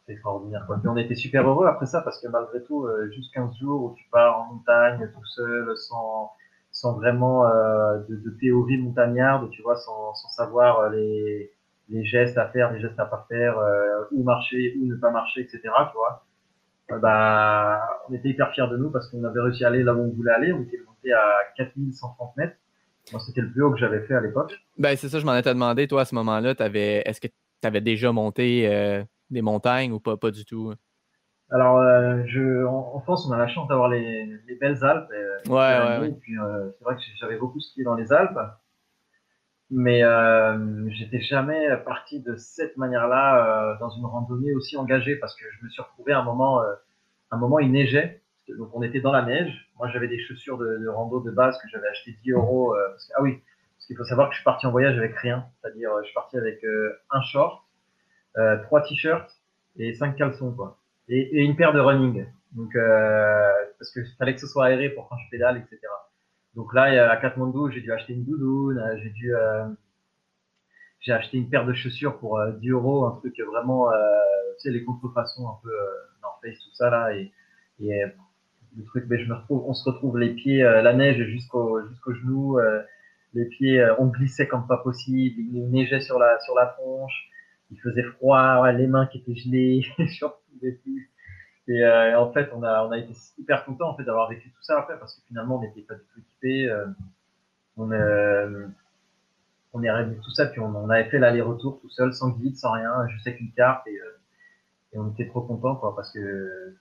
extraordinaire. 0.09 0.65
Quoi. 0.67 0.79
Puis 0.79 0.89
on 0.89 0.97
était 0.97 1.15
super 1.15 1.47
heureux 1.47 1.67
après 1.67 1.87
ça, 1.87 2.01
parce 2.01 2.21
que 2.21 2.27
malgré 2.29 2.63
tout, 2.65 2.87
euh, 2.87 3.11
juste 3.13 3.33
15 3.35 3.57
jours 3.59 3.85
où 3.85 3.95
tu 3.95 4.05
pars 4.11 4.41
en 4.41 4.55
montagne 4.55 5.09
tout 5.15 5.25
seul, 5.27 5.77
sans, 5.77 6.33
sans 6.73 6.95
vraiment 6.95 7.47
euh, 7.47 8.01
de, 8.09 8.31
théorie 8.41 8.79
montagnarde, 8.79 9.49
tu 9.51 9.63
vois, 9.63 9.77
sans, 9.77 10.15
sans 10.15 10.29
savoir 10.31 10.91
les, 10.91 11.53
les 11.89 12.05
gestes 12.05 12.39
à 12.39 12.49
faire, 12.49 12.73
les 12.73 12.81
gestes 12.81 12.99
à 12.99 13.07
pas 13.07 13.25
faire, 13.29 13.57
où 14.11 14.25
marcher, 14.25 14.77
où 14.81 14.87
ne 14.87 14.97
pas 14.97 15.11
marcher, 15.11 15.43
etc. 15.43 15.61
Tu 15.63 15.97
vois 15.97 16.25
euh, 16.93 16.99
bah, 16.99 17.81
on 18.09 18.15
était 18.15 18.29
hyper 18.29 18.53
fiers 18.53 18.69
de 18.71 18.77
nous 18.77 18.91
parce 18.91 19.09
qu'on 19.09 19.25
avait 19.25 19.41
réussi 19.41 19.65
à 19.65 19.69
aller 19.69 19.83
là 19.83 19.95
où 19.95 20.01
on 20.01 20.15
voulait 20.15 20.33
aller. 20.33 20.53
On 20.53 20.63
était 20.63 20.81
monté 20.87 21.13
à 21.13 21.23
4130 21.57 22.37
mètres. 22.37 22.57
C'était 23.05 23.41
le 23.41 23.51
plus 23.51 23.63
haut 23.63 23.73
que 23.73 23.79
j'avais 23.79 24.01
fait 24.03 24.15
à 24.15 24.21
l'époque. 24.21 24.55
Ben, 24.79 24.97
c'est 24.97 25.09
ça, 25.09 25.19
je 25.19 25.27
m'en 25.27 25.35
étais 25.37 25.53
demandé, 25.53 25.89
toi, 25.89 26.03
à 26.03 26.05
ce 26.05 26.15
moment-là, 26.15 26.55
est-ce 26.57 27.21
que 27.21 27.27
tu 27.63 27.67
avais 27.67 27.81
déjà 27.81 28.13
monté 28.13 28.69
euh, 28.69 29.03
des 29.31 29.43
montagnes 29.43 29.93
ou 29.93 30.01
pas, 30.01 30.17
pas 30.17 30.31
du 30.31 30.45
tout? 30.45 30.75
Alors, 31.51 31.79
euh, 31.79 32.23
je, 32.27 32.65
en, 32.65 33.01
France, 33.01 33.27
on 33.29 33.33
a 33.33 33.39
la 33.39 33.49
chance 33.49 33.69
d'avoir 33.69 33.89
les, 33.89 34.29
belles 34.61 34.83
Alpes. 34.85 35.11
ouais, 35.47 35.53
ouais, 35.53 35.99
ouais. 36.01 36.13
puis, 36.21 36.35
c'est 36.79 36.85
vrai 36.85 36.97
que 36.97 37.01
j'avais 37.21 37.37
beaucoup 37.37 37.61
skié 37.61 37.85
dans 37.85 37.95
les 37.95 38.13
Alpes. 38.13 38.39
Mais 39.75 40.05
euh, 40.05 40.87
j'étais 40.91 41.23
jamais 41.23 41.67
parti 41.87 42.21
de 42.21 42.37
cette 42.37 42.77
manière-là 42.77 43.73
euh, 43.73 43.79
dans 43.81 43.89
une 43.89 44.05
randonnée 44.05 44.53
aussi 44.53 44.77
engagée 44.77 45.17
parce 45.17 45.35
que 45.35 45.47
je 45.51 45.65
me 45.65 45.71
suis 45.71 45.81
retrouvé 45.81 46.13
à 46.13 46.21
un 46.21 46.25
moment, 46.25 46.61
euh, 46.61 46.75
un 47.31 47.39
moment 47.39 47.59
il 47.59 47.73
neigeait, 47.73 48.21
donc 48.51 48.69
on 48.75 48.83
était 48.83 49.01
dans 49.01 49.13
la 49.13 49.23
neige. 49.23 49.73
Moi 49.79 49.89
j'avais 49.89 50.09
des 50.09 50.19
chaussures 50.19 50.59
de, 50.59 50.77
de, 50.77 50.89
rando 50.91 51.21
de 51.21 51.31
base 51.31 51.57
que 51.57 51.69
j'avais 51.71 51.89
acheté 51.89 52.15
10 52.23 52.33
euros. 52.33 52.75
Euh, 52.75 52.87
parce 52.91 53.07
que, 53.07 53.13
ah 53.17 53.23
oui, 53.23 53.41
parce 53.83 53.87
qu'il 53.89 53.97
faut 53.97 54.05
savoir 54.05 54.29
que 54.29 54.35
je 54.35 54.39
suis 54.39 54.45
parti 54.45 54.67
en 54.67 54.71
voyage 54.71 54.97
avec 54.97 55.17
rien, 55.17 55.47
c'est-à-dire 55.61 55.91
je 56.01 56.05
suis 56.05 56.15
parti 56.15 56.37
avec 56.37 56.65
un 57.11 57.23
short, 57.23 57.65
trois 58.63 58.83
t-shirts 58.83 59.31
et 59.77 59.95
cinq 59.95 60.17
caleçons 60.17 60.53
quoi, 60.53 60.79
et, 61.09 61.43
une 61.43 61.57
paire 61.57 61.73
de 61.73 61.81
running. 61.81 62.27
Donc 62.53 62.73
parce 62.75 63.91
que 63.93 64.01
fallait 64.19 64.35
que 64.35 64.41
ce 64.41 64.47
soit 64.47 64.67
aéré 64.67 64.91
pour 64.91 65.09
quand 65.09 65.17
je 65.17 65.31
pédale, 65.31 65.59
etc. 65.59 65.81
Donc 66.55 66.75
là, 66.75 67.11
à 67.11 67.17
Katmandou, 67.17 67.71
j'ai 67.71 67.81
dû 67.81 67.93
acheter 67.93 68.13
une 68.13 68.25
doudoune, 68.25 68.79
euh, 68.79 68.97
j'ai 69.03 69.11
dû, 69.11 69.35
euh, 69.35 69.65
j'ai 71.01 71.13
acheté 71.13 71.39
une 71.39 71.49
paire 71.49 71.65
de 71.65 71.73
chaussures 71.73 72.19
pour 72.19 72.41
10 72.61 72.69
euh, 72.69 72.75
euros, 72.75 73.07
un 73.07 73.17
truc 73.17 73.39
vraiment, 73.41 73.91
euh, 73.91 73.97
tu 74.59 74.69
sais, 74.69 74.71
les 74.71 74.85
contrefaçons 74.85 75.49
un 75.49 75.59
peu 75.63 75.73
North 76.23 76.39
Face, 76.43 76.59
tout 76.59 76.75
ça 76.75 76.91
là, 76.91 77.15
et, 77.15 77.33
le 78.75 78.85
truc, 78.85 79.05
mais 79.09 79.19
je 79.19 79.29
me 79.29 79.35
retrouve, 79.35 79.65
on 79.67 79.75
se 79.75 79.89
retrouve 79.91 80.19
les 80.19 80.31
pieds, 80.31 80.63
la 80.63 80.95
neige 80.95 81.23
jusqu'au 81.27 81.87
jusqu'au 81.89 82.15
genou, 82.15 82.59
les 83.35 83.47
pieds, 83.47 83.87
on 83.99 84.07
glissait 84.07 84.47
comme 84.47 84.67
pas 84.67 84.79
possible, 84.79 85.41
il 85.41 85.71
neigeait 85.71 86.01
sur 86.01 86.19
la 86.19 86.39
sur 86.41 86.55
la 86.55 86.67
tronche, 86.67 87.31
il 87.71 87.81
faisait 87.81 88.03
froid, 88.03 88.71
les 88.73 88.87
mains 88.87 89.07
qui 89.07 89.19
étaient 89.19 89.35
gelées, 89.35 89.83
je 89.99 90.25
retrouvais 90.25 90.73
plus. 90.83 91.11
Et 91.69 91.83
euh, 91.85 92.19
en 92.21 92.33
fait, 92.33 92.51
on 92.55 92.63
a, 92.63 92.85
on 92.85 92.91
a 92.91 92.99
été 92.99 93.13
hyper 93.39 93.65
content 93.65 93.91
en 93.91 93.97
fait 93.97 94.05
d'avoir 94.05 94.29
vécu 94.29 94.51
tout 94.51 94.63
ça 94.63 94.79
après 94.79 94.99
parce 94.99 95.15
que 95.17 95.23
finalement, 95.29 95.59
on 95.59 95.61
n'était 95.63 95.83
pas 95.83 95.95
du 95.95 96.01
tout 96.13 96.21
équipés. 96.21 96.69
Euh, 96.69 96.87
on, 97.77 97.91
euh, 97.93 98.67
on 99.73 99.83
est 99.83 99.89
arrivé 99.89 100.17
tout 100.23 100.31
ça, 100.31 100.47
puis 100.47 100.61
on, 100.61 100.67
on 100.67 100.91
avait 100.91 101.09
fait 101.09 101.19
l'aller-retour 101.19 101.81
tout 101.81 101.89
seul, 101.89 102.13
sans 102.13 102.31
guide, 102.31 102.57
sans 102.57 102.73
rien, 102.73 103.07
juste 103.09 103.27
avec 103.27 103.41
une 103.41 103.53
carte 103.53 103.87
et, 103.87 103.97
euh, 103.97 104.19
et 104.93 104.99
on 104.99 105.11
était 105.13 105.27
trop 105.29 105.41
contents 105.41 105.77
quoi 105.77 105.95
parce 105.97 106.13
que 106.13 106.75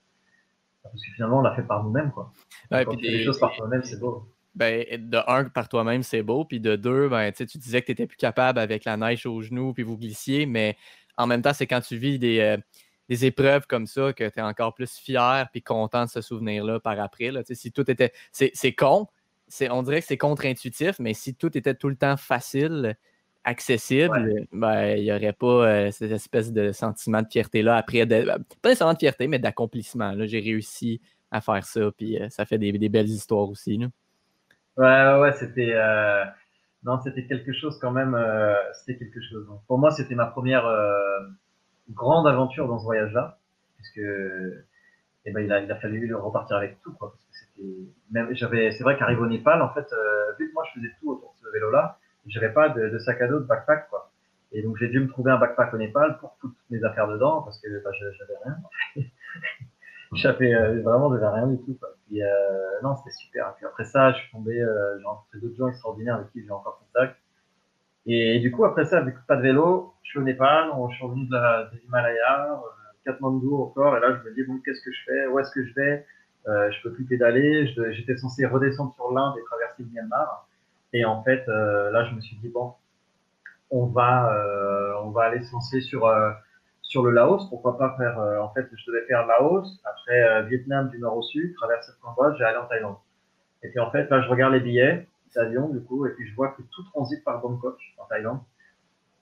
parce 0.84 0.96
que 0.96 1.12
finalement, 1.14 1.40
on 1.40 1.42
l'a 1.42 1.56
fait 1.56 1.64
par 1.64 1.84
nous-mêmes 1.84 2.12
quoi. 2.12 2.34
Ouais, 2.72 2.84
Quand 2.84 2.96
tu 2.96 3.06
fais 3.06 3.12
les 3.12 3.24
choses 3.24 3.40
par 3.40 3.56
toi-même, 3.56 3.84
c'est 3.84 4.00
beau. 4.00 4.28
Ben, 4.54 4.86
de 4.90 5.18
un, 5.28 5.46
par 5.46 5.70
toi-même, 5.70 6.04
c'est 6.04 6.24
beau. 6.24 6.46
Puis 6.46 6.60
de 6.60 6.76
deux, 6.76 7.10
ben, 7.10 7.32
tu 7.32 7.46
disais 7.58 7.82
que 7.82 7.86
tu 7.88 7.92
étais 7.94 8.08
plus 8.08 8.18
capable 8.18 8.60
avec 8.60 8.86
la 8.86 8.98
neige 8.98 9.26
aux 9.26 9.42
genoux, 9.42 9.74
puis 9.74 9.84
vous 9.84 9.98
glissiez, 9.98 10.46
mais 10.46 10.78
en 11.18 11.28
même 11.28 11.42
temps, 11.42 11.54
c'est 11.54 11.68
quand 11.68 11.82
tu 11.82 11.98
vis 11.98 12.20
des, 12.20 12.58
des 13.12 13.26
épreuves 13.26 13.68
comme 13.68 13.88
ça 13.88 14.14
que 14.14 14.30
tu 14.30 14.40
es 14.40 14.42
encore 14.42 14.74
plus 14.74 14.94
fier 14.98 15.50
puis 15.52 15.62
content 15.62 16.06
de 16.06 16.10
ce 16.10 16.22
souvenir-là 16.22 16.80
par 16.80 16.98
après. 17.00 17.32
Là. 17.32 17.42
Si 17.44 17.72
tout 17.72 17.90
était. 17.92 18.14
C'est 18.32 18.74
con. 18.74 19.08
On 19.70 19.84
dirait 19.84 20.00
que 20.00 20.08
c'est 20.08 20.18
contre-intuitif, 20.18 20.98
mais 21.00 21.14
si 21.14 21.36
tout 21.36 21.58
était 21.58 21.76
tout 21.76 21.90
le 21.90 21.98
temps 21.98 22.16
facile, 22.16 22.96
accessible, 23.44 24.48
ben, 24.52 24.96
il 24.98 25.04
n'y 25.04 25.12
aurait 25.12 25.34
pas 25.34 25.68
euh, 25.68 25.92
cette 25.92 26.12
espèce 26.12 26.54
de 26.54 26.72
sentiment 26.72 27.22
de 27.22 27.28
fierté-là 27.30 27.76
après. 27.76 28.06
De, 28.06 28.24
ben, 28.24 28.38
pas 28.62 28.70
nécessairement 28.70 28.94
de 28.94 29.00
fierté, 29.00 29.28
mais 29.28 29.40
d'accomplissement. 29.40 30.14
J'ai 30.26 30.40
réussi 30.40 31.02
à 31.32 31.42
faire 31.42 31.66
ça, 31.66 31.92
puis 31.98 32.18
euh, 32.18 32.30
ça 32.30 32.46
fait 32.46 32.58
des, 32.58 32.72
belles 32.90 33.10
histoires 33.10 33.50
aussi. 33.50 33.78
Là. 33.78 33.88
Ouais, 34.78 35.20
ouais, 35.20 35.34
c'était. 35.34 35.74
Euh, 35.74 36.26
non, 36.84 37.00
c'était 37.02 37.26
quelque 37.26 37.54
chose 37.54 37.78
quand 37.80 37.92
même. 37.92 38.18
c'était 38.74 38.98
quelque 38.98 39.22
chose. 39.22 39.48
pour 39.68 39.78
moi, 39.78 39.92
c'était 39.92 40.16
ma 40.16 40.26
première 40.26 40.66
grande 41.90 42.28
aventure 42.28 42.68
dans 42.68 42.80
ce 42.80 42.86
voyage-là, 42.86 43.38
puisque 43.78 44.02
eh 45.26 45.32
ben, 45.32 45.42
il, 45.42 45.52
a, 45.72 45.76
fallu 45.76 46.14
repartir 46.16 46.58
avec 46.58 46.82
tout, 46.82 46.94
quoi, 46.94 47.12
parce 47.12 47.24
que 47.24 47.32
c'était 47.32 47.92
même 48.12 48.34
j'avais 48.34 48.72
c'est 48.72 48.84
vrai 48.84 48.98
qu'arrivé 48.98 49.22
au 49.22 49.28
Népal, 49.28 49.62
en 49.62 49.70
fait, 49.74 49.88
euh, 49.94 50.32
vu 50.40 50.50
que 50.50 50.54
moi 50.54 50.64
je 50.68 50.80
faisais 50.80 50.92
tout 51.00 51.12
autour 51.12 51.34
de 51.34 51.46
ce 51.46 51.52
vélo-là, 51.52 52.00
j'avais 52.26 52.52
pas 52.52 52.70
de, 52.70 52.98
sac 53.00 53.22
à 53.22 53.28
dos, 53.28 53.40
de 53.40 53.46
backpack, 53.46 53.90
quoi. 53.90 54.12
Et 54.52 54.64
donc 54.64 54.78
j'ai 54.78 54.90
dû 54.90 55.00
me 55.00 55.08
trouver 55.08 55.32
un 55.32 55.38
backpack 55.38 55.74
au 55.74 55.78
Népal 55.78 56.18
pour 56.20 56.36
toutes 56.42 56.58
mes 56.70 56.84
affaires 56.84 57.08
dedans, 57.08 57.42
parce 57.44 57.60
que 57.60 57.68
bah, 57.84 57.92
j'avais 57.94 58.34
rien. 58.44 59.06
J'avais 60.14 60.54
euh, 60.54 60.82
vraiment 60.82 61.12
j'avais 61.12 61.28
rien 61.28 61.48
du 61.48 61.58
tout. 61.60 61.76
Quoi. 61.80 61.90
Puis 62.08 62.22
euh, 62.22 62.28
non, 62.84 62.96
c'était 62.98 63.16
super. 63.16 63.54
Puis 63.56 63.66
après 63.66 63.86
ça, 63.86 64.12
je 64.12 64.18
suis 64.20 64.32
tombé, 64.32 64.60
euh, 64.62 65.00
j'ai 65.00 65.06
rencontré 65.06 65.40
d'autres 65.40 65.58
gens 65.58 65.68
extraordinaires 65.68 66.16
avec 66.16 66.32
qui 66.32 66.44
j'ai 66.44 66.52
encore 66.52 66.80
contact. 66.80 67.16
Et, 68.08 68.40
du 68.40 68.52
coup, 68.52 68.66
après 68.66 68.86
ça, 68.86 69.02
que 69.02 69.12
pas 69.28 69.36
de 69.36 69.42
vélo, 69.42 69.94
je 70.04 70.10
suis 70.10 70.20
au 70.20 70.24
Népal, 70.24 70.72
on, 70.76 70.90
suis 70.90 71.04
revenu 71.04 71.28
de 71.28 71.34
la, 71.34 71.70
des 71.72 71.84
Himalayas, 71.86 72.54
euh, 72.54 72.68
Katmandou 73.06 73.62
encore, 73.62 73.96
et 73.96 74.00
là, 74.00 74.18
je 74.18 74.28
me 74.28 74.34
dis, 74.34 74.44
bon, 74.44 74.60
qu'est-ce 74.66 74.82
que 74.84 74.92
je 74.92 75.04
fais? 75.06 75.28
Où 75.28 75.40
est-ce 75.40 75.52
que 75.52 75.64
je 75.64 75.74
vais? 75.76 76.06
Euh, 76.48 76.72
Je 76.72 76.82
peux 76.82 76.92
plus 76.92 77.06
pédaler. 77.06 77.68
J'étais 77.92 78.18
censé 78.18 78.46
redescendre 78.46 78.94
sur 78.96 79.12
l'Inde 79.12 79.36
et 79.40 79.44
traverser 79.44 79.84
le 79.84 79.90
Myanmar. 79.90 80.48
Et 80.94 81.06
en 81.06 81.24
fait, 81.24 81.48
euh, 81.48 81.92
là, 81.92 82.06
je 82.06 82.16
me 82.16 82.22
suis 82.22 82.36
dit, 82.38 82.50
bon, 82.50 82.74
on 83.70 83.86
va, 83.86 84.34
euh, 84.34 84.94
on 85.04 85.12
va 85.12 85.26
aller 85.26 85.44
se 85.44 85.54
lancer 85.54 85.82
sur, 85.82 86.08
euh, 86.08 86.32
sur 86.92 87.04
le 87.04 87.12
Laos. 87.12 87.48
Pourquoi 87.50 87.78
pas 87.78 87.96
faire, 87.98 88.20
en 88.20 88.54
fait, 88.54 88.68
je 88.72 88.92
devais 88.92 89.06
faire 89.08 89.26
Laos, 89.26 89.68
après 89.86 90.44
Vietnam 90.50 90.90
du 90.90 91.00
nord 91.00 91.18
au 91.18 91.24
sud, 91.24 91.56
traverser 91.56 91.92
le 91.96 92.02
Cambodge 92.04 92.40
et 92.42 92.44
aller 92.44 92.58
en 92.58 92.68
Thaïlande. 92.68 92.98
Et 93.64 93.70
puis 93.70 93.80
en 93.80 93.90
fait, 93.92 94.10
là, 94.10 94.22
je 94.22 94.30
regarde 94.30 94.54
les 94.54 94.60
billets 94.60 95.08
avion, 95.38 95.70
du 95.70 95.82
coup, 95.82 96.06
et 96.06 96.12
puis 96.12 96.28
je 96.28 96.36
vois 96.36 96.50
que 96.50 96.62
tout 96.62 96.84
transite 96.92 97.24
par 97.24 97.42
Bangkok, 97.42 97.78
en 97.98 98.06
Thaïlande. 98.06 98.40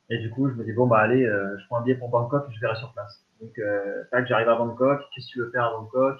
Et 0.09 0.17
du 0.17 0.31
coup, 0.31 0.49
je 0.49 0.55
me 0.55 0.63
dis, 0.63 0.73
bon, 0.73 0.87
bah 0.87 0.97
allez, 0.97 1.23
euh, 1.23 1.57
je 1.59 1.65
prends 1.67 1.77
un 1.77 1.83
billet 1.83 1.95
pour 1.95 2.09
Bangkok 2.09 2.45
et 2.49 2.53
je 2.55 2.59
verrai 2.59 2.75
sur 2.75 2.91
place. 2.93 3.23
Donc, 3.41 3.57
euh, 3.59 4.03
tac, 4.11 4.27
j'arrive 4.27 4.49
à 4.49 4.55
Bangkok. 4.55 5.01
Qu'est-ce 5.13 5.27
que 5.27 5.31
tu 5.33 5.39
veux 5.39 5.51
faire 5.51 5.65
à 5.65 5.71
Bangkok? 5.71 6.17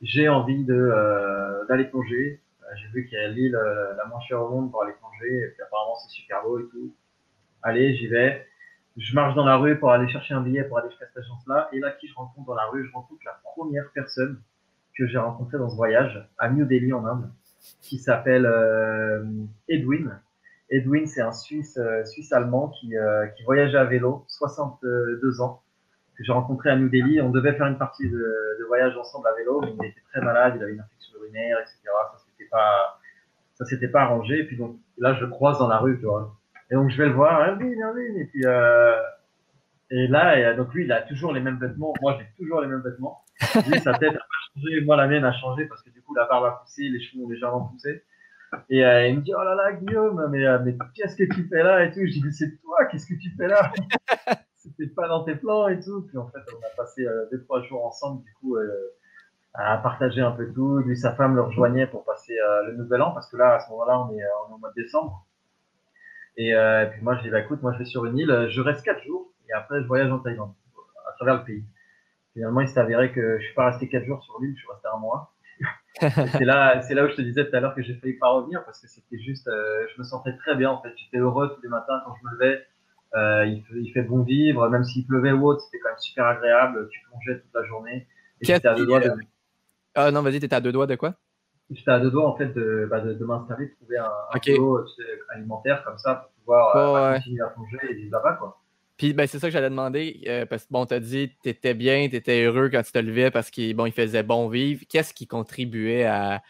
J'ai 0.00 0.28
envie 0.28 0.64
de 0.64 0.74
euh, 0.74 1.64
d'aller 1.66 1.84
plonger. 1.84 2.40
Euh, 2.62 2.66
J'ai 2.76 2.88
vu 2.88 3.06
qu'il 3.06 3.18
y 3.18 3.22
a 3.22 3.28
l'île 3.28 3.56
euh, 3.56 3.94
la 3.96 4.04
moins 4.06 4.20
chère 4.20 4.42
au 4.42 4.48
monde 4.48 4.70
pour 4.70 4.82
aller 4.82 4.92
plonger. 4.92 5.40
Et 5.40 5.48
puis 5.48 5.62
apparemment, 5.62 5.96
c'est 5.96 6.10
super 6.10 6.42
beau 6.44 6.60
et 6.60 6.68
tout. 6.70 6.94
Allez, 7.62 7.96
j'y 7.96 8.06
vais. 8.06 8.46
Je 8.96 9.14
marche 9.14 9.34
dans 9.34 9.44
la 9.44 9.56
rue 9.56 9.78
pour 9.78 9.90
aller 9.90 10.08
chercher 10.08 10.34
un 10.34 10.42
billet 10.42 10.64
pour 10.64 10.78
aller 10.78 10.90
jusqu'à 10.90 11.06
cette 11.06 11.24
agence-là. 11.24 11.68
Et 11.72 11.80
là, 11.80 11.92
qui 11.92 12.08
je 12.08 12.14
rencontre 12.14 12.46
dans 12.46 12.54
la 12.54 12.66
rue 12.66 12.86
Je 12.86 12.92
rencontre 12.92 13.20
la 13.24 13.38
première 13.42 13.90
personne 13.94 14.40
que 14.96 15.06
j'ai 15.06 15.18
rencontrée 15.18 15.58
dans 15.58 15.70
ce 15.70 15.76
voyage 15.76 16.28
à 16.38 16.50
New 16.50 16.66
Delhi 16.66 16.92
en 16.92 17.04
Inde, 17.06 17.30
qui 17.80 17.98
s'appelle 17.98 18.44
euh, 18.46 19.24
Edwin. 19.68 20.20
Edwin, 20.68 21.06
c'est 21.06 21.22
un 21.22 21.32
Suisse, 21.32 21.78
euh, 21.78 22.04
Suisse 22.04 22.32
allemand 22.32 22.68
qui, 22.68 22.96
euh, 22.96 23.26
qui 23.28 23.42
voyageait 23.44 23.78
à 23.78 23.84
vélo, 23.84 24.24
62 24.28 25.40
ans, 25.40 25.62
que 26.16 26.24
j'ai 26.24 26.32
rencontré 26.32 26.70
à 26.70 26.76
New 26.76 26.88
Delhi. 26.88 27.20
On 27.20 27.30
devait 27.30 27.54
faire 27.54 27.66
une 27.66 27.78
partie 27.78 28.08
de, 28.08 28.16
de, 28.16 28.64
voyage 28.66 28.96
ensemble 28.96 29.28
à 29.28 29.34
vélo, 29.34 29.60
mais 29.60 29.72
il 29.80 29.86
était 29.86 30.02
très 30.12 30.20
malade, 30.20 30.54
il 30.56 30.62
avait 30.62 30.72
une 30.72 30.80
infection 30.80 31.18
urinaire, 31.18 31.58
etc. 31.60 31.78
Ça 31.84 32.18
s'était 32.26 32.48
pas, 32.50 32.98
s'était 33.64 33.88
pas 33.88 34.02
arrangé. 34.02 34.40
Et 34.40 34.44
puis 34.44 34.56
donc 34.56 34.76
là, 34.98 35.14
je 35.14 35.20
le 35.20 35.28
croise 35.28 35.58
dans 35.58 35.68
la 35.68 35.78
rue, 35.78 35.98
tu 35.98 36.06
vois. 36.06 36.34
Et 36.72 36.74
donc 36.74 36.90
je 36.90 36.96
vais 36.96 37.06
le 37.06 37.12
voir, 37.12 37.40
ah, 37.40 37.56
oui, 37.60 37.76
oui, 37.76 38.20
et 38.20 38.24
puis 38.24 38.44
euh, 38.46 38.96
et 39.90 40.06
là, 40.08 40.52
et, 40.52 40.56
donc 40.56 40.72
lui, 40.72 40.84
il 40.84 40.92
a 40.92 41.02
toujours 41.02 41.32
les 41.32 41.40
mêmes 41.40 41.58
vêtements. 41.58 41.92
Moi, 42.00 42.18
j'ai 42.18 42.26
toujours 42.36 42.62
les 42.62 42.66
mêmes 42.66 42.80
vêtements. 42.80 43.22
Lui, 43.68 43.78
sa 43.80 43.92
tête 43.92 44.14
a 44.14 44.18
pas 44.18 44.40
changé, 44.54 44.80
moi 44.80 44.96
la 44.96 45.06
mienne 45.06 45.24
a 45.24 45.32
changé 45.32 45.66
parce 45.66 45.82
que 45.82 45.90
du 45.90 46.00
coup 46.00 46.14
la 46.14 46.26
barbe 46.26 46.46
a 46.46 46.50
poussé, 46.62 46.88
les 46.88 47.00
cheveux 47.00 47.24
ont 47.24 47.28
légèrement 47.28 47.66
poussé. 47.66 48.02
Et 48.70 48.84
euh, 48.84 49.08
il 49.08 49.18
me 49.18 49.22
dit, 49.22 49.32
oh 49.36 49.44
là 49.44 49.54
là, 49.54 49.72
Guillaume, 49.72 50.28
mais, 50.30 50.44
euh, 50.44 50.58
mais 50.64 50.76
qu'est-ce 50.94 51.16
que 51.16 51.24
tu 51.24 51.46
fais 51.48 51.62
là 51.62 51.84
et 51.84 51.90
tout? 51.90 52.00
Je 52.00 52.10
dis, 52.12 52.22
mais 52.24 52.32
c'est 52.32 52.56
toi, 52.60 52.86
qu'est-ce 52.86 53.06
que 53.06 53.18
tu 53.20 53.30
fais 53.36 53.48
là? 53.48 53.72
C'était 54.62 54.86
pas 54.86 55.08
dans 55.08 55.24
tes 55.24 55.34
plans 55.34 55.68
et 55.68 55.80
tout. 55.80 56.02
Puis 56.02 56.18
en 56.18 56.28
fait, 56.28 56.40
on 56.56 56.66
a 56.66 56.76
passé 56.76 57.04
euh, 57.04 57.26
deux, 57.30 57.42
trois 57.42 57.62
jours 57.62 57.84
ensemble, 57.84 58.22
du 58.22 58.32
coup, 58.34 58.56
euh, 58.56 58.70
à 59.54 59.76
partager 59.78 60.20
un 60.20 60.32
peu 60.32 60.50
tout. 60.52 60.78
Lui, 60.78 60.96
sa 60.96 61.12
femme 61.14 61.34
le 61.34 61.42
rejoignait 61.42 61.86
pour 61.86 62.04
passer 62.04 62.38
euh, 62.38 62.62
le 62.68 62.76
nouvel 62.76 63.02
an, 63.02 63.12
parce 63.12 63.28
que 63.30 63.36
là, 63.36 63.54
à 63.54 63.60
ce 63.60 63.70
moment-là, 63.70 64.00
on 64.00 64.10
est, 64.12 64.22
on 64.46 64.52
est 64.52 64.54
au 64.54 64.58
mois 64.58 64.70
de 64.74 64.82
décembre. 64.82 65.26
Et, 66.36 66.54
euh, 66.54 66.84
et 66.84 66.90
puis 66.90 67.02
moi, 67.02 67.16
je 67.16 67.22
dis, 67.22 67.30
bah, 67.30 67.40
écoute, 67.40 67.62
moi, 67.62 67.72
je 67.74 67.78
vais 67.78 67.84
sur 67.84 68.04
une 68.06 68.18
île, 68.18 68.48
je 68.50 68.60
reste 68.60 68.84
quatre 68.84 69.02
jours, 69.04 69.32
et 69.48 69.52
après, 69.52 69.82
je 69.82 69.86
voyage 69.86 70.10
en 70.10 70.18
Thaïlande, 70.18 70.54
à 71.08 71.12
travers 71.12 71.36
le 71.36 71.44
pays. 71.44 71.64
Finalement, 72.32 72.60
il 72.60 72.68
s'est 72.68 72.80
avéré 72.80 73.12
que 73.12 73.38
je 73.38 73.44
suis 73.44 73.54
pas 73.54 73.70
resté 73.70 73.88
quatre 73.88 74.06
jours 74.06 74.22
sur 74.22 74.40
l'île, 74.40 74.54
je 74.54 74.60
suis 74.60 74.68
resté 74.70 74.88
un 74.92 74.98
mois 74.98 75.32
c'est 76.00 76.44
là, 76.44 76.80
c'est 76.82 76.94
là 76.94 77.04
où 77.04 77.08
je 77.08 77.14
te 77.14 77.22
disais 77.22 77.48
tout 77.48 77.54
à 77.54 77.60
l'heure 77.60 77.74
que 77.74 77.82
j'ai 77.82 77.94
failli 77.94 78.14
pas 78.14 78.28
revenir 78.28 78.64
parce 78.64 78.80
que 78.80 78.88
c'était 78.88 79.18
juste, 79.18 79.46
euh, 79.48 79.86
je 79.94 80.00
me 80.00 80.04
sentais 80.04 80.34
très 80.38 80.56
bien 80.56 80.70
en 80.70 80.80
fait. 80.80 80.92
J'étais 80.96 81.18
heureux 81.18 81.52
tous 81.54 81.62
les 81.62 81.68
matins 81.68 82.00
quand 82.04 82.14
je 82.20 82.26
me 82.26 82.32
levais. 82.32 82.66
Euh, 83.14 83.44
il, 83.46 83.62
fait, 83.62 83.74
il, 83.74 83.92
fait, 83.92 84.02
bon 84.02 84.22
vivre, 84.22 84.66
même 84.70 84.84
s'il 84.84 85.06
pleuvait 85.06 85.32
ou 85.32 85.46
autre, 85.46 85.60
c'était 85.60 85.78
quand 85.80 85.90
même 85.90 85.98
super 85.98 86.26
agréable. 86.26 86.88
Tu 86.90 87.00
plongeais 87.08 87.40
toute 87.40 87.54
la 87.54 87.64
journée. 87.64 88.08
Et 88.40 88.46
j'étais 88.46 88.68
à 88.68 88.74
deux 88.74 88.86
doigts 88.86 89.00
de. 89.00 89.12
Ah 89.94 90.10
non, 90.10 90.22
vas-y, 90.22 90.40
t'étais 90.40 90.56
à 90.56 90.62
deux 90.62 90.72
doigts 90.72 90.86
de 90.86 90.94
quoi? 90.94 91.14
J'étais 91.72 91.90
à 91.90 92.00
deux 92.00 92.10
doigts 92.10 92.28
en 92.28 92.36
fait 92.36 92.48
de, 92.48 92.86
bah, 92.90 93.00
de, 93.00 93.14
de 93.14 93.24
m'installer, 93.24 93.66
de 93.66 93.74
trouver 93.74 93.98
un, 93.98 94.04
un 94.04 94.36
okay. 94.36 94.54
sais, 94.54 95.04
alimentaire 95.30 95.82
comme 95.84 95.98
ça 95.98 96.14
pour 96.14 96.30
pouvoir 96.32 96.72
oh, 96.74 96.96
euh, 96.96 97.10
ouais. 97.10 97.16
continuer 97.18 97.42
à 97.42 97.48
plonger 97.48 97.78
et 97.90 97.94
vivre 97.94 98.12
là-bas 98.12 98.34
quoi. 98.34 98.58
Puis 98.98 99.14
ben, 99.14 99.26
c'est 99.26 99.38
ça 99.38 99.48
que 99.48 99.52
j'allais 99.52 99.70
demander, 99.70 100.22
euh, 100.28 100.46
parce 100.46 100.64
que 100.64 100.72
bon, 100.72 100.86
t'as 100.86 101.00
dit 101.00 101.32
tu 101.42 101.48
étais 101.48 101.74
bien, 101.74 102.08
tu 102.08 102.16
étais 102.16 102.44
heureux 102.44 102.68
quand 102.68 102.82
tu 102.82 102.92
te 102.92 102.98
levais 102.98 103.30
parce 103.30 103.50
qu'il 103.50 103.74
bon, 103.74 103.86
il 103.86 103.92
faisait 103.92 104.22
bon 104.22 104.48
vivre. 104.48 104.82
Qu'est-ce 104.88 105.14
qui 105.14 105.26
contribuait 105.26 106.04
à, 106.04 106.42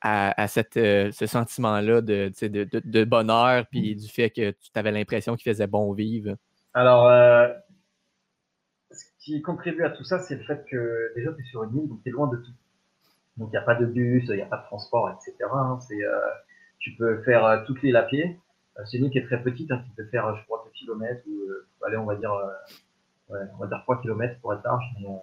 à, 0.00 0.40
à 0.40 0.46
cette, 0.46 0.76
euh, 0.76 1.10
ce 1.10 1.26
sentiment-là 1.26 2.02
de, 2.02 2.30
de, 2.40 2.64
de, 2.64 2.80
de, 2.84 3.04
bonheur, 3.04 3.66
puis 3.70 3.96
du 3.96 4.08
fait 4.08 4.30
que 4.30 4.50
tu 4.50 4.70
avais 4.74 4.92
l'impression 4.92 5.36
qu'il 5.36 5.50
faisait 5.50 5.66
bon 5.66 5.92
vivre? 5.94 6.36
Alors, 6.74 7.08
euh, 7.08 7.48
ce 8.92 9.04
qui 9.24 9.42
contribue 9.42 9.84
à 9.84 9.90
tout 9.90 10.04
ça, 10.04 10.20
c'est 10.20 10.36
le 10.36 10.44
fait 10.44 10.64
que 10.70 11.12
déjà 11.16 11.32
tu 11.32 11.40
es 11.40 11.44
sur 11.46 11.64
une 11.64 11.76
île, 11.76 11.88
donc 11.88 12.02
tu 12.02 12.10
es 12.10 12.12
loin 12.12 12.28
de 12.28 12.36
tout. 12.36 12.52
Donc 13.36 13.48
il 13.48 13.52
n'y 13.52 13.58
a 13.58 13.62
pas 13.62 13.74
de 13.74 13.86
bus, 13.86 14.24
il 14.28 14.36
n'y 14.36 14.42
a 14.42 14.46
pas 14.46 14.58
de 14.58 14.64
transport, 14.64 15.10
etc. 15.10 15.34
Hein, 15.52 15.78
tu 16.78 16.94
peux 16.96 17.22
faire 17.22 17.64
toute 17.66 17.82
l'île 17.82 17.96
à 17.96 18.02
pied. 18.02 18.38
C'est 18.84 18.98
une 18.98 19.06
île 19.06 19.10
qui 19.10 19.18
est 19.18 19.26
très 19.26 19.42
petite, 19.42 19.70
hein, 19.70 19.82
qui 19.84 19.90
peut 19.94 20.06
faire, 20.06 20.36
je 20.36 20.44
crois, 20.44 20.62
2 20.66 20.70
km 20.72 21.22
ou 21.26 21.84
allez, 21.84 21.96
on 21.96 22.04
va 22.04 22.16
dire, 22.16 22.32
euh, 22.32 22.52
ouais, 23.30 23.40
on 23.54 23.58
va 23.58 23.66
dire 23.66 23.80
3 23.82 24.02
km 24.02 24.38
pour 24.40 24.52
être 24.52 24.62
large, 24.64 24.84
mais 24.98 25.06
euh, 25.06 25.16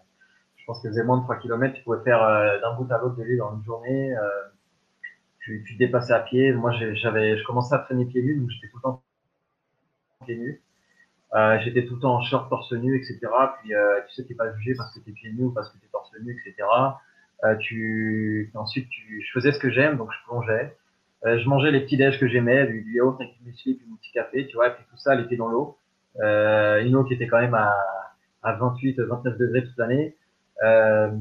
je 0.57 0.66
pense 0.66 0.82
que 0.82 0.89
faisait 0.89 1.03
moins 1.03 1.20
de 1.20 1.24
3 1.24 1.38
km, 1.38 1.76
tu 1.76 1.84
pouvais 1.84 2.03
faire 2.03 2.24
euh, 2.24 2.59
d'un 2.61 2.74
bout 2.76 2.91
à 2.91 2.97
l'autre 2.97 3.16
de 3.16 3.24
l'île 3.24 3.38
dans 3.38 3.55
une 3.55 3.64
journée. 3.64 4.16
tu, 5.41 5.64
tu 5.68 5.76
dépassais 5.76 6.14
à 6.14 6.22
pied. 6.22 6.53
Moi, 6.53 6.72
j'avais, 6.93 7.38
je 7.38 7.45
commençais 7.45 7.76
à 7.76 7.80
traîner 7.80 8.05
pieds 8.05 8.24
nus, 8.24 8.39
donc 8.39 8.49
j'étais 8.49 8.70
tout 8.70 8.78
le 8.78 8.82
temps 8.82 9.03
pieds 10.26 10.38
nus. 10.38 10.64
Euh, 11.36 11.57
j'étais 11.64 11.86
tout 11.86 11.95
le 11.95 12.01
temps 12.01 12.16
en 12.16 12.22
short, 12.22 12.49
torse 12.49 12.72
nu, 12.74 12.95
etc. 12.95 13.20
Puis 13.59 13.74
euh, 13.74 14.01
tu 14.07 14.14
sais, 14.14 14.24
t'es 14.26 14.36
pas 14.36 14.53
jugé 14.55 14.76
parce 14.76 14.93
que 14.93 14.99
t'es 14.99 15.11
pieds 15.11 15.32
nus 15.34 15.45
ou 15.45 15.51
parce 15.51 15.70
que 15.70 15.78
t'es 15.80 15.88
torse 15.88 16.11
nu, 16.22 16.32
etc. 16.32 16.68
Euh, 17.44 18.46
ensuite, 18.56 18.88
je 18.91 19.32
faisais 19.34 19.52
ce 19.52 19.60
que 19.60 19.70
j'aime, 19.70 19.98
donc 19.98 20.10
je 20.12 20.26
plongeais. 20.28 20.76
je 21.24 21.48
mangeais 21.48 21.72
les 21.72 21.82
petits 21.82 21.98
déj 21.98 22.20
que 22.20 22.28
j'aimais, 22.28 22.68
du, 22.68 22.82
du 22.84 22.96
yaourt 22.96 23.20
avec 23.22 23.34
du 23.38 23.46
muesli, 23.46 23.76
puis 23.76 23.88
mon 23.89 23.98
petit 23.98 24.12
café, 24.12 24.48
tu 24.48 24.56
vois, 24.56 24.68
et 24.68 24.72
puis 24.72 24.84
tout 24.89 24.98
ça, 24.98 25.14
elle 25.14 25.22
était 25.22 25.36
dans 25.36 25.50
l'eau. 25.50 25.78
Euh, 26.22 26.84
une 26.84 26.96
eau 26.96 27.04
qui 27.04 27.14
était 27.14 27.28
quand 27.28 27.39
même 27.39 27.56
à, 27.56 27.74
à 28.44 28.54
28, 28.54 29.00
29 29.00 29.38
degrés 29.38 29.64
toute 29.64 29.78
l'année. 29.78 30.16
Euh, 30.64 31.12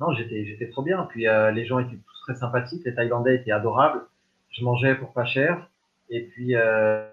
non, 0.00 0.12
j'étais, 0.14 0.44
j'étais 0.46 0.68
trop 0.70 0.82
bien. 0.82 1.06
Puis 1.10 1.28
euh, 1.28 1.50
les 1.50 1.66
gens 1.66 1.78
étaient 1.78 1.96
tous 1.96 2.20
très 2.22 2.34
sympathiques, 2.34 2.82
les 2.84 2.94
Thaïlandais 2.94 3.36
étaient 3.36 3.52
adorables. 3.52 4.02
Je 4.50 4.64
mangeais 4.64 4.94
pour 4.96 5.12
pas 5.12 5.24
cher. 5.24 5.68
Et 6.10 6.22
puis, 6.22 6.56
euh, 6.56 7.06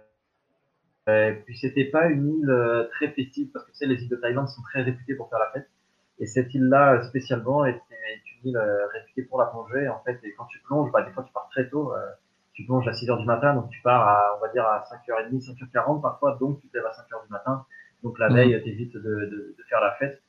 et 1.08 1.34
puis 1.46 1.58
c'était 1.58 1.86
pas 1.86 2.08
une 2.08 2.28
île 2.28 2.88
très 2.92 3.10
festive 3.10 3.50
parce 3.52 3.66
que 3.66 3.72
tu 3.72 3.78
sais, 3.78 3.86
les 3.86 4.02
îles 4.02 4.10
de 4.10 4.16
Thaïlande 4.16 4.48
sont 4.48 4.62
très 4.64 4.82
réputées 4.82 5.16
pour 5.16 5.30
faire 5.30 5.40
la 5.40 5.52
fête. 5.52 5.70
Et 6.22 6.26
cette 6.26 6.54
île-là 6.54 7.04
spécialement 7.04 7.66
est, 7.66 7.82
une 8.44 8.52
île 8.52 8.62
réputée 8.94 9.24
pour 9.24 9.40
la 9.40 9.48
plongée. 9.48 9.90
En 9.90 10.00
fait, 10.06 10.20
et 10.24 10.34
quand 10.38 10.46
tu 10.46 10.60
plonges, 10.60 10.92
bah, 10.92 11.04
des 11.04 11.12
fois 11.12 11.24
tu 11.24 11.34
pars 11.34 11.50
très 11.52 11.70
tôt 11.70 11.92
tu 12.54 12.66
plonges 12.66 12.88
à 12.88 12.94
6 12.94 13.10
heures 13.10 13.18
du 13.18 13.26
matin, 13.26 13.56
donc 13.56 13.70
tu 13.70 13.82
pars 13.82 14.08
à, 14.08 14.38
on 14.38 14.42
va 14.42 14.50
dire, 14.50 14.66
à 14.66 14.84
5h30, 14.84 15.56
5h40 15.56 16.02
parfois, 16.02 16.38
donc 16.40 16.60
tu 16.62 16.68
te 16.68 16.78
lèves 16.78 16.86
à 16.86 16.94
5 16.94 17.04
heures 17.14 17.24
du 17.24 17.32
matin. 17.32 17.66
Donc 18.04 18.20
la 18.20 18.30
veille, 18.30 18.56
mmh. 18.56 18.64
t'évites 18.64 18.94
de, 18.94 19.00
de, 19.00 19.56
de, 19.58 19.64
faire 19.70 19.80
la 19.80 19.92
fête. 19.96 20.22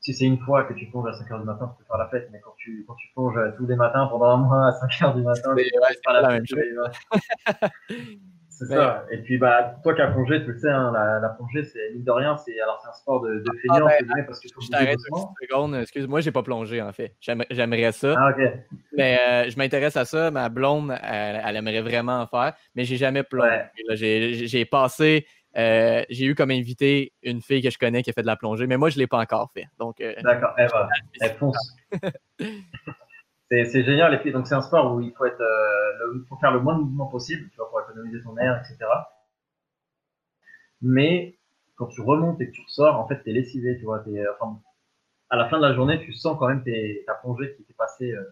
Si 0.00 0.14
c'est 0.14 0.24
une 0.24 0.38
fois 0.38 0.64
que 0.64 0.72
tu 0.72 0.86
plonges 0.86 1.08
à 1.08 1.12
5 1.12 1.30
heures 1.30 1.40
du 1.40 1.44
matin, 1.44 1.72
tu 1.76 1.82
peux 1.82 1.86
faire 1.86 1.98
la 1.98 2.08
fête, 2.08 2.28
mais 2.32 2.40
quand 2.40 2.54
tu, 2.56 2.84
quand 2.86 2.94
tu 2.94 3.08
plonges 3.12 3.38
tous 3.56 3.66
les 3.66 3.76
matins 3.76 4.06
pendant 4.06 4.26
un 4.26 4.36
mois 4.38 4.68
à 4.68 4.72
5 4.72 5.02
heures 5.02 5.14
du 5.14 5.22
matin, 5.22 5.54
c'est 5.56 6.02
pas 6.04 6.12
la, 6.14 6.22
la 6.22 6.28
même 6.28 6.46
chose. 6.46 6.58
C'est 8.60 8.74
ça. 8.74 9.06
Et 9.10 9.16
puis, 9.16 9.38
bah, 9.38 9.74
toi 9.82 9.94
qui 9.94 10.02
as 10.02 10.08
plongé, 10.08 10.44
tu 10.44 10.52
le 10.52 10.58
sais, 10.58 10.68
hein, 10.68 10.92
la, 10.92 11.18
la, 11.18 11.30
plongée, 11.30 11.64
c'est 11.64 11.92
mine 11.94 12.04
de 12.04 12.10
rien, 12.10 12.36
c'est 12.36 12.60
alors 12.60 12.78
c'est 12.82 12.90
un 12.90 12.92
sport 12.92 13.22
de, 13.22 13.38
de 13.38 13.58
feignant, 13.62 13.86
ah, 13.88 14.02
ben, 14.02 14.26
parce 14.26 14.38
que 14.38 14.48
je 14.48 14.68
t'arrête 14.68 14.98
une 15.10 15.48
seconde. 15.48 15.76
Excuse-moi, 15.76 16.20
j'ai 16.20 16.30
pas 16.30 16.42
plongé 16.42 16.82
en 16.82 16.92
fait. 16.92 17.16
J'aimerais 17.20 17.92
ça. 17.92 18.14
Ah, 18.18 18.30
ok. 18.30 18.52
Mais 18.92 19.18
euh, 19.18 19.50
je 19.50 19.56
m'intéresse 19.56 19.96
à 19.96 20.04
ça. 20.04 20.30
Ma 20.30 20.50
blonde, 20.50 20.94
elle, 21.02 21.40
elle, 21.42 21.56
aimerait 21.56 21.80
vraiment 21.80 22.20
en 22.20 22.26
faire, 22.26 22.52
mais 22.74 22.84
j'ai 22.84 22.98
jamais 22.98 23.22
plongé. 23.22 23.48
Ouais. 23.88 23.96
J'ai 23.96 24.64
passé. 24.66 25.26
Euh, 25.56 26.04
j'ai 26.10 26.26
eu 26.26 26.34
comme 26.34 26.50
invité 26.50 27.14
une 27.22 27.40
fille 27.40 27.62
que 27.62 27.70
je 27.70 27.78
connais 27.78 28.02
qui 28.02 28.10
a 28.10 28.12
fait 28.12 28.22
de 28.22 28.26
la 28.26 28.36
plongée, 28.36 28.66
mais 28.66 28.76
moi 28.76 28.90
je 28.90 28.98
l'ai 28.98 29.06
pas 29.06 29.18
encore 29.18 29.50
fait. 29.54 29.68
Donc. 29.78 30.02
Euh, 30.02 30.12
D'accord. 30.22 30.52
Elle 30.58 30.68
va. 30.68 30.88
Elle 31.22 31.30
fonce. 31.30 31.76
c'est 33.50 33.84
génial. 33.84 34.14
Et 34.14 34.18
puis, 34.18 34.32
donc, 34.32 34.46
c'est 34.46 34.54
un 34.54 34.62
sport 34.62 34.94
où 34.94 35.00
il 35.00 35.12
faut, 35.12 35.24
être, 35.24 35.40
euh, 35.40 36.24
faut 36.28 36.36
faire 36.36 36.52
le 36.52 36.60
moins 36.60 36.76
de 36.76 36.82
mouvements 36.82 37.06
possible, 37.06 37.48
tu 37.50 37.56
vois, 37.56 37.68
pour 37.68 37.80
économiser 37.80 38.22
ton 38.22 38.36
air, 38.38 38.60
etc. 38.60 38.88
Mais 40.82 41.36
quand 41.76 41.86
tu 41.86 42.00
remontes 42.00 42.40
et 42.40 42.46
que 42.46 42.52
tu 42.52 42.62
ressors, 42.62 42.98
en 42.98 43.08
fait, 43.08 43.22
t'es 43.22 43.32
lessivé, 43.32 43.76
tu 43.78 43.84
vois. 43.84 44.02
Es, 44.06 44.24
enfin, 44.28 44.60
à 45.30 45.36
la 45.36 45.48
fin 45.48 45.58
de 45.58 45.66
la 45.66 45.74
journée, 45.74 46.00
tu 46.00 46.12
sens 46.12 46.36
quand 46.38 46.48
même 46.48 46.62
tes, 46.62 47.02
ta 47.06 47.14
plongée 47.14 47.54
qui 47.56 47.64
t'est 47.64 47.74
passée, 47.74 48.12
euh, 48.12 48.22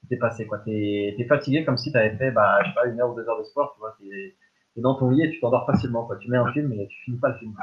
qui 0.00 0.08
t'est 0.08 0.16
passée, 0.16 0.46
quoi. 0.46 0.58
T'es 0.58 1.16
es 1.18 1.24
fatigué 1.24 1.64
comme 1.64 1.78
si 1.78 1.90
t'avais 1.90 2.16
fait, 2.16 2.30
bah, 2.30 2.58
je 2.62 2.68
sais 2.68 2.74
pas, 2.74 2.86
une 2.86 3.00
heure 3.00 3.10
ou 3.10 3.16
deux 3.16 3.28
heures 3.28 3.38
de 3.38 3.44
sport, 3.44 3.72
tu 3.74 3.80
vois. 3.80 3.96
T'es 3.98 4.36
es 4.76 4.80
dans 4.80 4.94
ton 4.94 5.10
lit 5.10 5.22
et 5.22 5.30
tu 5.30 5.40
t'endors 5.40 5.66
facilement, 5.66 6.04
quoi. 6.04 6.16
Tu 6.18 6.30
mets 6.30 6.36
un 6.36 6.52
film 6.52 6.72
et 6.72 6.86
tu 6.88 7.04
finis 7.04 7.18
pas 7.18 7.30
le 7.30 7.38
film. 7.38 7.56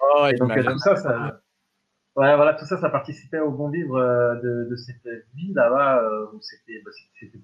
Oh, 0.00 0.26
donc, 0.38 0.54
tout 0.54 0.78
ça, 0.78 0.96
ça 0.96 1.40
Ouais, 2.16 2.34
voilà, 2.34 2.54
tout 2.54 2.64
ça, 2.64 2.78
ça 2.78 2.88
participait 2.88 3.40
au 3.40 3.50
bon 3.50 3.68
vivre 3.68 3.96
euh, 3.96 4.36
de, 4.36 4.70
de, 4.70 4.76
cette 4.76 5.06
vie 5.34 5.52
là-bas 5.52 6.02
euh, 6.02 6.26
où 6.32 6.40
c'était, 6.40 6.80
bah, 6.82 6.90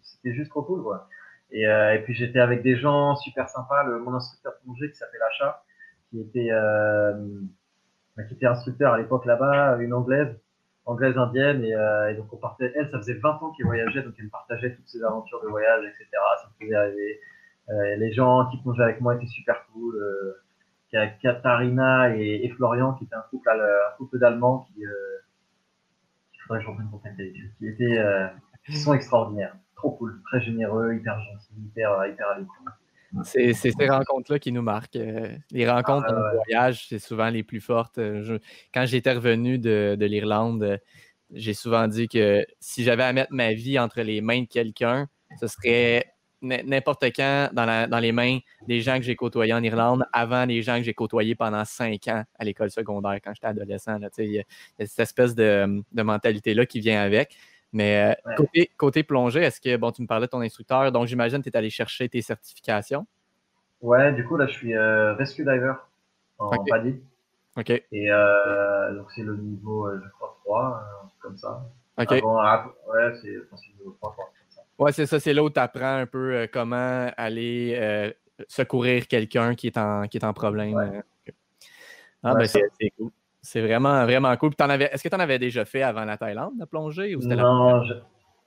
c'était 0.02 0.32
juste 0.34 0.48
trop 0.50 0.62
cool, 0.62 0.82
quoi. 0.82 1.08
Et, 1.50 1.68
euh, 1.68 1.94
et 1.94 1.98
puis 2.02 2.14
j'étais 2.14 2.38
avec 2.38 2.62
des 2.62 2.76
gens 2.76 3.14
super 3.16 3.50
sympas, 3.50 3.84
mon 3.84 4.14
instructeur 4.14 4.54
plongée 4.64 4.90
qui 4.90 4.96
s'appelle 4.96 5.20
Acha, 5.28 5.62
qui 6.08 6.20
était, 6.20 6.48
bah, 8.16 8.22
qui 8.26 8.34
était 8.34 8.46
instructeur 8.46 8.94
à 8.94 8.98
l'époque 8.98 9.26
là-bas, 9.26 9.76
une 9.80 9.92
anglaise, 9.92 10.34
anglaise 10.86 11.18
indienne, 11.18 11.62
et, 11.64 11.72
et, 12.10 12.14
donc 12.14 12.32
on 12.32 12.38
partait, 12.38 12.72
elle, 12.74 12.90
ça 12.90 12.96
faisait 12.96 13.14
20 13.14 13.28
ans 13.42 13.52
qu'elle 13.52 13.66
voyageait, 13.66 14.02
donc 14.02 14.14
elle 14.18 14.24
me 14.24 14.30
partageait 14.30 14.74
toutes 14.74 14.88
ses 14.88 15.04
aventures 15.04 15.42
de 15.42 15.48
voyage, 15.48 15.84
etc. 15.84 16.06
Ça 16.42 16.48
me 16.48 16.64
faisait 16.64 16.78
rêver. 16.78 17.20
les 17.98 18.12
gens 18.14 18.48
qui 18.50 18.56
plongeaient 18.62 18.84
avec 18.84 19.02
moi 19.02 19.16
étaient 19.16 19.26
super 19.26 19.66
cool. 19.66 20.02
Katharina 21.22 22.16
et, 22.16 22.44
et, 22.44 22.48
Florian, 22.50 22.94
qui 22.94 23.04
était 23.04 23.14
un 23.14 23.24
couple, 23.30 23.48
un 23.48 23.96
couple 23.96 24.18
d'Allemands 24.18 24.66
qui, 24.68 24.84
euh, 24.84 24.90
il 26.34 26.40
faudrait 26.42 26.58
que 26.58 26.64
je 26.64 26.70
reprenne 26.70 27.16
qui 27.58 27.66
étaient, 27.66 27.98
euh, 27.98 28.28
qui 28.66 28.76
sont 28.76 28.94
extraordinaires, 28.94 29.56
trop 29.76 29.92
cool, 29.92 30.20
très 30.24 30.40
généreux, 30.40 30.94
hyper 30.94 31.18
gentils, 31.18 31.62
hyper, 31.66 32.06
hyper 32.06 32.28
à 32.28 32.36
c'est 33.24 33.52
ces 33.52 33.72
rencontres-là 33.88 34.38
qui 34.38 34.52
nous 34.52 34.62
marquent. 34.62 34.96
Euh, 34.96 35.36
les 35.50 35.68
rencontres 35.68 36.06
ah, 36.08 36.30
en 36.30 36.34
voyage, 36.44 36.86
c'est 36.88 36.98
souvent 36.98 37.28
les 37.28 37.42
plus 37.42 37.60
fortes. 37.60 37.98
Euh, 37.98 38.38
quand 38.72 38.86
j'étais 38.86 39.12
revenu 39.12 39.58
de, 39.58 39.96
l'Irlande, 40.00 40.80
j'ai 41.32 41.54
souvent 41.54 41.88
dit 41.88 42.08
que 42.08 42.44
si 42.60 42.84
j'avais 42.84 43.02
à 43.02 43.12
mettre 43.12 43.32
ma 43.32 43.52
vie 43.52 43.78
entre 43.78 44.00
les 44.00 44.20
mains 44.20 44.42
de 44.42 44.48
quelqu'un, 44.48 45.08
ce 45.40 45.46
serait 45.46 46.11
n'importe 46.42 47.04
quand 47.16 47.48
dans, 47.52 47.98
les 48.00 48.12
mains 48.12 48.38
des 48.66 48.80
gens 48.80 48.96
que 48.96 49.02
j'ai 49.02 49.16
côtoyés 49.16 49.54
en 49.54 49.62
Irlande 49.62 50.04
avant 50.12 50.44
les 50.44 50.60
gens 50.62 50.76
que 50.76 50.82
j'ai 50.82 50.94
côtoyés 50.94 51.34
pendant 51.34 51.64
cinq 51.64 52.08
ans 52.08 52.24
à 52.38 52.44
l'école 52.44 52.70
secondaire 52.70 53.18
quand 53.24 53.32
j'étais 53.34 53.46
adolescent. 53.46 53.98
Il 54.18 54.32
y, 54.32 54.38
a 54.40 54.44
cette 54.78 54.98
espèce 54.98 55.34
de, 55.34 55.82
de 55.92 56.02
mentalité-là 56.02 56.66
qui 56.66 56.80
vient 56.80 57.00
avec. 57.02 57.36
Mais 57.72 58.14
euh, 58.26 58.34
côté, 58.36 58.70
côté 58.76 59.02
plongée, 59.02 59.40
est-ce 59.40 59.60
que, 59.60 59.76
bon, 59.76 59.90
tu 59.92 60.02
me 60.02 60.06
parlais 60.06 60.26
de 60.26 60.30
ton 60.30 60.42
instructeur, 60.42 60.92
donc 60.92 61.06
j'imagine 61.06 61.38
que 61.38 61.44
tu 61.44 61.50
es 61.50 61.56
allé 61.56 61.70
chercher 61.70 62.08
tes 62.08 62.20
certifications? 62.20 63.06
Ouais, 63.80 64.12
du 64.12 64.26
coup, 64.26 64.36
là, 64.36 64.46
je 64.46 64.52
suis 64.52 64.74
euh, 64.74 65.14
rescue 65.14 65.42
diver 65.42 65.72
en 66.38 66.48
okay. 66.54 67.00
OK. 67.56 67.70
Et 67.70 68.10
euh, 68.10 68.94
donc, 68.94 69.10
c'est 69.14 69.22
le 69.22 69.36
niveau, 69.36 69.90
je 69.90 70.08
crois, 70.10 70.38
3, 70.44 71.10
comme 71.20 71.36
ça. 71.36 71.64
OK. 71.98 72.12
Avant, 72.12 72.72
ouais, 72.88 73.14
c'est 73.22 73.28
le 73.28 73.48
niveau 73.78 73.96
3, 74.00 74.12
3 74.12 74.32
Ouais, 74.82 74.92
c'est 74.92 75.06
ça, 75.06 75.20
c'est 75.20 75.32
là 75.32 75.42
où 75.42 75.50
tu 75.50 75.60
apprends 75.60 75.96
un 75.96 76.06
peu 76.06 76.48
comment 76.52 77.10
aller 77.16 78.12
secourir 78.48 79.06
quelqu'un 79.06 79.54
qui, 79.54 79.68
est 79.68 79.78
en, 79.78 80.08
qui 80.08 80.18
est 80.18 80.24
en 80.24 80.32
problème. 80.32 81.02
Ah, 82.22 82.34
ben, 82.34 82.46
c'est 82.46 82.90
cool. 82.96 83.10
C'est 83.44 83.60
vraiment, 83.60 84.04
vraiment 84.04 84.36
cool. 84.36 84.52
Est-ce 84.56 85.02
que 85.02 85.08
tu 85.08 85.16
en 85.16 85.20
avais 85.20 85.40
déjà 85.40 85.64
fait 85.64 85.82
avant 85.82 86.04
la 86.04 86.16
Thaïlande, 86.16 86.58
de 86.60 86.64
plonger? 86.64 87.16
Ou 87.16 87.20
non, 87.22 87.82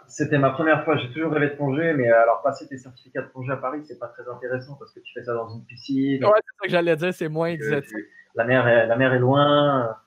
c'était 0.08 0.38
ma 0.38 0.52
première 0.52 0.86
fois. 0.86 0.98
J'ai 0.98 1.12
toujours 1.12 1.34
rêvé 1.34 1.50
de 1.50 1.56
plonger, 1.56 1.94
mais 1.94 2.10
euh, 2.10 2.22
alors 2.22 2.42
passer 2.42 2.68
tes 2.68 2.78
certificats 2.78 3.24
de 3.24 3.28
plongée 3.28 3.52
à 3.52 3.58
Paris, 3.58 3.82
c'est 3.84 4.00
pas 4.00 4.08
très 4.08 4.24
intéressant 4.30 4.76
parce 4.76 4.94
que 4.94 5.00
tu 5.02 5.12
fais 5.14 5.24
ça 5.24 5.34
dans 5.34 5.50
une 5.50 5.66
piscine. 5.66 6.24
Ouais, 6.24 6.32
c'est 6.36 6.58
ça 6.60 6.66
que 6.66 6.70
j'allais 6.70 6.96
dire, 6.96 7.14
c'est 7.14 7.28
moins 7.28 7.48
exotique. 7.48 8.06
La 8.36 8.46
mer, 8.46 8.68
est, 8.68 8.88
la 8.88 8.96
mer 8.96 9.14
est 9.14 9.20
loin. 9.20 9.98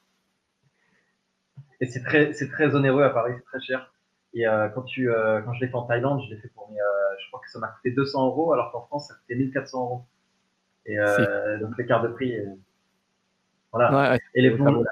Et 1.81 1.87
c'est 1.87 2.03
très, 2.03 2.33
c'est 2.33 2.49
très 2.49 2.74
onéreux 2.74 3.03
à 3.03 3.11
Paris, 3.11 3.35
c'est 3.37 3.45
très 3.45 3.61
cher. 3.61 3.93
Et 4.35 4.47
euh, 4.47 4.68
quand, 4.68 4.83
tu, 4.83 5.11
euh, 5.11 5.41
quand 5.43 5.53
je 5.55 5.61
l'ai 5.61 5.68
fait 5.68 5.74
en 5.74 5.83
Thaïlande, 5.83 6.22
je 6.29 6.35
l'ai 6.35 6.41
fait 6.41 6.49
pour 6.49 6.70
mes, 6.70 6.79
je 7.20 7.29
crois 7.29 7.41
que 7.41 7.51
ça 7.51 7.59
m'a 7.59 7.68
coûté 7.68 7.91
200 7.93 8.26
euros, 8.26 8.53
alors 8.53 8.72
qu'en 8.72 8.83
France, 8.83 9.09
ça 9.09 9.14
coûtait 9.14 9.37
1400 9.37 9.85
euros. 9.85 10.05
Et 10.87 10.97
donc 11.61 11.76
l'écart 11.76 12.03
de 12.03 12.09
prix, 12.09 12.35
voilà. 13.72 14.16
et 14.35 14.41
les 14.41 14.51
plongées, 14.51 14.89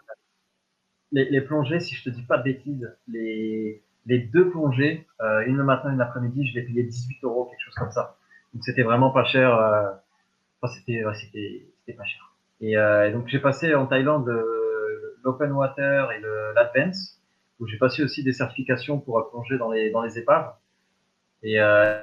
les, 1.13 1.41
plongées, 1.41 1.81
si 1.81 1.95
je 1.95 2.05
te 2.05 2.11
dis 2.11 2.23
pas 2.23 2.39
de 2.39 2.45
bêtises, 2.45 2.95
les, 3.09 3.83
les 4.07 4.19
deux 4.19 4.51
plongées, 4.51 5.07
euh, 5.21 5.45
une 5.47 5.57
le 5.57 5.65
matin, 5.65 5.91
une 5.91 5.99
l'après-midi, 5.99 6.47
je 6.47 6.55
l'ai 6.55 6.63
payé 6.63 6.83
18 6.83 7.25
euros, 7.25 7.47
quelque 7.47 7.65
chose 7.65 7.75
comme 7.75 7.91
ça. 7.91 8.17
Donc 8.55 8.65
c'était 8.65 8.83
vraiment 8.83 9.11
pas 9.11 9.25
cher. 9.25 9.55
Euh, 9.55 9.91
enfin, 10.61 10.75
c'était, 10.75 11.03
c'était, 11.15 11.93
pas 11.93 12.05
cher. 12.05 12.33
Et, 12.61 12.77
euh, 12.77 13.13
donc 13.13 13.27
j'ai 13.29 13.41
passé 13.41 13.75
en 13.75 13.87
Thaïlande 13.87 14.31
l'open 15.25 15.53
water 15.53 16.13
et 16.13 16.21
l'advance, 16.55 17.21
où 17.61 17.67
j'ai 17.67 17.79
passé 17.79 18.03
aussi 18.03 18.23
des 18.23 18.33
certifications 18.33 18.99
pour 18.99 19.31
plonger 19.31 19.59
dans 19.59 19.71
les, 19.71 19.91
dans 19.91 20.03
les 20.03 20.19
épaves. 20.19 20.53
Et 21.43 21.61
euh, 21.61 21.99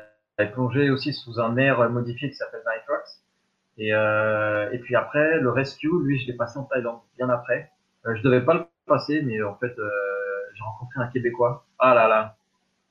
plonger 0.54 0.90
aussi 0.90 1.14
sous 1.14 1.40
un 1.40 1.58
air 1.58 1.90
modifié 1.90 2.30
qui 2.30 2.36
s'appelle 2.36 2.62
Nitrox. 2.66 3.24
Et, 3.78 3.94
euh, 3.94 4.72
et 4.72 4.80
puis 4.80 4.96
après, 4.96 5.40
le 5.40 5.50
rescue, 5.50 5.90
lui, 6.04 6.20
je 6.20 6.28
l'ai 6.28 6.34
passé 6.34 6.60
en 6.60 6.64
Thaïlande, 6.64 7.00
bien 7.18 7.30
après. 7.30 7.72
Euh, 8.06 8.16
je 8.16 8.22
devais 8.22 8.42
pas 8.42 8.54
le 8.54 8.66
passer, 8.86 9.22
mais 9.22 9.42
en 9.42 9.56
fait, 9.56 9.78
euh, 9.80 9.90
j'ai 10.56 10.64
rencontré 10.64 11.02
un 11.02 11.08
Québécois. 11.08 11.66
Ah 11.80 11.94
là 11.96 12.08
là, 12.08 12.36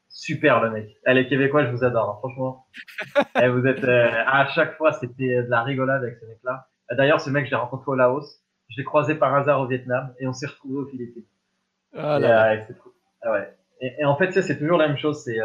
super 0.08 0.62
le 0.62 0.70
mec. 0.70 0.96
Elle 1.04 1.18
est 1.18 1.28
Québécois, 1.28 1.66
je 1.66 1.70
vous 1.70 1.84
adore, 1.84 2.10
hein, 2.10 2.16
franchement. 2.18 2.66
Et 3.42 3.48
vous 3.48 3.66
êtes 3.66 3.84
euh, 3.84 4.10
à 4.26 4.46
chaque 4.48 4.76
fois, 4.76 4.92
c'était 4.92 5.42
de 5.42 5.50
la 5.50 5.62
rigolade 5.62 6.02
avec 6.02 6.16
ce 6.18 6.26
mec-là. 6.26 6.68
D'ailleurs, 6.90 7.20
ce 7.20 7.30
mec, 7.30 7.46
je 7.46 7.50
l'ai 7.50 7.56
rencontré 7.56 7.90
au 7.90 7.94
Laos. 7.94 8.42
Je 8.68 8.78
l'ai 8.78 8.84
croisé 8.84 9.14
par 9.14 9.34
hasard 9.34 9.60
au 9.60 9.66
Vietnam 9.66 10.14
et 10.18 10.26
on 10.26 10.32
s'est 10.32 10.46
retrouvé 10.46 10.78
aux 10.78 10.86
Philippines. 10.86 11.24
Ah 11.95 12.18
là. 12.18 12.55
Et, 12.55 12.66
ah 13.22 13.32
ouais. 13.32 13.57
et, 13.80 13.93
et, 14.01 14.05
en 14.05 14.16
fait, 14.16 14.32
c'est 14.32 14.59
toujours 14.59 14.78
la 14.78 14.88
même 14.88 14.97
chose. 14.97 15.22
C'est 15.24 15.38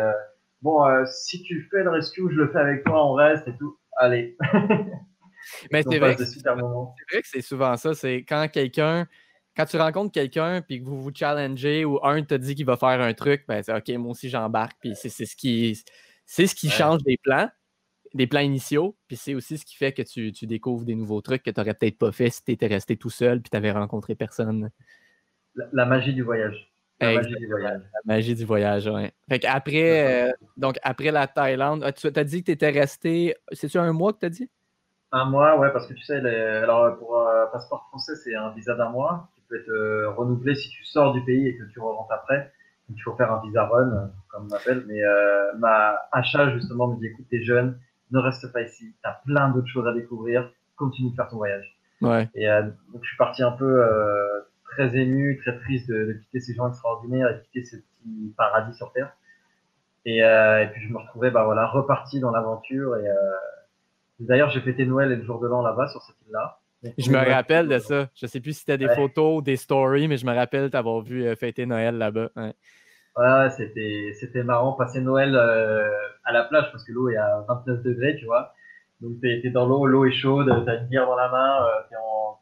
bon, 0.62 0.84
si 1.06 1.44
tu 1.44 1.68
fais 1.72 1.84
le 1.84 1.90
rescue, 1.90 2.24
je 2.32 2.36
le 2.36 2.52
fais 2.52 2.60
avec 2.60 2.84
toi, 2.84 3.06
on 3.06 3.14
reste 3.14 3.48
et 3.48 3.56
tout. 3.58 3.78
Allez. 3.98 4.38
Mais 5.72 5.84
c'est 5.84 6.00
vrai, 6.00 6.16
vrai, 6.16 6.26
que 6.26 7.28
c'est 7.28 7.42
souvent 7.42 7.76
ça. 7.78 7.94
C'est 7.94 8.18
quand 8.24 8.48
quelqu'un, 8.52 9.08
quand 9.56 9.66
tu 9.66 9.78
rencontres 9.78 10.12
quelqu'un 10.12 10.62
puis 10.62 10.80
que 10.80 10.86
vous 10.86 11.02
vous 11.02 11.12
challengez 11.14 11.86
ou 11.86 12.00
un 12.04 12.22
te 12.24 12.36
dit 12.36 12.56
qu'il 12.56 12.66
va 12.66 12.78
faire 12.78 13.02
un 13.02 13.14
truc, 13.14 13.46
ben 13.48 13.64
c'est 13.64 13.74
OK, 13.74 13.90
moi 13.98 14.12
aussi 14.12 14.30
j'embarque. 14.30 14.78
Puis 14.80 14.94
c'est 14.96 15.10
ce 15.10 15.36
qui, 15.36 15.82
c'est 16.26 16.48
ce 16.48 16.56
qui 16.56 16.70
change 16.70 17.04
des 17.04 17.18
plans, 17.18 17.50
des 18.14 18.28
plans 18.28 18.42
initiaux. 18.42 18.98
Puis 19.08 19.16
c'est 19.16 19.36
aussi 19.36 19.58
ce 19.58 19.66
qui 19.66 19.76
fait 19.76 19.94
que 19.94 20.02
tu, 20.02 20.32
tu 20.32 20.48
découvres 20.48 20.86
des 20.86 20.96
nouveaux 20.96 21.22
trucs 21.22 21.44
que 21.44 21.52
tu 21.52 21.60
n'aurais 21.60 21.74
peut-être 21.74 21.98
pas 21.98 22.12
fait 22.12 22.30
si 22.30 22.44
tu 22.44 22.52
étais 22.52 22.68
resté 22.68 22.98
tout 22.98 23.10
seul 23.10 23.42
puis 23.42 23.50
tu 23.50 23.56
n'avais 23.56 23.72
rencontré 23.72 24.16
personne. 24.16 24.70
La, 25.74 25.86
magie 25.86 26.14
du 26.14 26.24
voyage. 26.24 26.72
La 27.00 27.14
magie 27.14 27.36
du 27.36 27.48
voyage. 27.48 27.82
La 27.94 28.00
magie 28.06 28.36
du 28.36 28.46
voyage, 28.46 28.88
oui. 28.88 29.10
Fait 29.30 29.46
après, 29.46 30.28
euh, 30.28 30.32
donc 30.56 30.78
après 30.84 31.12
la 31.12 31.28
Thaïlande, 31.28 31.86
tu 31.96 32.08
as 32.08 32.24
dit 32.24 32.42
que 32.42 32.46
tu 32.46 32.52
étais 32.52 32.70
resté. 32.70 33.36
C'est-tu 33.52 33.78
un 33.78 33.92
mois 33.92 34.14
que 34.14 34.20
tu 34.20 34.26
as 34.26 34.30
dit? 34.30 34.50
Un 35.12 35.26
mois, 35.26 35.58
ouais, 35.58 35.72
parce 35.72 35.88
que 35.88 35.94
tu 35.94 36.04
sais, 36.04 36.18
alors 36.18 36.98
pour 36.98 37.18
un 37.18 37.32
euh, 37.32 37.46
passeport 37.48 37.86
français, 37.88 38.16
c'est 38.16 38.36
un 38.36 38.52
visa 38.52 38.76
d'un 38.76 38.90
mois 38.90 39.30
qui 39.36 39.42
peut 39.48 39.60
être 39.60 39.70
euh, 39.70 40.10
renouvelé 40.12 40.54
si 40.56 40.70
tu 40.70 40.84
sors 40.84 41.14
du 41.14 41.24
pays 41.24 41.48
et 41.48 41.58
que 41.58 41.64
tu 41.72 41.80
rentres 41.80 42.12
après. 42.12 42.52
Donc 42.90 42.98
il 42.98 43.02
faut 43.02 43.16
faire 43.16 43.32
un 43.32 43.42
visa 43.42 43.66
run, 43.66 44.12
comme 44.30 44.48
on 44.52 44.56
appelle. 44.56 44.84
Mais 44.88 45.02
euh, 45.02 45.54
ma 45.60 45.96
achat 46.12 46.54
justement 46.54 46.88
me 46.88 47.00
dit 47.00 47.08
écoute, 47.08 47.26
t'es 47.30 47.42
jeune, 47.42 47.80
ne 48.12 48.20
reste 48.20 48.52
pas 48.52 48.62
ici, 48.62 48.96
t'as 49.02 49.18
plein 49.26 49.50
d'autres 49.50 49.68
choses 49.68 49.88
à 49.88 49.94
découvrir, 49.94 50.52
continue 50.76 51.12
de 51.12 51.16
faire 51.16 51.30
ton 51.30 51.38
voyage. 51.38 51.78
Ouais. 52.02 52.30
Et 52.36 52.46
donc 52.92 53.02
je 53.02 53.08
suis 53.08 53.18
parti 53.18 53.44
un 53.44 53.52
peu 53.52 53.82
très 54.78 54.96
ému, 54.96 55.40
très 55.42 55.58
triste 55.60 55.90
de, 55.90 56.06
de, 56.06 56.14
quitter 56.14 56.40
ces 56.40 56.54
gens 56.54 56.70
extraordinaires 56.70 57.30
et 57.30 57.34
de 57.34 57.40
quitter 57.40 57.66
ce 57.66 57.78
petit 57.78 58.34
paradis 58.38 58.76
sur 58.76 58.92
terre. 58.94 59.12
Et, 60.06 60.20
et 60.20 60.70
puis 60.72 60.82
je 60.88 60.94
me 60.94 61.00
retrouvais, 61.00 61.32
bah 61.32 61.44
voilà, 61.44 61.68
reparti 61.68 62.20
dans 62.22 62.32
l'aventure 62.32 62.96
et 62.96 63.10
D'ailleurs, 64.20 64.50
j'ai 64.50 64.62
fêté 64.62 64.86
Noël 64.86 65.12
et 65.12 65.16
le 65.16 65.24
jour 65.24 65.40
de 65.40 65.48
l'an 65.48 65.62
là-bas 65.62 65.88
sur 65.88 66.02
cette 66.02 66.16
île-là. 66.26 66.60
Je 66.98 67.12
me 67.12 67.18
rappelle 67.18 67.68
de 67.68 67.78
ça. 67.80 68.08
Je 68.16 68.26
sais 68.26 68.40
plus 68.40 68.54
si 68.54 68.60
c'était 68.60 68.78
des 68.78 68.90
photos 68.90 69.38
ou 69.38 69.42
des 69.42 69.56
stories, 69.56 70.08
mais 70.08 70.18
je 70.18 70.26
me 70.26 70.34
rappelle 70.34 70.70
t'avoir 70.70 71.02
vu 71.02 71.26
euh, 71.26 71.36
fêter 71.36 71.66
Noël 71.66 71.98
là-bas. 71.98 72.30
Ouais, 72.36 73.50
c'était, 73.50 74.14
c'était 74.20 74.44
marrant 74.44 74.74
passer 74.74 75.02
Noël 75.02 75.36
euh, 75.36 75.90
à 76.24 76.32
la 76.32 76.44
plage 76.44 76.72
parce 76.72 76.84
que 76.84 76.92
l'eau 76.92 77.10
est 77.10 77.18
à 77.18 77.44
29 77.48 77.82
degrés, 77.82 78.16
tu 78.18 78.26
vois. 78.26 78.54
Donc 79.02 79.20
t'es, 79.22 79.42
es 79.44 79.50
dans 79.50 79.66
l'eau, 79.68 79.86
l'eau 79.86 80.06
est 80.06 80.12
chaude, 80.12 80.48
t'as 80.66 80.80
une 80.80 80.88
bière 80.88 81.06
dans 81.06 81.16
la 81.16 81.30
main, 81.30 81.66
euh, 81.66 81.70
t'es 81.90 81.96
en, 81.96 82.40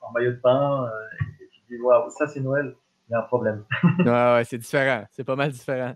en, 0.00 0.12
maillot 0.12 0.32
de 0.32 0.40
bain, 0.40 0.88
tu 1.18 1.24
te 1.26 1.35
dis 1.68 1.80
waouh, 1.80 2.10
ça 2.10 2.26
c'est 2.26 2.40
Noël, 2.40 2.74
il 3.08 3.12
y 3.12 3.14
a 3.14 3.20
un 3.20 3.22
problème. 3.22 3.64
ouais, 4.00 4.04
ouais, 4.04 4.44
c'est 4.44 4.58
différent, 4.58 5.04
c'est 5.10 5.24
pas 5.24 5.36
mal 5.36 5.50
différent. 5.50 5.94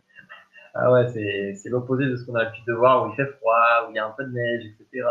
Ah 0.74 0.92
ouais, 0.92 1.08
c'est 1.08 1.68
l'opposé 1.68 2.04
de 2.06 2.16
ce 2.16 2.24
qu'on 2.24 2.34
a 2.36 2.44
l'habitude 2.44 2.66
de 2.66 2.74
voir 2.74 3.04
où 3.04 3.10
il 3.10 3.16
fait 3.16 3.30
froid, 3.38 3.86
où 3.86 3.90
il 3.90 3.96
y 3.96 3.98
a 3.98 4.06
un 4.06 4.10
peu 4.10 4.24
de 4.24 4.30
neige, 4.32 4.64
etc. 4.66 5.04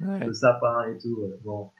Le 0.00 0.32
sapin 0.32 0.84
et 0.88 0.98
tout. 0.98 1.32
Bon. 1.44 1.70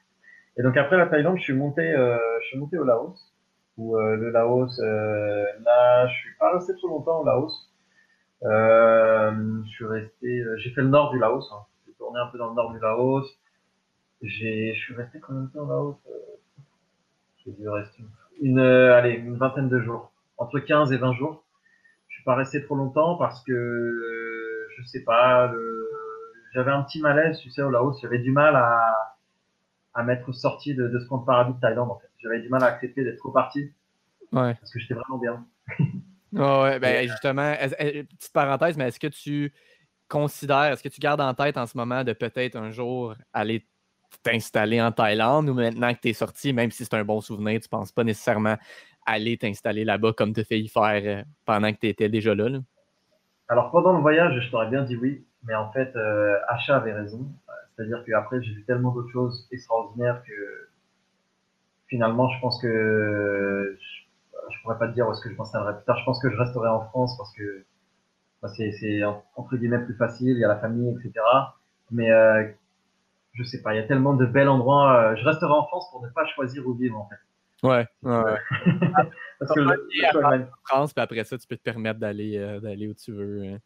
Et 0.57 0.63
donc 0.63 0.77
après 0.77 0.97
la 0.97 1.07
Thaïlande, 1.07 1.37
je 1.37 1.43
suis 1.43 1.53
monté, 1.53 1.81
euh, 1.81 2.17
je 2.41 2.47
suis 2.47 2.57
monté 2.57 2.77
au 2.77 2.83
Laos. 2.83 3.33
Où 3.77 3.97
euh, 3.97 4.15
le 4.15 4.29
Laos, 4.29 4.79
euh, 4.79 5.45
là, 5.63 6.07
je 6.07 6.13
suis 6.13 6.35
pas 6.39 6.53
resté 6.53 6.75
trop 6.75 6.89
longtemps 6.89 7.21
au 7.21 7.25
Laos. 7.25 7.71
Euh, 8.43 9.31
je 9.65 9.69
suis 9.69 9.85
resté, 9.85 10.27
euh, 10.27 10.57
j'ai 10.57 10.69
fait 10.71 10.81
le 10.81 10.89
nord 10.89 11.11
du 11.11 11.19
Laos. 11.19 11.49
Hein. 11.53 11.65
J'ai 11.87 11.93
tourné 11.93 12.19
un 12.19 12.27
peu 12.27 12.37
dans 12.37 12.49
le 12.49 12.55
nord 12.55 12.71
du 12.71 12.79
Laos. 12.79 13.25
J'ai, 14.21 14.73
je 14.75 14.79
suis 14.79 14.95
resté 14.95 15.19
combien 15.19 15.41
de 15.41 15.47
temps 15.47 15.61
au 15.61 15.69
Laos 15.69 15.97
euh, 17.47 17.83
une, 18.41 18.59
allez, 18.59 19.13
une 19.13 19.37
vingtaine 19.37 19.69
de 19.69 19.79
jours, 19.79 20.11
entre 20.37 20.59
15 20.59 20.91
et 20.91 20.97
20 20.97 21.13
jours 21.13 21.43
pas 22.23 22.35
resté 22.35 22.63
trop 22.63 22.75
longtemps 22.75 23.15
parce 23.15 23.43
que 23.43 24.67
je 24.77 24.83
sais 24.85 25.03
pas, 25.03 25.51
j'avais 26.53 26.71
un 26.71 26.83
petit 26.83 27.01
malaise, 27.01 27.39
tu 27.39 27.49
sais, 27.49 27.61
au 27.61 27.69
Laos, 27.69 27.99
j'avais 28.01 28.19
du 28.19 28.31
mal 28.31 28.55
à, 28.55 29.15
à 29.93 30.03
m'être 30.03 30.31
sorti 30.31 30.75
de, 30.75 30.87
de 30.87 30.99
ce 30.99 31.07
compte 31.07 31.25
paradis 31.25 31.53
de 31.53 31.59
Thaïlande 31.59 31.91
en 31.91 31.99
fait. 31.99 32.09
J'avais 32.19 32.41
du 32.41 32.49
mal 32.49 32.63
à 32.63 32.67
accepter 32.67 33.03
d'être 33.03 33.25
reparti. 33.25 33.71
Ouais. 34.31 34.55
Parce 34.55 34.71
que 34.71 34.79
j'étais 34.79 34.93
vraiment 34.95 35.17
bien. 35.17 35.45
ouais, 36.33 36.79
ben 36.79 37.07
justement, 37.07 37.53
petite 37.55 38.33
parenthèse, 38.33 38.77
mais 38.77 38.87
est-ce 38.87 38.99
que 38.99 39.07
tu 39.07 39.53
considères, 40.07 40.73
est-ce 40.73 40.83
que 40.83 40.89
tu 40.89 40.99
gardes 40.99 41.21
en 41.21 41.33
tête 41.33 41.57
en 41.57 41.65
ce 41.65 41.77
moment 41.77 42.03
de 42.03 42.13
peut-être 42.13 42.55
un 42.55 42.71
jour 42.71 43.15
aller 43.33 43.67
t'installer 44.21 44.81
en 44.81 44.91
Thaïlande 44.91 45.49
ou 45.49 45.53
maintenant 45.53 45.93
que 45.93 45.99
tu 45.99 46.09
es 46.09 46.13
sorti, 46.13 46.53
même 46.53 46.71
si 46.71 46.85
c'est 46.85 46.93
un 46.93 47.03
bon 47.03 47.21
souvenir, 47.21 47.59
tu 47.59 47.69
penses 47.69 47.91
pas 47.91 48.03
nécessairement 48.03 48.57
aller 49.05 49.37
t'installer 49.37 49.83
là-bas 49.83 50.13
comme 50.13 50.33
tu 50.33 50.41
as 50.41 50.55
y 50.55 50.67
faire 50.67 51.01
euh, 51.03 51.23
pendant 51.45 51.71
que 51.73 51.79
tu 51.79 51.87
étais 51.87 52.09
déjà 52.09 52.33
là, 52.35 52.59
Alors, 53.49 53.71
pendant 53.71 53.93
le 53.93 53.99
voyage, 53.99 54.39
je 54.39 54.49
t'aurais 54.49 54.69
bien 54.69 54.83
dit 54.83 54.95
oui, 54.95 55.25
mais 55.43 55.55
en 55.55 55.71
fait, 55.71 55.95
euh, 55.95 56.37
avait 56.69 56.93
raison. 56.93 57.27
C'est-à-dire 57.75 58.03
qu'après, 58.05 58.41
j'ai 58.41 58.53
vu 58.53 58.63
tellement 58.65 58.91
d'autres 58.91 59.11
choses 59.11 59.47
extraordinaires 59.51 60.21
que 60.27 60.69
finalement, 61.87 62.29
je 62.29 62.39
pense 62.39 62.61
que 62.61 63.77
je, 63.79 64.61
pourrais 64.61 64.77
pas 64.77 64.87
te 64.87 64.93
dire 64.93 65.07
où 65.07 65.11
est-ce 65.11 65.21
que 65.21 65.29
je 65.29 65.35
m'installerai 65.35 65.75
plus 65.75 65.85
tard. 65.85 65.97
Je 65.97 66.05
pense 66.05 66.21
que 66.21 66.29
je 66.29 66.37
resterai 66.37 66.69
en 66.69 66.81
France 66.85 67.17
parce 67.17 67.33
que 67.35 67.65
bah, 68.41 68.49
c'est 68.49 69.03
entre 69.03 69.57
guillemets 69.57 69.79
plus 69.79 69.95
facile, 69.95 70.29
il 70.29 70.39
y 70.39 70.45
a 70.45 70.47
la 70.47 70.57
famille, 70.57 70.89
etc. 70.89 71.13
Mais 71.91 72.11
euh, 72.11 72.47
je 73.33 73.43
sais 73.43 73.61
pas, 73.61 73.73
il 73.73 73.77
y 73.77 73.83
a 73.83 73.87
tellement 73.87 74.13
de 74.13 74.25
bels 74.25 74.49
endroits. 74.49 75.15
je 75.15 75.23
resterai 75.23 75.51
en 75.51 75.65
France 75.65 75.89
pour 75.91 76.03
ne 76.03 76.09
pas 76.09 76.25
choisir 76.27 76.67
où 76.67 76.73
vivre 76.73 76.97
en 76.97 77.09
fait. 77.09 77.67
Ouais. 77.67 77.87
ouais. 78.03 78.37
Parce 79.39 79.53
que 79.53 79.59
le, 79.59 80.45
France, 80.65 80.93
puis 80.93 81.01
après 81.01 81.23
ça, 81.23 81.37
tu 81.37 81.47
peux 81.47 81.57
te 81.57 81.63
permettre 81.63 81.99
d'aller 81.99 82.37
d'aller 82.61 82.87
où 82.87 82.93
tu 82.93 83.11
veux. 83.11 83.43
Hein. 83.43 83.57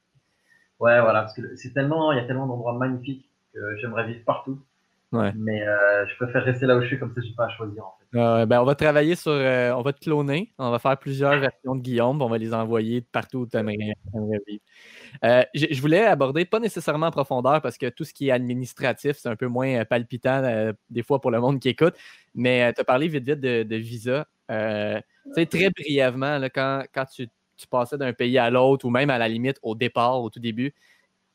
Ouais, 0.79 1.01
voilà, 1.01 1.21
parce 1.23 1.33
que 1.33 1.55
c'est 1.55 1.73
tellement, 1.73 2.11
il 2.11 2.17
y 2.17 2.21
a 2.21 2.25
tellement 2.25 2.45
d'endroits 2.45 2.73
magnifiques 2.73 3.29
que 3.53 3.77
j'aimerais 3.77 4.05
vivre 4.07 4.23
partout. 4.25 4.59
Mais 5.35 5.61
euh, 5.61 6.05
je 6.07 6.15
préfère 6.15 6.43
rester 6.43 6.65
là 6.65 6.77
où 6.77 6.81
je 6.81 6.87
suis, 6.87 6.99
comme 6.99 7.13
ça, 7.13 7.21
je 7.21 7.27
n'ai 7.27 7.33
pas 7.33 7.45
à 7.45 7.49
choisir. 7.49 7.83
En 7.83 7.95
fait. 7.99 8.45
ben, 8.45 8.61
on 8.61 8.65
va 8.65 8.75
travailler 8.75 9.15
sur. 9.15 9.31
Euh, 9.31 9.71
on 9.73 9.81
va 9.81 9.93
te 9.93 9.99
cloner. 9.99 10.53
On 10.57 10.71
va 10.71 10.79
faire 10.79 10.97
plusieurs 10.97 11.39
versions 11.39 11.75
de 11.75 11.81
Guillaume. 11.81 12.21
On 12.21 12.29
va 12.29 12.37
les 12.37 12.53
envoyer 12.53 13.01
partout 13.01 13.39
où 13.39 13.47
tu 13.47 13.57
aimerais, 13.57 13.93
vivre. 14.47 14.61
Euh, 15.23 15.43
je 15.53 15.81
voulais 15.81 16.05
aborder, 16.05 16.45
pas 16.45 16.59
nécessairement 16.59 17.07
en 17.07 17.11
profondeur, 17.11 17.61
parce 17.61 17.77
que 17.77 17.89
tout 17.89 18.03
ce 18.03 18.13
qui 18.13 18.29
est 18.29 18.31
administratif, 18.31 19.17
c'est 19.17 19.29
un 19.29 19.35
peu 19.35 19.47
moins 19.47 19.83
palpitant 19.85 20.73
des 20.89 21.03
fois 21.03 21.19
pour 21.19 21.31
le 21.31 21.39
monde 21.39 21.59
qui 21.59 21.69
écoute. 21.69 21.95
Mais 22.35 22.73
tu 22.73 22.81
as 22.81 22.83
parlé 22.83 23.07
vite, 23.07 23.25
vite 23.25 23.39
de, 23.39 23.75
visa. 23.75 24.25
très 24.47 25.69
brièvement, 25.69 26.37
là, 26.37 26.49
quand, 26.49 26.83
quand 26.93 27.05
tu, 27.05 27.27
tu 27.57 27.67
passais 27.67 27.97
d'un 27.97 28.13
pays 28.13 28.37
à 28.37 28.49
l'autre, 28.49 28.85
ou 28.85 28.89
même 28.89 29.09
à 29.09 29.17
la 29.17 29.27
limite 29.27 29.59
au 29.63 29.75
départ, 29.75 30.21
au 30.21 30.29
tout 30.29 30.39
début, 30.39 30.73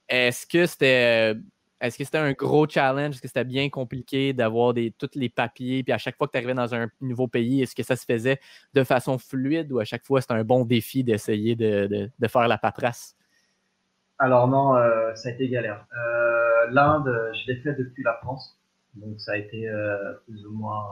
est-ce 0.09 0.46
que 0.46 0.66
c'était 0.66 1.34
est-ce 1.82 1.98
que 1.98 2.04
c'était 2.04 2.18
un 2.18 2.32
gros 2.32 2.68
challenge? 2.68 3.16
Est-ce 3.16 3.22
que 3.22 3.26
c'était 3.26 3.44
bien 3.44 3.68
compliqué 3.68 4.32
d'avoir 4.32 4.72
tous 4.98 5.10
les 5.16 5.28
papiers? 5.28 5.82
Puis 5.82 5.92
à 5.92 5.98
chaque 5.98 6.16
fois 6.16 6.28
que 6.28 6.32
tu 6.32 6.38
arrivais 6.38 6.54
dans 6.54 6.72
un 6.74 6.88
nouveau 7.00 7.26
pays, 7.26 7.60
est-ce 7.60 7.74
que 7.74 7.82
ça 7.82 7.96
se 7.96 8.04
faisait 8.04 8.38
de 8.72 8.84
façon 8.84 9.18
fluide 9.18 9.72
ou 9.72 9.80
à 9.80 9.84
chaque 9.84 10.04
fois 10.04 10.20
c'était 10.20 10.34
un 10.34 10.44
bon 10.44 10.64
défi 10.64 11.02
d'essayer 11.02 11.56
de, 11.56 12.09
faire 12.28 12.46
la 12.46 12.56
paperasse? 12.56 13.16
Alors 14.20 14.46
non, 14.46 14.76
euh, 14.76 15.12
ça 15.16 15.30
a 15.30 15.32
été 15.32 15.48
galère. 15.48 15.84
Euh, 15.98 16.70
L'Inde, 16.70 17.32
je 17.34 17.50
l'ai 17.50 17.59
fait 17.60 17.74
depuis 17.74 18.04
la 18.04 18.14
France. 18.14 18.56
Donc 18.94 19.20
ça 19.20 19.32
a 19.32 19.36
été 19.36 19.68
euh, 19.68 20.14
plus 20.26 20.46
ou 20.46 20.52
moins 20.52 20.88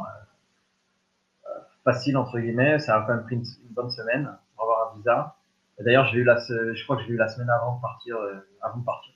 facile, 1.84 2.16
entre 2.16 2.40
guillemets. 2.40 2.80
Ça 2.80 2.96
a 2.96 3.06
quand 3.06 3.14
même 3.14 3.24
pris 3.24 3.36
une, 3.36 3.44
bonne 3.70 3.90
semaine 3.90 4.28
pour 4.56 4.64
avoir 4.64 4.92
un 4.92 4.96
visa. 4.96 5.36
D'ailleurs, 5.78 6.06
je 6.06 6.84
crois 6.84 6.96
que 6.96 7.04
j'ai 7.04 7.10
eu 7.10 7.16
la 7.16 7.28
semaine 7.28 7.48
avant 7.48 7.76
de 7.76 7.80
partir. 7.80 8.16
avant 8.60 8.78
de 8.78 8.84
partir. 8.84 9.14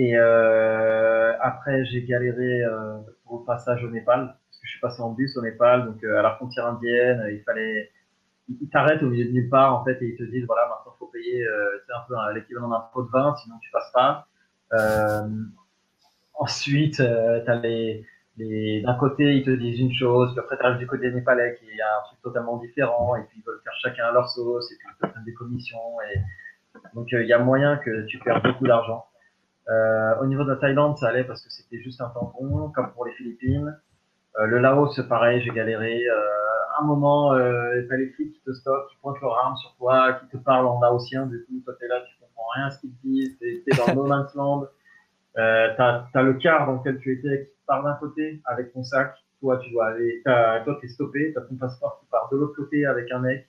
Et 0.00 0.16
euh, 0.16 1.32
après, 1.40 1.84
j'ai 1.86 2.04
galéré 2.04 2.62
euh, 2.62 2.98
pour 3.24 3.40
le 3.40 3.44
passage 3.44 3.82
au 3.82 3.90
Népal, 3.90 4.26
parce 4.26 4.60
que 4.60 4.66
je 4.66 4.70
suis 4.70 4.80
passé 4.80 5.02
en 5.02 5.10
bus 5.10 5.36
au 5.36 5.42
Népal, 5.42 5.86
donc 5.86 6.04
euh, 6.04 6.20
à 6.20 6.22
la 6.22 6.36
frontière 6.36 6.66
indienne, 6.66 7.26
il 7.32 7.42
fallait, 7.42 7.90
ils 8.48 8.68
t'arrêtent 8.70 9.02
au 9.02 9.08
milieu 9.08 9.24
de 9.24 9.32
nulle 9.32 9.50
part 9.50 9.74
en 9.74 9.84
fait, 9.84 10.00
et 10.00 10.10
ils 10.10 10.16
te 10.16 10.22
disent 10.22 10.46
voilà, 10.46 10.68
maintenant 10.68 10.92
il 10.94 10.98
faut 11.00 11.08
payer, 11.08 11.44
c'est 11.84 11.92
un 11.92 12.04
peu 12.06 12.14
l'équivalent 12.32 12.68
d'un 12.68 12.84
pot 12.94 13.02
de 13.02 13.10
vin, 13.10 13.34
sinon 13.42 13.56
tu 13.60 13.72
passes 13.72 13.90
pas. 13.92 14.28
ensuite, 16.34 16.98
t'as 16.98 17.56
les, 17.56 18.06
d'un 18.82 18.94
côté 18.94 19.34
ils 19.34 19.44
te 19.44 19.50
disent 19.50 19.80
une 19.80 19.92
chose, 19.92 20.30
puis 20.30 20.38
après 20.38 20.58
tu 20.58 20.64
arrives 20.64 20.78
du 20.78 20.86
côté 20.86 21.10
népalais 21.10 21.56
qui 21.58 21.64
est 21.64 21.82
un 21.82 22.06
truc 22.06 22.22
totalement 22.22 22.58
différent, 22.58 23.16
et 23.16 23.24
puis 23.24 23.40
ils 23.40 23.44
veulent 23.44 23.60
faire 23.64 23.74
chacun 23.82 24.04
à 24.04 24.12
leur 24.12 24.28
sauce, 24.28 24.70
et 24.70 24.76
puis 24.76 24.86
ils 24.88 25.06
te 25.06 25.10
prennent 25.10 25.24
des 25.24 25.34
commissions, 25.34 26.00
et 26.14 26.20
donc 26.94 27.08
il 27.10 27.26
y 27.26 27.32
a 27.32 27.40
moyen 27.40 27.78
que 27.78 28.06
tu 28.06 28.20
perds 28.20 28.42
beaucoup 28.42 28.68
d'argent. 28.68 29.07
Euh, 29.70 30.14
au 30.20 30.26
niveau 30.26 30.44
de 30.44 30.50
la 30.50 30.56
Thaïlande, 30.56 30.96
ça 30.96 31.08
allait 31.08 31.24
parce 31.24 31.42
que 31.42 31.50
c'était 31.50 31.80
juste 31.80 32.00
un 32.00 32.08
tampon, 32.08 32.70
comme 32.74 32.92
pour 32.92 33.04
les 33.04 33.12
Philippines. 33.12 33.78
Euh, 34.38 34.46
le 34.46 34.58
Laos, 34.58 34.98
pareil, 35.08 35.42
j'ai 35.42 35.50
galéré. 35.50 36.06
Euh, 36.06 36.14
un 36.80 36.84
moment, 36.84 37.34
euh, 37.34 37.82
t'as 37.88 37.96
les 37.96 38.08
flics 38.10 38.34
qui 38.34 38.40
te 38.40 38.52
stoppent, 38.52 38.88
qui 38.88 38.96
pointent 39.02 39.20
leur 39.20 39.36
arme 39.38 39.56
sur 39.56 39.74
toi, 39.76 40.14
qui 40.14 40.28
te 40.28 40.36
parlent 40.36 40.66
en 40.66 40.80
laotien. 40.80 41.26
Du 41.26 41.44
coup, 41.44 41.60
toi, 41.64 41.74
t'es 41.78 41.88
là, 41.88 42.00
tu 42.08 42.14
comprends 42.20 42.48
rien 42.54 42.66
à 42.66 42.70
ce 42.70 42.80
qu'ils 42.80 42.94
disent. 43.02 43.38
T'es 43.38 43.62
dans 43.76 43.94
no 43.94 44.06
man's 44.06 44.34
land. 44.34 44.66
Euh, 45.36 45.68
t'as 45.76 46.06
as 46.14 46.22
le 46.22 46.34
car 46.34 46.66
dans 46.66 46.74
lequel 46.74 46.98
tu 46.98 47.12
étais 47.12 47.50
qui 47.52 47.64
part 47.66 47.82
d'un 47.82 47.94
côté 47.94 48.40
avec 48.44 48.72
ton 48.72 48.82
sac. 48.84 49.14
Toi, 49.40 49.58
tu 49.58 49.70
dois 49.70 49.88
aller. 49.88 50.22
Toi, 50.24 50.78
t'es 50.80 50.88
stoppé. 50.88 51.32
T'as 51.34 51.42
ton 51.42 51.56
passeport 51.56 51.98
qui 52.00 52.06
part 52.06 52.28
de 52.30 52.36
l'autre 52.36 52.56
côté 52.56 52.86
avec 52.86 53.10
un 53.10 53.20
mec 53.20 53.48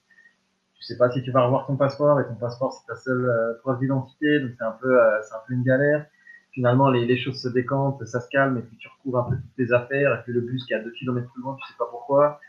tu 0.79 0.85
sais 0.85 0.97
pas 0.97 1.11
si 1.11 1.21
tu 1.21 1.31
vas 1.31 1.43
revoir 1.43 1.67
ton 1.67 1.75
passeport 1.75 2.19
et 2.21 2.25
ton 2.25 2.35
passeport 2.35 2.73
c'est 2.73 2.87
ta 2.87 2.95
seule 2.95 3.25
euh, 3.25 3.53
preuve 3.61 3.79
d'identité, 3.79 4.39
donc 4.39 4.51
c'est 4.57 4.63
un 4.63 4.77
peu 4.79 5.01
euh, 5.01 5.21
c'est 5.21 5.35
un 5.35 5.41
peu 5.47 5.53
une 5.53 5.63
galère. 5.63 6.05
Finalement 6.51 6.89
les, 6.89 7.05
les, 7.05 7.17
choses 7.17 7.41
se 7.41 7.49
décantent, 7.49 8.03
ça 8.07 8.19
se 8.19 8.29
calme 8.29 8.57
et 8.57 8.61
puis 8.61 8.75
tu 8.77 8.87
retrouves 8.87 9.17
un 9.17 9.23
peu 9.29 9.35
toutes 9.35 9.55
tes 9.55 9.71
affaires 9.71 10.13
et 10.15 10.23
puis 10.23 10.33
le 10.33 10.41
bus 10.41 10.65
qui 10.65 10.73
est 10.73 10.77
à 10.77 10.83
2 10.83 10.91
km 10.91 11.31
plus 11.31 11.41
loin, 11.41 11.55
tu 11.55 11.67
sais 11.67 11.77
pas 11.77 11.87
pourquoi. 11.89 12.39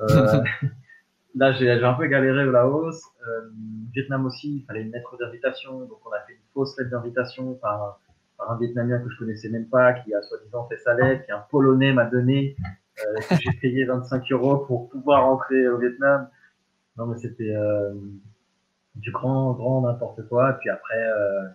Euh, 0.00 0.42
là 1.34 1.52
j'ai 1.52 1.70
un 1.70 1.94
peu 1.94 2.06
galéré 2.06 2.46
au 2.46 2.52
Laos. 2.52 3.04
Euh, 3.26 3.50
Vietnam 3.92 4.26
aussi, 4.26 4.58
il 4.58 4.64
fallait 4.64 4.82
une 4.82 4.92
lettre 4.92 5.16
d'invitation, 5.18 5.80
donc 5.80 5.98
on 6.06 6.12
a 6.12 6.20
fait 6.20 6.34
une 6.34 6.38
fausse 6.54 6.78
lettre 6.78 6.90
d'invitation 6.90 7.54
par, 7.54 8.00
par 8.38 8.52
un 8.52 8.58
Vietnamien 8.58 8.98
que 9.00 9.10
je 9.10 9.18
connaissais 9.18 9.48
même 9.48 9.66
pas, 9.66 9.92
qui 9.94 10.14
a 10.14 10.22
soi-disant 10.22 10.66
fait 10.68 10.78
sa 10.78 10.94
lettre, 10.94 11.26
qui 11.26 11.32
un 11.32 11.44
Polonais 11.50 11.92
m'a 11.92 12.04
donné, 12.04 12.56
euh, 12.98 13.20
que 13.28 13.34
j'ai 13.40 13.52
payé 13.60 13.84
25 13.84 14.30
euros 14.32 14.58
pour 14.58 14.88
pouvoir 14.90 15.24
rentrer 15.24 15.68
au 15.68 15.78
Vietnam. 15.78 16.28
Non, 17.00 17.06
mais 17.06 17.16
c'était 17.16 17.56
euh, 17.56 17.94
du 18.94 19.10
grand, 19.10 19.54
grand 19.54 19.80
n'importe 19.80 20.28
quoi. 20.28 20.50
Et 20.50 20.54
puis 20.60 20.68
après, 20.68 21.02
euh, 21.02 21.48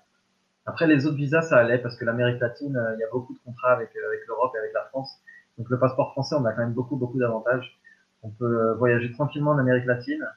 après 0.65 0.87
les 0.87 1.05
autres 1.05 1.17
visas, 1.17 1.43
ça 1.43 1.57
allait 1.57 1.77
parce 1.77 1.95
que 1.97 2.03
l'Amérique 2.03 2.39
latine, 2.41 2.75
euh, 2.75 2.95
il 2.95 2.99
y 2.99 3.03
a 3.03 3.07
beaucoup 3.11 3.35
de 3.35 3.39
contrats 3.45 3.73
avec, 3.73 3.89
avec 3.89 4.21
l'Europe 4.27 4.53
et 4.55 4.57
avec 4.57 4.73
la 4.73 4.85
France. 4.85 5.21
Donc 5.59 5.69
le 5.69 5.77
passeport 5.77 6.13
français, 6.13 6.35
on 6.35 6.45
a 6.45 6.51
quand 6.51 6.63
même 6.63 6.73
beaucoup, 6.73 6.95
beaucoup 6.95 7.19
d'avantages. 7.19 7.79
On 8.23 8.31
peut 8.31 8.73
voyager 8.79 9.11
tranquillement 9.11 9.51
en 9.51 9.59
Amérique 9.59 9.85
latine. 9.85 10.27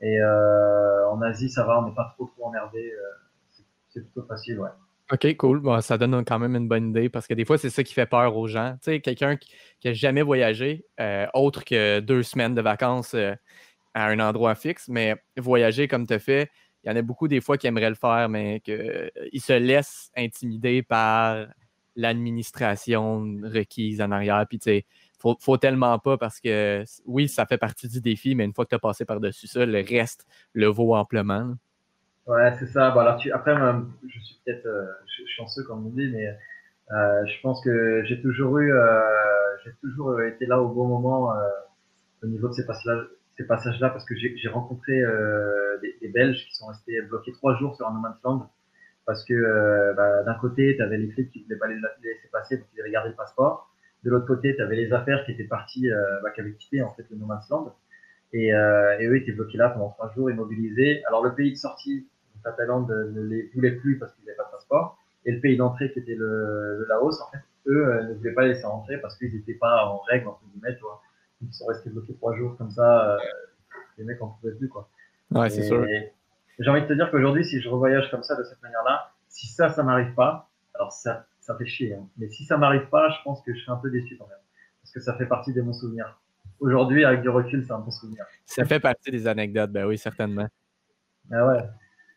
Et 0.00 0.18
en 0.24 1.20
Asie, 1.20 1.50
ça 1.50 1.64
va, 1.64 1.80
on 1.80 1.86
n'est 1.86 1.94
pas 1.94 2.14
trop, 2.14 2.24
trop 2.26 2.46
emmerdé. 2.46 2.92
c'est 3.90 4.00
plutôt 4.00 4.26
facile, 4.26 4.58
ouais. 4.60 4.70
OK, 5.12 5.36
cool. 5.36 5.60
Bon, 5.60 5.78
ça 5.82 5.98
donne 5.98 6.24
quand 6.24 6.38
même 6.38 6.56
une 6.56 6.68
bonne 6.68 6.88
idée 6.88 7.10
parce 7.10 7.26
que 7.26 7.34
des 7.34 7.44
fois, 7.44 7.58
c'est 7.58 7.70
ça 7.70 7.84
qui 7.84 7.92
fait 7.92 8.06
peur 8.06 8.36
aux 8.36 8.48
gens. 8.48 8.72
Tu 8.82 8.92
sais, 8.92 9.00
quelqu'un 9.00 9.36
qui 9.36 9.54
n'a 9.84 9.92
jamais 9.92 10.22
voyagé, 10.22 10.86
autre 11.34 11.64
que 11.64 12.00
deux 12.00 12.22
semaines 12.22 12.54
de 12.54 12.62
vacances 12.62 13.14
à 13.94 14.08
un 14.08 14.18
endroit 14.20 14.54
fixe, 14.54 14.88
mais 14.88 15.16
voyager 15.36 15.88
comme 15.88 16.06
tu 16.06 16.18
fait, 16.18 16.50
il 16.84 16.90
y 16.90 16.92
en 16.92 16.96
a 16.96 17.02
beaucoup 17.02 17.28
des 17.28 17.40
fois 17.40 17.56
qui 17.56 17.66
aimeraient 17.66 17.88
le 17.88 17.94
faire, 17.94 18.28
mais 18.28 18.60
qu'ils 18.60 18.74
euh, 18.74 19.38
se 19.38 19.52
laissent 19.54 20.10
intimider 20.16 20.82
par 20.82 21.46
l'administration 21.96 23.20
requise 23.42 24.02
en 24.02 24.10
arrière. 24.10 24.44
Puis, 24.48 24.58
tu 24.58 24.64
sais, 24.64 24.84
faut, 25.18 25.36
faut 25.40 25.56
tellement 25.56 25.98
pas 25.98 26.18
parce 26.18 26.40
que 26.40 26.84
oui, 27.06 27.28
ça 27.28 27.46
fait 27.46 27.56
partie 27.56 27.88
du 27.88 28.00
défi, 28.00 28.34
mais 28.34 28.44
une 28.44 28.52
fois 28.52 28.66
que 28.66 28.70
tu 28.70 28.74
as 28.74 28.80
passé 28.80 29.04
par-dessus 29.04 29.46
ça, 29.46 29.64
le 29.64 29.80
reste 29.80 30.26
le 30.52 30.66
vaut 30.66 30.94
amplement. 30.94 31.54
Ouais, 32.26 32.54
c'est 32.58 32.66
ça. 32.66 32.90
Bon, 32.90 33.00
alors, 33.00 33.16
tu... 33.16 33.32
Après, 33.32 33.54
je 33.54 34.20
suis 34.20 34.36
peut-être 34.44 34.66
euh, 34.66 34.86
chanceux, 35.36 35.62
comme 35.64 35.86
on 35.86 35.90
dit, 35.90 36.10
mais 36.12 36.26
euh, 36.92 37.26
je 37.26 37.40
pense 37.42 37.62
que 37.64 38.04
j'ai 38.04 38.20
toujours 38.20 38.58
eu, 38.58 38.72
j'ai 39.64 39.72
toujours 39.80 40.20
été 40.20 40.44
là 40.44 40.60
au 40.60 40.68
bon 40.68 40.86
moment 40.86 41.32
au 42.22 42.26
niveau 42.26 42.48
de 42.48 42.54
ces 42.54 42.66
passages, 42.66 43.06
ces 43.36 43.44
passages-là 43.44 43.90
parce 43.90 44.04
que 44.04 44.14
j'ai 44.14 44.48
rencontré 44.48 45.00
euh, 45.00 45.78
des, 46.00 46.08
Belges 46.08 46.46
qui 46.46 46.54
sont 46.54 46.66
restés 46.66 47.00
bloqués 47.02 47.32
trois 47.32 47.56
jours 47.56 47.74
sur 47.74 47.88
un 47.88 47.94
no 47.94 48.00
man's 48.00 48.22
land 48.22 48.48
parce 49.06 49.24
que 49.24 49.34
euh, 49.34 49.92
bah, 49.94 50.22
d'un 50.22 50.34
côté, 50.34 50.76
tu 50.76 50.82
avais 50.82 50.96
les 50.96 51.10
flics 51.10 51.30
qui 51.30 51.42
voulaient 51.42 51.56
pas 51.56 51.66
les, 51.66 51.74
laisser 51.74 52.28
passer, 52.32 52.56
donc 52.56 52.66
ils 52.74 52.80
avaient 52.80 52.90
gardé 52.90 53.10
le 53.10 53.16
passeport. 53.16 53.70
De 54.04 54.10
l'autre 54.10 54.26
côté, 54.26 54.54
tu 54.54 54.62
avais 54.62 54.76
les 54.76 54.92
affaires 54.92 55.24
qui 55.24 55.32
étaient 55.32 55.44
parties, 55.44 55.90
euh, 55.90 56.20
bah, 56.22 56.30
qui 56.30 56.40
avaient 56.40 56.52
quitté 56.52 56.82
en 56.82 56.92
fait 56.94 57.04
le 57.10 57.16
no 57.16 57.26
man's 57.26 57.48
land. 57.50 57.74
Et, 58.32 58.48
et 58.48 59.06
eux 59.06 59.16
étaient 59.16 59.30
bloqués 59.30 59.58
là 59.58 59.68
pendant 59.68 59.90
trois 59.90 60.12
jours, 60.12 60.28
immobilisés. 60.28 61.04
Alors 61.06 61.22
le 61.22 61.34
pays 61.36 61.52
de 61.52 61.56
sortie, 61.56 62.08
la 62.44 62.50
Thaïlande, 62.50 62.90
ne 62.90 63.22
les 63.22 63.48
voulait 63.54 63.72
plus 63.76 63.96
parce 63.96 64.12
qu'ils 64.14 64.24
n'avaient 64.24 64.36
pas 64.36 64.46
de 64.46 64.50
passeport. 64.50 64.98
Et 65.24 65.30
le 65.30 65.40
pays 65.40 65.56
d'entrée, 65.56 65.92
qui 65.92 66.00
était 66.00 66.16
le, 66.16 66.84
Laos, 66.88 67.20
en 67.20 67.30
fait, 67.30 67.38
eux 67.68 68.02
ne 68.08 68.14
voulaient 68.14 68.32
pas 68.32 68.42
les 68.42 68.54
laisser 68.54 68.66
rentrer 68.66 68.98
parce 68.98 69.16
qu'ils 69.16 69.32
n'étaient 69.32 69.54
pas 69.54 69.86
en 69.86 69.98
règle, 69.98 70.26
entre 70.26 70.42
guillemets, 70.52 70.74
tu 70.74 70.82
vois 70.82 71.00
ils 71.48 71.54
sont 71.54 71.66
restés 71.66 71.90
bloqués 71.90 72.14
trois 72.14 72.34
jours 72.36 72.56
comme 72.56 72.70
ça. 72.70 73.14
Euh, 73.14 73.18
les 73.98 74.04
mecs 74.04 74.20
en 74.22 74.28
pouvaient 74.28 74.54
plus, 74.54 74.68
quoi. 74.68 74.88
Ouais, 75.30 75.50
c'est 75.50 75.62
sûr. 75.62 75.84
J'ai 76.58 76.70
envie 76.70 76.82
de 76.82 76.86
te 76.86 76.92
dire 76.92 77.10
qu'aujourd'hui, 77.10 77.44
si 77.44 77.60
je 77.60 77.68
revoyage 77.68 78.10
comme 78.10 78.22
ça, 78.22 78.36
de 78.36 78.44
cette 78.44 78.62
manière-là, 78.62 79.10
si 79.28 79.48
ça, 79.48 79.68
ça 79.68 79.82
m'arrive 79.82 80.14
pas, 80.14 80.50
alors 80.74 80.92
ça, 80.92 81.26
ça 81.40 81.56
fait 81.56 81.66
chier. 81.66 81.94
Hein. 81.94 82.06
Mais 82.16 82.28
si 82.28 82.44
ça 82.44 82.56
m'arrive 82.56 82.88
pas, 82.88 83.10
je 83.10 83.16
pense 83.24 83.42
que 83.42 83.54
je 83.54 83.60
serai 83.60 83.72
un 83.72 83.76
peu 83.76 83.90
déçu 83.90 84.16
quand 84.16 84.28
même. 84.28 84.38
Parce 84.82 84.92
que 84.92 85.00
ça 85.00 85.14
fait 85.14 85.26
partie 85.26 85.52
de 85.52 85.62
mon 85.62 85.72
souvenir. 85.72 86.20
Aujourd'hui, 86.60 87.04
avec 87.04 87.22
du 87.22 87.28
recul, 87.28 87.64
c'est 87.66 87.72
un 87.72 87.78
bon 87.78 87.90
souvenir. 87.90 88.24
Ça 88.46 88.64
fait 88.64 88.80
partie 88.80 89.10
des 89.10 89.26
anecdotes, 89.26 89.70
ben 89.70 89.86
oui, 89.86 89.98
certainement. 89.98 90.46
Ah 91.32 91.46
ouais. 91.46 91.64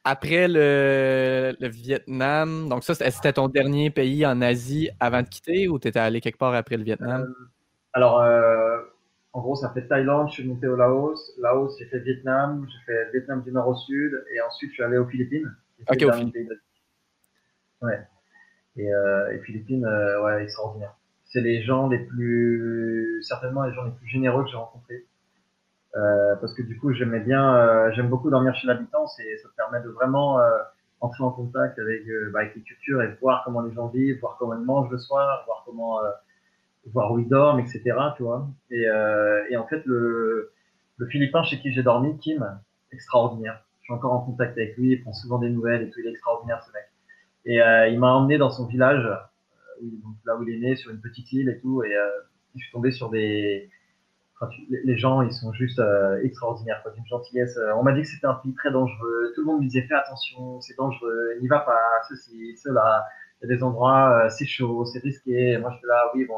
Après 0.03 0.47
le, 0.47 1.55
le, 1.59 1.67
Vietnam, 1.67 2.69
donc 2.69 2.83
ça, 2.83 2.93
c'était 2.93 3.33
ton 3.33 3.49
dernier 3.49 3.89
pays 3.89 4.25
en 4.25 4.41
Asie 4.41 4.89
avant 4.99 5.21
de 5.21 5.27
quitter 5.27 5.67
ou 5.67 5.79
tu 5.79 5.89
étais 5.89 5.99
allé 5.99 6.21
quelque 6.21 6.37
part 6.37 6.53
après 6.53 6.77
le 6.77 6.83
Vietnam? 6.83 7.23
Euh, 7.23 7.49
alors, 7.93 8.21
euh, 8.21 8.79
en 9.33 9.41
gros, 9.41 9.55
ça 9.55 9.69
fait 9.69 9.87
Thaïlande, 9.87 10.29
je 10.29 10.33
suis 10.33 10.47
monté 10.47 10.67
au 10.67 10.75
Laos. 10.75 11.33
Laos, 11.39 11.77
j'ai 11.77 11.85
fait 11.85 11.99
Vietnam, 11.99 12.65
j'ai 12.67 12.85
fait 12.85 13.11
Vietnam 13.11 13.43
du 13.43 13.51
nord 13.51 13.67
au 13.67 13.75
sud, 13.75 14.23
et 14.33 14.41
ensuite 14.41 14.71
je 14.71 14.75
suis 14.75 14.83
allé 14.83 14.97
aux 14.97 15.05
Philippines. 15.05 15.51
Ok, 15.89 16.01
aux 16.03 16.11
Philippines. 16.13 16.49
Ouais. 17.81 18.01
Et, 18.77 18.93
euh, 18.93 19.31
et 19.31 19.39
Philippines, 19.39 19.85
euh, 19.85 20.23
ouais, 20.23 20.43
extraordinaire. 20.43 20.95
C'est 21.25 21.41
les 21.41 21.61
gens 21.61 21.87
les 21.87 21.99
plus, 21.99 23.21
certainement 23.21 23.63
les 23.63 23.73
gens 23.73 23.83
les 23.83 23.91
plus 23.91 24.07
généreux 24.07 24.43
que 24.43 24.49
j'ai 24.49 24.57
rencontrés. 24.57 25.05
Euh, 25.95 26.35
parce 26.37 26.53
que 26.53 26.61
du 26.61 26.77
coup, 26.79 26.93
j'aimais 26.93 27.19
bien, 27.19 27.55
euh, 27.55 27.91
j'aime 27.93 28.09
beaucoup 28.09 28.29
dormir 28.29 28.55
chez 28.55 28.67
l'habitant, 28.67 29.05
et 29.19 29.37
ça 29.37 29.49
te 29.49 29.55
permet 29.55 29.81
de 29.81 29.89
vraiment, 29.89 30.39
euh, 30.39 30.57
entrer 30.99 31.23
en 31.23 31.31
contact 31.31 31.77
avec, 31.79 32.03
bah, 32.31 32.39
avec 32.39 32.55
les 32.55 32.61
cultures 32.61 33.01
et 33.03 33.07
voir 33.21 33.43
comment 33.45 33.61
les 33.61 33.73
gens 33.73 33.87
vivent, 33.87 34.19
voir 34.19 34.37
comment 34.39 34.53
ils 34.53 34.65
mangent 34.65 34.89
le 34.89 34.97
soir, 34.97 35.43
voir 35.45 35.63
comment, 35.65 35.99
voir 36.93 37.11
où 37.11 37.19
ils 37.19 37.27
dorment, 37.27 37.59
etc. 37.59 37.81
Tu 38.15 38.23
vois. 38.23 38.47
Et, 38.71 38.85
et 39.49 39.57
en 39.57 39.67
fait, 39.67 39.83
le, 39.85 40.51
le 40.97 41.07
Philippin 41.07 41.43
chez 41.43 41.59
qui 41.59 41.71
j'ai 41.71 41.83
dormi, 41.83 42.17
Kim, 42.17 42.45
extraordinaire. 42.91 43.63
Je 43.79 43.85
suis 43.85 43.93
encore 43.93 44.13
en 44.13 44.21
contact 44.21 44.57
avec 44.57 44.75
lui, 44.77 44.93
il 44.93 45.01
prend 45.01 45.13
souvent 45.13 45.37
des 45.39 45.49
nouvelles 45.49 45.83
et 45.83 45.89
tout, 45.89 45.99
il 45.99 46.07
est 46.07 46.11
extraordinaire 46.11 46.61
ce 46.63 46.71
mec. 46.73 46.83
Et 47.45 47.61
euh, 47.61 47.87
il 47.87 47.99
m'a 47.99 48.11
emmené 48.13 48.37
dans 48.37 48.49
son 48.49 48.65
village, 48.65 49.05
euh, 49.05 49.85
là 50.25 50.35
où 50.35 50.43
il 50.43 50.55
est 50.55 50.59
né, 50.59 50.75
sur 50.75 50.91
une 50.91 50.99
petite 50.99 51.31
île 51.31 51.49
et 51.49 51.59
tout, 51.59 51.83
et 51.83 51.95
euh, 51.95 52.07
je 52.55 52.63
suis 52.63 52.71
tombé 52.71 52.91
sur 52.91 53.09
des... 53.09 53.69
les 54.69 54.97
gens, 54.97 55.21
ils 55.21 55.31
sont 55.31 55.53
juste 55.53 55.81
extraordinaires, 56.23 56.81
quoi, 56.83 56.91
d'une 56.91 57.05
gentillesse. 57.05 57.57
On 57.75 57.83
m'a 57.83 57.93
dit 57.93 58.01
que 58.01 58.07
c'était 58.07 58.27
un 58.27 58.33
pays 58.33 58.53
très 58.55 58.71
dangereux. 58.71 59.31
Tout 59.35 59.41
le 59.41 59.47
monde 59.47 59.59
me 59.59 59.67
disait 59.67 59.83
fais 59.83 59.93
attention, 59.93 60.59
c'est 60.61 60.75
dangereux, 60.75 61.37
n'y 61.39 61.47
va 61.47 61.59
pas, 61.59 61.79
ceci, 62.09 62.57
cela. 62.57 63.05
Il 63.41 63.49
y 63.49 63.53
a 63.53 63.55
des 63.55 63.63
endroits, 63.63 64.29
c'est 64.29 64.45
chaud, 64.45 64.85
c'est 64.85 64.99
risqué. 64.99 65.57
Moi, 65.57 65.71
je 65.71 65.77
suis 65.77 65.87
là, 65.87 66.11
oui, 66.15 66.25
bon, 66.25 66.37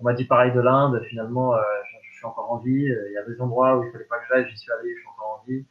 on 0.00 0.04
m'a 0.04 0.14
dit 0.14 0.24
pareil 0.24 0.52
de 0.52 0.60
l'Inde. 0.60 1.00
Finalement, 1.08 1.54
encore 2.26 2.52
en 2.52 2.58
vie. 2.58 2.90
Euh, 2.90 3.08
il 3.10 3.14
y 3.14 3.18
a 3.18 3.24
des 3.24 3.40
endroits 3.40 3.78
où 3.78 3.84
il 3.84 3.92
fallait 3.92 4.04
pas 4.04 4.18
que 4.18 4.24
j'aille, 4.28 4.48
j'y 4.50 4.56
suis 4.56 4.72
allé, 4.72 4.90
je 4.94 5.00
suis 5.00 5.08
encore 5.08 5.42
en 5.42 5.50
vie. 5.50 5.64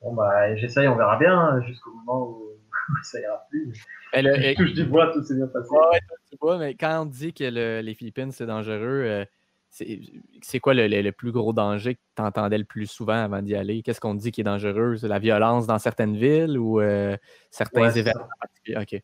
Bon, 0.00 0.14
bah, 0.14 0.54
j'essaye, 0.56 0.88
on 0.88 0.96
verra 0.96 1.16
bien 1.16 1.36
hein, 1.36 1.62
jusqu'au 1.66 1.92
moment 1.92 2.28
où, 2.28 2.42
ça 3.02 3.20
ira 3.20 3.46
plus. 3.50 3.72
je 4.14 4.54
touche 4.54 4.72
du 4.72 4.84
bois, 4.84 5.12
tout 5.12 5.22
s'est 5.22 5.34
bien 5.34 5.48
passé. 5.48 5.74
mais 6.58 6.74
quand 6.74 7.02
on 7.02 7.06
dit 7.06 7.32
que 7.32 7.80
les 7.80 7.94
Philippines, 7.94 8.30
c'est 8.30 8.46
dangereux, 8.46 9.02
euh, 9.04 9.24
c'est 9.70 10.60
quoi 10.60 10.72
le, 10.72 11.10
plus 11.10 11.32
gros 11.32 11.52
danger 11.52 11.96
que 11.96 12.00
tu 12.16 12.22
entendais 12.22 12.58
le 12.58 12.64
plus 12.64 12.86
souvent 12.86 13.24
avant 13.24 13.42
d'y 13.42 13.54
aller? 13.54 13.82
Qu'est-ce 13.82 14.00
qu'on 14.00 14.14
dit 14.14 14.30
qui 14.30 14.40
est 14.40 14.44
dangereux? 14.44 14.96
C'est 14.96 15.08
la 15.08 15.18
violence 15.18 15.66
dans 15.66 15.78
certaines 15.78 16.16
villes 16.16 16.58
ou 16.58 16.80
euh, 16.80 17.16
certains 17.50 17.90
événements 17.90 18.28
particuliers? 18.40 18.78
OK. 18.80 19.02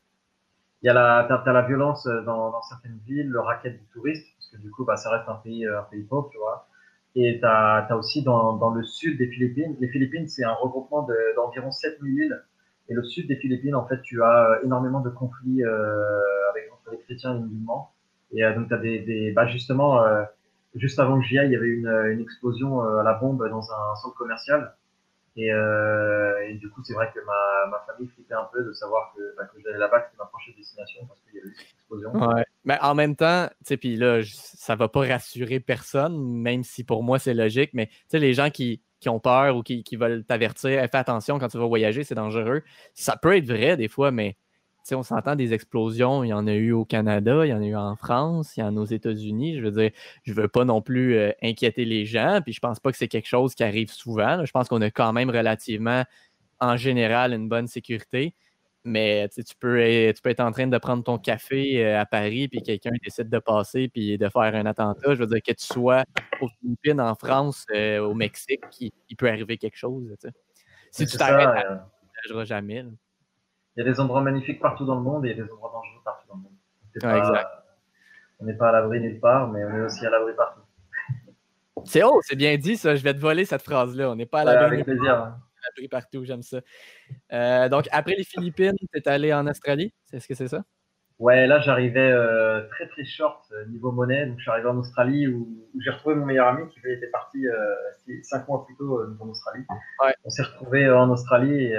Il 0.85 0.89
y 0.89 0.91
a 0.91 0.93
la, 0.93 1.27
la 1.47 1.63
violence 1.63 2.07
dans, 2.07 2.51
dans, 2.51 2.61
certaines 2.61 2.99
villes, 3.07 3.31
le 3.31 3.41
racket 3.41 3.73
du 3.73 3.87
touriste, 3.87 4.27
parce 4.37 4.51
que 4.51 4.57
du 4.59 4.71
coup, 4.71 4.85
bah, 4.85 4.99
ça 4.99 5.09
reste 5.09 5.27
un 5.31 5.37
pays, 5.37 5.67
un 5.67 5.83
pays 5.91 6.03
pauvre, 6.03 6.29
tu 6.31 6.37
vois. 6.37 6.69
Et 7.17 7.39
tu 7.41 7.47
as, 7.47 7.97
aussi 7.97 8.23
dans, 8.23 8.71
le 8.71 8.83
sud 8.85 9.17
des 9.17 9.29
Philippines, 9.29 9.77
les 9.81 9.89
Philippines, 9.89 10.29
c'est 10.29 10.45
un 10.45 10.53
regroupement 10.53 11.09
d'environ 11.37 11.71
7000 11.71 12.25
îles. 12.25 12.45
Et 12.91 12.95
le 12.95 13.03
sud 13.03 13.29
des 13.29 13.37
Philippines, 13.37 13.75
en 13.75 13.87
fait, 13.87 14.03
tu 14.03 14.23
as 14.23 14.51
euh, 14.51 14.63
énormément 14.63 15.01
de 15.01 15.09
conflits 15.09 15.65
euh, 15.65 16.51
avec, 16.51 16.71
entre 16.71 16.91
les 16.91 16.99
chrétiens 16.99 17.33
et 17.33 17.39
les 17.39 17.45
musulmans. 17.45 17.91
Et 18.33 18.45
euh, 18.45 18.55
donc, 18.55 18.69
tu 18.69 18.75
as 18.75 18.77
des, 18.77 19.33
bah 19.35 19.47
justement, 19.47 20.03
euh, 20.03 20.25
juste 20.75 20.99
avant 20.99 21.19
que 21.19 21.25
j'y 21.25 21.39
aille, 21.39 21.49
il 21.49 21.53
y 21.53 21.57
avait 21.57 21.69
une, 21.69 21.89
une 21.89 22.21
explosion 22.21 22.83
à 22.83 23.03
la 23.03 23.15
bombe 23.15 23.49
dans 23.49 23.73
un 23.73 23.95
centre 23.97 24.17
commercial. 24.17 24.75
Et, 25.37 25.53
euh, 25.53 26.49
et, 26.49 26.55
du 26.55 26.71
coup, 26.71 26.81
c'est 26.85 26.93
vrai 26.93 27.11
que 27.13 27.19
ma, 27.21 27.71
ma, 27.71 27.85
famille 27.87 28.09
flippait 28.09 28.35
un 28.35 28.49
peu 28.53 28.65
de 28.65 28.73
savoir 28.73 29.13
que, 29.17 29.37
bah, 29.37 29.45
que 29.47 29.61
j'allais 29.61 29.79
là-bas, 29.79 30.05
c'était 30.05 30.17
ma 30.17 30.27
prochaine 30.27 30.55
destination 30.57 31.05
parce 31.07 31.21
qu'il 31.23 31.35
y 31.35 31.41
avait 31.41 31.49
eu 31.49 31.55
cette 31.57 31.73
explosion. 31.75 32.13
Ouais. 32.13 32.45
Mais 32.65 32.79
en 32.81 32.95
même 32.95 33.17
temps, 33.17 33.49
puis 33.81 33.97
là, 33.97 34.21
ça 34.25 34.77
va 34.77 34.89
pas 34.89 35.01
rassurer 35.01 35.59
personne, 35.59 36.17
même 36.23 36.63
si 36.63 36.85
pour 36.85 37.03
moi 37.03 37.19
c'est 37.19 37.35
logique, 37.35 37.71
mais 37.73 37.91
les 38.13 38.33
gens 38.33 38.51
qui, 38.51 38.81
qui, 39.01 39.09
ont 39.09 39.19
peur 39.19 39.57
ou 39.57 39.63
qui, 39.65 39.83
qui 39.83 39.97
veulent 39.97 40.25
t'avertir, 40.25 40.81
fais 40.81 40.97
attention 40.97 41.41
quand 41.41 41.49
tu 41.49 41.59
vas 41.59 41.67
voyager, 41.67 42.05
c'est 42.05 42.15
dangereux. 42.15 42.63
Ça 42.95 43.17
peut 43.17 43.37
être 43.37 43.47
vrai 43.47 43.77
des 43.77 43.89
fois, 43.89 44.13
mais 44.13 44.37
on 44.93 45.03
s'entend 45.03 45.37
des 45.37 45.55
explosions, 45.55 46.25
il 46.25 46.29
y 46.29 46.33
en 46.33 46.47
a 46.47 46.53
eu 46.53 46.73
au 46.73 46.85
Canada, 46.85 47.47
il 47.47 47.51
y 47.51 47.55
en 47.55 47.63
a 47.63 47.67
eu 47.67 47.77
en 47.77 47.97
France, 47.97 48.57
il 48.57 48.61
y 48.61 48.63
en 48.63 48.77
a 48.77 48.81
aux 48.81 48.85
États-Unis. 48.85 49.57
Je 49.59 49.63
veux 49.63 49.71
dire, 49.71 49.91
je 50.25 50.33
veux 50.35 50.49
pas 50.49 50.65
non 50.65 50.83
plus 50.83 51.17
euh, 51.17 51.33
inquiéter 51.43 51.85
les 51.85 52.05
gens, 52.05 52.41
puis 52.43 52.53
je 52.53 52.61
pense 52.61 52.81
pas 52.81 52.93
que 52.93 52.99
c'est 52.99 53.09
quelque 53.09 53.29
chose 53.29 53.55
qui 53.55 53.65
arrive 53.65 53.91
souvent. 53.91 54.45
Je 54.45 54.51
pense 54.53 54.69
qu'on 54.69 54.83
a 54.83 54.91
quand 54.91 55.13
même 55.13 55.31
relativement, 55.31 56.05
en 56.61 56.77
général, 56.77 57.33
une 57.33 57.49
bonne 57.49 57.67
sécurité. 57.67 58.35
Mais 58.87 59.31
tu 59.31 59.43
peux, 59.59 59.79
tu 60.15 60.21
peux 60.21 60.29
être 60.29 60.41
en 60.41 60.53
train 60.53 60.67
de 60.67 60.77
prendre 60.77 61.03
ton 61.03 61.17
café 61.17 61.83
euh, 61.83 61.99
à 61.99 62.05
Paris, 62.05 62.49
puis 62.49 62.63
quelqu'un 62.63 62.91
décide 63.03 63.31
de 63.31 63.39
passer 63.39 63.89
puis 63.89 64.19
de 64.19 64.29
faire 64.29 64.55
un 64.55 64.67
attentat. 64.67 65.15
Je 65.15 65.21
veux 65.21 65.27
dire, 65.27 65.41
que 65.43 65.53
tu 65.53 65.65
sois 65.65 66.05
aux 66.43 66.49
Philippines, 66.61 67.01
en 67.01 67.15
France, 67.15 67.65
euh, 67.75 68.01
au 68.01 68.13
Mexique, 68.13 68.61
il, 68.81 69.17
peut 69.17 69.29
arriver 69.29 69.57
quelque 69.57 69.79
chose. 69.79 70.15
Si 70.91 71.07
tu 71.07 71.17
t'arrêtes, 71.17 71.65
tu 72.27 72.35
ne 72.35 72.45
jamais 72.45 72.85
il 73.77 73.85
y 73.85 73.89
a 73.89 73.93
des 73.93 73.99
endroits 74.01 74.21
magnifiques 74.21 74.61
partout 74.61 74.85
dans 74.85 74.97
le 74.97 75.03
monde 75.03 75.25
et 75.27 75.31
il 75.31 75.37
y 75.37 75.41
a 75.41 75.45
des 75.45 75.51
endroits 75.51 75.73
dangereux 75.73 76.01
partout 76.05 76.27
dans 76.29 76.37
le 76.37 76.43
monde. 76.43 76.53
On 78.41 78.45
n'est 78.47 78.55
pas 78.55 78.69
à 78.69 78.73
l'abri 78.73 79.01
nulle 79.01 79.21
part, 79.21 79.49
mais 79.49 79.65
on 79.65 79.77
est 79.77 79.81
aussi 79.83 80.05
à 80.07 80.11
l'abri 80.11 80.33
partout. 80.37 80.61
C'est 81.85 82.03
haut, 82.03 82.21
c'est 82.23 82.37
bien 82.37 82.57
dit 82.57 82.77
ça. 82.77 82.95
Je 82.95 83.03
vais 83.03 83.13
te 83.13 83.19
voler 83.19 83.45
cette 83.45 83.63
phrase-là. 83.63 84.11
On 84.11 84.17
n'est 84.17 84.27
pas 84.27 84.41
à 84.41 84.45
l'abri 84.45 84.79
ouais, 84.79 84.85
plaisir. 84.85 85.13
Hein. 85.13 85.37
l'abri 85.65 85.89
partout, 85.89 86.25
j'aime 86.25 86.43
ça. 86.43 86.61
Euh, 87.33 87.69
donc, 87.69 87.89
après 87.93 88.15
les 88.17 88.25
Philippines, 88.25 88.77
tu 88.79 88.99
es 88.99 89.09
allé 89.09 89.35
en 89.35 89.47
Australie, 89.47 89.93
est-ce 90.13 90.27
que 90.27 90.35
c'est 90.35 90.49
ça? 90.49 90.63
Ouais, 91.19 91.47
là 91.47 91.61
j'arrivais 91.61 92.11
euh, 92.11 92.67
très 92.71 92.89
très 92.89 93.05
short 93.05 93.45
euh, 93.53 93.67
niveau 93.67 93.93
monnaie. 93.93 94.27
Donc 94.27 94.39
je 94.39 94.43
suis 94.43 94.51
arrivé 94.51 94.69
en 94.69 94.79
Australie 94.79 95.29
où, 95.29 95.69
j'ai 95.79 95.91
retrouvé 95.91 96.17
mon 96.17 96.27
meilleur 96.27 96.49
ami 96.49 96.69
qui 96.71 96.81
était 96.85 97.07
parti 97.09 97.45
cinq 98.23 98.49
mois 98.49 98.65
plus 98.65 98.77
tôt 98.77 99.01
en 99.21 99.29
Australie. 99.29 99.65
On 100.25 100.31
s'est 100.31 100.43
retrouvé 100.43 100.91
en 100.91 101.11
Australie 101.11 101.55
et 101.55 101.79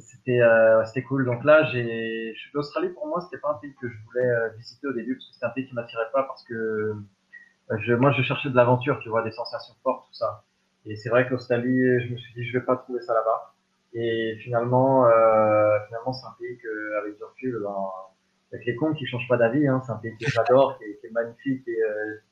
c'était 0.00 0.40
euh, 0.40 0.84
c'était 0.84 1.02
cool. 1.02 1.24
Donc 1.24 1.44
là, 1.44 1.64
j'ai, 1.72 2.34
d'Australie. 2.54 2.90
Pour 2.90 3.06
moi, 3.06 3.20
c'était 3.20 3.40
pas 3.40 3.50
un 3.50 3.54
pays 3.54 3.74
que 3.80 3.88
je 3.88 3.94
voulais 4.06 4.26
euh, 4.26 4.48
visiter 4.56 4.86
au 4.86 4.92
début 4.92 5.14
parce 5.14 5.28
que 5.28 5.34
c'était 5.34 5.46
un 5.46 5.50
pays 5.50 5.66
qui 5.66 5.74
m'attirait 5.74 6.10
pas 6.12 6.24
parce 6.24 6.44
que 6.44 6.54
euh, 6.54 7.96
moi, 7.98 8.12
je 8.12 8.22
cherchais 8.22 8.50
de 8.50 8.56
l'aventure, 8.56 8.98
tu 9.00 9.08
vois, 9.08 9.22
des 9.22 9.30
sensations 9.30 9.74
fortes, 9.82 10.06
tout 10.08 10.14
ça. 10.14 10.44
Et 10.86 10.96
c'est 10.96 11.08
vrai 11.08 11.28
qu'Australie, 11.28 12.00
je 12.00 12.12
me 12.12 12.16
suis 12.16 12.34
dit, 12.34 12.44
je 12.44 12.58
vais 12.58 12.64
pas 12.64 12.76
trouver 12.76 13.00
ça 13.02 13.14
là-bas. 13.14 13.54
Et 13.92 14.36
finalement, 14.42 15.04
finalement, 15.86 16.12
c'est 16.12 16.26
un 16.26 16.34
pays 16.38 16.56
que, 16.58 16.98
avec 17.00 17.16
du 17.16 17.24
recul, 17.24 17.60
ben, 17.62 17.74
avec 18.52 18.66
les 18.66 18.76
cons 18.76 18.94
qui 18.94 19.06
changent 19.06 19.28
pas 19.28 19.36
d'avis, 19.36 19.66
hein, 19.68 19.82
c'est 19.84 19.92
un 19.92 19.96
pays 19.96 20.16
que 20.18 20.30
j'adore, 20.30 20.78
qui, 20.78 20.84
qui, 21.00 21.06
est 21.06 21.10
magnifique 21.10 21.68
et 21.68 21.78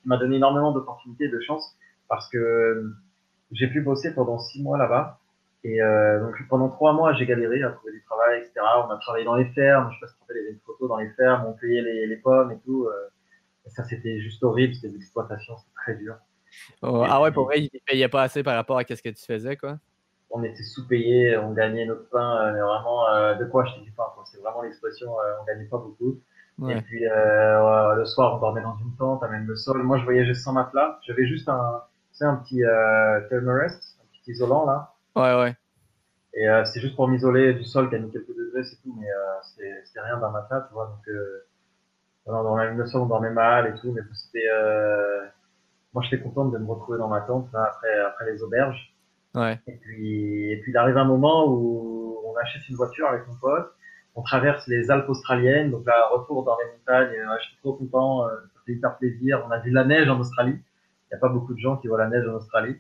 qui 0.01 0.09
m'a 0.09 0.17
donné 0.17 0.37
énormément 0.37 0.73
d'opportunités, 0.73 1.29
de 1.29 1.41
chance, 1.41 1.77
parce 2.09 2.29
que 2.31 2.91
j'ai 3.53 3.69
pu 3.69 3.81
bosser 3.81 4.15
pendant 4.15 4.39
six 4.39 4.63
mois 4.63 4.79
là-bas. 4.79 5.21
Et 5.65 5.83
euh, 5.83 6.21
donc 6.21 6.37
pendant 6.49 6.69
trois 6.69 6.93
mois, 6.93 7.13
j'ai 7.15 7.27
galéré 7.27 7.63
à 7.63 7.71
trouver 7.71 7.93
du 7.93 8.03
travail, 8.05 8.39
etc. 8.41 8.53
On 8.87 8.91
a 8.91 8.99
travaillé 8.99 9.25
dans 9.25 9.35
les 9.35 9.47
fermes, 9.47 9.91
je 9.91 9.95
sais 9.95 10.01
pas 10.01 10.07
si 10.07 10.15
tu 10.15 10.19
te 10.19 10.23
rappelles, 10.23 10.37
il 10.37 10.41
y 10.41 10.45
avait 10.45 10.55
une 10.55 10.61
photo 10.61 10.89
dans 10.89 10.99
les 10.99 11.11
fermes, 11.11 11.47
on 11.47 11.53
cueillait 11.55 11.83
les, 11.83 12.07
les 12.07 12.17
pommes 12.17 12.53
et 12.53 12.59
tout. 12.65 12.87
Euh, 12.87 13.09
et 13.67 13.71
ça, 13.71 13.85
c'était 13.85 14.21
juste 14.21 14.43
horrible, 14.43 14.75
c'était 14.75 14.89
des 14.89 14.97
exploitations, 14.97 15.57
c'était 15.57 15.75
très 15.75 15.95
dur. 15.97 16.17
Oh, 16.83 17.05
ah 17.07 17.21
ouais, 17.21 17.33
pour 17.33 17.45
vrai, 17.45 17.61
ils 17.61 17.71
ne 17.75 17.81
payaient 17.85 18.09
pas 18.09 18.23
assez 18.23 18.43
par 18.43 18.55
rapport 18.55 18.79
à 18.79 18.83
ce 18.83 19.03
que 19.03 19.09
tu 19.11 19.25
faisais, 19.27 19.57
quoi 19.57 19.79
On 20.31 20.43
était 20.43 20.63
sous-payés, 20.63 21.37
on 21.37 21.53
gagnait 21.53 21.85
notre 21.85 22.09
pain, 22.09 22.47
euh, 22.47 22.53
mais 22.55 22.61
vraiment, 22.61 23.09
euh, 23.11 23.35
de 23.35 23.45
quoi 23.45 23.65
acheter 23.65 23.81
du 23.81 23.91
pain, 23.93 24.05
C'est 24.25 24.41
vraiment 24.41 24.63
l'expression, 24.63 25.11
euh, 25.11 25.35
on 25.43 25.45
gagnait 25.45 25.69
pas 25.69 25.79
beaucoup. 25.79 26.21
Et 26.69 26.75
puis 26.83 27.05
le 27.05 28.05
soir, 28.05 28.37
on 28.37 28.39
dormait 28.41 28.63
dans 28.63 28.77
une 28.79 28.97
tente, 28.97 29.23
à 29.23 29.29
même 29.29 29.47
le 29.47 29.55
sol. 29.55 29.81
Moi, 29.85 29.99
je 29.99 30.05
voyageais 30.05 30.35
sans 30.35 30.53
matelas. 30.53 30.99
J'avais 31.07 31.27
juste 31.27 31.49
un, 31.49 31.83
tu 32.11 32.19
sais, 32.19 32.25
un 32.25 32.37
petit 32.37 32.65
euh, 32.65 33.21
thermarest, 33.29 33.97
un 34.01 34.07
petit 34.11 34.33
isolant 34.33 34.67
là. 34.67 34.93
Ouais, 35.19 35.35
ouais. 35.35 35.57
Et 36.35 36.49
euh, 36.49 36.65
c'est 36.65 36.81
juste 36.81 36.95
pour 36.95 37.09
m'isoler 37.09 37.55
du 37.55 37.65
sol 37.65 37.89
qui 37.89 37.97
a 37.97 37.99
mis 37.99 38.11
quelques 38.11 38.29
degrés, 38.29 38.63
c'est 38.63 38.81
tout, 38.83 38.95
mais 38.97 39.11
euh, 39.11 39.75
c'était 39.87 40.01
rien 40.01 40.19
dans 40.19 40.31
ma 40.31 40.43
tête, 40.43 40.63
tu 40.69 40.75
vois. 40.75 40.87
Donc, 40.87 41.09
euh, 41.09 41.45
dans 42.27 42.57
le 42.57 42.87
sol, 42.87 43.03
on 43.03 43.07
dormait 43.07 43.31
mal 43.31 43.67
et 43.67 43.81
tout, 43.81 43.91
mais 43.93 44.03
c'était. 44.13 44.47
Euh, 44.49 45.25
moi, 45.93 46.05
j'étais 46.05 46.23
contente 46.23 46.53
de 46.53 46.59
me 46.59 46.67
retrouver 46.67 46.99
dans 46.99 47.09
ma 47.09 47.23
tente 47.23 47.49
après, 47.55 47.99
après 48.01 48.31
les 48.31 48.43
auberges. 48.43 48.95
Ouais. 49.35 49.59
Et 49.67 49.77
puis, 49.79 50.53
et 50.53 50.61
puis, 50.61 50.71
il 50.71 50.77
arrive 50.77 50.97
un 50.97 51.05
moment 51.05 51.47
où 51.49 52.21
on 52.27 52.37
achète 52.37 52.69
une 52.69 52.77
voiture 52.77 53.09
avec 53.09 53.27
mon 53.27 53.35
pote, 53.37 53.73
on 54.15 54.23
traverse 54.23 54.67
les 54.69 54.91
Alpes 54.91 55.09
australiennes, 55.09 55.71
donc 55.71 55.87
là, 55.87 56.09
retour 56.13 56.45
dans 56.45 56.57
les 56.59 56.71
montagnes, 56.73 57.17
je 57.41 57.47
suis 57.47 57.57
trop 57.59 57.73
content, 57.73 58.29
ça 58.29 58.61
fait 58.67 58.73
hyper 58.73 58.97
plaisir. 58.99 59.43
On 59.47 59.51
a 59.51 59.59
vu 59.59 59.71
la 59.71 59.85
neige 59.85 60.09
en 60.09 60.21
Australie. 60.21 60.59
Il 61.11 61.15
n'y 61.15 61.17
a 61.17 61.21
pas 61.21 61.29
beaucoup 61.29 61.55
de 61.55 61.59
gens 61.59 61.79
qui 61.79 61.89
voient 61.89 61.99
la 61.99 62.09
neige 62.09 62.29
en 62.29 62.35
Australie. 62.35 62.77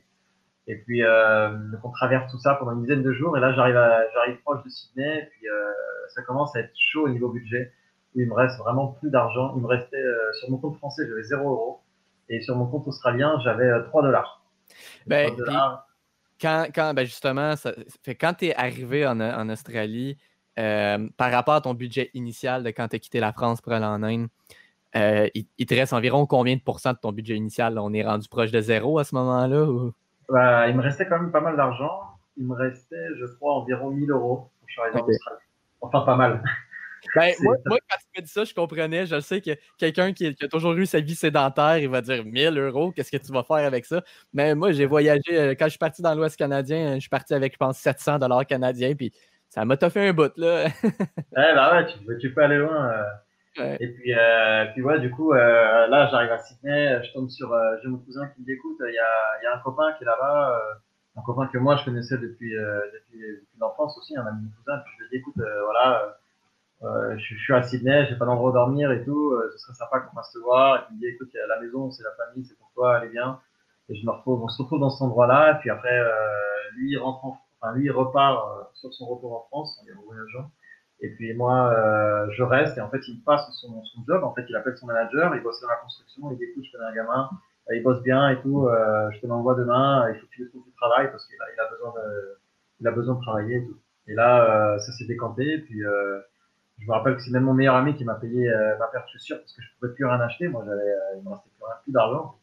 Et 0.68 0.76
puis, 0.76 1.02
euh, 1.02 1.56
on 1.82 1.90
traverse 1.90 2.30
tout 2.30 2.38
ça 2.38 2.54
pendant 2.54 2.72
une 2.72 2.82
dizaine 2.82 3.02
de 3.02 3.12
jours. 3.12 3.36
Et 3.38 3.40
là, 3.40 3.54
j'arrive, 3.54 3.74
j'arrive 4.12 4.36
proche 4.42 4.62
de 4.62 4.68
Sydney. 4.68 5.18
Et 5.18 5.26
puis, 5.26 5.48
euh, 5.48 5.72
ça 6.14 6.22
commence 6.22 6.54
à 6.54 6.60
être 6.60 6.72
chaud 6.76 7.06
au 7.06 7.08
niveau 7.08 7.30
budget. 7.30 7.72
Où 8.14 8.20
il 8.20 8.28
me 8.28 8.34
reste 8.34 8.58
vraiment 8.58 8.88
plus 8.88 9.10
d'argent. 9.10 9.54
Il 9.56 9.62
me 9.62 9.66
restait, 9.66 9.96
euh, 9.96 10.32
sur 10.34 10.50
mon 10.50 10.58
compte 10.58 10.76
français, 10.76 11.08
j'avais 11.08 11.22
0 11.22 11.50
euros. 11.50 11.80
Et 12.28 12.42
sur 12.42 12.54
mon 12.54 12.66
compte 12.66 12.86
australien, 12.86 13.40
j'avais 13.42 13.82
3 13.84 14.02
dollars. 14.02 14.44
Ben, 15.06 15.34
quand, 16.38 16.66
quand 16.74 16.92
ben 16.94 17.04
justement, 17.04 17.56
ça, 17.56 17.72
fait, 18.02 18.14
quand 18.14 18.34
tu 18.34 18.46
es 18.46 18.54
arrivé 18.54 19.06
en, 19.06 19.18
en 19.20 19.48
Australie, 19.48 20.18
par 20.54 21.32
rapport 21.32 21.54
à 21.54 21.60
ton 21.62 21.72
budget 21.72 22.10
initial 22.12 22.62
de 22.62 22.68
quand 22.68 22.88
tu 22.88 22.96
as 22.96 22.98
quitté 22.98 23.20
la 23.20 23.32
France 23.32 23.62
pour 23.62 23.72
aller 23.72 23.86
en 23.86 24.02
Inde, 24.02 24.28
il, 24.94 25.46
il, 25.56 25.66
te 25.66 25.74
reste 25.74 25.94
environ 25.94 26.26
combien 26.26 26.56
de 26.56 26.60
pourcents 26.60 26.92
de 26.92 26.98
ton 26.98 27.12
budget 27.12 27.36
initial? 27.36 27.78
On 27.78 27.94
est 27.94 28.04
rendu 28.04 28.28
proche 28.28 28.50
de 28.50 28.60
zéro 28.60 28.98
à 28.98 29.04
ce 29.04 29.14
moment-là? 29.14 29.64
Ou? 29.64 29.94
Bah, 30.28 30.68
il 30.68 30.76
me 30.76 30.82
restait 30.82 31.06
quand 31.06 31.18
même 31.18 31.32
pas 31.32 31.40
mal 31.40 31.56
d'argent. 31.56 32.02
Il 32.36 32.46
me 32.46 32.54
restait, 32.54 33.08
je 33.18 33.26
crois, 33.36 33.54
environ 33.54 33.90
1000 33.90 34.10
euros 34.10 34.50
je 34.66 34.80
en 34.80 34.84
Australie. 34.84 35.18
Enfin, 35.80 36.00
pas 36.02 36.16
mal. 36.16 36.42
Ben, 37.14 37.32
moi, 37.40 37.54
moi, 37.64 37.78
quand 37.88 37.96
tu 37.96 38.20
me 38.20 38.26
dis 38.26 38.30
ça, 38.30 38.44
je 38.44 38.52
comprenais. 38.52 39.06
Je 39.06 39.20
sais 39.20 39.40
que 39.40 39.52
quelqu'un 39.78 40.12
qui, 40.12 40.26
a 40.26 40.48
toujours 40.48 40.72
eu 40.74 40.84
sa 40.84 40.98
vie 40.98 41.14
sédentaire, 41.14 41.78
il 41.78 41.88
va 41.88 42.00
dire 42.00 42.24
1000 42.24 42.58
euros, 42.58 42.90
qu'est-ce 42.90 43.12
que 43.12 43.16
tu 43.16 43.32
vas 43.32 43.44
faire 43.44 43.64
avec 43.64 43.86
ça? 43.86 44.02
Mais 44.32 44.54
moi, 44.56 44.72
j'ai 44.72 44.84
voyagé, 44.84 45.22
euh, 45.30 45.54
quand 45.56 45.66
je 45.66 45.70
suis 45.70 45.78
parti 45.78 46.02
dans 46.02 46.14
l'Ouest 46.14 46.36
canadien, 46.36 46.96
je 46.96 47.00
suis 47.00 47.08
parti 47.08 47.34
avec, 47.34 47.52
je 47.52 47.56
pense, 47.56 47.78
700 47.78 48.18
dollars 48.18 48.44
canadiens. 48.46 48.94
Puis 48.96 49.12
ça 49.48 49.64
m'a 49.64 49.76
fait 49.76 50.08
un 50.08 50.12
bout, 50.12 50.36
là. 50.36 50.64
ouais, 50.64 50.72
bah 51.32 51.76
ouais, 51.76 51.86
tu, 51.86 52.18
tu 52.18 52.34
peux 52.34 52.42
aller 52.42 52.58
loin. 52.58 52.92
Et 53.56 53.88
puis, 53.88 54.14
euh, 54.14 54.66
puis 54.72 54.82
ouais, 54.82 55.00
du 55.00 55.10
coup, 55.10 55.32
euh, 55.32 55.86
là, 55.88 56.08
j'arrive 56.10 56.30
à 56.30 56.38
Sydney, 56.38 57.02
je 57.02 57.12
tombe 57.12 57.28
sur, 57.28 57.52
euh, 57.52 57.76
j'ai 57.82 57.88
mon 57.88 57.98
cousin 57.98 58.28
qui 58.28 58.40
me 58.40 58.46
dit, 58.46 58.52
écoute, 58.52 58.76
il 58.80 58.94
y 58.94 58.98
a, 58.98 59.42
y 59.42 59.46
a 59.46 59.56
un 59.56 59.58
copain 59.60 59.92
qui 59.94 60.04
est 60.04 60.06
là-bas, 60.06 60.56
euh, 60.56 60.74
un 61.16 61.22
copain 61.22 61.48
que 61.48 61.58
moi 61.58 61.76
je 61.76 61.84
connaissais 61.84 62.18
depuis, 62.18 62.56
euh, 62.56 62.80
depuis, 62.94 63.20
depuis 63.20 63.58
l'enfance 63.58 63.98
aussi, 63.98 64.16
un 64.16 64.26
ami 64.26 64.46
de 64.46 64.54
cousin. 64.56 64.78
Puis 64.84 64.92
je 64.96 65.02
lui 65.02 65.10
dis, 65.10 65.16
écoute, 65.16 65.34
voilà, 65.64 66.18
je, 66.82 67.18
je, 67.18 67.42
suis 67.42 67.54
à 67.54 67.62
Sydney, 67.62 68.06
j'ai 68.08 68.16
pas 68.16 68.26
d'endroit 68.26 68.50
où 68.50 68.52
dormir 68.52 68.92
et 68.92 69.04
tout, 69.04 69.34
ce 69.52 69.58
serait 69.58 69.74
sympa 69.74 70.00
qu'on 70.00 70.14
fasse 70.14 70.32
se 70.32 70.38
voir. 70.38 70.76
Et 70.76 70.78
puis 70.84 70.88
il 70.92 70.96
me 70.96 71.00
dit, 71.00 71.06
écoute, 71.08 71.30
la 71.48 71.60
maison, 71.60 71.90
c'est 71.90 72.04
la 72.04 72.12
famille, 72.12 72.44
c'est 72.44 72.56
pour 72.56 72.70
toi, 72.74 72.96
allez 72.96 73.08
bien. 73.08 73.40
Et 73.88 73.96
je 73.96 74.06
me 74.06 74.12
retrouve, 74.12 74.44
on 74.44 74.48
se 74.48 74.62
retrouve 74.62 74.78
dans 74.78 74.90
cet 74.90 75.02
endroit-là. 75.02 75.56
Et 75.56 75.58
puis 75.60 75.70
après, 75.70 76.00
lui, 76.76 76.92
il 76.92 76.98
rentre, 76.98 77.24
en, 77.24 77.40
enfin 77.60 77.74
lui, 77.74 77.86
il 77.86 77.90
repart 77.90 78.70
sur 78.74 78.94
son 78.94 79.06
retour 79.06 79.34
en 79.34 79.40
France, 79.48 79.82
en 79.82 80.02
voyageant. 80.02 80.50
Et 81.00 81.10
puis 81.10 81.32
moi, 81.34 81.72
euh, 81.72 82.26
je 82.32 82.42
reste 82.42 82.76
et 82.76 82.80
en 82.80 82.90
fait, 82.90 83.00
il 83.06 83.22
passe 83.22 83.48
son, 83.60 83.84
son, 83.84 84.04
job. 84.06 84.24
En 84.24 84.34
fait, 84.34 84.44
il 84.48 84.56
appelle 84.56 84.76
son 84.76 84.86
manager, 84.86 85.34
il 85.36 85.42
bosse 85.42 85.60
dans 85.60 85.68
la 85.68 85.76
construction, 85.76 86.30
il 86.32 86.38
dit 86.38 86.44
écoute, 86.44 86.64
je 86.64 86.76
connais 86.76 86.90
un 86.90 86.94
gamin, 86.94 87.30
euh, 87.70 87.76
il 87.76 87.82
bosse 87.82 88.02
bien 88.02 88.30
et 88.30 88.40
tout, 88.40 88.66
euh, 88.66 89.10
je 89.12 89.20
te 89.20 89.26
l'envoie 89.26 89.54
demain, 89.54 90.10
il 90.10 90.18
faut 90.18 90.26
que 90.26 90.32
tu 90.32 90.42
lui 90.42 90.48
trouves 90.48 90.64
du 90.64 90.72
travail 90.72 91.10
parce 91.10 91.24
qu'il 91.26 91.36
a, 91.40 91.44
il 91.54 91.60
a 91.60 91.70
besoin 91.70 91.92
de, 91.94 92.38
il 92.80 92.88
a 92.88 92.90
besoin 92.90 93.14
de 93.14 93.20
travailler 93.20 93.56
et 93.58 93.66
tout. 93.66 93.78
Et 94.08 94.14
là, 94.14 94.74
euh, 94.74 94.78
ça 94.78 94.92
s'est 94.92 95.04
décanté. 95.04 95.54
Et 95.54 95.58
puis, 95.58 95.84
euh, 95.84 96.18
je 96.80 96.86
me 96.86 96.92
rappelle 96.92 97.16
que 97.16 97.22
c'est 97.22 97.30
même 97.30 97.44
mon 97.44 97.54
meilleur 97.54 97.76
ami 97.76 97.94
qui 97.94 98.04
m'a 98.04 98.14
payé 98.14 98.50
ma 98.78 98.86
paire 98.86 99.04
de 99.04 99.10
chaussures 99.10 99.38
parce 99.38 99.52
que 99.52 99.62
je 99.62 99.68
pouvais 99.78 99.92
plus 99.92 100.04
rien 100.04 100.20
acheter. 100.20 100.48
Moi, 100.48 100.64
j'avais, 100.66 100.94
il 101.16 101.24
me 101.24 101.30
restait 101.30 101.50
plus, 101.50 101.64
plus 101.84 101.92
d'argent. 101.92 102.36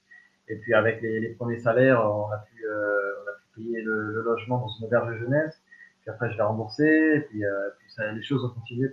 Et 0.47 0.57
puis, 0.57 0.73
avec 0.73 1.01
les, 1.01 1.19
les, 1.19 1.29
premiers 1.29 1.57
salaires, 1.59 2.01
on 2.05 2.29
a 2.31 2.37
pu, 2.37 2.65
on 2.67 3.29
a 3.29 3.33
pu 3.33 3.61
payer 3.61 3.81
le, 3.81 4.11
le 4.13 4.21
logement 4.21 4.59
dans 4.59 4.67
une 4.67 4.85
auberge 4.85 5.13
de 5.13 5.17
jeunesse. 5.19 5.59
Puis 6.05 6.13
après, 6.13 6.31
je 6.31 6.37
l'ai 6.37 6.43
remboursé. 6.43 6.83
Et 7.15 7.19
puis, 7.21 7.43
euh, 7.43 7.69
puis 7.79 7.91
ça, 7.91 8.11
les 8.11 8.21
choses 8.21 8.45
ont 8.45 8.53
continué. 8.53 8.89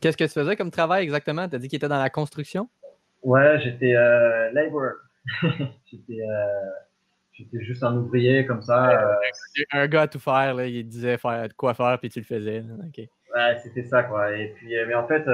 Qu'est-ce 0.00 0.16
que 0.16 0.24
tu 0.24 0.30
faisais 0.30 0.54
comme 0.54 0.70
travail 0.70 1.02
exactement? 1.02 1.48
Tu 1.48 1.56
as 1.56 1.58
dit 1.58 1.66
qu'il 1.66 1.76
était 1.76 1.88
dans 1.88 1.98
la 1.98 2.10
construction? 2.10 2.68
Ouais, 3.24 3.58
j'étais 3.60 3.96
euh, 3.96 4.52
labor. 4.52 4.92
j'étais, 5.42 6.20
euh, 6.20 6.70
j'étais 7.32 7.64
juste 7.64 7.82
un 7.82 7.96
ouvrier 7.96 8.46
comme 8.46 8.62
ça. 8.62 8.90
Euh, 8.90 9.14
un 9.72 9.88
gars 9.88 10.02
à 10.02 10.08
tout 10.08 10.20
faire, 10.20 10.54
là, 10.54 10.66
il 10.66 10.86
disait 10.86 11.18
faire, 11.18 11.48
quoi 11.56 11.74
faire, 11.74 11.98
puis 11.98 12.08
tu 12.08 12.20
le 12.20 12.24
faisais. 12.24 12.64
Okay. 12.88 13.10
Ouais, 13.34 13.56
c'était 13.64 13.82
ça, 13.82 14.04
quoi. 14.04 14.32
Et 14.36 14.54
puis, 14.56 14.72
mais 14.86 14.94
en 14.94 15.08
fait, 15.08 15.24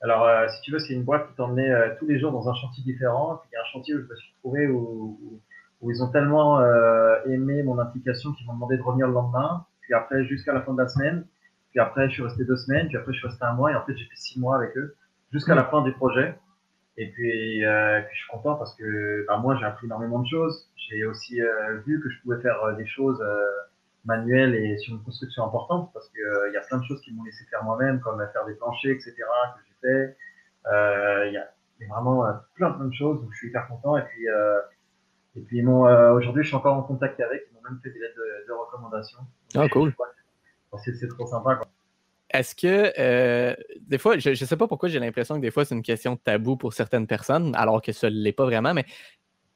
alors, 0.00 0.50
si 0.50 0.60
tu 0.62 0.72
veux, 0.72 0.80
c'est 0.80 0.94
une 0.94 1.04
boîte 1.04 1.28
qui 1.28 1.36
t'emmenait 1.36 1.96
tous 2.00 2.06
les 2.08 2.18
jours 2.18 2.32
dans 2.32 2.48
un 2.48 2.54
chantier 2.54 2.82
différent. 2.82 3.36
Puis 3.36 3.50
il 3.52 3.54
y 3.54 3.56
a 3.56 3.60
un 3.60 3.72
chantier 3.72 3.94
où 3.94 3.98
je 3.98 4.06
me 4.06 4.16
suis 4.16 4.34
trouvé 4.40 4.66
où, 4.66 5.18
où 5.22 5.40
où 5.80 5.90
ils 5.90 6.02
ont 6.02 6.10
tellement 6.10 6.60
euh, 6.60 7.16
aimé 7.26 7.62
mon 7.62 7.78
implication 7.78 8.32
qu'ils 8.32 8.46
m'ont 8.46 8.54
demandé 8.54 8.76
de 8.76 8.82
revenir 8.82 9.06
le 9.06 9.14
lendemain, 9.14 9.64
puis 9.80 9.94
après 9.94 10.24
jusqu'à 10.24 10.52
la 10.52 10.62
fin 10.62 10.72
de 10.72 10.82
la 10.82 10.88
semaine, 10.88 11.24
puis 11.70 11.80
après 11.80 12.08
je 12.08 12.14
suis 12.14 12.22
resté 12.22 12.44
deux 12.44 12.56
semaines, 12.56 12.88
puis 12.88 12.96
après 12.96 13.12
je 13.12 13.18
suis 13.18 13.28
resté 13.28 13.44
un 13.44 13.54
mois, 13.54 13.72
et 13.72 13.74
en 13.74 13.84
fait 13.84 13.96
j'ai 13.96 14.04
fait 14.04 14.16
six 14.16 14.40
mois 14.40 14.56
avec 14.56 14.76
eux, 14.76 14.96
jusqu'à 15.32 15.54
la 15.54 15.64
fin 15.64 15.82
du 15.82 15.92
projet. 15.92 16.34
Et 17.00 17.10
puis, 17.12 17.64
euh, 17.64 18.00
puis 18.00 18.16
je 18.16 18.22
suis 18.22 18.30
content 18.30 18.56
parce 18.56 18.74
que 18.74 19.24
bah, 19.28 19.36
moi 19.38 19.56
j'ai 19.56 19.64
appris 19.64 19.86
énormément 19.86 20.18
de 20.18 20.26
choses. 20.26 20.68
J'ai 20.76 21.04
aussi 21.04 21.40
euh, 21.40 21.78
vu 21.86 22.00
que 22.02 22.10
je 22.10 22.20
pouvais 22.22 22.40
faire 22.40 22.60
euh, 22.64 22.72
des 22.72 22.86
choses 22.86 23.20
euh, 23.22 23.44
manuelles 24.04 24.56
et 24.56 24.76
sur 24.78 24.94
une 24.94 25.02
construction 25.04 25.44
importante 25.44 25.90
parce 25.94 26.08
que 26.08 26.48
il 26.48 26.54
y 26.54 26.56
a 26.56 26.60
plein 26.62 26.78
de 26.78 26.84
choses 26.84 27.00
qui 27.02 27.12
m'ont 27.12 27.22
laissé 27.22 27.44
faire 27.50 27.62
moi-même, 27.62 28.00
comme 28.00 28.18
faire 28.32 28.44
des 28.46 28.54
planchers, 28.54 28.90
etc. 28.90 29.12
que 29.14 29.60
j'ai 29.68 29.88
fait. 29.88 30.16
Il 31.28 31.32
y, 31.32 31.36
a, 31.36 31.48
vraiment 31.88 32.24
plein 32.56 32.72
plein 32.72 32.86
de 32.86 32.94
choses 32.94 33.20
donc 33.20 33.30
je 33.32 33.38
suis 33.38 33.48
hyper 33.48 33.68
content. 33.68 33.96
Et 33.96 34.02
puis 34.02 34.26
et 35.36 35.40
puis 35.40 35.60
euh, 35.64 36.12
aujourd'hui, 36.14 36.42
je 36.42 36.48
suis 36.48 36.56
encore 36.56 36.76
en 36.76 36.82
contact 36.82 37.20
avec. 37.20 37.42
Ils 37.50 37.54
m'ont 37.54 37.62
même 37.70 37.80
fait 37.82 37.90
des 37.90 38.00
lettres 38.00 38.16
de, 38.16 38.48
de 38.48 38.52
recommandation. 38.52 39.18
Ah, 39.54 39.68
cool. 39.68 39.94
C'est 40.84 41.08
trop 41.08 41.26
sympa. 41.26 41.60
Est-ce 42.30 42.54
que, 42.54 42.92
euh, 42.98 43.54
des 43.80 43.96
fois, 43.96 44.18
je 44.18 44.30
ne 44.30 44.34
sais 44.34 44.56
pas 44.56 44.68
pourquoi 44.68 44.90
j'ai 44.90 44.98
l'impression 44.98 45.36
que 45.36 45.40
des 45.40 45.50
fois 45.50 45.64
c'est 45.64 45.74
une 45.74 45.82
question 45.82 46.14
de 46.14 46.18
tabou 46.18 46.56
pour 46.56 46.74
certaines 46.74 47.06
personnes, 47.06 47.54
alors 47.54 47.80
que 47.80 47.92
ça 47.92 48.10
ne 48.10 48.16
l'est 48.16 48.32
pas 48.32 48.44
vraiment, 48.44 48.74
mais 48.74 48.84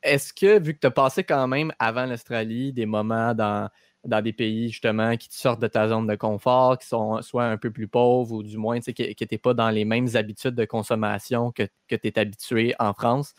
est-ce 0.03 0.33
que, 0.33 0.59
vu 0.59 0.75
que 0.75 0.81
tu 0.81 0.87
as 0.87 0.91
passé 0.91 1.23
quand 1.23 1.47
même 1.47 1.73
avant 1.79 2.07
l'Australie 2.07 2.73
des 2.73 2.87
moments 2.87 3.35
dans, 3.35 3.69
dans 4.05 4.23
des 4.23 4.33
pays 4.33 4.71
justement 4.71 5.17
qui 5.17 5.29
te 5.29 5.35
sortent 5.35 5.61
de 5.61 5.69
ta 5.69 5.87
zone 5.89 6.07
de 6.07 6.15
confort, 6.15 6.79
qui 6.79 6.89
sont 6.89 7.21
soit 7.21 7.45
un 7.45 7.59
peu 7.59 7.71
plus 7.71 7.89
pauvres 7.89 8.33
ou 8.33 8.43
du 8.43 8.57
moins 8.57 8.81
que, 8.81 8.91
que 8.91 9.25
tu 9.25 9.27
n'es 9.31 9.39
pas 9.39 9.53
dans 9.55 9.71
les 9.71 9.85
mêmes 9.85 10.09
habitudes 10.15 10.55
de 10.55 10.65
consommation 10.65 11.53
que, 11.53 11.65
que 11.89 11.95
tu 11.95 12.09
es 12.09 12.19
habitué 12.19 12.75
en 12.79 12.95
France, 12.95 13.35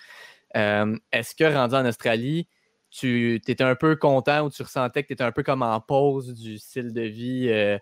euh, 0.55 0.97
Est-ce 1.11 1.35
que 1.35 1.43
rendu 1.43 1.75
en 1.75 1.85
Australie, 1.85 2.47
tu 2.89 3.35
étais 3.35 3.63
un 3.63 3.75
peu 3.75 3.95
content 3.95 4.45
ou 4.45 4.49
tu 4.49 4.61
ressentais 4.61 5.03
que 5.03 5.07
tu 5.07 5.13
étais 5.13 5.23
un 5.23 5.31
peu 5.31 5.43
comme 5.43 5.63
en 5.63 5.79
pause 5.79 6.33
du 6.33 6.57
style 6.57 6.93
de 6.93 7.01
vie 7.01 7.49
euh, 7.49 7.77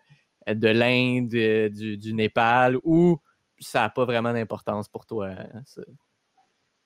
de 0.48 0.68
l'Inde, 0.68 1.34
euh, 1.34 1.70
du, 1.70 1.98
du, 1.98 2.14
Népal, 2.14 2.78
ou 2.84 3.20
ça 3.60 3.82
n'a 3.82 3.90
pas 3.90 4.06
vraiment 4.06 4.34
d'importance 4.34 4.88
pour 4.88 5.06
toi? 5.06 5.30
Hein, 5.30 5.62
ça? 5.66 5.82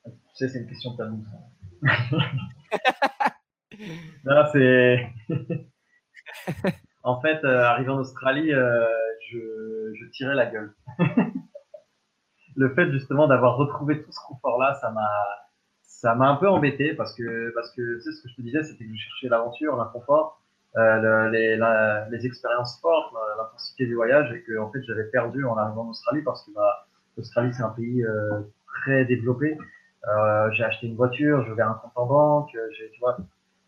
Tu 0.06 0.12
sais, 0.34 0.49
c'est 0.49 0.60
une 0.60 0.68
question 0.68 0.91
de 0.91 0.98
tabou. 0.98 1.26
non, 4.26 4.44
c'est. 4.52 5.10
en 7.03 7.22
fait, 7.22 7.44
euh, 7.44 7.64
arrivé 7.64 7.90
en 7.90 7.99
Australie, 7.99 8.52
euh, 8.53 8.86
je, 9.32 9.94
je, 9.95 10.06
tirais 10.12 10.36
la 10.36 10.48
gueule. 10.48 10.76
Le 12.56 12.74
fait 12.74 12.91
justement 12.91 13.28
d'avoir 13.28 13.57
retrouvé 13.57 14.02
tout 14.02 14.12
ce 14.12 14.20
confort-là, 14.28 14.76
ça 14.76 14.91
m'a 14.91 15.10
ça 16.02 16.14
m'a 16.14 16.30
un 16.30 16.36
peu 16.36 16.50
embêté 16.50 16.94
parce 16.94 17.14
que 17.14 17.52
parce 17.56 17.72
que 17.72 17.96
tu 17.96 18.02
sais 18.02 18.12
ce 18.12 18.24
que 18.24 18.30
je 18.30 18.36
te 18.36 18.42
disais 18.42 18.64
c'était 18.64 18.86
que 18.86 18.92
je 18.94 19.02
cherchais 19.02 19.30
l'aventure 19.30 19.78
l'inconfort 19.78 20.42
euh, 20.78 20.98
le, 21.00 21.32
les, 21.32 21.56
la, 21.56 22.08
les 22.10 22.26
expériences 22.26 22.80
fortes 22.82 23.14
l'intensité 23.38 23.86
du 23.86 23.96
voyage 23.96 24.32
et 24.34 24.42
que 24.44 24.58
en 24.58 24.70
fait 24.72 24.84
j'avais 24.84 25.06
perdu 25.06 25.46
en 25.46 25.56
arrivant 25.58 25.84
en 25.84 25.90
Australie 25.90 26.22
parce 26.22 26.46
que 26.46 26.52
bah, 26.52 26.88
l'Australie 27.16 27.54
c'est 27.54 27.64
un 27.64 27.70
pays 27.70 28.04
euh, 28.04 28.42
très 28.66 29.06
développé. 29.06 29.58
Euh, 30.08 30.52
j'ai 30.52 30.64
acheté 30.66 30.88
une 30.88 30.96
voiture 30.96 31.44
j'ai 31.46 31.52
ouvert 31.52 31.70
un 31.70 31.76
compte 31.76 31.94
en 31.96 32.06
banque 32.06 32.50
j'ai 32.78 32.92
tu 32.92 33.00
vois 33.00 33.18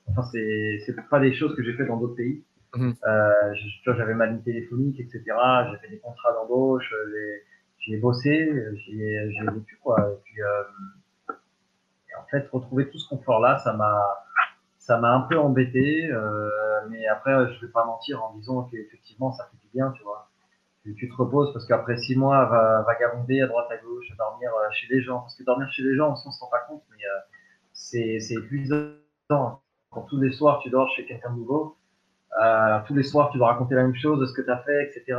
enfin 0.09 0.23
c'est 0.31 0.79
c'est 0.85 0.95
pas 1.09 1.19
des 1.19 1.33
choses 1.33 1.55
que 1.55 1.63
j'ai 1.63 1.73
fait 1.73 1.85
dans 1.85 1.97
d'autres 1.97 2.15
pays. 2.15 2.43
Mmh. 2.75 2.91
euh, 3.07 3.31
tu 3.81 3.89
vois 3.89 3.97
j'avais 3.97 4.13
ma 4.13 4.25
ligne 4.27 4.41
téléphonique 4.43 4.99
etc 4.99 5.23
j'ai 5.71 5.77
fait 5.77 5.89
des 5.89 5.99
contrats 5.99 6.33
d'embauche 6.33 6.93
j'ai 7.79 7.97
bossé 7.97 8.53
j'ai 8.85 9.31
j'ai 9.31 9.45
vécu 9.45 9.79
quoi. 9.81 9.97
Et 10.11 10.21
puis 10.25 10.41
euh, 10.41 10.63
fait, 12.29 12.47
retrouver 12.51 12.89
tout 12.89 12.99
ce 12.99 13.09
confort-là, 13.09 13.59
ça 13.59 13.73
m'a, 13.73 14.25
ça 14.77 14.97
m'a 14.97 15.13
un 15.13 15.21
peu 15.21 15.37
embêté. 15.37 16.09
Euh, 16.11 16.49
mais 16.89 17.07
après, 17.07 17.53
je 17.53 17.65
vais 17.65 17.71
pas 17.71 17.85
mentir 17.85 18.23
en 18.23 18.33
disant 18.35 18.63
qu'effectivement, 18.63 19.31
ça 19.31 19.45
fait 19.51 19.57
du 19.57 19.69
bien, 19.73 19.91
tu 19.91 20.03
vois. 20.03 20.29
Tu, 20.95 21.09
te 21.09 21.15
reposes 21.15 21.51
parce 21.51 21.65
qu'après 21.65 21.97
six 21.97 22.15
mois, 22.15 22.45
va 22.45 22.81
vagabonder 22.83 23.41
à 23.41 23.47
droite 23.47 23.67
à 23.69 23.77
gauche, 23.77 24.05
dormir 24.17 24.49
euh, 24.53 24.69
chez 24.71 24.87
les 24.89 25.01
gens. 25.01 25.19
Parce 25.19 25.35
que 25.35 25.43
dormir 25.43 25.69
chez 25.71 25.83
les 25.83 25.95
gens, 25.95 26.11
on 26.11 26.15
s'en 26.15 26.29
rend 26.45 26.49
pas 26.49 26.61
compte, 26.61 26.83
mais 26.91 27.03
euh, 27.03 27.19
c'est, 27.73 28.33
épuisant. 28.33 28.93
Quand 29.27 30.01
tous 30.07 30.19
les 30.21 30.31
soirs, 30.31 30.59
tu 30.59 30.69
dors 30.69 30.89
chez 30.95 31.05
quelqu'un 31.05 31.31
de 31.31 31.39
nouveau. 31.39 31.77
Euh, 32.41 32.79
tous 32.87 32.93
les 32.93 33.03
soirs, 33.03 33.29
tu 33.31 33.37
dois 33.37 33.47
raconter 33.47 33.75
la 33.75 33.83
même 33.83 33.95
chose 33.95 34.19
de 34.19 34.25
ce 34.25 34.33
que 34.33 34.41
tu 34.41 34.49
as 34.49 34.59
fait, 34.59 34.83
etc. 34.83 35.03
Tu, 35.05 35.15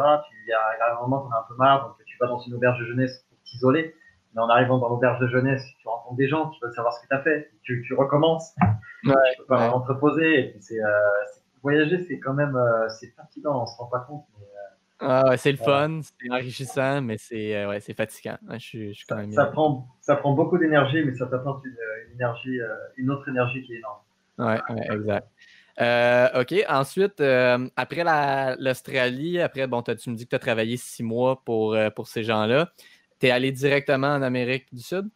y 0.47 0.53
a, 0.53 0.93
un 0.93 1.01
moment, 1.03 1.21
tu 1.21 1.27
en 1.27 1.37
as 1.37 1.41
un 1.41 1.45
peu 1.49 1.57
marre, 1.57 1.87
donc 1.87 2.07
tu 2.07 2.17
vas 2.19 2.29
dans 2.29 2.39
une 2.41 2.55
auberge 2.55 2.79
de 2.81 2.87
jeunesse 2.87 3.25
pour 3.29 3.39
t'isoler. 3.43 3.95
Mais 4.39 4.45
en 4.45 4.49
arrivant 4.49 4.79
dans 4.79 4.89
l'auberge 4.89 5.19
de 5.19 5.27
jeunesse, 5.27 5.65
tu 5.81 5.89
rencontres 5.89 6.17
des 6.17 6.29
gens 6.29 6.51
qui 6.51 6.61
veulent 6.61 6.73
savoir 6.73 6.95
ce 6.95 7.03
que 7.03 7.09
tu 7.09 7.15
as 7.15 7.23
fait. 7.23 7.51
Tu, 7.63 7.83
tu 7.85 7.95
recommences. 7.95 8.55
Ouais, 9.05 9.15
tu 9.33 9.39
peux 9.39 9.47
pas 9.47 9.57
vraiment 9.57 9.81
te 9.81 9.89
reposer. 9.89 10.39
Et 10.39 10.51
puis 10.51 10.63
c'est, 10.63 10.81
euh, 10.81 10.89
voyager, 11.61 12.05
c'est 12.05 12.21
quand 12.21 12.35
même 12.35 12.55
euh, 12.55 12.89
c'est 12.89 13.09
fatigant, 13.17 13.63
on 13.63 13.67
se 13.67 13.77
rend 13.77 13.87
pas 13.87 14.01
compte. 14.01 14.25
Mais, 14.39 14.47
euh, 14.47 15.09
ah 15.09 15.31
ouais, 15.31 15.37
c'est 15.37 15.51
le 15.51 15.59
fun, 15.59 16.01
c'est 16.03 16.31
enrichissant, 16.31 17.03
mais 17.03 17.17
c'est 17.19 17.67
ouais, 17.67 17.81
c'est 17.81 17.95
fatigant. 17.95 18.37
je, 18.53 18.59
je 18.59 18.93
suis 18.93 19.07
quand 19.09 19.17
ça, 19.17 19.21
même 19.23 19.33
ça 19.33 19.47
prend, 19.47 19.89
ça 20.01 20.15
prend 20.15 20.35
beaucoup 20.35 20.59
d'énergie, 20.59 21.03
mais 21.05 21.15
ça 21.15 21.27
t'apporte 21.27 21.65
une, 21.65 21.77
une, 22.07 22.15
énergie, 22.15 22.61
une 22.97 23.11
autre 23.11 23.29
énergie 23.29 23.65
qui 23.65 23.75
est 23.75 23.79
énorme. 23.79 23.99
Ouais, 24.39 24.61
ouais 24.73 24.95
exact. 24.95 25.29
Euh, 25.81 26.41
OK. 26.41 26.55
Ensuite, 26.69 27.21
euh, 27.21 27.69
après 27.77 28.05
l'Australie, 28.59 29.41
après, 29.41 29.67
bon, 29.67 29.83
tu 29.83 30.11
me 30.11 30.17
dis 30.17 30.25
que 30.25 30.31
tu 30.31 30.37
as 30.37 30.41
travaillé 30.41 30.77
six 30.77 31.03
mois 31.03 31.43
pour, 31.45 31.77
pour 31.95 32.09
ces 32.09 32.25
gens-là. 32.25 32.71
Tu 33.21 33.27
es 33.27 33.31
allé 33.31 33.53
directement 33.53 34.15
en 34.15 34.23
Amérique 34.23 34.67
du 34.73 34.81
Sud? 34.81 35.09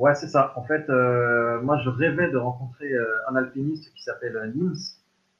Ouais, 0.00 0.14
c'est 0.14 0.28
ça. 0.28 0.54
En 0.56 0.62
fait, 0.62 0.88
euh, 0.88 1.60
moi, 1.60 1.78
je 1.84 1.90
rêvais 1.90 2.30
de 2.30 2.38
rencontrer 2.38 2.90
euh, 2.90 3.04
un 3.28 3.36
alpiniste 3.36 3.92
qui 3.94 4.02
s'appelle 4.02 4.34
euh, 4.34 4.46
Nims. 4.46 4.96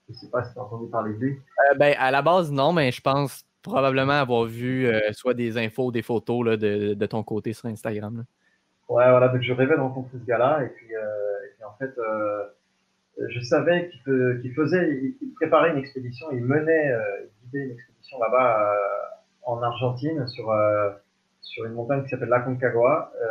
Je 0.07 0.13
ne 0.13 0.19
sais 0.19 0.29
pas 0.29 0.45
si 0.45 0.53
tu 0.53 0.59
as 0.59 0.63
entendu 0.63 0.91
parler 0.91 1.15
de 1.15 1.19
lui. 1.19 1.33
Euh, 1.33 1.75
ben, 1.79 1.95
à 1.99 2.11
la 2.11 2.21
base, 2.21 2.53
non, 2.53 2.75
mais 2.75 2.91
je 2.91 3.01
pense 3.01 3.45
probablement 3.63 4.21
avoir 4.21 4.45
vu 4.45 4.87
soit 5.13 5.33
des 5.33 5.57
infos 5.57 5.87
ou 5.87 5.93
des 5.93 6.03
photos 6.03 6.45
là, 6.45 6.57
de, 6.57 6.93
de, 6.93 7.07
ton 7.07 7.23
côté 7.23 7.53
sur 7.53 7.67
Instagram. 7.67 8.19
Là. 8.19 8.23
Ouais, 8.89 9.11
voilà. 9.11 9.29
Donc, 9.29 9.41
je 9.41 9.53
rêvais 9.53 9.77
de 9.77 9.81
rencontrer 9.81 10.19
ce 10.19 10.25
gars-là. 10.25 10.63
Et 10.65 10.69
puis, 10.69 10.87
et 10.89 11.55
puis 11.55 11.65
en 11.65 11.73
fait, 11.79 11.95
je 13.29 13.41
savais 13.41 13.91
qu'il 13.91 14.41
qu 14.43 14.55
faisait, 14.55 14.91
il, 14.91 15.15
il, 15.23 15.33
préparait 15.35 15.71
une 15.71 15.79
expédition, 15.79 16.27
il 16.33 16.45
menait, 16.45 16.93
il 17.23 17.47
guidait 17.47 17.65
une 17.67 17.73
expédition 17.73 18.19
là-bas 18.19 18.75
en 19.43 19.63
Argentine 19.63 20.27
sur 20.27 20.53
sur 21.41 21.65
une 21.65 21.73
montagne 21.73 22.03
qui 22.05 22.11
s'appelle 22.11 22.29
la 22.29 22.41
Concagua 22.41 23.13
euh, 23.21 23.27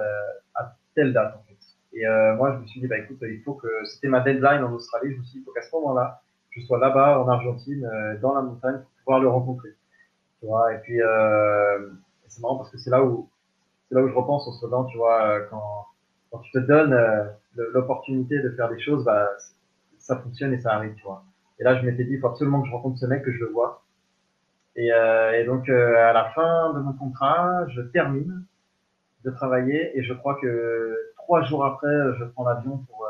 à 0.56 0.76
telle 0.96 1.14
date 1.14 1.36
en 1.36 1.44
fait. 1.44 1.58
Et 1.94 2.06
euh, 2.06 2.36
moi 2.36 2.54
je 2.54 2.60
me 2.60 2.68
suis 2.68 2.82
dit 2.82 2.88
bah 2.88 2.98
écoute 2.98 3.18
il 3.22 3.42
faut 3.44 3.54
que 3.54 3.68
c'était 3.86 4.08
ma 4.08 4.22
deadline 4.22 4.64
en 4.64 4.72
Australie, 4.74 5.14
je 5.14 5.18
me 5.18 5.24
suis 5.24 5.34
dit 5.34 5.40
il 5.40 5.46
faut 5.46 5.52
qu'à 5.52 5.62
ce 5.62 5.76
moment-là 5.76 6.22
je 6.52 6.62
sois 6.62 6.80
là-bas 6.80 7.20
en 7.20 7.28
Argentine 7.28 7.86
euh, 7.86 8.18
dans 8.20 8.34
la 8.34 8.42
montagne 8.42 8.78
pour 8.78 8.92
pouvoir 9.04 9.20
le 9.20 9.30
rencontrer. 9.30 9.70
Tu 10.40 10.46
vois, 10.46 10.74
et 10.74 10.78
puis 10.80 11.00
c'est 12.28 12.42
marrant 12.42 12.58
parce 12.58 12.72
que 12.72 12.78
c'est 12.78 12.90
là 12.90 13.04
où 13.04 13.30
c'est 13.90 13.96
là 13.96 14.02
où 14.02 14.08
je 14.08 14.14
repense 14.14 14.48
en 14.48 14.54
ce 14.54 14.66
moment, 14.66 14.86
tu 14.86 14.98
vois, 14.98 15.42
quand, 15.50 15.86
quand 16.32 16.40
tu 16.40 16.52
te 16.52 16.60
donnes 16.60 16.96
l'opportunité 17.56 18.40
de 18.40 18.50
faire 18.52 18.70
des 18.70 18.80
choses, 18.80 19.04
bah, 19.04 19.28
ça 19.98 20.16
fonctionne 20.18 20.54
et 20.54 20.60
ça 20.60 20.74
arrive, 20.74 20.94
tu 20.96 21.04
vois. 21.04 21.24
Et 21.60 21.64
là, 21.64 21.76
je 21.80 21.86
m'étais 21.86 22.06
dit, 22.06 22.14
il 22.14 22.20
faut 22.20 22.28
absolument 22.28 22.62
que 22.62 22.68
je 22.68 22.74
rencontre 22.74 22.98
ce 22.98 23.06
mec, 23.06 23.24
que 23.24 23.32
je 23.32 23.40
le 23.40 23.48
vois. 23.52 23.84
Et, 24.76 24.94
euh, 24.94 25.40
et 25.40 25.46
donc, 25.46 25.68
euh, 25.70 25.96
à 25.98 26.14
la 26.14 26.30
fin 26.32 26.74
de 26.74 26.80
mon 26.80 26.94
contrat, 26.94 27.68
je 27.70 27.82
termine 27.82 28.46
de 29.26 29.32
travailler 29.32 29.98
et 29.98 30.04
je 30.04 30.14
crois 30.14 30.36
que 30.42 30.96
trois 31.18 31.44
jours 31.44 31.66
après, 31.66 31.94
je 32.18 32.26
prends 32.26 32.46
l'avion 32.46 32.78
pour, 32.78 33.06
euh, 33.06 33.10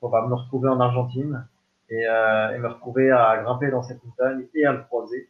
pour 0.00 0.10
bah, 0.10 0.26
me 0.28 0.34
retrouver 0.34 0.68
en 0.68 0.80
Argentine 0.80 1.46
et, 1.90 2.06
euh, 2.06 2.54
et, 2.54 2.58
me 2.58 2.68
retrouver 2.68 3.10
à 3.10 3.42
grimper 3.42 3.70
dans 3.70 3.82
cette 3.82 4.04
montagne 4.04 4.46
et 4.54 4.64
à 4.66 4.72
le 4.72 4.82
croiser. 4.82 5.28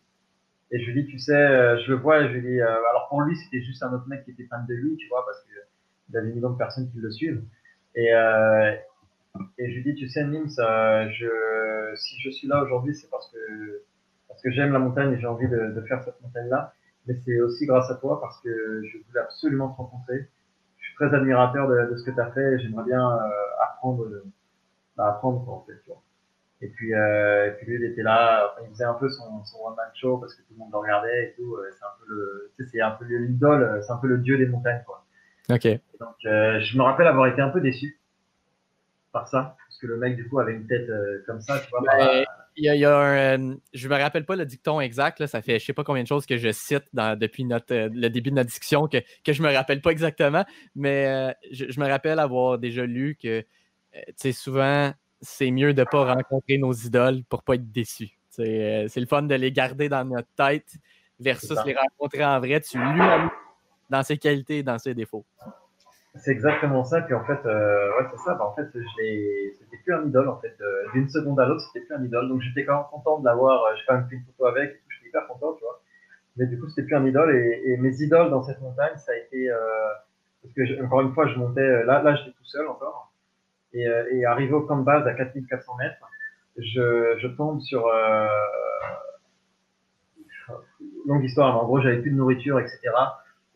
Et 0.71 0.81
je 0.81 0.91
lui 0.91 1.03
dis, 1.03 1.11
tu 1.11 1.19
sais, 1.19 1.33
euh, 1.33 1.79
je 1.79 1.93
le 1.93 1.99
vois 1.99 2.21
et 2.21 2.29
je 2.29 2.35
lui 2.35 2.43
dis, 2.43 2.61
euh, 2.61 2.67
alors 2.91 3.07
pour 3.09 3.23
lui, 3.23 3.37
c'était 3.37 3.63
juste 3.63 3.83
un 3.83 3.93
autre 3.93 4.09
mec 4.09 4.25
qui 4.25 4.33
était 4.33 4.45
fan 4.45 4.67
de 4.67 4.75
lui, 4.75 4.97
tu 4.97 5.09
vois, 5.09 5.25
parce 5.25 5.41
que 5.43 5.51
il 6.09 6.15
y 6.15 6.19
avait 6.19 6.29
des 6.29 6.35
millions 6.35 6.51
de 6.51 6.59
personnes 6.59 6.91
qui 6.91 6.99
le 6.99 7.11
suivent. 7.11 7.43
Et, 7.95 8.13
euh, 8.13 8.75
et 9.59 9.71
je 9.71 9.77
lui 9.77 9.83
dis, 9.83 9.95
tu 9.95 10.09
sais, 10.09 10.25
Nims, 10.25 10.57
je, 10.59 11.95
si 11.97 12.21
je 12.21 12.31
suis 12.31 12.49
là 12.49 12.63
aujourd'hui, 12.63 12.95
c'est 12.95 13.09
parce 13.11 13.31
que, 13.31 13.83
parce 14.35 14.43
que 14.43 14.51
j'aime 14.51 14.73
la 14.73 14.81
montagne 14.81 15.13
et 15.13 15.19
j'ai 15.21 15.27
envie 15.27 15.49
de, 15.49 15.71
de 15.71 15.81
faire 15.83 16.03
cette 16.03 16.21
montagne-là. 16.21 16.73
Mais 17.07 17.15
c'est 17.25 17.41
aussi 17.41 17.67
grâce 17.67 17.91
à 17.91 17.95
toi 17.95 18.21
parce 18.21 18.41
que 18.43 18.83
je 18.83 18.99
voulais 19.07 19.21
absolument 19.21 19.69
te 19.69 19.77
rencontrer. 19.77 20.29
Je 20.79 20.87
suis 20.87 20.95
très 20.97 21.15
admirateur 21.15 21.69
de, 21.69 21.91
de 21.93 21.97
ce 21.97 22.05
que 22.05 22.11
tu 22.11 22.21
as 22.21 22.31
fait 22.33 22.55
et 22.55 22.59
j'aimerais 22.59 22.85
bien 22.85 23.09
euh, 23.09 23.29
apprendre, 23.63 24.09
bah, 24.97 25.09
apprendre 25.09 25.45
quoi, 25.45 25.55
en 25.55 25.65
fait, 25.67 25.79
tu 25.85 25.91
vois. 25.91 26.03
Et 26.61 26.69
puis, 26.69 26.95
euh, 26.95 27.49
et 27.49 27.51
puis 27.53 27.67
lui, 27.67 27.77
il 27.77 27.85
était 27.85 28.03
là, 28.03 28.51
enfin, 28.53 28.67
il 28.67 28.71
faisait 28.71 28.85
un 28.85 28.95
peu 28.95 29.09
son, 29.09 29.45
son 29.45 29.59
one 29.67 29.77
man 29.77 29.87
show 29.95 30.19
parce 30.19 30.35
que 30.35 30.43
tout 30.43 30.55
le 30.55 30.59
monde 30.59 30.71
le 30.73 30.79
regardait 30.79 31.25
et 31.29 31.35
tout. 31.37 31.57
C'est 31.71 31.85
un 31.85 31.95
peu 32.01 32.07
le, 32.09 32.53
tu 32.57 32.65
sais, 32.65 32.71
c'est 32.73 32.81
un 32.81 32.93
peu 32.93 33.05
l'idole, 33.05 33.83
c'est 33.83 33.93
un 33.93 33.99
peu 33.99 34.09
le 34.09 34.19
dieu 34.19 34.37
des 34.39 34.47
montagnes, 34.47 34.83
quoi. 34.85 35.05
Ok. 35.51 35.67
Et 35.67 35.81
donc, 36.01 36.17
euh, 36.25 36.61
je 36.61 36.79
me 36.79 36.83
rappelle 36.83 37.07
avoir 37.07 37.27
été 37.27 37.43
un 37.43 37.51
peu 37.51 37.61
déçu 37.61 38.01
par 39.13 39.29
ça, 39.29 39.57
parce 39.69 39.79
que 39.79 39.87
le 39.87 39.97
mec 39.97 40.17
du 40.17 40.29
coup 40.29 40.41
avait 40.41 40.55
une 40.55 40.67
tête 40.67 40.89
euh, 40.89 41.23
comme 41.27 41.41
ça, 41.41 41.61
tu 41.61 41.71
vois. 41.71 41.83
Il 42.57 42.65
y 42.65 42.69
a, 42.69 42.75
il 42.75 42.81
y 42.81 42.85
a 42.85 42.97
un, 42.97 43.51
euh, 43.53 43.57
je 43.73 43.89
me 43.89 43.97
rappelle 43.97 44.25
pas 44.25 44.37
le 44.37 44.47
dicton 44.47 44.81
exact, 44.81 45.21
là, 45.21 45.27
ça 45.27 45.43
fait 45.43 45.59
je 45.59 45.65
sais 45.65 45.73
pas 45.73 45.85
combien 45.85 46.03
de 46.03 46.09
choses 46.09 46.27
que 46.27 46.37
je 46.37 46.53
cite 46.53 46.85
dans, 46.93 47.19
depuis 47.19 47.45
notre, 47.45 47.75
euh, 47.75 47.89
le 47.93 48.09
début 48.09 48.31
de 48.31 48.37
notre 48.37 48.49
discussion 48.49 48.87
que, 48.87 48.99
que 49.25 49.33
je 49.33 49.43
me 49.43 49.53
rappelle 49.53 49.81
pas 49.81 49.91
exactement, 49.91 50.45
mais 50.75 51.07
euh, 51.07 51.33
je, 51.51 51.71
je, 51.71 51.81
me 51.81 51.89
rappelle 51.89 52.19
avoir 52.19 52.59
déjà 52.59 52.87
lu 52.87 53.17
que 53.21 53.45
souvent 54.33 54.93
c'est 55.21 55.51
mieux 55.51 55.75
de 55.75 55.85
pas 55.85 56.15
rencontrer 56.15 56.59
nos 56.59 56.73
idoles 56.73 57.25
pour 57.25 57.43
pas 57.43 57.55
être 57.55 57.71
déçu. 57.71 58.19
C'est 58.31 58.89
le 58.97 59.07
fun 59.07 59.23
de 59.23 59.35
les 59.35 59.53
garder 59.53 59.89
dans 59.89 60.05
notre 60.05 60.29
tête 60.37 60.75
versus 61.21 61.57
les 61.65 61.75
rencontrer 61.75 62.25
en 62.25 62.39
vrai. 62.41 62.61
Tu 62.61 62.79
lui 62.79 63.01
dans 63.91 64.03
ses 64.03 64.19
qualités 64.19 64.59
et 64.59 64.63
dans 64.63 64.79
ses 64.79 64.95
défauts. 64.95 65.25
C'est 66.17 66.31
exactement 66.31 66.85
ça. 66.85 67.01
Puis 67.03 67.15
en 67.15 67.25
fait, 67.25 67.45
euh, 67.45 67.89
ouais, 67.99 68.07
c'est 68.11 68.19
ça. 68.19 68.35
Bah, 68.35 68.47
en 68.47 68.55
fait, 68.55 68.69
c'était 68.73 69.77
plus 69.85 69.95
un 69.95 70.07
idole. 70.07 70.29
En 70.29 70.41
fait, 70.41 70.55
euh, 70.61 70.85
d'une 70.93 71.09
seconde 71.09 71.41
à 71.41 71.47
l'autre, 71.47 71.63
c'était 71.63 71.85
plus 71.85 71.95
un 71.95 72.05
idole. 72.05 72.29
Donc 72.29 72.41
j'étais 72.41 72.65
quand 72.65 72.77
même 72.77 72.87
content 72.91 73.19
de 73.19 73.25
l'avoir. 73.25 73.65
Euh, 73.65 73.75
j'ai 73.77 73.85
pris 73.85 74.17
une 74.17 74.25
photo 74.25 74.47
avec. 74.47 74.75
Tout, 74.75 74.85
j'étais 74.91 75.09
hyper 75.09 75.27
content, 75.27 75.55
tu 75.55 75.65
vois. 75.65 75.81
Mais 76.37 76.47
du 76.47 76.59
coup, 76.59 76.69
c'était 76.69 76.83
plus 76.83 76.95
un 76.95 77.05
idole. 77.05 77.35
Et, 77.35 77.63
et, 77.73 77.77
mes 77.79 78.01
idoles 78.01 78.31
dans 78.31 78.43
cette 78.43 78.61
montagne, 78.61 78.97
ça 78.97 79.13
a 79.13 79.17
été 79.17 79.51
euh, 79.51 79.59
parce 80.43 80.55
que 80.55 80.65
je, 80.67 80.83
encore 80.83 81.01
une 81.01 81.13
fois, 81.15 81.27
je 81.27 81.37
montais. 81.37 81.85
Là, 81.85 82.03
là, 82.03 82.15
j'étais 82.15 82.31
tout 82.31 82.45
seul 82.45 82.69
encore. 82.69 83.13
Et, 83.73 83.89
euh, 83.89 84.05
et 84.13 84.25
arrivé 84.25 84.53
au 84.53 84.63
camp 84.63 84.79
de 84.79 84.85
base 84.85 85.05
à 85.09 85.15
4400 85.15 85.77
mètres, 85.79 86.09
je, 86.57 87.19
je 87.19 87.27
tombe 87.27 87.61
sur 87.61 87.89
euh, 87.89 88.29
longue 91.07 91.25
histoire. 91.25 91.53
Mais 91.55 91.61
en 91.61 91.65
gros, 91.65 91.81
j'avais 91.81 91.99
plus 91.99 92.13
de 92.13 92.17
nourriture, 92.17 92.61
etc 92.61 92.93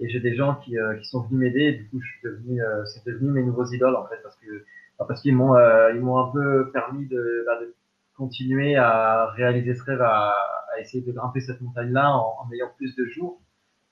et 0.01 0.09
j'ai 0.09 0.20
des 0.20 0.35
gens 0.35 0.55
qui, 0.57 0.79
euh, 0.79 0.97
qui 0.97 1.07
sont 1.07 1.23
venus 1.23 1.41
m'aider. 1.41 1.61
Et 1.61 1.73
du 1.73 1.89
coup 1.89 2.01
je 2.01 2.09
suis 2.09 2.20
devenu 2.23 2.62
euh, 2.62 2.85
c'est 2.87 3.05
devenu 3.05 3.31
mes 3.31 3.43
nouveaux 3.43 3.65
idoles 3.66 3.97
en 3.97 4.07
fait 4.07 4.19
parce 4.23 4.37
que 4.37 4.65
parce 4.97 5.23
qu'ils 5.23 5.37
m'ont 5.37 5.55
euh, 5.57 5.93
ils 5.95 6.01
m'ont 6.01 6.19
un 6.19 6.31
peu 6.31 6.70
permis 6.73 7.07
de, 7.07 7.45
bah, 7.47 7.61
de 7.61 7.75
continuer 8.16 8.77
à 8.77 9.27
réaliser 9.31 9.75
ce 9.75 9.83
rêve 9.85 10.03
à, 10.03 10.35
à 10.75 10.81
essayer 10.81 11.05
de 11.05 11.12
grimper 11.12 11.41
cette 11.41 11.61
montagne 11.61 11.93
là 11.93 12.12
en, 12.12 12.51
ayant 12.53 12.70
plus 12.77 12.95
de 12.97 13.05
jours 13.07 13.41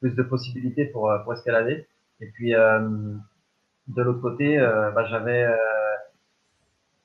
plus 0.00 0.14
de 0.14 0.22
possibilités 0.22 0.86
pour 0.86 1.12
pour 1.24 1.32
escalader. 1.32 1.86
Et 2.20 2.30
puis 2.30 2.52
de 2.52 4.02
l'autre 4.02 4.20
côté 4.20 4.58
bah, 4.58 5.04
j'avais 5.06 5.46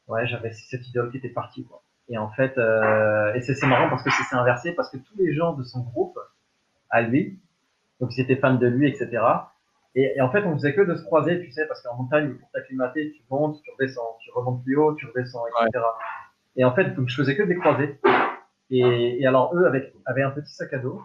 ouais 0.07 0.25
j'avais 0.27 0.51
cette 0.51 0.87
idole 0.87 1.11
qui 1.11 1.17
était 1.17 1.29
partie 1.29 1.65
quoi. 1.65 1.83
Et 2.09 2.17
en 2.17 2.29
fait 2.29 2.57
et 2.57 3.41
c'est 3.41 3.67
marrant 3.67 3.89
parce 3.89 4.03
que 4.03 4.09
c'est 4.11 4.35
inversé 4.35 4.73
parce 4.73 4.89
que 4.89 4.97
tous 4.97 5.17
les 5.17 5.33
gens 5.33 5.53
de 5.53 5.63
son 5.63 5.81
groupe 5.81 6.17
à 6.89 7.01
lui 7.01 7.39
donc 8.01 8.09
ils 8.17 8.21
étaient 8.21 8.35
fans 8.35 8.55
de 8.55 8.67
lui, 8.67 8.89
etc. 8.89 9.23
Et, 9.95 10.13
et, 10.15 10.21
en 10.21 10.31
fait, 10.31 10.43
on 10.43 10.53
faisait 10.53 10.73
que 10.73 10.81
de 10.81 10.95
se 10.95 11.03
croiser, 11.03 11.39
tu 11.41 11.51
sais, 11.51 11.67
parce 11.67 11.81
qu'en 11.81 11.95
montagne, 11.95 12.33
pour 12.33 12.49
t'acclimater, 12.51 13.11
tu 13.11 13.23
montes, 13.29 13.61
tu 13.61 13.71
redescends, 13.71 14.17
tu 14.21 14.31
remontes 14.31 14.63
plus 14.63 14.75
haut, 14.77 14.93
tu 14.95 15.05
redescends, 15.05 15.43
etc. 15.47 15.69
Ouais. 15.75 15.81
Et 16.57 16.65
en 16.65 16.73
fait, 16.73 16.95
donc 16.95 17.07
je 17.07 17.15
faisais 17.15 17.35
que 17.35 17.43
de 17.43 17.49
les 17.49 17.55
croiser. 17.55 17.99
Et, 18.69 19.21
et 19.21 19.27
alors 19.27 19.53
eux 19.55 19.65
avec, 19.65 19.93
avaient 20.05 20.23
un 20.23 20.31
petit 20.31 20.53
sac 20.53 20.73
à 20.73 20.77
dos 20.77 21.01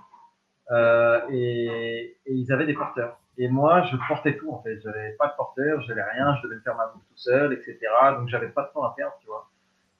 euh, 0.70 1.20
et, 1.30 2.16
et, 2.26 2.32
ils 2.32 2.52
avaient 2.52 2.66
des 2.66 2.74
porteurs. 2.74 3.18
Et 3.38 3.48
moi, 3.48 3.82
je 3.82 3.96
portais 4.08 4.36
tout 4.36 4.50
en 4.50 4.62
fait. 4.62 4.80
J'avais 4.82 5.12
pas 5.18 5.28
de 5.28 5.32
porteur, 5.36 5.80
j'avais 5.82 6.02
rien, 6.02 6.36
je 6.36 6.48
devais 6.48 6.60
faire 6.60 6.76
ma 6.76 6.86
bouffe 6.86 7.02
tout 7.08 7.16
seul, 7.16 7.52
etc. 7.52 7.78
Donc 8.18 8.28
j'avais 8.28 8.48
pas 8.48 8.62
de 8.62 8.72
temps 8.72 8.84
à 8.84 8.94
perdre, 8.96 9.14
tu 9.20 9.26
vois. 9.26 9.48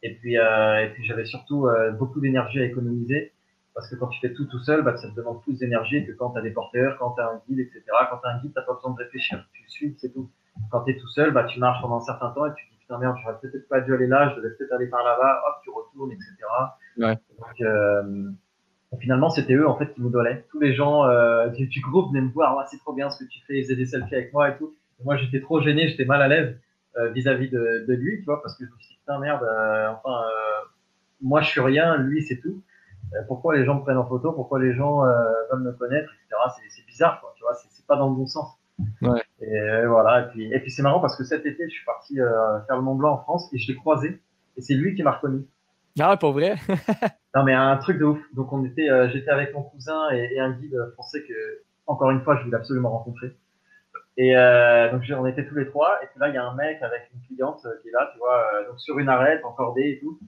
Et 0.02 0.14
puis, 0.14 0.38
euh, 0.38 0.84
et 0.84 0.90
puis 0.90 1.04
j'avais 1.04 1.24
surtout 1.24 1.66
euh, 1.66 1.90
beaucoup 1.92 2.20
d'énergie 2.20 2.60
à 2.60 2.64
économiser. 2.64 3.32
Parce 3.76 3.88
que 3.88 3.94
quand 3.94 4.08
tu 4.08 4.18
fais 4.20 4.32
tout 4.32 4.46
tout 4.46 4.58
seul, 4.58 4.82
bah, 4.82 4.96
ça 4.96 5.08
te 5.08 5.14
demande 5.14 5.42
plus 5.42 5.58
d'énergie 5.58 6.04
que 6.04 6.12
quand 6.12 6.30
tu 6.30 6.38
as 6.38 6.42
des 6.42 6.50
porteurs, 6.50 6.96
quand 6.98 7.12
tu 7.12 7.20
as 7.20 7.28
un 7.28 7.40
guide, 7.46 7.60
etc. 7.60 7.82
Quand 8.10 8.18
tu 8.18 8.26
as 8.26 8.30
un 8.30 8.40
guide, 8.40 8.52
tu 8.56 8.64
pas 8.64 8.72
besoin 8.72 8.92
de 8.92 8.98
réfléchir, 8.98 9.46
tu 9.52 9.62
suis, 9.68 9.94
c'est 9.98 10.12
tout. 10.12 10.30
Quand 10.70 10.82
tu 10.84 10.92
es 10.92 10.96
tout 10.96 11.08
seul, 11.08 11.30
bah, 11.32 11.44
tu 11.44 11.60
marches 11.60 11.82
pendant 11.82 11.98
un 11.98 12.00
certain 12.00 12.30
temps 12.30 12.46
et 12.46 12.54
tu 12.56 12.66
te 12.66 12.72
dis 12.72 12.78
putain 12.80 12.98
merde, 12.98 13.16
j'aurais 13.22 13.38
peut-être 13.40 13.68
pas 13.68 13.80
dû 13.82 13.94
aller 13.94 14.06
là, 14.06 14.30
je 14.30 14.40
devais 14.40 14.54
peut-être 14.56 14.72
aller 14.72 14.86
par 14.86 15.04
là-bas, 15.04 15.42
hop, 15.46 15.54
tu 15.62 15.70
retournes, 15.70 16.10
etc. 16.10 16.32
Ouais. 16.96 17.18
Donc, 17.38 17.60
euh, 17.60 18.30
finalement, 18.98 19.28
c'était 19.28 19.54
eux 19.54 19.68
en 19.68 19.76
fait 19.76 19.92
qui 19.92 20.00
nous 20.00 20.10
donnaient. 20.10 20.46
Tous 20.50 20.58
les 20.58 20.74
gens 20.74 21.04
euh, 21.04 21.48
du, 21.48 21.66
du, 21.66 21.80
groupe 21.82 22.08
venaient 22.08 22.24
me 22.24 22.32
voir, 22.32 22.66
c'est 22.68 22.78
trop 22.78 22.94
bien 22.94 23.10
ce 23.10 23.22
que 23.22 23.28
tu 23.28 23.40
fais, 23.46 23.58
ils 23.58 23.64
faisaient 23.64 23.76
des 23.76 23.86
selfies 23.86 24.14
avec 24.14 24.32
moi 24.32 24.48
et 24.48 24.56
tout. 24.56 24.74
Et 25.00 25.04
moi, 25.04 25.16
j'étais 25.16 25.42
trop 25.42 25.60
gêné, 25.60 25.88
j'étais 25.88 26.06
mal 26.06 26.22
à 26.22 26.28
l'aise 26.28 26.58
euh, 26.98 27.10
vis-à-vis 27.10 27.50
de, 27.50 27.84
de, 27.86 27.92
lui, 27.92 28.20
tu 28.20 28.24
vois, 28.24 28.40
parce 28.40 28.56
que 28.56 28.64
je 28.64 28.70
me 28.70 28.76
suis 28.78 28.94
dit 28.94 28.98
putain 29.00 29.18
merde, 29.18 29.42
euh, 29.42 29.90
enfin, 29.90 30.22
euh, 30.24 30.64
moi 31.20 31.42
je 31.42 31.50
suis 31.50 31.60
rien, 31.60 31.98
lui 31.98 32.22
c'est 32.22 32.40
tout 32.40 32.62
pourquoi 33.26 33.56
les 33.56 33.64
gens 33.64 33.76
me 33.76 33.80
prennent 33.82 33.98
en 33.98 34.06
photo, 34.06 34.32
pourquoi 34.32 34.60
les 34.60 34.74
gens 34.74 35.04
euh, 35.04 35.12
veulent 35.50 35.62
me 35.62 35.72
connaître, 35.72 36.10
etc. 36.12 36.66
C'est 36.68 36.86
bizarre, 36.86 37.20
quoi, 37.20 37.32
tu 37.36 37.42
vois, 37.42 37.54
c'est 37.54 37.86
pas 37.86 37.96
dans 37.96 38.08
le 38.08 38.16
bon 38.16 38.26
sens. 38.26 38.58
Ouais. 39.02 39.22
Et 39.40 39.86
voilà, 39.86 40.22
et 40.22 40.28
puis, 40.28 40.52
et 40.52 40.60
puis 40.60 40.70
c'est 40.70 40.82
marrant 40.82 41.00
parce 41.00 41.16
que 41.16 41.24
cet 41.24 41.46
été, 41.46 41.64
je 41.64 41.74
suis 41.74 41.84
parti 41.84 42.20
euh, 42.20 42.60
faire 42.66 42.76
le 42.76 42.82
Mont 42.82 42.94
Blanc 42.94 43.14
en 43.14 43.18
France 43.18 43.48
et 43.52 43.58
je 43.58 43.70
l'ai 43.70 43.76
croisé 43.76 44.20
et 44.56 44.60
c'est 44.60 44.74
lui 44.74 44.94
qui 44.94 45.02
m'a 45.02 45.12
reconnu. 45.12 45.46
Ah, 45.98 46.16
pour 46.16 46.32
vrai? 46.32 46.56
Non, 47.34 47.44
mais 47.44 47.52
un 47.52 47.76
truc 47.76 47.98
de 47.98 48.04
ouf. 48.06 48.18
Donc 48.32 48.50
on 48.54 48.64
était, 48.64 48.88
euh, 48.88 49.10
j'étais 49.10 49.28
avec 49.28 49.52
mon 49.52 49.62
cousin 49.62 50.08
et, 50.10 50.30
et, 50.32 50.40
un 50.40 50.52
guide 50.52 50.74
français 50.94 51.22
que, 51.22 51.34
encore 51.86 52.10
une 52.10 52.22
fois, 52.22 52.38
je 52.38 52.44
voulais 52.44 52.56
absolument 52.56 52.88
rencontrer. 52.88 53.36
Et 54.16 54.34
euh, 54.34 54.90
donc 54.90 55.02
on 55.14 55.26
était 55.26 55.46
tous 55.46 55.54
les 55.54 55.66
trois 55.66 55.98
et 56.02 56.06
puis 56.06 56.18
là 56.18 56.30
il 56.30 56.34
y 56.34 56.38
a 56.38 56.44
un 56.46 56.54
mec 56.54 56.80
avec 56.80 57.10
une 57.12 57.20
cliente 57.26 57.60
qui 57.82 57.88
est 57.88 57.92
là, 57.92 58.08
tu 58.10 58.18
vois, 58.18 58.64
donc 58.66 58.80
sur 58.80 58.98
une 58.98 59.10
arête, 59.10 59.44
encordée 59.44 59.90
et 59.90 60.00
tout. 60.00 60.18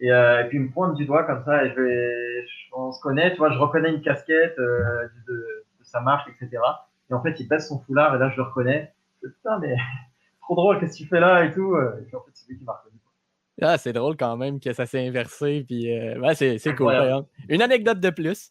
Et, 0.00 0.10
euh, 0.10 0.44
et, 0.44 0.48
puis 0.48 0.58
il 0.58 0.64
me 0.64 0.70
pointe 0.70 0.94
du 0.94 1.06
doigt 1.06 1.24
comme 1.24 1.44
ça 1.44 1.64
et 1.64 1.70
je 1.70 1.80
vais, 1.80 2.46
on 2.72 2.92
se 2.92 3.00
connaît, 3.00 3.30
tu 3.32 3.38
vois, 3.38 3.50
je 3.52 3.58
reconnais 3.58 3.90
une 3.90 4.02
casquette 4.02 4.58
euh, 4.58 5.08
de, 5.28 5.32
de, 5.32 5.84
sa 5.84 6.00
marque, 6.00 6.28
etc. 6.28 6.60
Et 7.10 7.14
en 7.14 7.22
fait, 7.22 7.38
il 7.38 7.46
passe 7.46 7.68
son 7.68 7.78
foulard 7.80 8.14
et 8.14 8.18
là, 8.18 8.30
je 8.30 8.36
le 8.36 8.42
reconnais. 8.42 8.92
Je 9.22 9.28
dis, 9.28 9.34
putain, 9.34 9.58
mais 9.60 9.76
trop 10.42 10.56
drôle, 10.56 10.80
qu'est-ce 10.80 10.98
que 10.98 11.04
tu 11.04 11.08
fais 11.08 11.20
là 11.20 11.44
et 11.44 11.52
tout. 11.52 11.76
Et 11.76 12.02
puis 12.02 12.16
en 12.16 12.20
fait, 12.20 12.30
c'est 12.34 12.48
lui 12.48 12.58
qui 12.58 12.64
m'a 12.64 12.72
reconnu. 12.72 12.94
Ah, 13.62 13.78
c'est 13.78 13.92
drôle 13.92 14.16
quand 14.16 14.36
même 14.36 14.58
que 14.58 14.72
ça 14.72 14.86
s'est 14.86 15.06
inversé. 15.06 15.64
Puis, 15.66 15.92
euh, 15.96 16.18
ouais, 16.18 16.34
c'est, 16.34 16.58
c'est 16.58 16.74
cool. 16.74 16.94
Hein. 16.94 17.24
Une 17.48 17.62
anecdote 17.62 18.00
de 18.00 18.10
plus. 18.10 18.50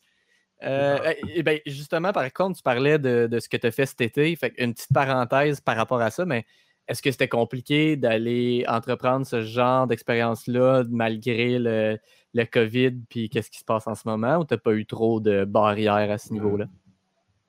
Euh, 0.63 0.97
et 1.33 1.43
ben, 1.43 1.59
justement, 1.65 2.13
par 2.13 2.31
contre, 2.31 2.57
tu 2.57 2.63
parlais 2.63 2.97
de, 2.97 3.27
de 3.27 3.39
ce 3.39 3.49
que 3.49 3.57
tu 3.57 3.67
as 3.67 3.71
fait 3.71 3.85
cet 3.85 3.99
été. 3.99 4.33
Fait 4.35 4.53
une 4.57 4.73
petite 4.73 4.93
parenthèse 4.93 5.59
par 5.59 5.75
rapport 5.75 6.01
à 6.01 6.09
ça, 6.09 6.25
mais 6.25 6.45
est-ce 6.87 7.01
que 7.01 7.11
c'était 7.11 7.29
compliqué 7.29 7.95
d'aller 7.95 8.65
entreprendre 8.67 9.25
ce 9.25 9.41
genre 9.41 9.87
d'expérience-là 9.87 10.83
malgré 10.89 11.59
le, 11.59 11.97
le 12.33 12.45
COVID 12.45 12.91
puis 13.09 13.29
qu'est-ce 13.29 13.49
qui 13.49 13.59
se 13.59 13.65
passe 13.65 13.87
en 13.87 13.95
ce 13.95 14.07
moment 14.07 14.37
ou 14.37 14.45
tu 14.45 14.53
n'as 14.53 14.59
pas 14.59 14.73
eu 14.73 14.85
trop 14.85 15.19
de 15.19 15.45
barrières 15.45 16.11
à 16.11 16.17
ce 16.17 16.33
niveau-là? 16.33 16.65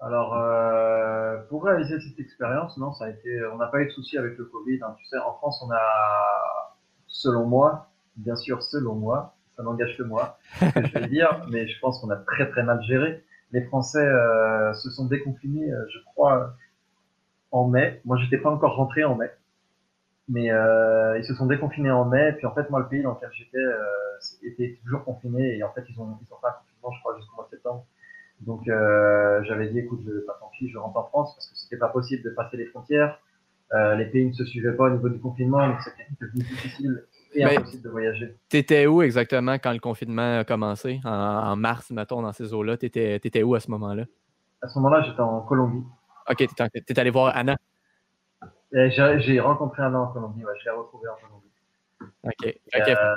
Alors, 0.01 0.37
euh, 0.37 1.39
pour 1.49 1.65
réaliser 1.65 1.99
cette 1.99 2.21
expérience, 2.21 2.77
non, 2.77 2.93
ça 2.93 3.07
a 3.07 3.11
été, 3.11 3.41
on 3.47 3.57
n'a 3.57 3.69
pas 3.69 3.81
eu 3.81 3.87
de 3.87 3.91
soucis 3.91 4.19
avec 4.19 4.37
le 4.37 4.45
Covid. 4.45 4.79
Hein. 4.83 4.95
Tu 4.99 5.07
sais, 5.07 5.17
en 5.19 5.33
France, 5.35 5.65
on 5.67 5.71
a, 5.73 6.77
selon 7.07 7.47
moi, 7.47 7.89
bien 8.17 8.37
sûr, 8.37 8.63
selon 8.63 8.97
moi, 8.97 9.35
ça 9.57 9.63
n'engage 9.63 9.97
que 9.97 10.03
moi, 10.03 10.39
que 10.61 10.85
je 10.85 10.99
vais 10.99 11.07
dire, 11.09 11.47
mais 11.51 11.67
je 11.67 11.81
pense 11.81 12.01
qu'on 12.01 12.11
a 12.11 12.17
très 12.17 12.51
très 12.51 12.63
mal 12.63 12.83
géré. 12.83 13.25
Les 13.53 13.63
Français 13.65 14.05
euh, 14.05 14.75
se 14.75 14.91
sont 14.91 15.07
déconfinés, 15.07 15.73
euh, 15.73 15.87
je 15.89 15.99
crois, 16.05 16.55
en 17.55 17.69
mai. 17.69 18.01
Moi, 18.05 18.19
j'étais 18.19 18.39
pas 18.39 18.51
encore 18.51 18.75
rentré 18.75 19.05
en 19.05 19.15
mai, 19.15 19.31
mais 20.29 20.51
euh, 20.51 21.17
ils 21.19 21.25
se 21.25 21.35
sont 21.35 21.47
déconfinés 21.47 21.91
en 21.91 22.05
mai. 22.05 22.33
Puis 22.33 22.47
en 22.47 22.55
fait, 22.55 22.69
moi, 22.69 22.81
le 22.81 22.89
pays 22.89 23.03
dans 23.03 23.15
lequel 23.15 23.31
j'étais 23.33 23.57
euh, 23.57 23.79
était 24.43 24.79
toujours 24.83 25.05
confiné 25.05 25.57
et 25.57 25.63
en 25.63 25.73
fait, 25.73 25.85
ils 25.89 25.99
ont 26.01 26.19
ils 26.21 26.33
ont 26.33 26.37
un 26.43 26.51
confinement, 26.51 26.93
je 26.93 27.01
crois, 27.01 27.17
jusqu'au 27.17 27.37
mois 27.37 27.45
de 27.45 27.51
septembre. 27.57 27.87
Donc 28.41 28.69
euh, 28.69 29.43
j'avais 29.45 29.69
dit, 29.69 29.79
écoute, 29.79 30.01
je, 30.05 30.27
pas 30.27 30.37
tant 30.41 30.51
pis, 30.59 30.69
je 30.69 30.77
rentre 30.77 30.97
en 30.97 31.05
France 31.05 31.35
parce 31.37 31.49
que 31.49 31.57
c'était 31.57 31.79
pas 31.79 31.89
possible 31.89 32.25
de 32.25 32.31
passer 32.31 32.57
les 32.57 32.67
frontières. 32.67 33.19
Les 33.97 34.07
pays 34.07 34.29
ne 34.29 34.33
se 34.33 34.45
suivaient 34.45 34.77
pas 34.77 34.85
au 34.85 34.91
niveau 34.91 35.09
du 35.09 35.19
confinement, 35.19 35.67
donc 35.67 35.81
c'était 35.81 36.07
devenu 36.21 36.45
difficile 36.45 37.05
et 37.35 37.43
impossible 37.43 37.83
de 37.83 37.89
voyager. 37.89 38.37
T'étais 38.49 38.87
où 38.87 39.03
exactement 39.03 39.55
quand 39.55 39.73
le 39.73 39.81
confinement 39.81 40.39
a 40.39 40.45
commencé? 40.45 41.01
En, 41.05 41.57
mars, 41.57 41.91
mettons, 41.91 42.23
dans 42.23 42.33
ces 42.33 42.55
eaux-là. 42.55 42.77
T'étais 42.77 43.17
étais 43.17 43.43
où 43.43 43.57
à 43.57 43.59
ce 43.59 43.69
moment-là? 43.73 44.05
À 44.63 44.69
ce 44.69 44.79
moment-là, 44.79 45.03
j'étais 45.03 45.21
en 45.21 45.41
Colombie. 45.41 45.83
Ok, 46.31 46.47
t'es 46.87 46.99
allé 46.99 47.11
voir 47.11 47.37
Anna 47.37 47.57
J'ai 48.73 49.41
rencontré 49.41 49.83
Anna 49.83 49.99
en 50.01 50.07
Colombie, 50.09 50.45
ouais, 50.45 50.53
je 50.61 50.65
l'ai 50.65 50.77
retrouvée 50.77 51.09
en 51.09 51.17
Colombie. 51.17 51.51
Ok. 52.23 52.59
ok. 52.75 52.89
Euh, 52.89 53.15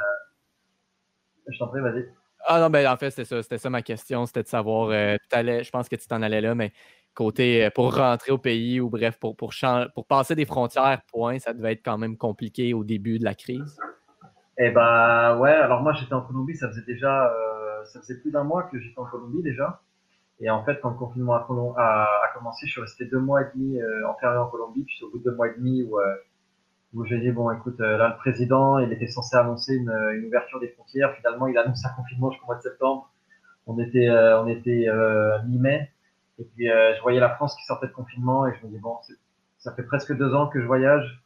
je 1.50 1.60
t'en 1.60 1.68
prie, 1.68 1.82
vas-y. 1.82 2.10
Ah 2.46 2.60
non, 2.60 2.70
ben 2.70 2.88
en 2.88 2.98
fait, 2.98 3.10
c'était 3.10 3.26
ça, 3.26 3.42
c'était 3.42 3.58
ça 3.58 3.70
ma 3.70 3.82
question, 3.82 4.26
c'était 4.26 4.44
de 4.44 4.48
savoir, 4.48 4.90
euh, 4.90 5.18
je 5.34 5.70
pense 5.70 5.90
que 5.90 5.96
tu 5.96 6.08
t'en 6.08 6.22
allais 6.22 6.42
là, 6.42 6.56
mais 6.56 6.72
côté 7.14 7.66
euh, 7.66 7.70
pour 7.72 7.96
rentrer 7.96 8.32
au 8.32 8.38
pays 8.38 8.80
ou 8.80 8.90
bref, 8.90 9.18
pour, 9.20 9.36
pour, 9.36 9.54
pour 9.94 10.06
passer 10.06 10.36
des 10.36 10.46
frontières, 10.46 11.02
point, 11.12 11.40
ça 11.40 11.54
devait 11.54 11.74
être 11.74 11.84
quand 11.84 11.98
même 11.98 12.16
compliqué 12.16 12.74
au 12.74 12.84
début 12.84 13.20
de 13.20 13.26
la 13.26 13.34
crise. 13.34 13.78
Eh 14.60 14.72
ben 14.72 15.38
ouais, 15.38 15.52
alors 15.52 15.82
moi 15.82 15.94
j'étais 15.94 16.14
en 16.14 16.22
Colombie, 16.22 16.56
ça 16.56 16.68
faisait 16.70 16.86
déjà, 16.86 17.32
euh, 17.32 17.86
ça 17.86 18.00
faisait 18.02 18.20
plus 18.20 18.32
d'un 18.32 18.44
mois 18.44 18.64
que 18.64 18.80
j'étais 18.80 19.00
en 19.00 19.06
Colombie 19.06 19.44
déjà. 19.44 19.82
Et 20.40 20.50
en 20.50 20.64
fait, 20.64 20.80
quand 20.82 20.92
le 20.92 20.98
confinement 20.98 21.34
a, 21.36 22.32
commencé, 22.36 22.68
je 22.68 22.72
suis 22.72 22.82
resté 22.82 23.06
deux 23.06 23.20
mois 23.20 23.42
et 23.42 23.46
demi 23.56 23.80
enfermé 24.08 24.38
en 24.38 24.48
Colombie. 24.48 24.84
Puis 24.84 25.04
au 25.04 25.10
bout 25.10 25.20
de 25.20 25.24
deux 25.24 25.36
mois 25.36 25.48
et 25.48 25.56
demi 25.56 25.84
où 25.84 25.98
où 26.94 27.06
j'ai 27.06 27.20
dit 27.20 27.32
bon 27.32 27.52
écoute 27.52 27.80
euh, 27.80 27.98
là 27.98 28.10
le 28.10 28.18
président 28.18 28.80
il 28.80 28.92
était 28.92 29.08
censé 29.08 29.36
annoncer 29.36 29.76
une, 29.76 29.92
une 30.16 30.26
ouverture 30.26 30.60
des 30.60 30.70
frontières. 30.70 31.14
Finalement 31.16 31.48
il 31.48 31.58
annonce 31.58 31.86
un 31.86 31.90
confinement 31.90 32.32
jusqu'au 32.32 32.48
mois 32.48 32.56
de 32.56 32.62
septembre. 32.62 33.12
On 33.66 33.78
était 33.80 34.08
euh, 34.08 34.42
on 34.42 34.48
était 34.48 34.88
euh, 34.88 35.42
mi-mai. 35.44 35.92
Et 36.40 36.44
puis 36.44 36.68
je 36.68 37.02
voyais 37.02 37.20
la 37.20 37.30
France 37.30 37.56
qui 37.56 37.66
sortait 37.66 37.88
de 37.88 37.94
confinement 37.94 38.46
et 38.46 38.54
je 38.54 38.68
me 38.68 38.72
dis 38.72 38.80
bon 38.80 38.96
ça 39.58 39.74
fait 39.74 39.84
presque 39.84 40.16
deux 40.16 40.34
ans 40.36 40.48
que 40.48 40.62
je 40.62 40.68
voyage. 40.68 41.24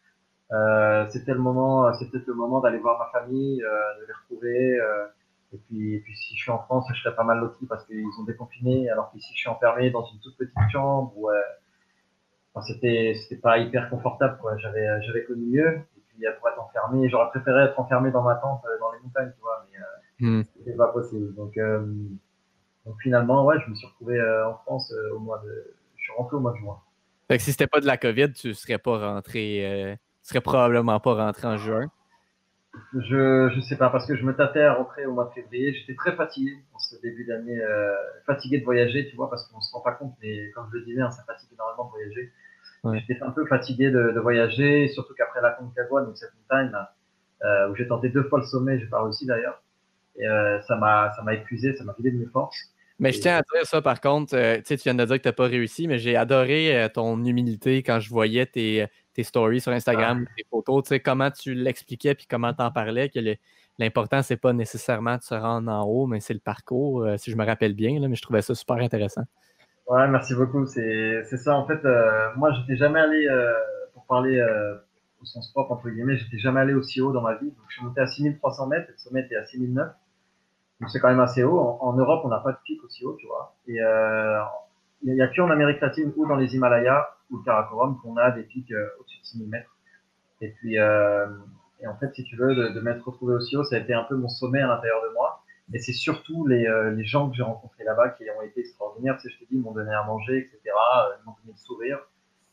C'était 1.10 1.34
le 1.34 1.40
moment 1.40 1.92
c'était 1.94 2.20
le 2.26 2.34
moment 2.34 2.62
d'aller 2.62 2.78
voir 2.78 2.98
ma 2.98 3.20
famille 3.20 3.58
de 3.60 4.08
les 4.08 4.14
retrouver 4.14 4.80
et 5.54 5.58
puis, 5.58 5.96
et 5.96 6.00
puis 6.00 6.16
si 6.16 6.36
je 6.36 6.42
suis 6.42 6.52
en 6.52 6.60
France 6.60 6.86
je 6.94 7.02
serais 7.02 7.16
pas 7.16 7.24
mal 7.24 7.40
loti 7.40 7.66
parce 7.66 7.86
qu'ils 7.86 8.06
ont 8.20 8.24
déconfiné 8.24 8.90
alors 8.90 9.12
qu'ici 9.12 9.32
je 9.34 9.40
suis 9.40 9.50
enfermé 9.50 9.90
dans 9.90 10.06
une 10.06 10.20
toute 10.20 10.38
petite 10.38 10.70
chambre 10.72 11.14
où 11.18 11.30
c'était 12.60 13.16
c'était 13.16 13.40
pas 13.40 13.58
hyper 13.60 13.90
confortable 13.90 14.38
quoi. 14.42 14.58
J'avais 14.58 14.88
euh, 14.88 15.00
j'avais 15.02 15.24
connu 15.24 15.46
mieux 15.46 15.78
et 15.78 16.02
puis 16.08 16.26
pour 16.40 16.50
être 16.50 16.60
enfermé 16.60 17.08
j'aurais 17.08 17.30
préféré 17.30 17.64
être 17.64 17.80
enfermé 17.80 18.12
dans 18.12 18.24
ma 18.24 18.36
tente 18.36 18.64
euh, 18.66 18.80
dans 18.80 18.92
les 18.92 19.00
montagnes 19.00 19.32
tu 19.34 19.42
vois 19.42 19.66
mais 19.72 19.78
euh, 20.28 20.40
hmm. 20.40 20.44
c'était 20.58 20.76
pas 20.76 20.88
possible. 20.88 21.34
Donc 21.36 21.58
donc 22.86 22.96
finalement 23.02 23.46
ouais 23.46 23.56
je 23.64 23.70
me 23.70 23.76
suis 23.76 23.88
retrouvé 23.88 24.22
en 24.46 24.56
France 24.66 24.94
au 25.14 25.20
mois 25.20 25.40
de 25.46 25.76
je 25.96 26.04
suis 26.04 26.14
rentré 26.14 26.36
au 26.36 26.40
mois 26.40 26.52
de 26.52 26.58
juin. 26.58 26.78
Fait 27.28 27.38
que 27.38 27.44
si 27.44 27.52
c'était 27.52 27.68
pas 27.68 27.80
de 27.80 27.86
la 27.86 27.98
Covid 27.98 28.34
tu 28.34 28.54
serais 28.54 28.78
pas 28.78 29.14
rentré 29.14 29.98
tu 30.24 30.30
serais 30.30 30.42
probablement 30.42 31.00
pas 31.00 31.14
rentré 31.14 31.48
en 31.48 31.58
juin 31.58 31.90
je 32.94 33.52
je 33.54 33.62
sais 33.62 33.76
pas 33.76 33.90
parce 33.90 34.08
que 34.08 34.16
je 34.16 34.24
me 34.24 34.36
tâtais 34.36 34.62
à 34.62 34.74
rentrer 34.74 35.06
au 35.06 35.14
mois 35.14 35.26
de 35.26 35.42
février 35.42 35.74
j'étais 35.74 35.96
très 35.96 36.16
fatigué 36.16 36.58
en 36.74 36.80
ce 36.80 36.96
début 37.02 37.26
d'année 37.26 37.60
fatigué 38.26 38.60
de 38.60 38.64
voyager 38.64 39.10
tu 39.10 39.16
vois 39.16 39.30
parce 39.30 39.48
qu'on 39.48 39.60
se 39.60 39.72
rend 39.74 39.82
pas 39.82 39.92
compte 39.92 40.16
mais 40.22 40.52
comme 40.52 40.68
je 40.72 40.78
le 40.78 40.86
disais 40.86 41.02
hein, 41.02 41.12
ça 41.12 41.24
fatigue 41.24 41.50
énormément 41.54 41.86
de 41.86 41.90
voyager 41.92 42.32
J'étais 42.84 43.22
un 43.22 43.30
peu 43.30 43.46
fatigué 43.46 43.92
de, 43.92 44.12
de 44.12 44.20
voyager, 44.20 44.88
surtout 44.88 45.14
qu'après 45.14 45.42
la 45.42 45.52
Concagua, 45.52 46.02
donc 46.02 46.18
cette 46.18 46.34
montagne 46.42 46.72
euh, 47.44 47.70
où 47.70 47.76
j'ai 47.76 47.88
tenté 47.88 48.10
deux 48.10 48.24
fois 48.24 48.40
le 48.40 48.46
sommet, 48.46 48.80
j'ai 48.80 48.88
pas 48.88 49.04
réussi 49.04 49.26
d'ailleurs. 49.26 49.62
Et 50.18 50.28
euh, 50.28 50.60
ça 50.62 50.76
m'a 50.76 51.34
épuisé, 51.34 51.76
ça 51.76 51.84
m'a 51.84 51.94
vidé 51.94 52.12
de 52.12 52.18
mes 52.18 52.26
forces. 52.26 52.58
Mais 53.00 53.12
je 53.12 53.20
tiens 53.20 53.38
à 53.38 53.42
dire 53.42 53.66
ça 53.66 53.82
par 53.82 54.00
contre, 54.00 54.36
euh, 54.36 54.60
tu 54.64 54.76
viens 54.76 54.94
de 54.94 55.06
dire 55.06 55.18
que 55.18 55.22
tu 55.22 55.28
n'as 55.28 55.34
pas 55.34 55.48
réussi, 55.48 55.88
mais 55.88 55.98
j'ai 55.98 56.16
adoré 56.16 56.76
euh, 56.76 56.88
ton 56.88 57.24
humilité 57.24 57.82
quand 57.82 58.00
je 58.00 58.10
voyais 58.10 58.46
tes, 58.46 58.88
tes 59.14 59.24
stories 59.24 59.62
sur 59.62 59.72
Instagram, 59.72 60.26
ah. 60.28 60.34
tes 60.38 60.46
photos, 60.50 60.84
tu 60.84 60.90
sais, 60.90 61.00
comment 61.00 61.32
tu 61.32 61.54
l'expliquais 61.54 62.16
puis 62.16 62.28
comment 62.30 62.54
tu 62.54 62.62
en 62.62 62.72
parlais, 62.72 63.10
que 63.10 63.20
l'important, 63.80 64.22
c'est 64.22 64.38
pas 64.38 64.54
nécessairement 64.54 65.18
de 65.18 65.24
se 65.24 65.36
rendre 65.36 65.72
en 65.72 65.84
haut, 65.84 66.08
mais 66.08 66.20
c'est 66.20 66.34
le 66.34 66.40
parcours, 66.40 67.06
si 67.18 67.32
je 67.32 67.36
me 67.38 67.46
rappelle 67.46 67.74
bien, 67.74 68.00
là, 68.00 68.08
mais 68.08 68.16
je 68.16 68.22
trouvais 68.22 68.42
ça 68.42 68.56
super 68.56 68.78
intéressant. 68.78 69.24
Ouais, 69.92 70.08
merci 70.08 70.34
beaucoup. 70.36 70.66
C'est 70.68 71.24
ça, 71.38 71.54
en 71.56 71.68
fait, 71.68 71.84
euh, 71.84 72.30
moi, 72.38 72.54
j'étais 72.54 72.78
jamais 72.78 73.02
allé, 73.02 73.28
euh, 73.28 73.52
pour 73.94 74.06
parler 74.06 74.38
euh, 74.38 74.76
au 75.22 75.26
sens 75.26 75.52
propre, 75.52 75.74
entre 75.74 75.90
guillemets, 75.90 76.16
j'étais 76.16 76.38
jamais 76.38 76.62
allé 76.62 76.74
aussi 76.74 77.02
haut 77.02 77.12
dans 77.12 77.22
ma 77.22 77.36
vie. 77.36 77.48
Donc, 77.48 77.66
je 77.68 77.76
suis 77.76 77.84
monté 77.84 78.00
à 78.00 78.08
6300 78.08 78.68
mètres, 78.68 78.88
et 78.88 78.94
le 78.94 78.98
sommet 78.98 79.22
était 79.22 79.36
à 79.36 79.46
6009. 79.46 79.90
Donc, 80.80 80.90
c'est 80.90 81.00
quand 81.02 81.10
même 81.10 81.20
assez 81.20 81.44
haut. 81.44 81.60
En, 81.60 81.94
Europe, 81.94 82.22
on 82.24 82.30
n'a 82.30 82.40
pas 82.40 82.54
de 82.54 82.58
pic 82.64 82.82
aussi 82.86 83.06
haut, 83.06 83.18
tu 83.20 83.28
vois. 83.28 83.54
Et 83.68 83.74
il 85.04 85.14
n'y 85.14 85.22
a, 85.22 85.26
a 85.26 85.28
que 85.28 85.42
en 85.42 85.50
Amérique 85.50 85.82
latine 85.82 86.14
ou 86.16 86.26
dans 86.26 86.38
les 86.38 86.56
Himalayas 86.56 87.06
ou 87.32 87.38
le 87.38 87.44
Karakoram 87.44 87.98
qu'on 88.02 88.18
a 88.18 88.32
des 88.32 88.44
pics 88.44 88.74
au-dessus 89.00 89.20
de 89.22 89.26
6000 89.26 89.50
mètres. 89.50 89.76
Et 90.42 90.50
puis, 90.50 90.78
et 91.82 91.88
en 91.88 91.96
fait, 91.96 92.14
si 92.14 92.24
tu 92.24 92.36
veux, 92.36 92.56
de, 92.56 92.80
m'être 92.80 93.04
retrouvé 93.04 93.34
aussi 93.34 93.58
haut, 93.58 93.64
ça 93.64 93.76
a 93.76 93.80
été 93.80 93.94
un 93.94 94.04
peu 94.04 94.16
mon 94.16 94.30
sommet 94.30 94.62
à 94.62 94.68
l'intérieur 94.68 95.02
de 95.04 95.14
moi. 95.14 95.44
Mais 95.70 95.80
c'est 95.80 95.94
surtout 95.94 96.46
les, 96.48 96.68
euh, 96.68 96.92
les, 96.92 97.06
gens 97.06 97.30
que 97.30 97.36
j'ai 97.36 97.44
rencontrés 97.44 97.84
là-bas 97.84 98.10
qui 98.10 98.26
ont 98.38 98.42
été 98.42 98.60
extraordinaires. 98.60 99.18
Tu 99.18 99.30
sais, 99.30 99.36
je 99.36 99.40
te 99.40 99.50
dis, 99.50 99.56
ils 99.56 99.62
m'ont 99.62 99.72
donné 99.72 99.94
à 99.94 100.04
manger, 100.04 100.40
etc. 100.40 100.60
Euh, 100.66 101.16
ils 101.20 101.26
m'ont 101.26 101.36
donné 101.42 101.54
le 101.54 101.58
sourire. 101.58 102.00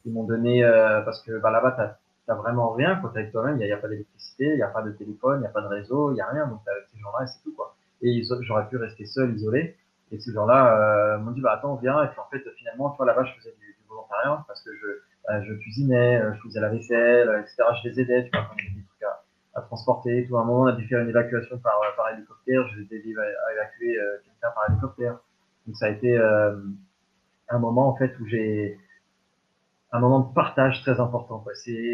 Ils 0.04 0.12
m'ont 0.12 0.24
donné, 0.24 0.64
euh, 0.64 1.02
parce 1.02 1.22
que 1.22 1.38
bah, 1.38 1.50
là-bas, 1.50 1.72
t'as 1.72 1.96
n'as 2.28 2.40
vraiment 2.40 2.72
rien 2.72 2.98
quand 3.02 3.08
t'es 3.08 3.20
avec 3.20 3.32
toi-même. 3.32 3.56
Il 3.60 3.66
n'y 3.66 3.72
a, 3.72 3.76
a, 3.76 3.78
pas 3.78 3.88
d'électricité, 3.88 4.44
il 4.44 4.56
n'y 4.56 4.62
a 4.62 4.68
pas 4.68 4.82
de 4.82 4.92
téléphone, 4.92 5.38
il 5.38 5.40
n'y 5.40 5.46
a 5.46 5.50
pas 5.50 5.62
de 5.62 5.66
réseau, 5.66 6.12
il 6.12 6.14
n'y 6.14 6.20
a 6.20 6.28
rien. 6.28 6.46
Donc, 6.46 6.60
avec 6.66 6.84
ces 6.92 6.98
gens-là, 7.00 7.26
c'est 7.26 7.42
tout, 7.42 7.54
quoi. 7.54 7.74
Et 8.02 8.22
j'aurais 8.22 8.68
pu 8.68 8.76
rester 8.76 9.04
seul, 9.04 9.34
isolé. 9.34 9.76
Et 10.12 10.20
ces 10.20 10.32
gens-là 10.32 11.16
euh, 11.16 11.18
m'ont 11.18 11.32
dit, 11.32 11.40
bah, 11.40 11.52
attends, 11.52 11.74
viens. 11.76 12.02
Et 12.04 12.08
puis, 12.08 12.20
en 12.20 12.28
fait, 12.30 12.42
finalement, 12.56 12.90
tu 12.90 12.98
vois, 12.98 13.06
là-bas, 13.06 13.24
je 13.24 13.34
faisais 13.40 13.54
du, 13.58 13.67
parce 14.46 14.62
que 14.62 14.70
je, 14.74 14.86
bah, 15.26 15.42
je 15.42 15.54
cuisinais, 15.54 16.20
je 16.34 16.40
faisais 16.40 16.60
la 16.60 16.68
vaisselle, 16.68 17.28
etc. 17.40 17.56
Je 17.82 17.88
les 17.88 18.00
aidais, 18.00 18.24
tu 18.24 18.30
vois, 18.32 18.46
quand 18.48 18.56
il 18.58 18.64
y 18.64 18.66
avait 18.68 18.76
des 18.76 18.86
trucs 18.86 19.02
à, 19.02 19.24
à 19.58 19.62
transporter. 19.62 20.26
Tout. 20.26 20.36
À 20.36 20.40
un 20.40 20.44
moment, 20.44 20.62
on 20.62 20.66
a 20.66 20.72
dû 20.72 20.86
faire 20.86 21.00
une 21.00 21.08
évacuation 21.08 21.58
par, 21.58 21.80
par 21.96 22.10
hélicoptère. 22.10 22.66
Je 22.68 22.80
les 22.80 22.96
ai 22.96 23.02
dit 23.02 23.14
à 23.18 23.52
évacuer 23.52 23.98
euh, 23.98 24.16
quelqu'un 24.24 24.54
par 24.54 24.70
hélicoptère. 24.70 25.18
Donc 25.66 25.76
ça 25.76 25.86
a 25.86 25.90
été 25.90 26.16
euh, 26.16 26.56
un 27.48 27.58
moment 27.58 27.88
en 27.88 27.96
fait 27.96 28.18
où 28.20 28.26
j'ai 28.26 28.78
un 29.92 30.00
moment 30.00 30.20
de 30.20 30.34
partage 30.34 30.82
très 30.82 31.00
important. 31.00 31.38
Quoi. 31.40 31.52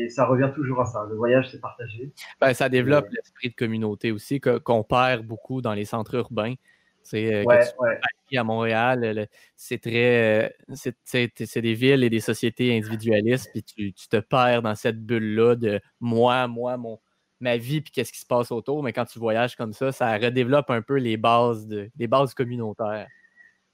Ça 0.09 0.27
revient 0.27 0.51
toujours 0.55 0.81
à 0.81 0.87
ça. 0.87 1.07
Le 1.09 1.17
voyage, 1.17 1.51
c'est 1.51 1.61
partager. 1.61 2.13
Ben, 2.41 2.53
ça 2.53 2.69
développe 2.69 3.07
l'esprit 3.11 3.51
de 3.51 3.55
communauté 3.55 4.11
aussi 4.11 4.41
qu'on 4.41 4.83
perd 4.83 5.25
beaucoup 5.25 5.63
dans 5.63 5.75
les 5.75 5.85
centres 5.85 6.15
urbains. 6.15 6.55
C'est 7.03 7.45
ouais, 7.45 7.61
ouais. 7.79 8.01
À 8.37 8.45
Montréal, 8.45 9.29
c'est 9.57 9.81
très, 9.81 10.55
c'est 10.75 11.61
des 11.63 11.75
villes 11.75 12.05
et 12.05 12.11
des 12.11 12.21
sociétés 12.21 12.77
individualistes, 12.77 13.51
puis 13.53 13.63
tu, 13.63 13.93
tu 13.93 14.09
te 14.09 14.19
perds 14.19 14.63
dans 14.63 14.75
cette 14.75 15.05
bulle-là 15.05 15.57
de 15.57 15.81
moi, 16.01 16.47
moi, 16.49 16.77
mon, 16.77 16.99
ma 17.41 17.57
vie 17.57 17.81
puis 17.81 17.93
qu'est-ce 17.93 18.13
qui 18.13 18.21
se 18.21 18.27
passe 18.27 18.51
autour. 18.51 18.83
Mais 18.83 18.93
quand 18.93 19.05
tu 19.05 19.19
voyages 19.19 19.55
comme 19.55 19.73
ça, 19.73 19.93
ça 19.93 20.17
redéveloppe 20.17 20.71
un 20.71 20.83
peu 20.83 20.97
les 20.97 21.17
bases, 21.17 21.67
de, 21.67 21.91
les 21.97 22.09
bases 22.09 22.35
communautaires. 22.35 23.07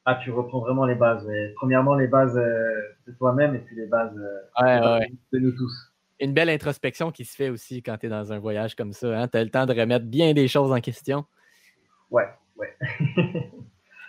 Ah, 0.04 0.16
tu 0.22 0.30
reprends 0.30 0.60
vraiment 0.60 0.84
les 0.86 0.94
bases. 0.94 1.26
Premièrement, 1.56 1.94
les 1.94 2.08
bases 2.08 2.36
euh, 2.36 2.96
de 3.06 3.12
toi-même 3.12 3.54
et 3.54 3.58
puis 3.58 3.76
les 3.76 3.86
bases 3.86 4.18
euh, 4.62 5.00
de 5.32 5.38
nous 5.38 5.52
tous. 5.52 5.72
Une 6.18 6.34
belle 6.34 6.50
introspection 6.50 7.10
qui 7.10 7.24
se 7.24 7.34
fait 7.34 7.48
aussi 7.48 7.82
quand 7.82 7.96
tu 7.96 8.06
es 8.06 8.08
dans 8.08 8.32
un 8.32 8.38
voyage 8.38 8.74
comme 8.74 8.92
ça. 8.92 9.18
Hein? 9.18 9.28
Tu 9.28 9.38
as 9.38 9.44
le 9.44 9.50
temps 9.50 9.66
de 9.66 9.72
remettre 9.72 10.06
bien 10.06 10.32
des 10.32 10.48
choses 10.48 10.72
en 10.72 10.80
question. 10.80 11.24
Ouais, 12.10 12.28
ouais. 12.56 12.76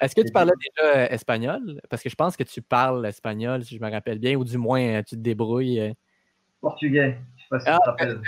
Est-ce 0.01 0.15
que 0.15 0.21
tu 0.21 0.31
parlais 0.31 0.51
déjà 0.59 0.95
euh, 0.95 1.07
espagnol? 1.09 1.79
Parce 1.89 2.01
que 2.01 2.09
je 2.09 2.15
pense 2.15 2.35
que 2.35 2.43
tu 2.43 2.61
parles 2.61 3.05
espagnol, 3.05 3.63
si 3.63 3.77
je 3.77 3.81
me 3.81 3.89
rappelle 3.89 4.19
bien, 4.19 4.35
ou 4.35 4.43
du 4.43 4.57
moins 4.57 5.01
tu 5.03 5.15
te 5.15 5.21
débrouilles. 5.21 5.93
Portugais 6.59 7.17
ah, 7.65 7.79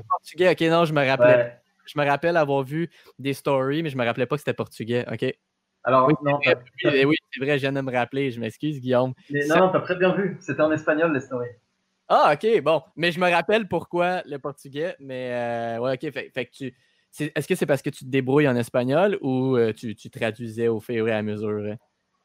portugais. 0.10 0.52
Ok, 0.52 0.62
non, 0.62 0.86
je 0.86 0.94
me 0.94 1.06
rappelais. 1.06 1.60
Je 1.86 2.00
me 2.00 2.06
rappelle 2.06 2.38
avoir 2.38 2.64
vu 2.64 2.90
des 3.20 3.34
stories, 3.34 3.84
mais 3.84 3.90
je 3.90 3.98
me 3.98 4.06
rappelais 4.06 4.26
pas 4.26 4.36
que 4.36 4.41
c'était 4.41 4.54
portugais. 4.54 5.06
Ok. 5.12 5.26
Alors, 5.84 6.08
oui, 6.08 6.14
non, 6.24 6.40
oui, 6.45 7.16
c'est 7.32 7.44
vrai, 7.44 7.58
je 7.58 7.62
viens 7.62 7.74
de 7.74 7.82
me 7.82 7.91
rappeler. 7.91 8.32
Je 8.32 8.40
m'excuse, 8.40 8.80
Guillaume. 8.80 9.14
Mais 9.30 9.45
non, 9.48 9.70
t'as 9.70 9.82
très 9.82 9.95
bien 9.95 10.14
vu. 10.16 10.38
C'était 10.40 10.62
en 10.62 10.72
espagnol, 10.72 11.14
les 11.14 11.20
stories. 11.20 11.50
Ah, 12.08 12.34
ok, 12.34 12.62
bon. 12.62 12.82
Mais 12.95 13.12
je 13.12 13.20
me 13.20 13.30
rappelle 13.30 13.68
pourquoi 13.68 14.22
le 14.26 14.38
portugais. 14.40 14.95
Mais 15.00 15.34
euh, 15.34 15.80
ouais, 15.80 15.94
ok. 15.94 16.12
Fait, 16.12 16.45
que 16.45 16.52
tu. 16.52 16.76
Est-ce 17.19 17.48
que 17.48 17.56
c'est 17.56 17.65
parce 17.65 17.81
que 17.81 17.90
tu 17.90 18.06
te 18.06 18.10
débrouilles 18.10 18.48
en 18.48 18.56
espagnol 18.56 19.18
ou 19.22 19.56
euh, 19.56 19.73
tu, 19.73 19.95
traduisais 20.10 20.68
au 20.68 20.80
fur 20.80 21.07
et 21.07 21.14
à 21.14 21.22
mesure? 21.22 21.76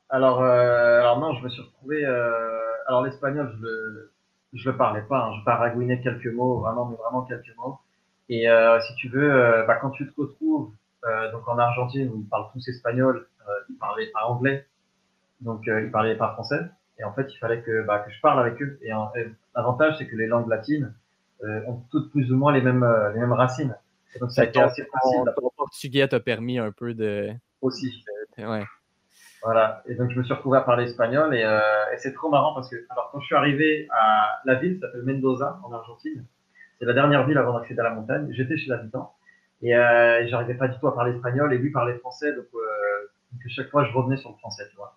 Alors, 0.08 0.42
euh, 0.42 1.02
non, 1.16 1.34
je 1.34 1.44
me 1.44 1.48
suis 1.48 1.62
retrouvé. 1.62 2.04
alors 2.86 3.02
l'espagnol, 3.04 3.52
je 3.56 3.62
le, 3.62 4.12
le 4.52 4.76
parlais 4.76 5.02
pas, 5.02 5.26
hein, 5.26 5.32
je 5.38 5.44
paragouinais 5.44 6.00
quelques 6.00 6.32
mots, 6.32 6.60
vraiment, 6.60 6.86
mais 6.86 6.96
vraiment 6.96 7.22
quelques 7.22 7.54
mots. 7.56 7.78
Et 8.28 8.48
euh, 8.48 8.80
si 8.80 8.94
tu 8.96 9.08
veux, 9.08 9.32
euh, 9.32 9.64
bah, 9.64 9.76
quand 9.76 9.90
tu 9.90 10.06
te 10.06 10.20
retrouves 10.20 10.72
euh, 11.06 11.32
donc 11.32 11.46
en 11.48 11.58
Argentine 11.58 12.10
où 12.12 12.18
ils 12.18 12.28
parlent 12.28 12.48
tous 12.52 12.66
espagnol, 12.68 13.26
euh, 13.48 13.52
ils 13.70 13.76
parlaient 13.76 14.10
pas 14.12 14.26
anglais, 14.26 14.66
donc 15.40 15.66
euh, 15.68 15.82
ils 15.82 15.90
parlaient 15.90 16.16
pas 16.16 16.32
français. 16.32 16.60
Et 16.98 17.04
en 17.04 17.12
fait, 17.12 17.32
il 17.32 17.38
fallait 17.38 17.62
que, 17.62 17.82
bah, 17.82 18.04
je 18.08 18.20
parle 18.20 18.40
avec 18.40 18.60
eux. 18.60 18.78
Et, 18.82 18.90
l'avantage, 19.54 19.96
c'est 19.98 20.06
que 20.06 20.16
les 20.16 20.26
langues 20.26 20.48
latines 20.48 20.92
ont 21.68 21.80
toutes 21.92 22.10
plus 22.10 22.32
ou 22.32 22.36
moins 22.36 22.52
les 22.52 22.60
mêmes, 22.60 22.84
les 23.14 23.20
mêmes 23.20 23.32
racines. 23.32 23.76
Donc 24.20 24.30
ça 24.32 24.42
a 24.42 24.44
été 24.44 24.60
assez 24.60 24.84
facile. 24.84 25.22
Le 25.24 25.56
portugais 25.56 26.08
t'a 26.08 26.20
permis 26.20 26.58
un 26.58 26.72
peu 26.72 26.94
de. 26.94 27.30
Aussi. 27.60 28.04
ouais. 28.38 28.64
Voilà. 29.42 29.82
Et 29.86 29.94
donc, 29.94 30.10
je 30.10 30.18
me 30.18 30.24
suis 30.24 30.34
retrouvé 30.34 30.58
à 30.58 30.62
parler 30.62 30.84
espagnol 30.84 31.34
et, 31.34 31.44
euh, 31.44 31.60
et 31.92 31.98
c'est 31.98 32.12
trop 32.12 32.28
marrant 32.28 32.54
parce 32.54 32.68
que, 32.70 32.76
alors, 32.90 33.10
quand 33.12 33.20
je 33.20 33.26
suis 33.26 33.36
arrivé 33.36 33.88
à 33.90 34.40
la 34.44 34.56
ville, 34.56 34.78
ça 34.80 34.86
s'appelle 34.86 35.02
Mendoza, 35.04 35.60
en 35.64 35.72
Argentine. 35.72 36.24
C'est 36.78 36.84
la 36.84 36.92
dernière 36.92 37.26
ville 37.26 37.38
avant 37.38 37.58
d'accéder 37.58 37.80
à 37.80 37.84
la 37.84 37.90
montagne. 37.90 38.28
J'étais 38.30 38.56
chez 38.56 38.68
l'habitant 38.68 39.14
et 39.62 39.76
euh, 39.76 40.26
j'arrivais 40.28 40.54
pas 40.54 40.68
du 40.68 40.78
tout 40.78 40.86
à 40.88 40.94
parler 40.94 41.14
espagnol 41.14 41.52
et 41.52 41.58
lui 41.58 41.70
parlait 41.70 41.96
français. 41.98 42.32
Donc, 42.34 42.46
euh, 42.54 43.08
donc, 43.32 43.42
chaque 43.48 43.70
fois, 43.70 43.84
je 43.84 43.92
revenais 43.92 44.16
sur 44.16 44.30
le 44.30 44.36
français, 44.36 44.64
tu 44.70 44.76
vois. 44.76 44.96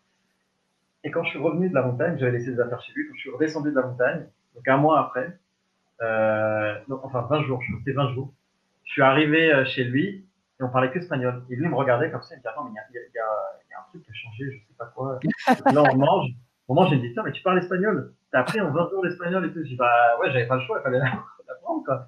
Et 1.03 1.11
quand 1.11 1.23
je 1.23 1.29
suis 1.29 1.39
revenu 1.39 1.69
de 1.69 1.73
la 1.73 1.83
montagne, 1.83 2.17
j'avais 2.19 2.31
laissé 2.31 2.51
des 2.51 2.59
affaires 2.59 2.81
chez 2.81 2.93
lui. 2.93 3.07
Quand 3.07 3.15
je 3.15 3.19
suis 3.21 3.31
redescendu 3.31 3.71
de 3.71 3.75
la 3.75 3.87
montagne, 3.87 4.25
donc 4.55 4.67
un 4.67 4.77
mois 4.77 4.99
après, 4.99 5.39
euh, 6.01 6.75
enfin 7.03 7.21
20 7.29 7.43
jours, 7.43 7.61
je 7.61 7.65
suis 7.65 7.75
resté 7.75 7.93
20 7.93 8.13
jours, 8.13 8.33
je 8.85 8.91
suis 8.91 9.01
arrivé 9.01 9.53
euh, 9.53 9.65
chez 9.65 9.83
lui 9.83 10.25
et 10.59 10.63
on 10.63 10.69
parlait 10.69 10.91
que 10.91 10.99
espagnol. 10.99 11.43
Et 11.49 11.55
lui, 11.55 11.67
me 11.67 11.75
regardait 11.75 12.11
comme 12.11 12.21
ça, 12.21 12.35
il 12.35 12.37
me 12.37 12.41
dit 12.41 12.47
Attends, 12.47 12.65
mais 12.65 12.71
il 12.91 13.15
y 13.15 13.19
a, 13.19 13.79
un 13.79 13.89
truc 13.89 14.03
qui 14.03 14.11
a 14.11 14.13
changé, 14.13 14.51
je 14.51 14.67
sais 14.67 14.77
pas 14.77 14.91
quoi. 14.93 15.19
Là, 15.73 15.83
on 15.91 15.97
mange. 15.97 16.27
On 16.67 16.73
mange, 16.75 16.91
il 16.91 16.97
me 16.97 17.01
dit 17.01 17.13
Tiens, 17.13 17.23
mais 17.23 17.31
tu 17.31 17.41
parles 17.41 17.57
espagnol 17.57 18.13
T'as 18.31 18.41
appris 18.41 18.61
en 18.61 18.71
20 18.71 18.89
jours 18.89 19.03
l'espagnol 19.03 19.45
et 19.45 19.51
tout. 19.51 19.59
Je 19.63 19.69
dis 19.69 19.75
Bah 19.75 20.17
ouais, 20.19 20.31
j'avais 20.31 20.47
pas 20.47 20.55
le 20.55 20.61
choix, 20.61 20.79
il 20.79 20.83
fallait 20.83 20.99
l'apprendre, 21.47 21.83
quoi. 21.85 22.07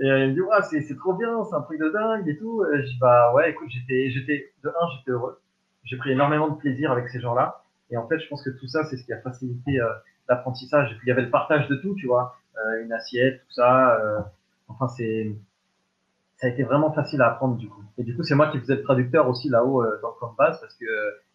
Et 0.00 0.10
euh, 0.10 0.24
il 0.24 0.30
me 0.30 0.34
dit 0.34 0.40
Ouais, 0.40 0.62
c'est, 0.62 0.96
trop 0.96 1.14
bien, 1.14 1.44
c'est 1.44 1.54
un 1.54 1.62
truc 1.62 1.78
de 1.78 1.90
dingue 1.90 2.28
et 2.28 2.36
tout. 2.36 2.64
Et 2.72 2.82
je 2.82 2.86
dis 2.86 2.98
Bah 3.00 3.32
ouais, 3.34 3.50
écoute, 3.50 3.68
j'étais, 3.70 4.10
j'étais, 4.10 4.52
de 4.64 4.68
un, 4.68 4.88
j'étais 4.96 5.10
heureux. 5.10 5.40
J'ai 5.84 5.96
pris 5.96 6.12
énormément 6.12 6.48
de 6.48 6.56
plaisir 6.56 6.90
avec 6.92 7.08
ces 7.08 7.20
gens-là. 7.20 7.62
Et 7.90 7.96
en 7.96 8.08
fait, 8.08 8.18
je 8.18 8.28
pense 8.28 8.42
que 8.42 8.50
tout 8.50 8.68
ça, 8.68 8.84
c'est 8.84 8.96
ce 8.96 9.04
qui 9.04 9.12
a 9.12 9.20
facilité 9.20 9.80
euh, 9.80 9.88
l'apprentissage. 10.28 10.92
Et 10.92 10.94
puis, 10.94 11.06
il 11.06 11.08
y 11.10 11.12
avait 11.12 11.22
le 11.22 11.30
partage 11.30 11.68
de 11.68 11.76
tout, 11.76 11.94
tu 11.96 12.06
vois, 12.06 12.36
une 12.82 12.92
assiette, 12.92 13.40
tout 13.46 13.52
ça. 13.52 13.98
Enfin, 14.68 14.88
c'est, 14.88 15.34
ça 16.42 16.48
a 16.48 16.50
été 16.50 16.64
vraiment 16.64 16.92
facile 16.92 17.22
à 17.22 17.28
apprendre 17.28 17.56
du 17.56 17.68
coup. 17.68 17.84
Et 17.98 18.02
du 18.02 18.16
coup, 18.16 18.24
c'est 18.24 18.34
moi 18.34 18.48
qui 18.48 18.58
faisais 18.58 18.74
le 18.74 18.82
traducteur 18.82 19.28
aussi 19.28 19.48
là-haut 19.48 19.80
euh, 19.80 20.00
dans 20.02 20.08
le 20.20 20.36
base 20.36 20.60
parce 20.60 20.74
que 20.74 20.86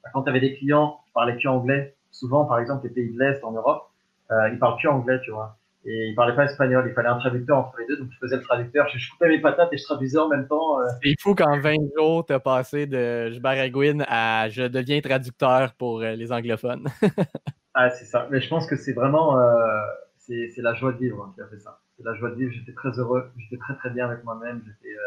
bah, 0.03 0.09
quand 0.13 0.23
tu 0.23 0.29
avais 0.29 0.41
des 0.41 0.53
clients 0.57 0.99
qui 1.05 1.13
parlaient 1.13 1.37
que 1.37 1.47
anglais, 1.47 1.95
souvent, 2.11 2.43
par 2.43 2.59
exemple, 2.59 2.85
les 2.85 2.93
pays 2.93 3.13
de 3.13 3.17
l'Est 3.17 3.41
en 3.41 3.53
Europe, 3.53 3.83
euh, 4.31 4.49
ils 4.51 4.59
parlent 4.59 4.77
que 4.81 4.87
anglais, 4.89 5.17
tu 5.23 5.31
vois. 5.31 5.55
Et 5.85 6.09
ils 6.09 6.15
parlaient 6.15 6.35
pas 6.35 6.43
espagnol, 6.43 6.85
il 6.89 6.93
fallait 6.93 7.07
un 7.07 7.19
traducteur 7.19 7.57
entre 7.57 7.77
les 7.79 7.85
deux, 7.85 7.95
donc 7.95 8.09
je 8.11 8.17
faisais 8.17 8.35
le 8.35 8.41
traducteur, 8.41 8.89
je, 8.89 8.97
je 8.97 9.09
coupais 9.11 9.29
mes 9.29 9.39
patates 9.39 9.71
et 9.71 9.77
je 9.77 9.85
traduisais 9.85 10.17
en 10.17 10.27
même 10.27 10.45
temps. 10.45 10.81
Euh, 10.81 10.85
C'est 11.01 11.15
fou 11.21 11.33
qu'en 11.33 11.57
20 11.57 11.75
jours, 11.97 12.25
tu 12.25 12.33
as 12.33 12.41
passé 12.41 12.85
de 12.85 13.31
je 13.31 13.39
baragouine 13.39 14.03
à 14.09 14.49
je 14.49 14.63
deviens 14.63 14.99
traducteur 14.99 15.73
pour 15.75 16.01
euh, 16.01 16.15
les 16.15 16.33
anglophones. 16.33 16.87
Ah, 17.79 17.91
c'est 17.91 18.05
ça. 18.05 18.27
Mais 18.31 18.41
je 18.41 18.49
pense 18.49 18.65
que 18.65 18.75
c'est 18.75 18.93
vraiment, 18.93 19.39
euh, 19.39 19.79
c'est 20.17 20.49
la 20.57 20.73
joie 20.73 20.93
de 20.93 20.97
vivre 20.97 21.23
hein, 21.23 21.31
qui 21.35 21.41
a 21.41 21.45
fait 21.45 21.59
ça. 21.59 21.79
C'est 21.97 22.03
la 22.03 22.13
joie 22.15 22.29
de 22.31 22.35
vivre. 22.35 22.51
J'étais 22.51 22.73
très 22.73 22.97
heureux. 22.99 23.29
J'étais 23.37 23.57
très 23.57 23.75
très 23.75 23.89
bien 23.89 24.05
avec 24.09 24.23
moi-même. 24.23 24.61
J'étais, 24.65 24.93
euh, 24.95 25.01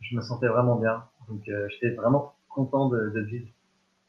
je 0.00 0.16
me 0.16 0.20
sentais 0.22 0.48
vraiment 0.48 0.76
bien. 0.76 1.04
Donc 1.28 1.48
euh, 1.48 1.68
j'étais 1.70 1.90
vraiment 1.94 2.34
content 2.48 2.88
de, 2.88 3.10
de 3.10 3.20
vivre. 3.20 3.48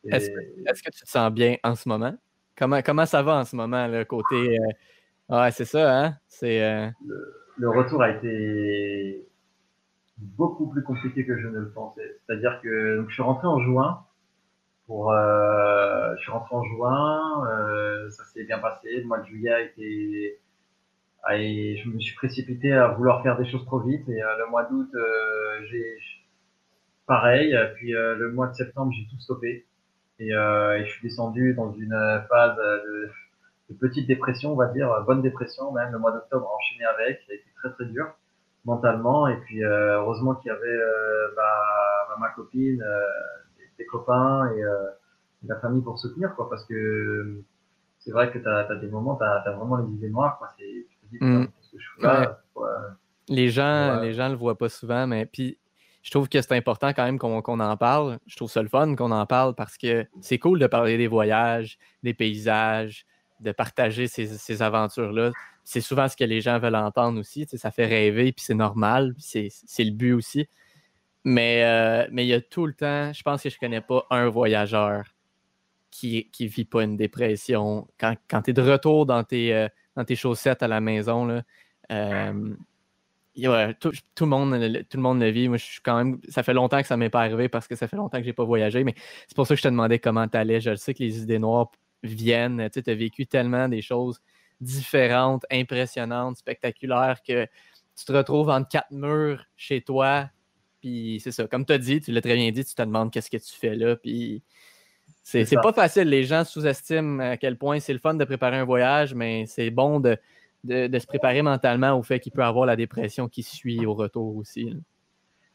Et- 0.04 0.10
Est-ce 0.16 0.30
que, 0.30 0.40
est-ce 0.70 0.84
que 0.84 0.90
tu 0.92 1.02
te 1.04 1.10
sens 1.10 1.32
bien 1.32 1.58
en 1.64 1.76
ce 1.76 1.88
moment? 1.90 2.16
Comment, 2.58 2.82
comment 2.82 3.06
ça 3.06 3.22
va 3.22 3.36
en 3.38 3.46
ce 3.46 3.56
moment, 3.56 3.88
le 3.88 4.04
côté. 4.06 4.58
euh, 4.60 4.64
Ouais, 5.30 5.52
c'est 5.52 5.66
ça, 5.66 6.06
hein? 6.06 6.18
C'est. 6.28 6.90
le 7.58 7.70
retour 7.70 8.02
a 8.02 8.10
été 8.12 9.28
beaucoup 10.18 10.68
plus 10.68 10.82
compliqué 10.84 11.26
que 11.26 11.38
je 11.38 11.48
ne 11.48 11.60
le 11.60 11.70
pensais. 11.72 12.18
C'est-à-dire 12.26 12.60
que 12.64 12.98
donc, 12.98 13.10
je 13.10 13.14
suis 13.14 13.24
rentré 13.24 13.46
en 13.48 13.60
juin. 13.60 14.06
Pour, 14.86 15.12
je 15.12 16.22
suis 16.22 16.32
rentré 16.32 16.56
en 16.56 16.64
juin, 16.64 18.10
ça 18.10 18.24
s'est 18.24 18.46
bien 18.46 18.58
passé. 18.60 19.02
Le 19.02 19.04
mois 19.06 19.20
de 19.20 19.26
juillet 19.26 19.52
a 19.52 19.60
été, 19.62 20.40
et 21.36 21.78
je 21.78 21.90
me 21.90 22.00
suis 22.00 22.16
précipité 22.16 22.72
à 22.74 22.90
vouloir 22.90 23.22
faire 23.24 23.38
des 23.38 23.50
choses 23.50 23.66
trop 23.66 23.80
vite. 23.80 24.08
Et 24.08 24.22
euh, 24.22 24.38
le 24.38 24.50
mois 24.50 24.64
d'août, 24.64 24.90
euh, 24.96 25.66
j'ai 25.70 25.98
pareil. 27.06 27.58
Puis 27.76 27.96
euh, 27.96 28.16
le 28.16 28.32
mois 28.32 28.48
de 28.48 28.54
septembre, 28.54 28.92
j'ai 28.94 29.06
tout 29.10 29.20
stoppé. 29.20 29.66
Et, 30.20 30.32
je 30.32 30.86
suis 30.90 31.08
descendu 31.08 31.54
dans 31.54 31.74
une 31.74 31.96
phase 32.30 32.58
de, 32.58 33.12
petite 33.80 34.08
dépression, 34.08 34.54
on 34.54 34.56
va 34.56 34.68
dire, 34.68 35.04
bonne 35.06 35.22
dépression 35.22 35.72
même. 35.72 35.92
Le 35.92 36.00
mois 36.00 36.12
d'octobre, 36.12 36.50
enchaîné 36.52 36.86
avec, 36.86 37.20
ça 37.28 37.34
a 37.34 37.36
été 37.36 37.46
très 37.56 37.72
très 37.74 37.86
dur 37.86 38.08
mentalement. 38.66 39.28
Et 39.28 39.38
puis 39.42 39.64
heureusement 39.64 40.36
qu'il 40.36 40.48
y 40.50 40.56
avait 40.56 40.80
bah, 41.36 42.16
ma 42.20 42.30
copine, 42.30 42.84
des, 43.78 43.86
copains 43.86 44.52
et, 44.54 44.64
la 45.48 45.60
famille 45.60 45.84
pour 45.84 46.00
soutenir, 46.00 46.34
quoi. 46.36 46.50
Parce 46.50 46.66
que 46.66 47.44
c'est 48.00 48.12
vrai 48.12 48.32
que 48.32 48.40
tu 48.40 48.48
as, 48.48 48.76
des 48.76 48.88
moments, 48.88 49.18
tu 49.18 49.24
as, 49.24 49.52
vraiment 49.52 49.78
les 49.78 49.94
idées 49.94 50.10
noires, 50.10 50.40
quoi. 50.40 50.50
Tu 50.58 50.88
Mm. 51.12 51.46
Ouais. 52.04 52.28
quoi. 52.54 52.70
Les 53.30 53.50
gens, 53.50 53.98
Ouais. 53.98 54.08
les 54.08 54.14
gens 54.14 54.30
le 54.30 54.36
voient 54.36 54.58
pas 54.58 54.70
souvent, 54.70 55.06
mais 55.08 55.26
puis 55.26 55.58
je 56.04 56.12
trouve 56.12 56.30
que 56.30 56.42
c'est 56.42 56.54
important 56.56 56.90
quand 56.94 57.04
même 57.04 57.20
qu'on 57.20 57.60
en 57.60 57.78
parle. 57.78 58.20
Je 58.26 58.36
trouve 58.38 58.50
ça 58.50 58.62
le 58.62 58.70
fun 58.70 58.96
qu'on 58.96 59.12
en 59.12 59.26
parle 59.26 59.54
parce 59.56 59.78
que 59.78 60.06
c'est 60.22 60.40
cool 60.40 60.60
de 60.60 60.68
parler 60.68 60.98
des 60.98 61.08
voyages, 61.08 61.78
des 62.04 62.14
paysages, 62.14 63.06
de 63.42 63.52
partager 63.52 64.08
ces, 64.08 64.26
ces 64.28 64.62
aventures-là. 64.62 65.32
C'est 65.66 65.82
souvent 65.82 66.08
ce 66.08 66.16
que 66.16 66.24
les 66.24 66.40
gens 66.40 66.60
veulent 66.60 66.76
entendre 66.76 67.20
aussi. 67.20 67.46
tu 67.46 67.52
sais, 67.52 67.58
ça 67.58 67.72
fait 67.72 67.86
rêver, 67.86 68.32
puis 68.32 68.46
c'est 68.46 68.54
normal, 68.54 69.14
puis 69.14 69.24
c'est 69.24 69.48
c'est 69.52 69.84
le 69.84 69.92
but 69.92 70.14
aussi. 70.14 70.48
Mais 71.26 71.64
euh, 71.66 72.08
mais 72.12 72.24
il 72.26 72.30
y 72.30 72.34
a 72.34 72.40
tout 72.42 72.66
le 72.66 72.74
temps, 72.74 73.12
je 73.12 73.22
pense 73.22 73.44
que 73.44 73.50
je 73.50 73.58
connais 73.60 73.82
pas 73.82 74.06
un 74.10 74.30
voyageur 74.30 75.04
qui 75.92 76.30
qui 76.32 76.48
vit 76.48 76.64
pas 76.64 76.84
une 76.84 76.96
dépression. 76.96 77.86
Quand, 78.00 78.16
quand 78.30 78.44
tu 78.44 78.52
es 78.52 78.54
de 78.54 78.62
retour 78.62 79.06
dans 79.06 79.26
tes, 79.26 79.54
euh, 79.54 79.68
dans 79.98 80.06
tes 80.06 80.16
chaussettes 80.16 80.64
à 80.64 80.68
la 80.68 80.80
maison, 80.80 81.26
là, 81.26 81.44
tout, 83.80 83.92
le 84.22 84.26
monde, 84.26 84.84
tout 84.90 84.98
le 84.98 85.04
monde 85.04 85.20
le 85.20 85.30
vit. 85.30 85.50
Moi, 85.50 85.58
je 85.58 85.66
suis 85.66 85.82
quand 85.82 85.98
même. 85.98 86.22
Ça 86.30 86.44
fait 86.44 86.54
longtemps 86.54 86.80
que 86.82 86.88
ça 86.88 86.96
m'est 86.98 87.10
pas 87.10 87.22
arrivé 87.22 87.50
parce 87.50 87.68
que 87.68 87.76
ça 87.76 87.88
fait 87.88 87.98
longtemps 87.98 88.20
que 88.20 88.24
j'ai 88.24 88.34
pas 88.34 88.46
voyagé, 88.46 88.84
mais 88.84 88.94
c'est 89.28 89.36
pour 89.36 89.46
ça 89.46 89.56
que 89.56 89.58
je 89.58 89.64
te 89.64 89.68
demandais 89.68 90.00
comment 90.00 90.28
tu 90.28 90.38
allais. 90.38 90.62
Je 90.62 90.70
le 90.70 90.76
sais 90.76 90.94
que 90.94 91.04
les 91.04 91.22
idées 91.22 91.40
noires 91.40 91.72
viennent. 92.04 92.70
Tu 92.70 92.82
as 92.86 92.96
vécu 92.96 93.26
tellement 93.26 93.68
des 93.68 93.82
choses 93.82 94.22
différentes, 94.62 95.46
impressionnantes, 95.52 96.38
spectaculaires 96.38 97.22
que 97.28 97.46
tu 97.96 98.06
te 98.06 98.12
retrouves 98.12 98.50
entre 98.50 98.70
quatre 98.70 98.92
murs 98.92 99.44
chez 99.56 99.82
toi. 99.82 100.30
Puis 100.80 101.20
c'est 101.24 101.32
ça. 101.32 101.48
Comme 101.48 101.66
tu 101.66 101.74
as 101.74 101.80
dit, 101.80 102.02
tu 102.02 102.12
l'as 102.12 102.22
très 102.22 102.36
bien 102.36 102.52
dit, 102.52 102.64
tu 102.64 102.76
te 102.76 102.82
demandes 102.84 103.12
qu'est-ce 103.12 103.32
que 103.32 103.38
tu 103.38 103.54
fais 103.54 103.76
là. 103.76 103.96
Puis 103.96 104.44
c'est 105.28 105.62
pas 105.62 105.74
facile. 105.74 106.10
Les 106.10 106.24
gens 106.24 106.44
sous-estiment 106.44 107.20
à 107.20 107.38
quel 107.38 107.58
point 107.58 107.80
c'est 107.80 107.94
le 107.94 108.00
fun 108.00 108.14
de 108.14 108.24
préparer 108.24 108.58
un 108.58 108.66
voyage, 108.66 109.14
mais 109.14 109.46
c'est 109.46 109.70
bon 109.70 110.00
de, 110.00 110.18
de, 110.64 110.88
de 110.88 111.00
se 111.00 111.08
préparer 111.08 111.42
mentalement 111.42 111.98
au 111.98 112.04
fait 112.04 112.20
qu'il 112.20 112.32
peut 112.32 112.44
avoir 112.44 112.66
la 112.66 112.76
dépression 112.76 113.28
qui 113.28 113.44
suit 113.44 113.86
au 113.86 113.94
retour 113.94 114.38
aussi. 114.38 114.70
là. 114.70 114.78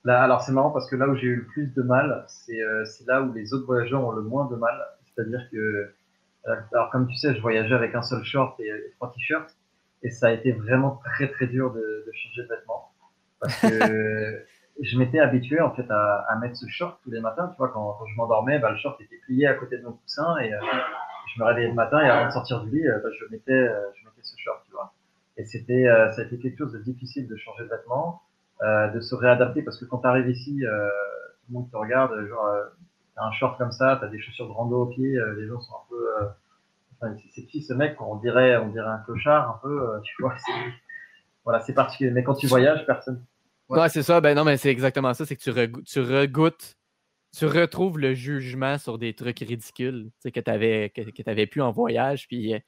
Là, 0.05 0.23
alors 0.23 0.43
c'est 0.43 0.51
marrant 0.53 0.70
parce 0.70 0.90
que 0.90 0.97
là 0.97 1.07
où 1.07 1.15
j'ai 1.15 1.28
eu 1.28 1.36
le 1.36 1.44
plus 1.47 1.73
de 1.74 1.82
mal, 1.82 2.24
c'est 2.27 2.61
euh, 2.61 2.85
là 3.07 3.23
où 3.23 3.32
les 3.32 3.55
autres 3.55 3.66
voyageurs 3.66 4.05
ont 4.05 4.11
le 4.11 4.23
moins 4.23 4.47
de 4.51 4.57
mal. 4.57 4.74
C'est-à-dire 5.15 5.49
que, 5.53 5.57
euh, 5.57 6.55
alors 6.73 6.90
comme 6.90 7.07
tu 7.07 7.15
sais, 7.16 7.35
je 7.35 7.40
voyageais 7.40 7.74
avec 7.74 7.94
un 7.94 8.03
seul 8.03 8.24
short 8.24 8.59
et, 8.59 8.66
et 8.66 8.93
trois 8.97 9.12
t-shirts, 9.12 9.57
et 10.03 10.11
ça 10.11 10.27
a 10.27 10.32
été 10.32 10.51
vraiment 10.51 11.01
très 11.05 11.28
très 11.28 11.47
dur 11.47 11.73
de, 11.73 11.78
de 11.81 12.12
changer 12.12 12.43
de 12.43 12.49
vêtements 12.49 12.90
parce 13.40 13.61
que 13.61 14.44
je 14.81 14.99
m'étais 14.99 15.19
habitué 15.20 15.61
en 15.61 15.70
fait 15.74 15.89
à, 15.90 16.24
à 16.28 16.36
mettre 16.36 16.57
ce 16.57 16.66
short 16.69 16.99
tous 17.03 17.11
les 17.11 17.20
matins. 17.20 17.49
Tu 17.49 17.57
vois, 17.59 17.69
quand, 17.69 17.97
quand 17.99 18.07
je 18.07 18.16
m'endormais, 18.16 18.59
bah, 18.59 18.70
le 18.70 18.77
short 18.77 19.01
était 19.01 19.19
plié 19.27 19.47
à 19.47 19.55
côté 19.55 19.78
de 19.78 19.85
mon 19.85 19.93
coussin 19.93 20.36
et 20.39 20.53
euh, 20.53 20.59
je 21.35 21.40
me 21.40 21.47
réveillais 21.47 21.69
le 21.69 21.74
matin 21.74 22.01
et 22.01 22.09
avant 22.09 22.27
de 22.27 22.32
sortir 22.32 22.62
du 22.62 22.70
lit, 22.70 22.86
euh, 22.86 22.99
bah, 23.03 23.11
je 23.19 23.24
mettais 23.31 23.53
euh, 23.53 23.81
je 23.94 24.05
mettais 24.05 24.23
ce 24.23 24.36
short, 24.39 24.62
tu 24.66 24.73
vois. 24.73 24.93
Et 25.36 25.44
c'était 25.44 25.86
euh, 25.86 26.11
ça 26.12 26.23
a 26.23 26.24
été 26.24 26.39
quelque 26.39 26.59
chose 26.59 26.73
de 26.73 26.78
difficile 26.78 27.28
de 27.28 27.36
changer 27.36 27.65
de 27.65 27.69
vêtements 27.69 28.23
de 28.94 29.01
se 29.01 29.16
réadapter 29.16 29.62
parce 29.62 29.77
que 29.77 29.85
quand 29.85 29.99
tu 29.99 30.07
arrives 30.07 30.28
ici, 30.28 30.61
tout 30.61 31.47
le 31.49 31.53
monde 31.53 31.69
te 31.69 31.77
regarde, 31.77 32.12
genre 32.28 32.47
t'as 33.16 33.24
un 33.24 33.32
short 33.32 33.59
comme 33.59 33.73
ça, 33.73 33.99
t'as 34.01 34.07
des 34.07 34.20
chaussures 34.20 34.47
de 34.47 34.53
rando 34.53 34.82
aux 34.82 34.86
pieds, 34.86 35.19
les 35.36 35.49
gens 35.49 35.59
sont 35.59 35.74
un 35.74 35.89
peu, 35.90 36.07
enfin 36.94 37.12
c'est 37.35 37.43
qui 37.43 37.61
ce 37.61 37.74
mec 37.74 38.01
On 38.01 38.15
dirait, 38.15 38.57
on 38.59 38.69
dirait 38.69 38.86
un 38.86 38.99
clochard 38.99 39.51
un 39.51 39.59
peu, 39.61 40.01
tu 40.05 40.15
vois. 40.23 40.36
Voilà, 41.44 41.59
c'est 41.59 41.74
particulier. 41.74 42.12
Mais 42.12 42.23
quand 42.23 42.35
tu 42.35 42.47
voyages, 42.47 42.86
personne. 42.86 43.24
Ouais. 43.68 43.80
Ouais, 43.80 43.89
c'est 43.89 44.02
ça. 44.02 44.20
Ben 44.20 44.34
non, 44.36 44.44
mais 44.44 44.56
c'est 44.56 44.70
exactement 44.70 45.14
ça. 45.14 45.24
C'est 45.24 45.36
que 45.36 45.43
tu, 45.43 45.51
regou- 45.51 45.82
tu 45.84 46.01
regoutes, 46.01 46.74
tu 47.36 47.47
retrouves 47.47 47.98
le 47.98 48.12
jugement 48.14 48.76
sur 48.78 48.98
des 48.98 49.14
trucs 49.14 49.39
ridicules 49.39 50.10
que 50.22 50.40
tu 50.40 50.51
avais, 50.51 50.90
que, 50.90 51.02
que 51.02 51.44
pu 51.47 51.60
en 51.62 51.70
voyage. 51.70 52.28
Puis 52.28 52.55
euh, 52.55 52.59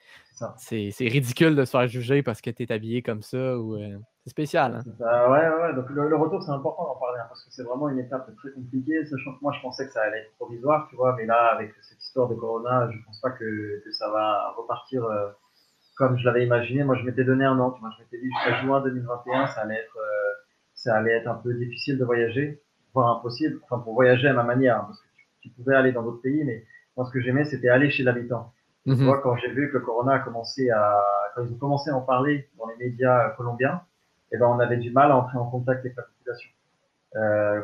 C'est 0.57 0.91
ridicule 1.01 1.55
de 1.57 1.65
se 1.65 1.71
faire 1.73 1.87
juger 1.87 2.23
parce 2.23 2.41
que 2.41 2.51
tu 2.51 2.62
es 2.62 2.73
habillé 2.73 3.03
comme 3.03 3.23
ça. 3.23 3.59
ou 3.59 3.75
euh, 3.77 3.99
C'est 4.25 4.31
spécial. 4.31 4.77
Hein? 4.77 4.83
Ça, 4.99 5.31
ouais, 5.31 5.49
ouais, 5.49 5.62
ouais. 5.62 5.75
Donc 5.75 5.91
le, 5.91 6.09
le 6.09 6.16
retour, 6.16 6.43
c'est 6.43 6.53
important 6.53 6.85
d'en 6.85 6.97
parler 6.99 7.21
hein, 7.21 7.27
parce 7.29 7.45
que 7.45 7.51
c'est 7.53 7.62
vraiment 7.65 7.89
une 7.91 7.99
étape 7.99 8.27
très 8.37 8.53
compliquée. 8.53 9.05
Sachant 9.05 9.35
que 9.35 9.39
moi, 9.43 9.53
je 9.53 9.61
pensais 9.61 9.87
que 9.87 9.93
ça 9.93 10.03
allait 10.03 10.21
être 10.21 10.35
provisoire, 10.37 10.87
tu 10.89 10.97
vois, 10.97 11.15
mais 11.16 11.27
là, 11.27 11.53
avec 11.55 11.73
cette 11.83 12.03
histoire 12.03 12.29
de 12.29 12.35
Corona, 12.35 12.89
je 12.91 12.97
pense 13.05 13.21
pas 13.21 13.31
que, 13.33 13.83
que 13.85 13.93
ça 13.93 14.11
va 14.11 14.55
repartir 14.57 15.05
euh, 15.05 15.29
comme 15.97 16.16
je 16.19 16.25
l'avais 16.25 16.45
imaginé. 16.45 16.85
Moi, 16.85 16.97
je 16.97 17.03
m'étais 17.05 17.25
donné 17.25 17.45
un 17.45 17.59
an, 17.59 17.71
tu 17.73 17.81
vois. 17.81 17.91
Je 17.99 18.03
m'étais 18.03 18.19
dit 18.19 18.31
jusqu'à 18.33 18.62
juin 18.62 18.81
2021, 18.81 19.47
ça 19.49 19.61
allait 19.61 19.75
être, 19.77 19.97
euh, 19.99 20.33
ça 20.85 20.97
allait 20.97 21.12
être 21.12 21.27
un 21.28 21.35
peu 21.35 21.52
difficile 21.55 21.98
de 21.98 22.05
voyager, 22.05 22.61
voire 22.93 23.16
impossible. 23.19 23.59
Enfin, 23.65 23.78
pour 23.82 23.94
voyager 23.94 24.28
à 24.28 24.32
ma 24.35 24.43
manière, 24.44 24.77
hein, 24.78 24.85
parce 24.86 25.01
que 25.01 25.06
tu, 25.16 25.27
tu 25.43 25.48
pouvais 25.51 25.74
aller 25.74 25.93
dans 25.93 26.02
d'autres 26.02 26.23
pays, 26.23 26.44
mais 26.44 26.65
moi, 26.97 27.06
ce 27.06 27.12
que 27.12 27.20
j'aimais, 27.20 27.44
c'était 27.44 27.69
aller 27.69 27.90
chez 27.90 28.02
l'habitant. 28.02 28.52
Tu 28.85 28.90
Mhm. 28.93 29.05
vois, 29.06 29.20
quand 29.23 29.35
j'ai 29.36 29.51
vu 29.51 29.69
que 29.70 29.78
le 29.78 29.85
corona 29.85 30.12
a 30.15 30.19
commencé 30.20 30.69
à, 30.70 31.01
quand 31.35 31.43
ils 31.43 31.52
ont 31.52 31.56
commencé 31.59 31.90
à 31.90 31.97
en 31.97 32.02
parler 32.02 32.48
dans 32.59 32.66
les 32.69 32.77
médias 32.77 33.28
euh, 33.28 33.31
colombiens, 33.31 33.81
eh 34.31 34.36
ben, 34.36 34.47
on 34.47 34.59
avait 34.61 34.77
du 34.77 34.90
mal 34.90 35.11
à 35.11 35.16
entrer 35.16 35.39
en 35.39 35.47
contact 35.51 35.81
avec 35.81 35.97
la 35.97 36.02
population. 36.02 36.51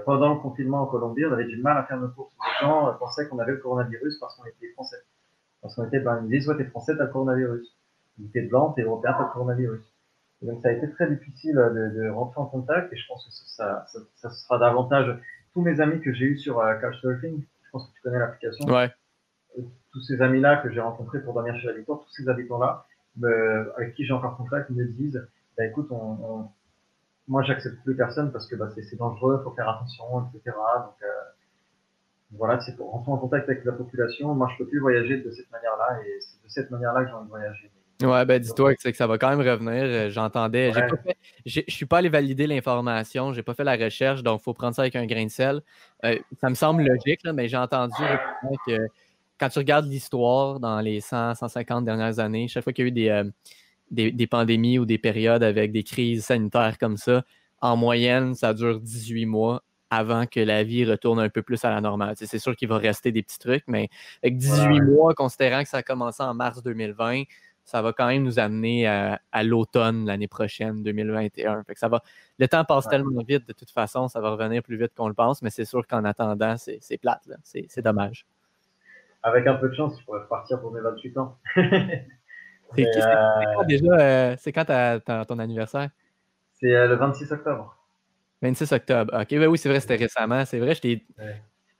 pendant 0.06 0.34
le 0.34 0.40
confinement 0.40 0.82
en 0.82 0.86
Colombie, 0.86 1.24
on 1.26 1.32
avait 1.32 1.44
du 1.44 1.60
mal 1.60 1.76
à 1.76 1.82
faire 1.84 1.98
nos 1.98 2.08
courses. 2.08 2.32
Les 2.62 2.66
gens 2.66 2.94
pensaient 2.98 3.28
qu'on 3.28 3.38
avait 3.38 3.52
le 3.52 3.58
coronavirus 3.58 4.18
parce 4.20 4.34
qu'on 4.36 4.44
était 4.46 4.68
français. 4.74 4.96
Parce 5.60 5.74
qu'on 5.74 5.84
était, 5.86 6.00
ben, 6.00 6.20
ils 6.24 6.28
disaient, 6.28 6.40
soit 6.46 6.56
t'es 6.56 6.64
français, 6.64 6.96
t'as 6.96 7.04
le 7.04 7.10
coronavirus. 7.10 7.76
Si 8.16 8.30
t'es 8.30 8.42
blanc, 8.42 8.72
t'es 8.72 8.82
européen, 8.82 9.12
t'as 9.18 9.24
le 9.26 9.32
coronavirus. 9.32 9.89
Et 10.42 10.46
donc, 10.46 10.60
ça 10.62 10.68
a 10.68 10.72
été 10.72 10.90
très 10.90 11.08
difficile 11.10 11.54
de, 11.54 12.02
de, 12.02 12.08
rentrer 12.08 12.40
en 12.40 12.46
contact 12.46 12.92
et 12.92 12.96
je 12.96 13.06
pense 13.06 13.26
que 13.26 13.32
ça, 13.32 13.84
ça, 13.88 13.98
ça 14.16 14.30
sera 14.30 14.58
davantage 14.58 15.14
tous 15.52 15.60
mes 15.60 15.80
amis 15.80 16.00
que 16.00 16.12
j'ai 16.12 16.24
eu 16.24 16.38
sur 16.38 16.60
euh, 16.60 16.74
Couchsurfing. 16.76 17.42
Je 17.62 17.70
pense 17.70 17.88
que 17.88 17.94
tu 17.94 18.02
connais 18.02 18.18
l'application. 18.18 18.64
Ouais. 18.66 18.90
Euh, 19.58 19.62
tous 19.92 20.00
ces 20.00 20.20
amis-là 20.22 20.56
que 20.58 20.70
j'ai 20.70 20.80
rencontrés 20.80 21.20
pour 21.20 21.34
dormir 21.34 21.56
chez 21.60 21.66
la 21.66 21.74
Victoire, 21.74 22.00
tous 22.00 22.10
ces 22.10 22.28
habitants-là, 22.28 22.86
avec 23.76 23.94
qui 23.94 24.04
j'ai 24.04 24.12
encore 24.12 24.36
contact, 24.36 24.70
me 24.70 24.84
disent, 24.84 25.28
bah, 25.58 25.66
écoute, 25.66 25.88
on, 25.90 26.18
on 26.22 26.48
moi, 27.30 27.44
j'accepte 27.44 27.80
plus 27.84 27.94
personne 27.94 28.32
parce 28.32 28.48
que 28.48 28.56
bah, 28.56 28.68
c'est 28.74 28.96
dangereux, 28.96 29.40
faut 29.44 29.52
faire 29.52 29.68
attention, 29.68 30.28
etc. 30.34 30.56
Donc, 30.84 30.96
euh, 31.02 31.06
voilà, 32.32 32.58
c'est 32.60 32.76
pour 32.76 32.90
rentrer 32.90 33.12
en 33.12 33.18
contact 33.18 33.48
avec 33.48 33.64
la 33.64 33.72
population. 33.72 34.34
Moi, 34.34 34.48
je 34.52 34.58
peux 34.58 34.68
plus 34.68 34.80
voyager 34.80 35.18
de 35.18 35.30
cette 35.30 35.48
manière-là 35.52 36.00
et 36.04 36.18
c'est 36.20 36.42
de 36.42 36.48
cette 36.48 36.70
manière-là 36.72 37.04
que 37.04 37.08
j'ai 37.08 37.14
envie 37.14 37.26
de 37.26 37.30
voyager. 37.30 37.70
Ouais, 38.02 38.24
ben 38.24 38.40
dis-toi 38.40 38.74
que, 38.74 38.88
que, 38.88 38.96
ça 38.96 39.06
va 39.06 39.18
quand 39.18 39.28
même 39.28 39.46
revenir. 39.46 39.82
Euh, 39.84 40.10
j'entendais. 40.10 40.72
Je 41.44 41.60
suis 41.68 41.86
pas 41.86 41.98
allé 41.98 42.08
valider 42.08 42.46
l'information, 42.46 43.32
j'ai 43.32 43.42
pas 43.42 43.54
fait 43.54 43.64
la 43.64 43.76
recherche, 43.76 44.22
donc 44.22 44.40
il 44.40 44.44
faut 44.44 44.54
prendre 44.54 44.74
ça 44.74 44.82
avec 44.82 44.96
un 44.96 45.06
grain 45.06 45.24
de 45.24 45.30
sel. 45.30 45.60
Euh, 46.04 46.18
ça 46.40 46.48
me 46.48 46.54
semble 46.54 46.82
logique, 46.82 47.20
là, 47.24 47.32
mais 47.32 47.48
j'ai 47.48 47.58
entendu 47.58 48.02
que 48.66 48.78
quand 49.38 49.48
tu 49.48 49.58
regardes 49.58 49.86
l'histoire 49.86 50.60
dans 50.60 50.80
les 50.80 51.00
100, 51.00 51.34
150 51.34 51.84
dernières 51.84 52.18
années, 52.18 52.48
chaque 52.48 52.64
fois 52.64 52.72
qu'il 52.72 52.84
y 52.84 52.86
a 52.86 52.88
eu 52.88 52.92
des, 52.92 53.08
euh, 53.08 53.24
des, 53.90 54.12
des, 54.12 54.26
pandémies 54.26 54.78
ou 54.78 54.86
des 54.86 54.98
périodes 54.98 55.42
avec 55.42 55.72
des 55.72 55.82
crises 55.82 56.24
sanitaires 56.24 56.78
comme 56.78 56.96
ça, 56.96 57.24
en 57.60 57.76
moyenne, 57.76 58.34
ça 58.34 58.54
dure 58.54 58.80
18 58.80 59.26
mois 59.26 59.62
avant 59.90 60.26
que 60.26 60.40
la 60.40 60.62
vie 60.62 60.84
retourne 60.84 61.18
un 61.18 61.28
peu 61.28 61.42
plus 61.42 61.64
à 61.64 61.70
la 61.70 61.80
normale. 61.80 62.14
C'est 62.16 62.38
sûr 62.38 62.54
qu'il 62.54 62.68
va 62.68 62.78
rester 62.78 63.10
des 63.10 63.22
petits 63.22 63.40
trucs, 63.40 63.64
mais 63.66 63.88
avec 64.22 64.36
18 64.36 64.80
mois, 64.82 65.14
considérant 65.14 65.62
que 65.62 65.68
ça 65.68 65.78
a 65.78 65.82
commencé 65.82 66.22
en 66.22 66.32
mars 66.32 66.62
2020, 66.62 67.24
ça 67.70 67.82
va 67.82 67.92
quand 67.92 68.08
même 68.08 68.24
nous 68.24 68.40
amener 68.40 68.88
à, 68.88 69.42
l'automne 69.44 70.04
l'année 70.04 70.26
prochaine, 70.26 70.82
2021. 70.82 71.62
Fait 71.62 71.74
que 71.74 71.78
ça 71.78 71.86
va, 71.86 72.02
le 72.36 72.48
temps 72.48 72.64
passe 72.64 72.88
tellement 72.88 73.22
vite, 73.22 73.46
de 73.46 73.52
toute 73.52 73.70
façon, 73.70 74.08
ça 74.08 74.20
va 74.20 74.30
revenir 74.30 74.60
plus 74.60 74.76
vite 74.76 74.92
qu'on 74.96 75.06
le 75.06 75.14
pense, 75.14 75.40
mais 75.40 75.50
c'est 75.50 75.64
sûr 75.64 75.86
qu'en 75.86 76.04
attendant, 76.04 76.56
c'est 76.56 76.98
plate. 76.98 77.22
C'est 77.44 77.82
dommage. 77.82 78.26
Avec 79.22 79.46
un 79.46 79.54
peu 79.54 79.68
de 79.68 79.74
chance, 79.74 79.96
tu 79.96 80.04
pourrais 80.04 80.26
partir 80.28 80.60
pour 80.60 80.72
mes 80.72 80.80
28 80.80 81.18
ans. 81.18 81.38
c'est 81.54 82.86
euh... 82.86 83.64
déjà, 83.68 84.36
c'est 84.36 84.50
quand 84.50 84.64
ton 85.28 85.38
anniversaire? 85.38 85.90
C'est 86.54 86.74
euh, 86.74 86.88
le 86.88 86.96
26 86.96 87.30
octobre. 87.30 87.76
26 88.42 88.72
octobre. 88.72 89.20
OK, 89.20 89.28
oui, 89.48 89.58
c'est 89.58 89.68
vrai, 89.68 89.78
c'était 89.78 89.96
récemment. 89.96 90.44
C'est 90.44 90.58
vrai, 90.58 90.74
je 90.74 90.80
t'ai. 90.80 91.06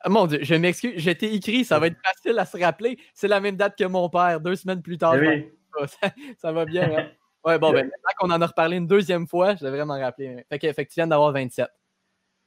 Ah, 0.02 0.08
mon 0.08 0.26
Dieu, 0.26 0.38
je 0.42 0.54
m'excuse, 0.54 0.92
je 0.96 1.10
t'ai 1.10 1.34
écrit, 1.34 1.64
ça 1.64 1.80
va 1.80 1.88
être 1.88 1.98
facile 2.04 2.38
à 2.38 2.44
se 2.44 2.56
rappeler. 2.62 2.96
C'est 3.12 3.28
la 3.28 3.40
même 3.40 3.56
date 3.56 3.76
que 3.76 3.84
mon 3.84 4.08
père, 4.08 4.40
deux 4.40 4.54
semaines 4.54 4.82
plus 4.82 4.96
tard. 4.96 5.16
Oui. 5.18 5.50
ça, 6.38 6.52
va 6.52 6.64
bien. 6.64 6.90
Hein? 6.98 7.08
Ouais, 7.42 7.58
bon, 7.58 7.72
ben, 7.72 7.86
maintenant 7.86 8.10
qu'on 8.18 8.30
en 8.30 8.42
a 8.42 8.46
reparlé 8.46 8.76
une 8.76 8.86
deuxième 8.86 9.26
fois, 9.26 9.54
je 9.54 9.64
devrais 9.64 9.86
m'en 9.86 9.98
rappeler. 9.98 10.44
Fait 10.50 10.58
que, 10.58 10.70
fait 10.74 10.84
que 10.84 10.90
tu 10.90 10.96
viens 10.96 11.06
d'avoir 11.06 11.32
27. 11.32 11.70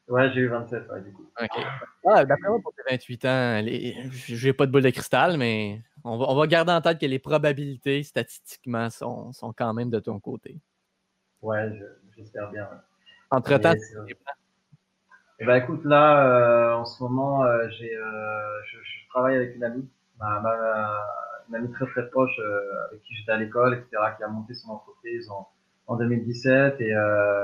Ouais, 0.08 0.32
j'ai 0.32 0.42
eu 0.42 0.50
27, 0.50 0.88
ouais, 0.88 1.02
du 1.02 1.12
coup. 1.12 1.28
OK. 1.42 1.64
Ah, 2.06 2.24
d'après 2.24 2.48
moi, 2.48 2.60
pour 2.62 2.76
tes 2.76 2.84
28 2.88 3.26
ans, 3.26 3.62
les... 3.64 3.96
j'ai 4.12 4.54
pas 4.54 4.68
de 4.68 4.72
boule 4.72 4.84
de 4.84 4.92
cristal, 4.92 5.38
mais 5.40 5.82
on 6.04 6.20
va, 6.20 6.26
on 6.30 6.36
va, 6.36 6.46
garder 6.46 6.74
en 6.74 6.80
tête 6.80 7.00
que 7.00 7.08
les 7.08 7.18
probabilités, 7.18 8.04
statistiquement, 8.04 8.92
sont, 8.92 9.34
sont 9.34 9.52
quand 9.52 9.74
même 9.74 9.90
de 9.90 9.98
ton 9.98 10.20
côté. 10.20 10.62
Ouais, 11.42 11.72
j'espère 12.16 12.52
bien. 12.52 12.70
Entre-temps, 13.32 13.74
eh 15.40 15.46
ben, 15.46 15.56
écoute, 15.56 15.84
là, 15.84 16.26
euh, 16.26 16.74
en 16.76 16.86
ce 16.86 17.04
moment, 17.04 17.44
euh, 17.44 17.68
j'ai, 17.72 17.96
euh, 17.96 18.64
je, 18.66 18.78
je, 18.78 19.10
travaille 19.10 19.36
avec 19.36 19.56
une 19.56 19.64
amie, 19.64 19.90
ma, 20.20 20.40
ma, 20.40 21.04
une 21.50 21.56
amie 21.56 21.72
très 21.72 21.86
très 21.88 22.10
proche 22.10 22.40
euh, 22.40 22.88
avec 22.88 23.02
qui 23.04 23.16
j'étais 23.16 23.32
à 23.32 23.38
l'école, 23.38 23.74
etc., 23.74 23.90
qui 24.18 24.24
a 24.24 24.28
monté 24.28 24.54
son 24.54 24.72
entreprise 24.72 25.30
en, 25.30 25.48
en 25.88 25.96
2017 25.96 26.80
et, 26.80 26.94
euh, 26.94 27.44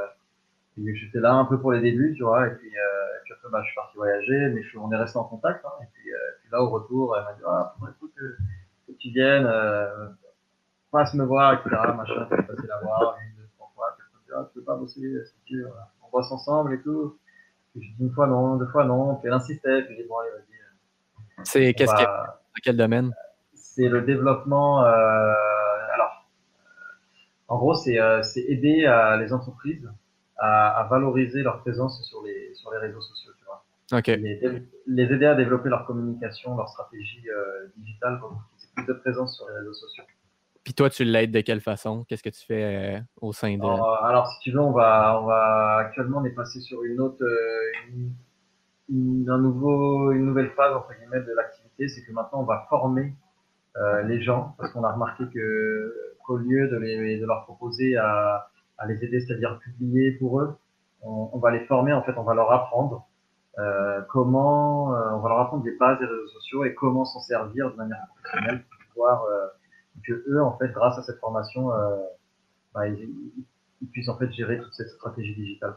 et 0.77 0.95
j'étais 0.95 1.19
là 1.19 1.33
un 1.33 1.45
peu 1.45 1.59
pour 1.59 1.71
les 1.71 1.81
débuts, 1.81 2.13
tu 2.15 2.23
vois, 2.23 2.47
et 2.47 2.51
puis, 2.51 2.67
euh, 2.67 3.17
et 3.17 3.23
puis 3.23 3.33
après 3.33 3.49
bah, 3.51 3.61
je 3.61 3.67
suis 3.67 3.75
parti 3.75 3.97
voyager, 3.97 4.49
mais 4.49 4.63
je, 4.63 4.77
on 4.77 4.91
est 4.91 4.97
resté 4.97 5.17
en 5.17 5.25
contact, 5.25 5.63
hein, 5.65 5.71
et 5.81 5.87
puis, 5.93 6.11
puis, 6.41 6.49
là 6.51 6.61
au 6.61 6.69
retour, 6.69 7.17
elle 7.17 7.23
m'a 7.23 7.33
dit 7.33 7.43
ah 7.45 7.75
écoute 7.89 8.13
que, 8.15 8.37
que 8.87 8.97
tu 8.97 9.09
viennes, 9.09 9.49
passe 10.91 11.13
me 11.13 11.25
voir, 11.25 11.53
etc., 11.53 11.69
machin, 11.95 12.27
tu 12.29 12.35
peux 12.35 12.43
passer 12.43 12.67
la 12.67 12.79
voir 12.79 13.17
une, 13.21 13.41
deux, 13.41 13.49
trois 13.57 13.71
fois, 13.75 13.95
puis 13.97 14.07
elle 14.13 14.25
dit 14.25 14.31
ah 14.35 14.47
tu 14.47 14.59
peux 14.59 14.65
pas 14.65 14.75
bosser, 14.75 15.01
c'est 15.25 15.47
sûr, 15.47 15.69
on 16.03 16.09
bosse 16.09 16.31
ensemble 16.31 16.73
et 16.73 16.81
tout. 16.81 17.17
Puis 17.71 17.83
je 17.83 17.97
dis 17.97 18.03
une 18.03 18.11
fois 18.11 18.27
non, 18.27 18.55
deux 18.55 18.67
fois 18.67 18.85
non, 18.85 19.15
puis 19.15 19.27
elle 19.27 19.33
insistait, 19.33 19.83
puis 19.83 19.95
j'ai 19.95 20.03
dit 20.03 20.09
bon 20.09 20.17
allez 20.19 20.31
vas-y. 20.31 20.49
C'est 21.43 21.73
qu'est-ce 21.73 21.93
que 21.93 22.03
dans 22.03 22.61
quel 22.63 22.77
domaine? 22.77 23.13
C'est 23.79 23.87
le 23.87 24.01
développement. 24.01 24.83
Euh, 24.83 25.33
alors, 25.93 26.27
en 27.47 27.57
gros, 27.57 27.75
c'est 27.75 27.99
euh, 27.99 28.21
aider 28.35 28.85
euh, 28.85 29.15
les 29.17 29.31
entreprises 29.31 29.89
à, 30.37 30.81
à, 30.81 30.83
valoriser 30.87 31.43
leur 31.43 31.61
présence 31.61 32.03
sur 32.07 32.21
les, 32.23 32.53
sur 32.55 32.71
les 32.71 32.79
réseaux 32.79 33.01
sociaux. 33.01 33.31
Tu 33.39 33.45
vois. 33.45 33.99
Okay. 33.99 34.17
Les, 34.17 34.39
les, 34.87 35.03
aider 35.03 35.25
à 35.25 35.35
développer 35.35 35.69
leur 35.69 35.85
communication, 35.85 36.57
leur 36.57 36.67
stratégie 36.67 37.23
digitale 37.77 38.19
pour 38.19 38.31
qu'ils 38.31 38.67
aient 38.67 38.73
plus 38.75 38.93
de 38.93 38.99
présence 38.99 39.37
sur 39.37 39.47
les 39.49 39.55
réseaux 39.59 39.73
sociaux. 39.73 40.03
Puis 40.63 40.73
toi, 40.73 40.89
tu 40.89 41.03
l'aides 41.05 41.31
de 41.31 41.41
quelle 41.41 41.61
façon? 41.61 42.03
Qu'est-ce 42.03 42.21
que 42.21 42.29
tu 42.29 42.45
fais 42.45 42.97
euh, 42.97 42.99
au 43.21 43.31
sein 43.31 43.57
de 43.57 43.63
alors, 43.63 44.03
alors, 44.03 44.27
si 44.27 44.39
tu 44.41 44.51
veux, 44.51 44.59
on 44.59 44.71
va, 44.71 45.19
on 45.21 45.25
va 45.25 45.77
actuellement 45.77 46.19
on 46.19 46.25
est 46.25 46.35
passé 46.35 46.59
sur 46.59 46.83
une 46.83 46.99
autre, 46.99 47.25
une, 47.89 48.11
une, 48.89 49.29
un 49.29 49.37
nouveau, 49.39 50.11
une 50.11 50.25
nouvelle 50.25 50.51
phase 50.51 50.75
entre 50.75 50.93
guillemets 50.99 51.25
de 51.25 51.33
l'activité, 51.33 51.87
c'est 51.87 52.05
que 52.05 52.11
maintenant 52.11 52.41
on 52.41 52.45
va 52.45 52.67
former 52.69 53.15
euh, 53.77 54.01
les 54.03 54.21
gens, 54.21 54.55
parce 54.57 54.71
qu'on 54.73 54.83
a 54.83 54.91
remarqué 54.91 55.25
que 55.33 55.95
qu'au 56.25 56.37
lieu 56.37 56.67
de, 56.67 56.77
les, 56.77 57.19
de 57.19 57.25
leur 57.25 57.43
proposer 57.45 57.95
à, 57.95 58.49
à 58.77 58.87
les 58.87 59.03
aider, 59.03 59.19
c'est-à-dire 59.21 59.59
publier 59.59 60.11
pour 60.13 60.41
eux, 60.41 60.55
on, 61.01 61.29
on, 61.33 61.39
va 61.39 61.51
les 61.51 61.65
former, 61.65 61.93
en 61.93 62.03
fait, 62.03 62.13
on 62.17 62.23
va 62.23 62.33
leur 62.33 62.51
apprendre 62.51 63.07
euh, 63.57 64.01
comment, 64.09 64.95
euh, 64.95 65.11
on 65.13 65.19
va 65.19 65.29
leur 65.29 65.39
apprendre 65.39 65.63
des 65.63 65.75
bases 65.77 65.99
des 65.99 66.05
réseaux 66.05 66.27
sociaux 66.27 66.63
et 66.65 66.73
comment 66.75 67.05
s'en 67.05 67.19
servir 67.19 67.71
de 67.71 67.75
manière 67.75 68.05
professionnelle 68.07 68.63
pour 68.63 68.93
pouvoir 68.93 69.23
euh, 69.25 69.47
que 70.05 70.23
eux, 70.29 70.41
en 70.41 70.57
fait, 70.57 70.69
grâce 70.69 70.97
à 70.97 71.03
cette 71.03 71.19
formation, 71.19 71.73
euh, 71.73 71.97
bah, 72.73 72.87
ils, 72.87 73.09
ils, 73.81 73.87
puissent 73.89 74.09
en 74.09 74.17
fait 74.17 74.31
gérer 74.31 74.59
toute 74.59 74.73
cette 74.73 74.89
stratégie 74.89 75.35
digitale. 75.35 75.75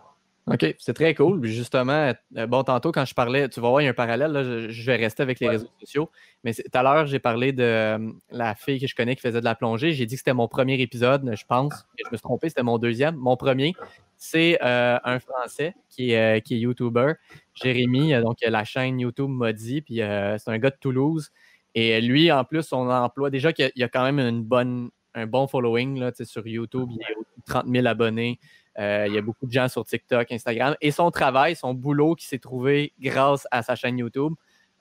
OK, 0.48 0.74
c'est 0.78 0.94
très 0.94 1.14
cool. 1.14 1.44
Justement, 1.44 2.12
euh, 2.36 2.47
bon, 2.48 2.64
tantôt, 2.64 2.90
quand 2.90 3.05
je 3.05 3.14
parlais, 3.14 3.48
tu 3.48 3.60
vas 3.60 3.69
voir, 3.69 3.81
il 3.81 3.85
y 3.85 3.86
a 3.86 3.90
un 3.90 3.94
parallèle, 3.94 4.32
là, 4.32 4.43
je, 4.69 4.82
vais 4.85 4.97
rester 4.97 5.23
avec 5.23 5.39
les 5.39 5.48
réseaux 5.48 5.69
sociaux. 5.78 6.10
Mais 6.43 6.52
tout 6.52 6.62
à 6.73 6.82
l'heure, 6.82 7.06
j'ai 7.06 7.20
parlé 7.20 7.52
de 7.52 7.62
euh, 7.62 8.12
la 8.31 8.56
fille 8.56 8.81
que 8.81 8.89
je 8.89 8.94
connais 8.97 9.14
qui 9.14 9.23
faisait 9.23 9.39
de 9.39 9.44
la 9.44 9.55
plongée. 9.55 9.93
J'ai 9.93 10.05
dit 10.05 10.16
que 10.16 10.19
c'était 10.19 10.32
mon 10.32 10.48
premier 10.48 10.81
épisode, 10.81 11.32
je 11.36 11.44
pense. 11.47 11.86
je 11.97 12.10
me 12.10 12.16
suis 12.16 12.23
trompé, 12.23 12.48
c'était 12.48 12.64
mon 12.64 12.78
deuxième. 12.78 13.14
Mon 13.14 13.36
premier, 13.36 13.73
c'est 14.16 14.59
euh, 14.64 14.98
un 15.05 15.20
Français 15.20 15.74
qui 15.89 16.10
est, 16.10 16.44
qui 16.44 16.55
est 16.55 16.59
YouTuber, 16.59 17.12
Jérémy, 17.55 18.12
donc 18.20 18.39
la 18.43 18.64
chaîne 18.64 18.98
YouTube 18.98 19.31
Modi, 19.31 19.81
puis 19.81 19.97
c'est 19.98 20.48
un 20.48 20.59
gars 20.59 20.70
de 20.70 20.78
Toulouse. 20.81 21.31
Et 21.77 22.01
lui, 22.01 22.32
en 22.32 22.44
plus, 22.44 22.62
son 22.62 22.90
emploi, 22.90 23.31
déjà 23.31 23.52
qu'il 23.52 23.70
y 23.77 23.82
a 23.85 23.89
quand 23.89 24.02
même 24.02 24.19
une 24.19 24.43
bonne, 24.43 24.90
un 25.14 25.27
bon 25.27 25.47
following 25.47 26.01
là, 26.01 26.10
sur 26.24 26.47
YouTube, 26.47 26.89
il 26.90 26.97
y 26.97 27.05
a 27.05 27.14
30 27.47 27.66
000 27.69 27.86
abonnés. 27.86 28.40
Euh, 28.78 29.04
il 29.06 29.14
y 29.14 29.18
a 29.18 29.22
beaucoup 29.22 29.46
de 29.46 29.52
gens 29.52 29.68
sur 29.68 29.84
TikTok, 29.84 30.30
Instagram. 30.32 30.76
Et 30.80 30.90
son 30.90 31.10
travail, 31.10 31.56
son 31.56 31.74
boulot 31.74 32.14
qui 32.14 32.26
s'est 32.26 32.38
trouvé 32.38 32.92
grâce 33.00 33.46
à 33.50 33.62
sa 33.62 33.74
chaîne 33.74 33.98
YouTube, 33.98 34.32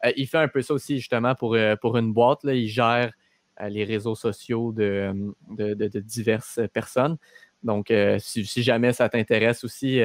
euh, 0.06 0.12
il 0.16 0.28
fait 0.28 0.38
un 0.38 0.48
peu 0.48 0.62
ça 0.62 0.74
aussi 0.74 0.98
justement 0.98 1.36
pour, 1.36 1.56
euh, 1.56 1.76
pour 1.76 1.98
une 1.98 2.14
boîte. 2.14 2.44
Là. 2.44 2.54
Il 2.54 2.68
gère 2.68 3.12
les 3.68 3.84
réseaux 3.84 4.16
sociaux 4.16 4.72
de, 4.72 5.14
de, 5.50 5.74
de, 5.76 6.00
diverses 6.00 6.60
personnes. 6.74 7.18
Donc, 7.62 7.94
si, 8.18 8.44
si, 8.44 8.64
jamais 8.64 8.92
ça 8.92 9.08
t'intéresse 9.08 9.64
aussi, 9.64 10.02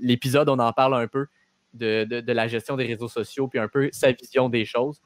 l'épisode, 0.00 0.48
on 0.48 0.58
en 0.58 0.72
parle 0.72 0.94
un 0.94 1.06
peu 1.06 1.26
de, 1.74 2.04
de, 2.04 2.32
la 2.32 2.48
gestion 2.48 2.76
des 2.76 2.86
réseaux 2.86 3.08
sociaux, 3.08 3.46
puis 3.46 3.58
un 3.58 3.68
peu 3.68 3.90
sa 3.92 4.12
vision 4.12 4.48
des 4.48 4.64
choses. 4.64 5.02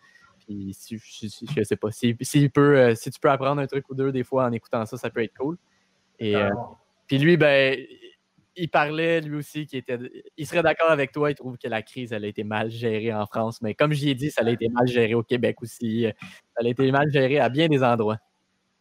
Puis, 0.47 0.77
si, 0.79 0.97
je 0.97 1.63
sais 1.65 1.77
pas, 1.77 1.91
si, 1.91 2.17
si, 2.21 2.49
peut, 2.49 2.95
si 2.95 3.11
tu 3.11 3.19
peux 3.19 3.31
apprendre 3.31 3.61
un 3.61 3.67
truc 3.67 3.91
ou 3.91 3.97
deux 3.97 4.13
des 4.13 4.23
fois 4.23 4.45
en 4.45 4.53
écoutant 4.53 4.87
ça, 4.87 4.97
ça 4.97 5.11
peut 5.11 5.25
être 5.25 5.37
cool. 5.37 5.57
Et, 6.21 6.37
puis 7.09 7.19
lui, 7.19 7.37
ben, 7.37 7.77
il 8.59 8.69
parlait 8.69 9.21
lui 9.21 9.37
aussi 9.37 9.67
qu'il 9.67 9.79
était. 9.79 9.99
Il 10.37 10.47
serait 10.47 10.63
d'accord 10.63 10.91
avec 10.91 11.13
toi, 11.13 11.31
il 11.31 11.35
trouve 11.35 11.57
que 11.59 11.69
la 11.69 11.83
crise, 11.83 12.13
elle 12.13 12.25
a 12.25 12.29
été 12.29 12.45
mal 12.45 12.71
gérée 12.71 13.13
en 13.13 13.27
France. 13.27 13.63
Mais 13.63 13.75
comme 13.75 13.93
j'y 13.93 14.11
ai 14.11 14.15
dit, 14.15 14.31
ça 14.31 14.43
a 14.45 14.51
été 14.51 14.69
mal 14.69 14.87
géré 14.87 15.15
au 15.15 15.23
Québec 15.23 15.63
aussi. 15.63 16.07
Ça 16.21 16.65
a 16.65 16.69
été 16.69 16.91
mal 16.91 17.11
géré 17.11 17.39
à 17.39 17.49
bien 17.49 17.69
des 17.69 17.83
endroits. 17.83 18.19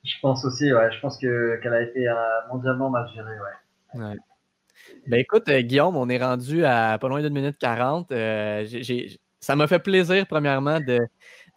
Je 0.07 0.15
pense 0.21 0.45
aussi, 0.45 0.71
ouais. 0.73 0.91
Je 0.91 0.99
pense 0.99 1.17
qu'elle 1.17 1.73
a 1.73 1.81
été 1.81 2.07
euh, 2.07 2.13
mondialement 2.51 2.89
mal 2.89 3.07
gérée, 3.13 3.29
ouais. 3.29 4.01
ouais. 4.01 4.15
Ben 5.07 5.19
écoute, 5.19 5.49
euh, 5.49 5.61
Guillaume, 5.61 5.97
on 5.97 6.07
est 6.09 6.23
rendu 6.23 6.63
à 6.63 6.97
pas 6.97 7.09
loin 7.09 7.21
d'une 7.21 7.33
minute 7.33 7.57
quarante. 7.57 8.11
Euh, 8.11 8.65
ça 9.39 9.55
m'a 9.55 9.67
fait 9.67 9.79
plaisir, 9.79 10.25
premièrement, 10.27 10.79
de, 10.79 10.99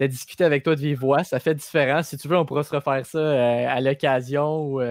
de, 0.00 0.06
discuter 0.06 0.44
avec 0.44 0.64
toi 0.64 0.74
de 0.74 0.80
vive 0.80 0.98
voix. 0.98 1.22
Ça 1.22 1.38
fait 1.38 1.54
différent. 1.54 2.02
Si 2.02 2.16
tu 2.18 2.28
veux, 2.28 2.36
on 2.36 2.44
pourra 2.44 2.64
se 2.64 2.74
refaire 2.74 3.06
ça 3.06 3.70
à 3.70 3.80
l'occasion 3.80 4.64
ou, 4.64 4.82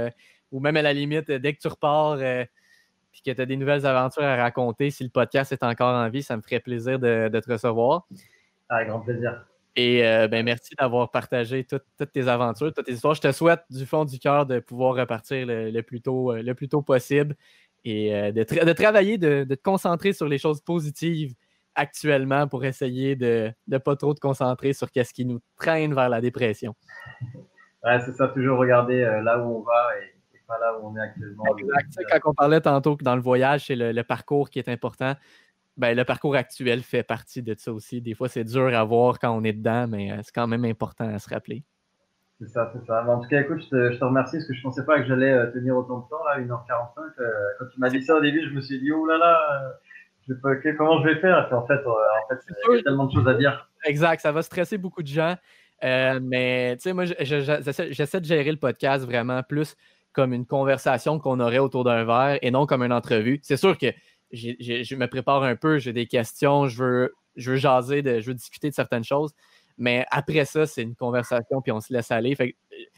ou, 0.51 0.59
même 0.59 0.77
à 0.77 0.81
la 0.81 0.93
limite, 0.93 1.29
dès 1.29 1.53
que 1.53 1.59
tu 1.59 1.67
repars 1.67 2.17
puis 3.21 3.31
que 3.31 3.35
tu 3.35 3.41
as 3.41 3.45
des 3.45 3.57
nouvelles 3.57 3.85
aventures 3.85 4.23
à 4.23 4.35
raconter, 4.35 4.89
si 4.89 5.03
le 5.03 5.09
podcast 5.09 5.51
est 5.51 5.63
encore 5.63 5.95
en 5.95 6.09
vie, 6.09 6.23
ça 6.23 6.37
me 6.37 6.41
ferait 6.41 6.59
plaisir 6.59 6.99
de, 6.99 7.29
te 7.29 7.51
recevoir. 7.51 8.07
Avec 8.69 8.89
grand 8.89 8.99
plaisir. 8.99 9.45
Et 9.75 10.05
euh, 10.05 10.27
ben, 10.27 10.43
merci 10.43 10.75
d'avoir 10.75 11.09
partagé 11.11 11.63
toutes, 11.63 12.11
tes 12.11 12.27
aventures, 12.27 12.73
toutes 12.73 12.85
tes 12.85 12.93
histoires. 12.93 13.13
Je 13.13 13.21
te 13.21 13.31
souhaite 13.31 13.61
du 13.69 13.85
fond 13.85 14.03
du 14.03 14.19
cœur 14.19 14.45
de 14.45 14.59
pouvoir 14.59 14.95
repartir 14.95 15.45
le, 15.47 15.81
plus, 15.81 16.01
tôt, 16.01 16.33
le 16.33 16.53
plus 16.53 16.67
tôt 16.67 16.81
possible 16.81 17.35
et 17.85 18.11
de, 18.31 18.65
de, 18.65 18.73
travailler, 18.73 19.17
de, 19.17 19.45
te 19.45 19.61
concentrer 19.61 20.11
sur 20.11 20.27
les 20.27 20.37
choses 20.37 20.61
positives 20.61 21.33
actuellement 21.75 22.47
pour 22.47 22.65
essayer 22.65 23.15
de 23.15 23.51
ne 23.67 23.77
pas 23.77 23.95
trop 23.95 24.13
te 24.13 24.19
concentrer 24.19 24.73
sur 24.73 24.89
ce 24.93 25.13
qui 25.13 25.25
nous 25.25 25.39
traîne 25.57 25.93
vers 25.93 26.09
la 26.09 26.19
dépression. 26.19 26.75
Ouais, 27.83 27.99
c'est 28.01 28.11
ça, 28.11 28.27
toujours 28.27 28.59
regarder 28.59 29.01
euh, 29.01 29.21
là 29.21 29.39
où 29.39 29.57
on 29.57 29.61
va 29.61 29.97
et, 30.01 30.18
pas 30.49 30.59
là 30.59 30.77
où 30.77 30.87
on 30.87 30.97
est 30.97 31.01
actuellement. 31.01 31.43
Exact. 31.57 32.21
Quand 32.21 32.31
on 32.31 32.33
parlait 32.33 32.61
tantôt 32.61 32.97
que 32.97 33.03
dans 33.03 33.15
le 33.15 33.21
voyage, 33.21 33.67
c'est 33.67 33.75
le, 33.75 34.03
parcours 34.03 34.49
qui 34.49 34.59
est 34.59 34.67
important. 34.67 35.13
Ben, 35.77 35.95
le 35.95 36.03
parcours 36.03 36.35
actuel 36.35 36.81
fait 36.81 37.03
partie 37.03 37.41
de 37.41 37.55
ça 37.57 37.71
aussi. 37.71 38.01
Des 38.01 38.15
fois, 38.15 38.27
c'est 38.27 38.43
dur 38.43 38.75
à 38.75 38.83
voir 38.83 39.19
quand 39.19 39.31
on 39.31 39.43
est 39.45 39.53
dedans, 39.53 39.87
mais 39.87 40.11
euh, 40.11 40.17
c'est 40.23 40.35
quand 40.35 40.47
même 40.47 40.65
important 40.65 41.07
à 41.07 41.19
se 41.19 41.29
rappeler. 41.29 41.63
C'est 42.41 42.49
ça, 42.49 42.69
c'est 42.73 42.85
ça. 42.85 43.05
En 43.05 43.19
tout 43.21 43.29
cas, 43.29 43.41
écoute, 43.41 43.61
je 43.71 43.97
te, 43.97 44.03
remercie 44.03 44.37
parce 44.37 44.47
que 44.47 44.53
je 44.53 44.59
ne 44.59 44.63
pensais 44.63 44.85
pas 44.85 44.99
que 44.99 45.07
j'allais 45.07 45.31
euh, 45.31 45.51
tenir 45.51 45.77
autant 45.77 45.99
de 45.99 46.09
temps, 46.09 46.23
là, 46.25 46.39
1h45. 46.41 46.55
quand 47.59 47.65
tu 47.73 47.79
m'as 47.79 47.89
dit 47.89 48.01
ça 48.01 48.15
au 48.15 48.21
début, 48.21 48.45
je 48.49 48.53
me 48.53 48.61
suis 48.61 48.79
dit, 48.79 48.91
oh 48.91 49.05
là 49.05 49.17
là, 49.17 49.77
comment 50.77 51.01
je 51.01 51.07
vais 51.07 51.19
faire? 51.19 51.47
En 51.51 51.65
fait, 51.65 51.73
euh, 51.73 51.89
en 51.89 52.27
fait 52.29 52.41
il 52.69 52.75
y 52.75 52.79
a 52.79 52.83
tellement 52.83 53.05
de 53.05 53.13
choses 53.13 53.27
à 53.27 53.33
dire. 53.33 53.69
Exact, 53.85 54.21
ça 54.21 54.31
va 54.31 54.41
stresser 54.41 54.77
beaucoup 54.77 55.01
de 55.01 55.07
gens. 55.07 55.35
Euh, 55.83 56.19
mais 56.21 56.75
tu 56.77 56.83
sais, 56.83 56.93
moi, 56.93 57.05
j'essaie 57.05 58.19
de 58.19 58.25
gérer 58.25 58.51
le 58.51 58.57
podcast 58.57 59.05
vraiment 59.05 59.41
plus 59.43 59.75
comme 60.13 60.33
une 60.33 60.45
conversation 60.45 61.19
qu'on 61.19 61.39
aurait 61.39 61.59
autour 61.59 61.83
d'un 61.83 62.03
verre 62.03 62.39
et 62.41 62.51
non 62.51 62.65
comme 62.65 62.83
une 62.83 62.93
entrevue. 62.93 63.39
C'est 63.43 63.57
sûr 63.57 63.77
que 63.77 63.87
je 64.31 64.95
me 64.95 65.07
prépare 65.07 65.43
un 65.43 65.55
peu, 65.55 65.79
j'ai 65.79 65.93
des 65.93 66.05
questions, 66.05 66.67
je 66.67 66.83
veux, 66.83 67.13
je 67.35 67.51
veux 67.51 67.57
jaser, 67.57 68.01
de, 68.01 68.19
je 68.19 68.27
veux 68.27 68.33
discuter 68.33 68.69
de 68.69 68.75
certaines 68.75 69.03
choses. 69.03 69.33
Mais 69.77 70.05
après 70.11 70.45
ça, 70.45 70.65
c'est 70.65 70.83
une 70.83 70.95
conversation, 70.95 71.61
puis 71.61 71.71
on 71.71 71.79
se 71.79 71.93
laisse 71.93 72.11
aller. 72.11 72.35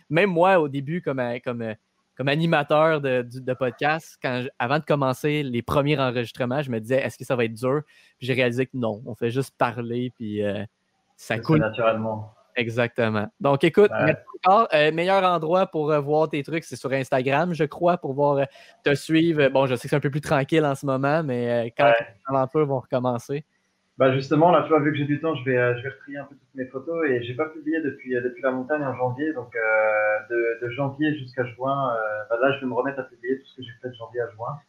même 0.09 0.29
moi, 0.31 0.59
au 0.59 0.67
début, 0.67 1.01
comme, 1.01 1.21
comme 1.43 1.75
comme 2.21 2.27
animateur 2.27 3.01
de, 3.01 3.53
podcast, 3.53 4.17
quand 4.21 4.43
avant 4.59 4.77
de 4.77 4.83
commencer 4.83 5.41
les 5.41 5.63
premiers 5.63 5.97
enregistrements, 5.97 6.61
je 6.61 6.69
me 6.69 6.79
disais 6.79 7.01
est-ce 7.01 7.17
que 7.17 7.25
ça 7.25 7.35
va 7.35 7.45
être 7.45 7.53
dur? 7.53 7.81
J'ai 8.19 8.33
réalisé 8.33 8.67
que 8.67 8.77
non, 8.77 9.01
on 9.07 9.15
fait 9.15 9.31
juste 9.31 9.55
parler, 9.57 10.11
puis 10.15 10.43
euh, 10.43 10.63
ça 11.15 11.39
coule. 11.39 11.59
Naturellement. 11.59 12.33
Exactement. 12.55 13.27
Donc 13.39 13.63
écoute, 13.63 13.91
euh, 13.93 14.91
meilleur 14.91 15.23
endroit 15.23 15.67
pour 15.67 15.91
euh, 15.91 15.99
voir 15.99 16.29
tes 16.29 16.43
trucs, 16.43 16.63
c'est 16.63 16.75
sur 16.75 16.91
Instagram, 16.91 17.53
je 17.53 17.63
crois, 17.63 17.97
pour 17.97 18.13
voir 18.13 18.45
te 18.83 18.93
suivre. 18.95 19.47
Bon, 19.49 19.65
je 19.67 19.75
sais 19.75 19.83
que 19.83 19.89
c'est 19.89 19.95
un 19.95 19.99
peu 19.99 20.09
plus 20.09 20.21
tranquille 20.21 20.65
en 20.65 20.75
ce 20.75 20.85
moment, 20.85 21.23
mais 21.23 21.73
quand 21.77 21.85
les 21.87 22.05
aventures 22.27 22.65
vont 22.65 22.79
recommencer. 22.79 23.45
Bah 24.01 24.11
justement, 24.13 24.51
là, 24.51 24.63
tu 24.63 24.69
vois, 24.69 24.79
vu 24.79 24.91
que 24.91 24.97
j'ai 24.97 25.05
du 25.05 25.19
temps, 25.19 25.35
je 25.35 25.45
vais, 25.45 25.57
euh, 25.57 25.77
je 25.77 25.83
vais 25.83 25.89
retrier 25.89 26.17
un 26.17 26.23
peu 26.23 26.33
toutes 26.33 26.55
mes 26.55 26.65
photos 26.65 27.07
et 27.07 27.21
j'ai 27.21 27.35
pas 27.35 27.45
publié 27.49 27.81
depuis, 27.81 28.15
euh, 28.15 28.21
depuis 28.21 28.41
la 28.41 28.49
montagne 28.49 28.83
en 28.83 28.95
janvier. 28.95 29.31
Donc, 29.33 29.55
euh, 29.55 29.59
de, 30.31 30.65
de, 30.65 30.71
janvier 30.71 31.15
jusqu'à 31.19 31.45
juin, 31.45 31.93
bah 32.27 32.37
là, 32.41 32.51
je 32.53 32.61
vais 32.61 32.65
me 32.65 32.73
remettre 32.73 32.99
à 32.99 33.03
publier 33.03 33.37
tout 33.37 33.45
ce 33.45 33.57
que 33.57 33.61
j'ai 33.61 33.71
fait 33.79 33.89
de 33.89 33.93
janvier 33.93 34.21
à 34.21 34.29
juin. 34.31 34.59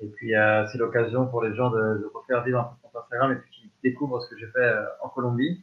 Et 0.00 0.06
puis, 0.06 0.32
c'est 0.72 0.78
l'occasion 0.78 1.26
pour 1.26 1.42
les 1.42 1.54
gens 1.54 1.68
de, 1.68 1.76
de, 1.76 2.10
refaire 2.14 2.42
vivre 2.44 2.60
un 2.60 2.64
peu 2.64 2.76
compte 2.80 3.02
Instagram 3.02 3.32
et 3.32 3.36
puis 3.36 3.50
qu'ils 3.50 3.70
découvrent 3.82 4.22
ce 4.22 4.30
que 4.30 4.38
j'ai 4.40 4.46
fait 4.46 4.74
en 5.02 5.10
Colombie. 5.10 5.62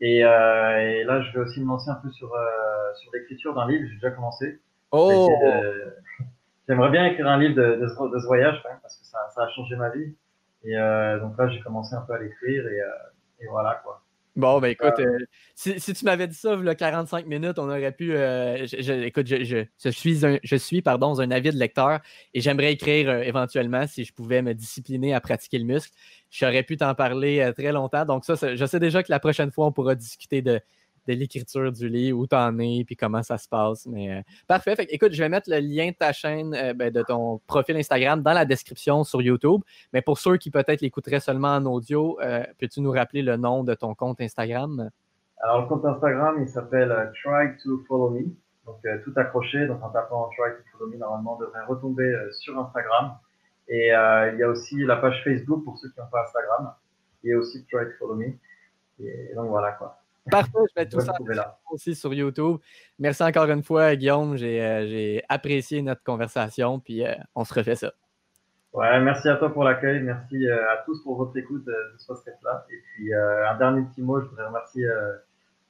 Et, 0.00 0.18
et, 0.18 1.04
là, 1.04 1.22
je 1.22 1.32
vais 1.32 1.44
aussi 1.44 1.60
me 1.60 1.68
lancer 1.68 1.90
un 1.90 1.94
peu 1.96 2.10
sur, 2.10 2.30
sur 2.96 3.10
l'écriture 3.12 3.54
d'un 3.54 3.66
livre. 3.66 3.86
J'ai 3.88 3.94
déjà 3.94 4.10
commencé. 4.10 4.60
Oh 4.90 5.28
J'aimerais 6.68 6.90
bien 6.90 7.06
écrire 7.06 7.28
un 7.28 7.38
livre 7.38 7.54
de, 7.54 7.76
de, 7.76 7.86
ce 7.86 8.26
voyage 8.26 8.60
quand 8.62 8.70
même, 8.70 8.80
parce 8.82 8.96
que 8.96 9.06
ça, 9.06 9.18
ça 9.34 9.44
a 9.44 9.48
changé 9.50 9.76
ma 9.76 9.90
vie. 9.90 10.14
Et 10.64 10.76
euh, 10.76 11.20
donc 11.20 11.38
là, 11.38 11.48
j'ai 11.48 11.60
commencé 11.60 11.94
un 11.94 12.00
peu 12.00 12.14
à 12.14 12.18
l'écrire 12.18 12.66
et, 12.66 12.80
euh, 12.80 13.48
voilà 13.50 13.80
quoi. 13.84 14.02
Bon, 14.36 14.60
ben 14.60 14.68
écoute, 14.68 14.98
euh, 14.98 15.18
si, 15.54 15.80
tu 15.80 16.04
m'avais 16.04 16.28
dit 16.28 16.36
ça, 16.36 16.54
il 16.60 16.76
45 16.76 17.26
minutes, 17.26 17.58
on 17.58 17.68
aurait 17.70 17.92
pu. 17.92 18.12
écoute, 18.12 19.26
je, 19.26 19.90
suis, 19.90 20.26
un, 20.26 20.38
je 20.42 20.56
suis 20.56 20.82
pardon, 20.82 21.18
un 21.18 21.30
de 21.50 21.58
lecteur 21.58 22.00
et 22.34 22.42
j'aimerais 22.42 22.72
écrire 22.72 23.10
éventuellement 23.22 23.86
si 23.86 24.04
je 24.04 24.12
pouvais 24.12 24.42
me 24.42 24.52
discipliner 24.52 25.14
à 25.14 25.20
pratiquer 25.20 25.58
le 25.58 25.64
muscle. 25.64 25.92
J'aurais 26.30 26.62
pu 26.62 26.76
t'en 26.76 26.94
parler 26.94 27.50
très 27.56 27.72
longtemps. 27.72 28.04
Donc, 28.04 28.26
ça, 28.26 28.34
je 28.54 28.66
sais 28.66 28.78
déjà 28.78 29.02
que 29.02 29.10
la 29.10 29.20
prochaine 29.20 29.50
fois, 29.50 29.66
on 29.66 29.72
pourra 29.72 29.94
discuter 29.94 30.42
de, 30.42 30.60
de 31.06 31.12
l'écriture 31.12 31.70
du 31.72 31.88
livre, 31.88 32.18
où 32.18 32.26
tu 32.26 32.34
en 32.34 32.58
es, 32.58 32.84
puis 32.84 32.96
comment 32.96 33.22
ça 33.22 33.38
se 33.38 33.48
passe. 33.48 33.86
Mais 33.86 34.18
euh, 34.18 34.22
parfait. 34.46 34.74
écoute, 34.90 35.12
je 35.12 35.22
vais 35.22 35.28
mettre 35.28 35.50
le 35.50 35.58
lien 35.58 35.88
de 35.88 35.94
ta 35.94 36.12
chaîne, 36.12 36.54
euh, 36.54 36.74
ben, 36.74 36.92
de 36.92 37.02
ton 37.02 37.38
profil 37.46 37.76
Instagram 37.76 38.22
dans 38.22 38.32
la 38.32 38.44
description 38.44 39.04
sur 39.04 39.22
YouTube. 39.22 39.62
Mais 39.92 40.02
pour 40.02 40.18
ceux 40.18 40.36
qui 40.36 40.50
peut-être 40.50 40.80
l'écouteraient 40.80 41.20
seulement 41.20 41.56
en 41.56 41.64
audio, 41.66 42.18
euh, 42.20 42.44
peux-tu 42.58 42.80
nous 42.80 42.90
rappeler 42.90 43.22
le 43.22 43.36
nom 43.36 43.64
de 43.64 43.74
ton 43.74 43.94
compte 43.94 44.20
Instagram? 44.20 44.90
Alors, 45.42 45.62
le 45.62 45.68
compte 45.68 45.84
Instagram, 45.84 46.36
il 46.40 46.48
s'appelle 46.48 47.12
Try 47.22 47.56
to 47.62 47.82
Follow 47.86 48.10
Me. 48.10 48.24
Donc, 48.64 48.80
tout 49.04 49.12
accroché. 49.16 49.66
Donc, 49.66 49.82
en 49.82 49.90
tapant 49.90 50.28
Try 50.36 50.56
to 50.56 50.62
Follow 50.72 50.90
Me, 50.90 50.96
normalement, 50.96 51.38
devrait 51.38 51.64
retomber 51.66 52.10
sur 52.32 52.58
Instagram. 52.58 53.12
Et 53.68 53.88
il 53.88 54.38
y 54.38 54.42
a 54.42 54.48
aussi 54.48 54.76
la 54.84 54.96
page 54.96 55.22
Facebook 55.24 55.62
pour 55.62 55.78
ceux 55.78 55.90
qui 55.90 56.00
n'ont 56.00 56.06
pas 56.10 56.22
Instagram. 56.22 56.72
A 57.24 57.36
aussi 57.36 57.66
Try 57.66 57.84
to 57.84 57.92
Follow 57.98 58.14
Me. 58.14 58.32
Et 58.98 59.34
donc, 59.34 59.48
voilà 59.48 59.72
quoi. 59.72 59.98
Parfait, 60.30 60.58
je 60.68 60.80
mets 60.80 60.88
tout 60.88 61.00
ça 61.00 61.14
aussi 61.70 61.94
sur 61.94 62.12
YouTube. 62.12 62.58
Merci 62.98 63.22
encore 63.22 63.48
une 63.48 63.62
fois, 63.62 63.94
Guillaume. 63.94 64.36
J'ai 64.36 64.60
euh, 64.62 65.20
apprécié 65.28 65.82
notre 65.82 66.02
conversation, 66.02 66.80
puis 66.80 67.06
euh, 67.06 67.14
on 67.34 67.44
se 67.44 67.54
refait 67.54 67.76
ça. 67.76 67.92
Ouais, 68.72 69.00
merci 69.00 69.28
à 69.28 69.36
toi 69.36 69.52
pour 69.52 69.64
l'accueil. 69.64 70.02
Merci 70.02 70.46
euh, 70.46 70.72
à 70.72 70.82
tous 70.84 71.02
pour 71.02 71.16
votre 71.16 71.36
écoute 71.36 71.64
de 71.64 71.74
ce 71.98 72.06
podcast-là. 72.06 72.66
Et 72.70 72.82
puis, 72.94 73.14
un 73.14 73.56
dernier 73.56 73.82
petit 73.88 74.02
mot, 74.02 74.20
je 74.20 74.26
voudrais 74.26 74.46
remercier 74.46 74.86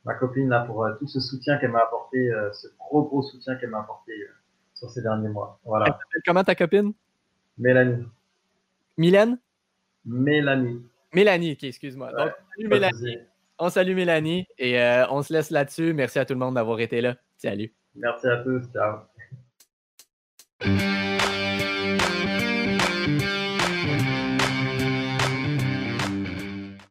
ma 0.04 0.14
copine 0.14 0.48
là, 0.48 0.60
pour 0.60 0.86
tout 0.98 1.06
ce 1.06 1.20
soutien 1.20 1.58
qu'elle 1.58 1.72
m'a 1.72 1.82
apporté, 1.82 2.30
ce 2.52 2.68
gros, 2.78 3.02
gros 3.02 3.22
soutien 3.22 3.56
qu'elle 3.56 3.70
m'a 3.70 3.80
apporté 3.80 4.12
sur 4.74 4.90
ces 4.90 5.02
derniers 5.02 5.28
mois. 5.28 5.60
Voilà. 5.64 5.98
Comment 6.24 6.42
ta 6.42 6.54
copine? 6.54 6.92
Mélanie. 7.58 8.06
Mylène? 8.96 9.38
Mélanie. 10.04 10.82
Mélanie, 11.14 11.56
excuse-moi. 11.62 12.12
Donc, 12.12 12.32
salut 12.56 12.68
Mélanie. 12.68 13.18
On 13.58 13.70
salue 13.70 13.94
Mélanie 13.94 14.46
et 14.58 14.80
euh, 14.80 15.06
on 15.10 15.22
se 15.22 15.32
laisse 15.32 15.50
là-dessus. 15.50 15.94
Merci 15.94 16.18
à 16.18 16.24
tout 16.24 16.34
le 16.34 16.38
monde 16.38 16.54
d'avoir 16.56 16.80
été 16.80 17.00
là. 17.00 17.16
Salut. 17.38 17.74
Merci 17.94 18.26
à 18.28 18.36
tous. 18.38 18.62
Ciao. 18.72 18.98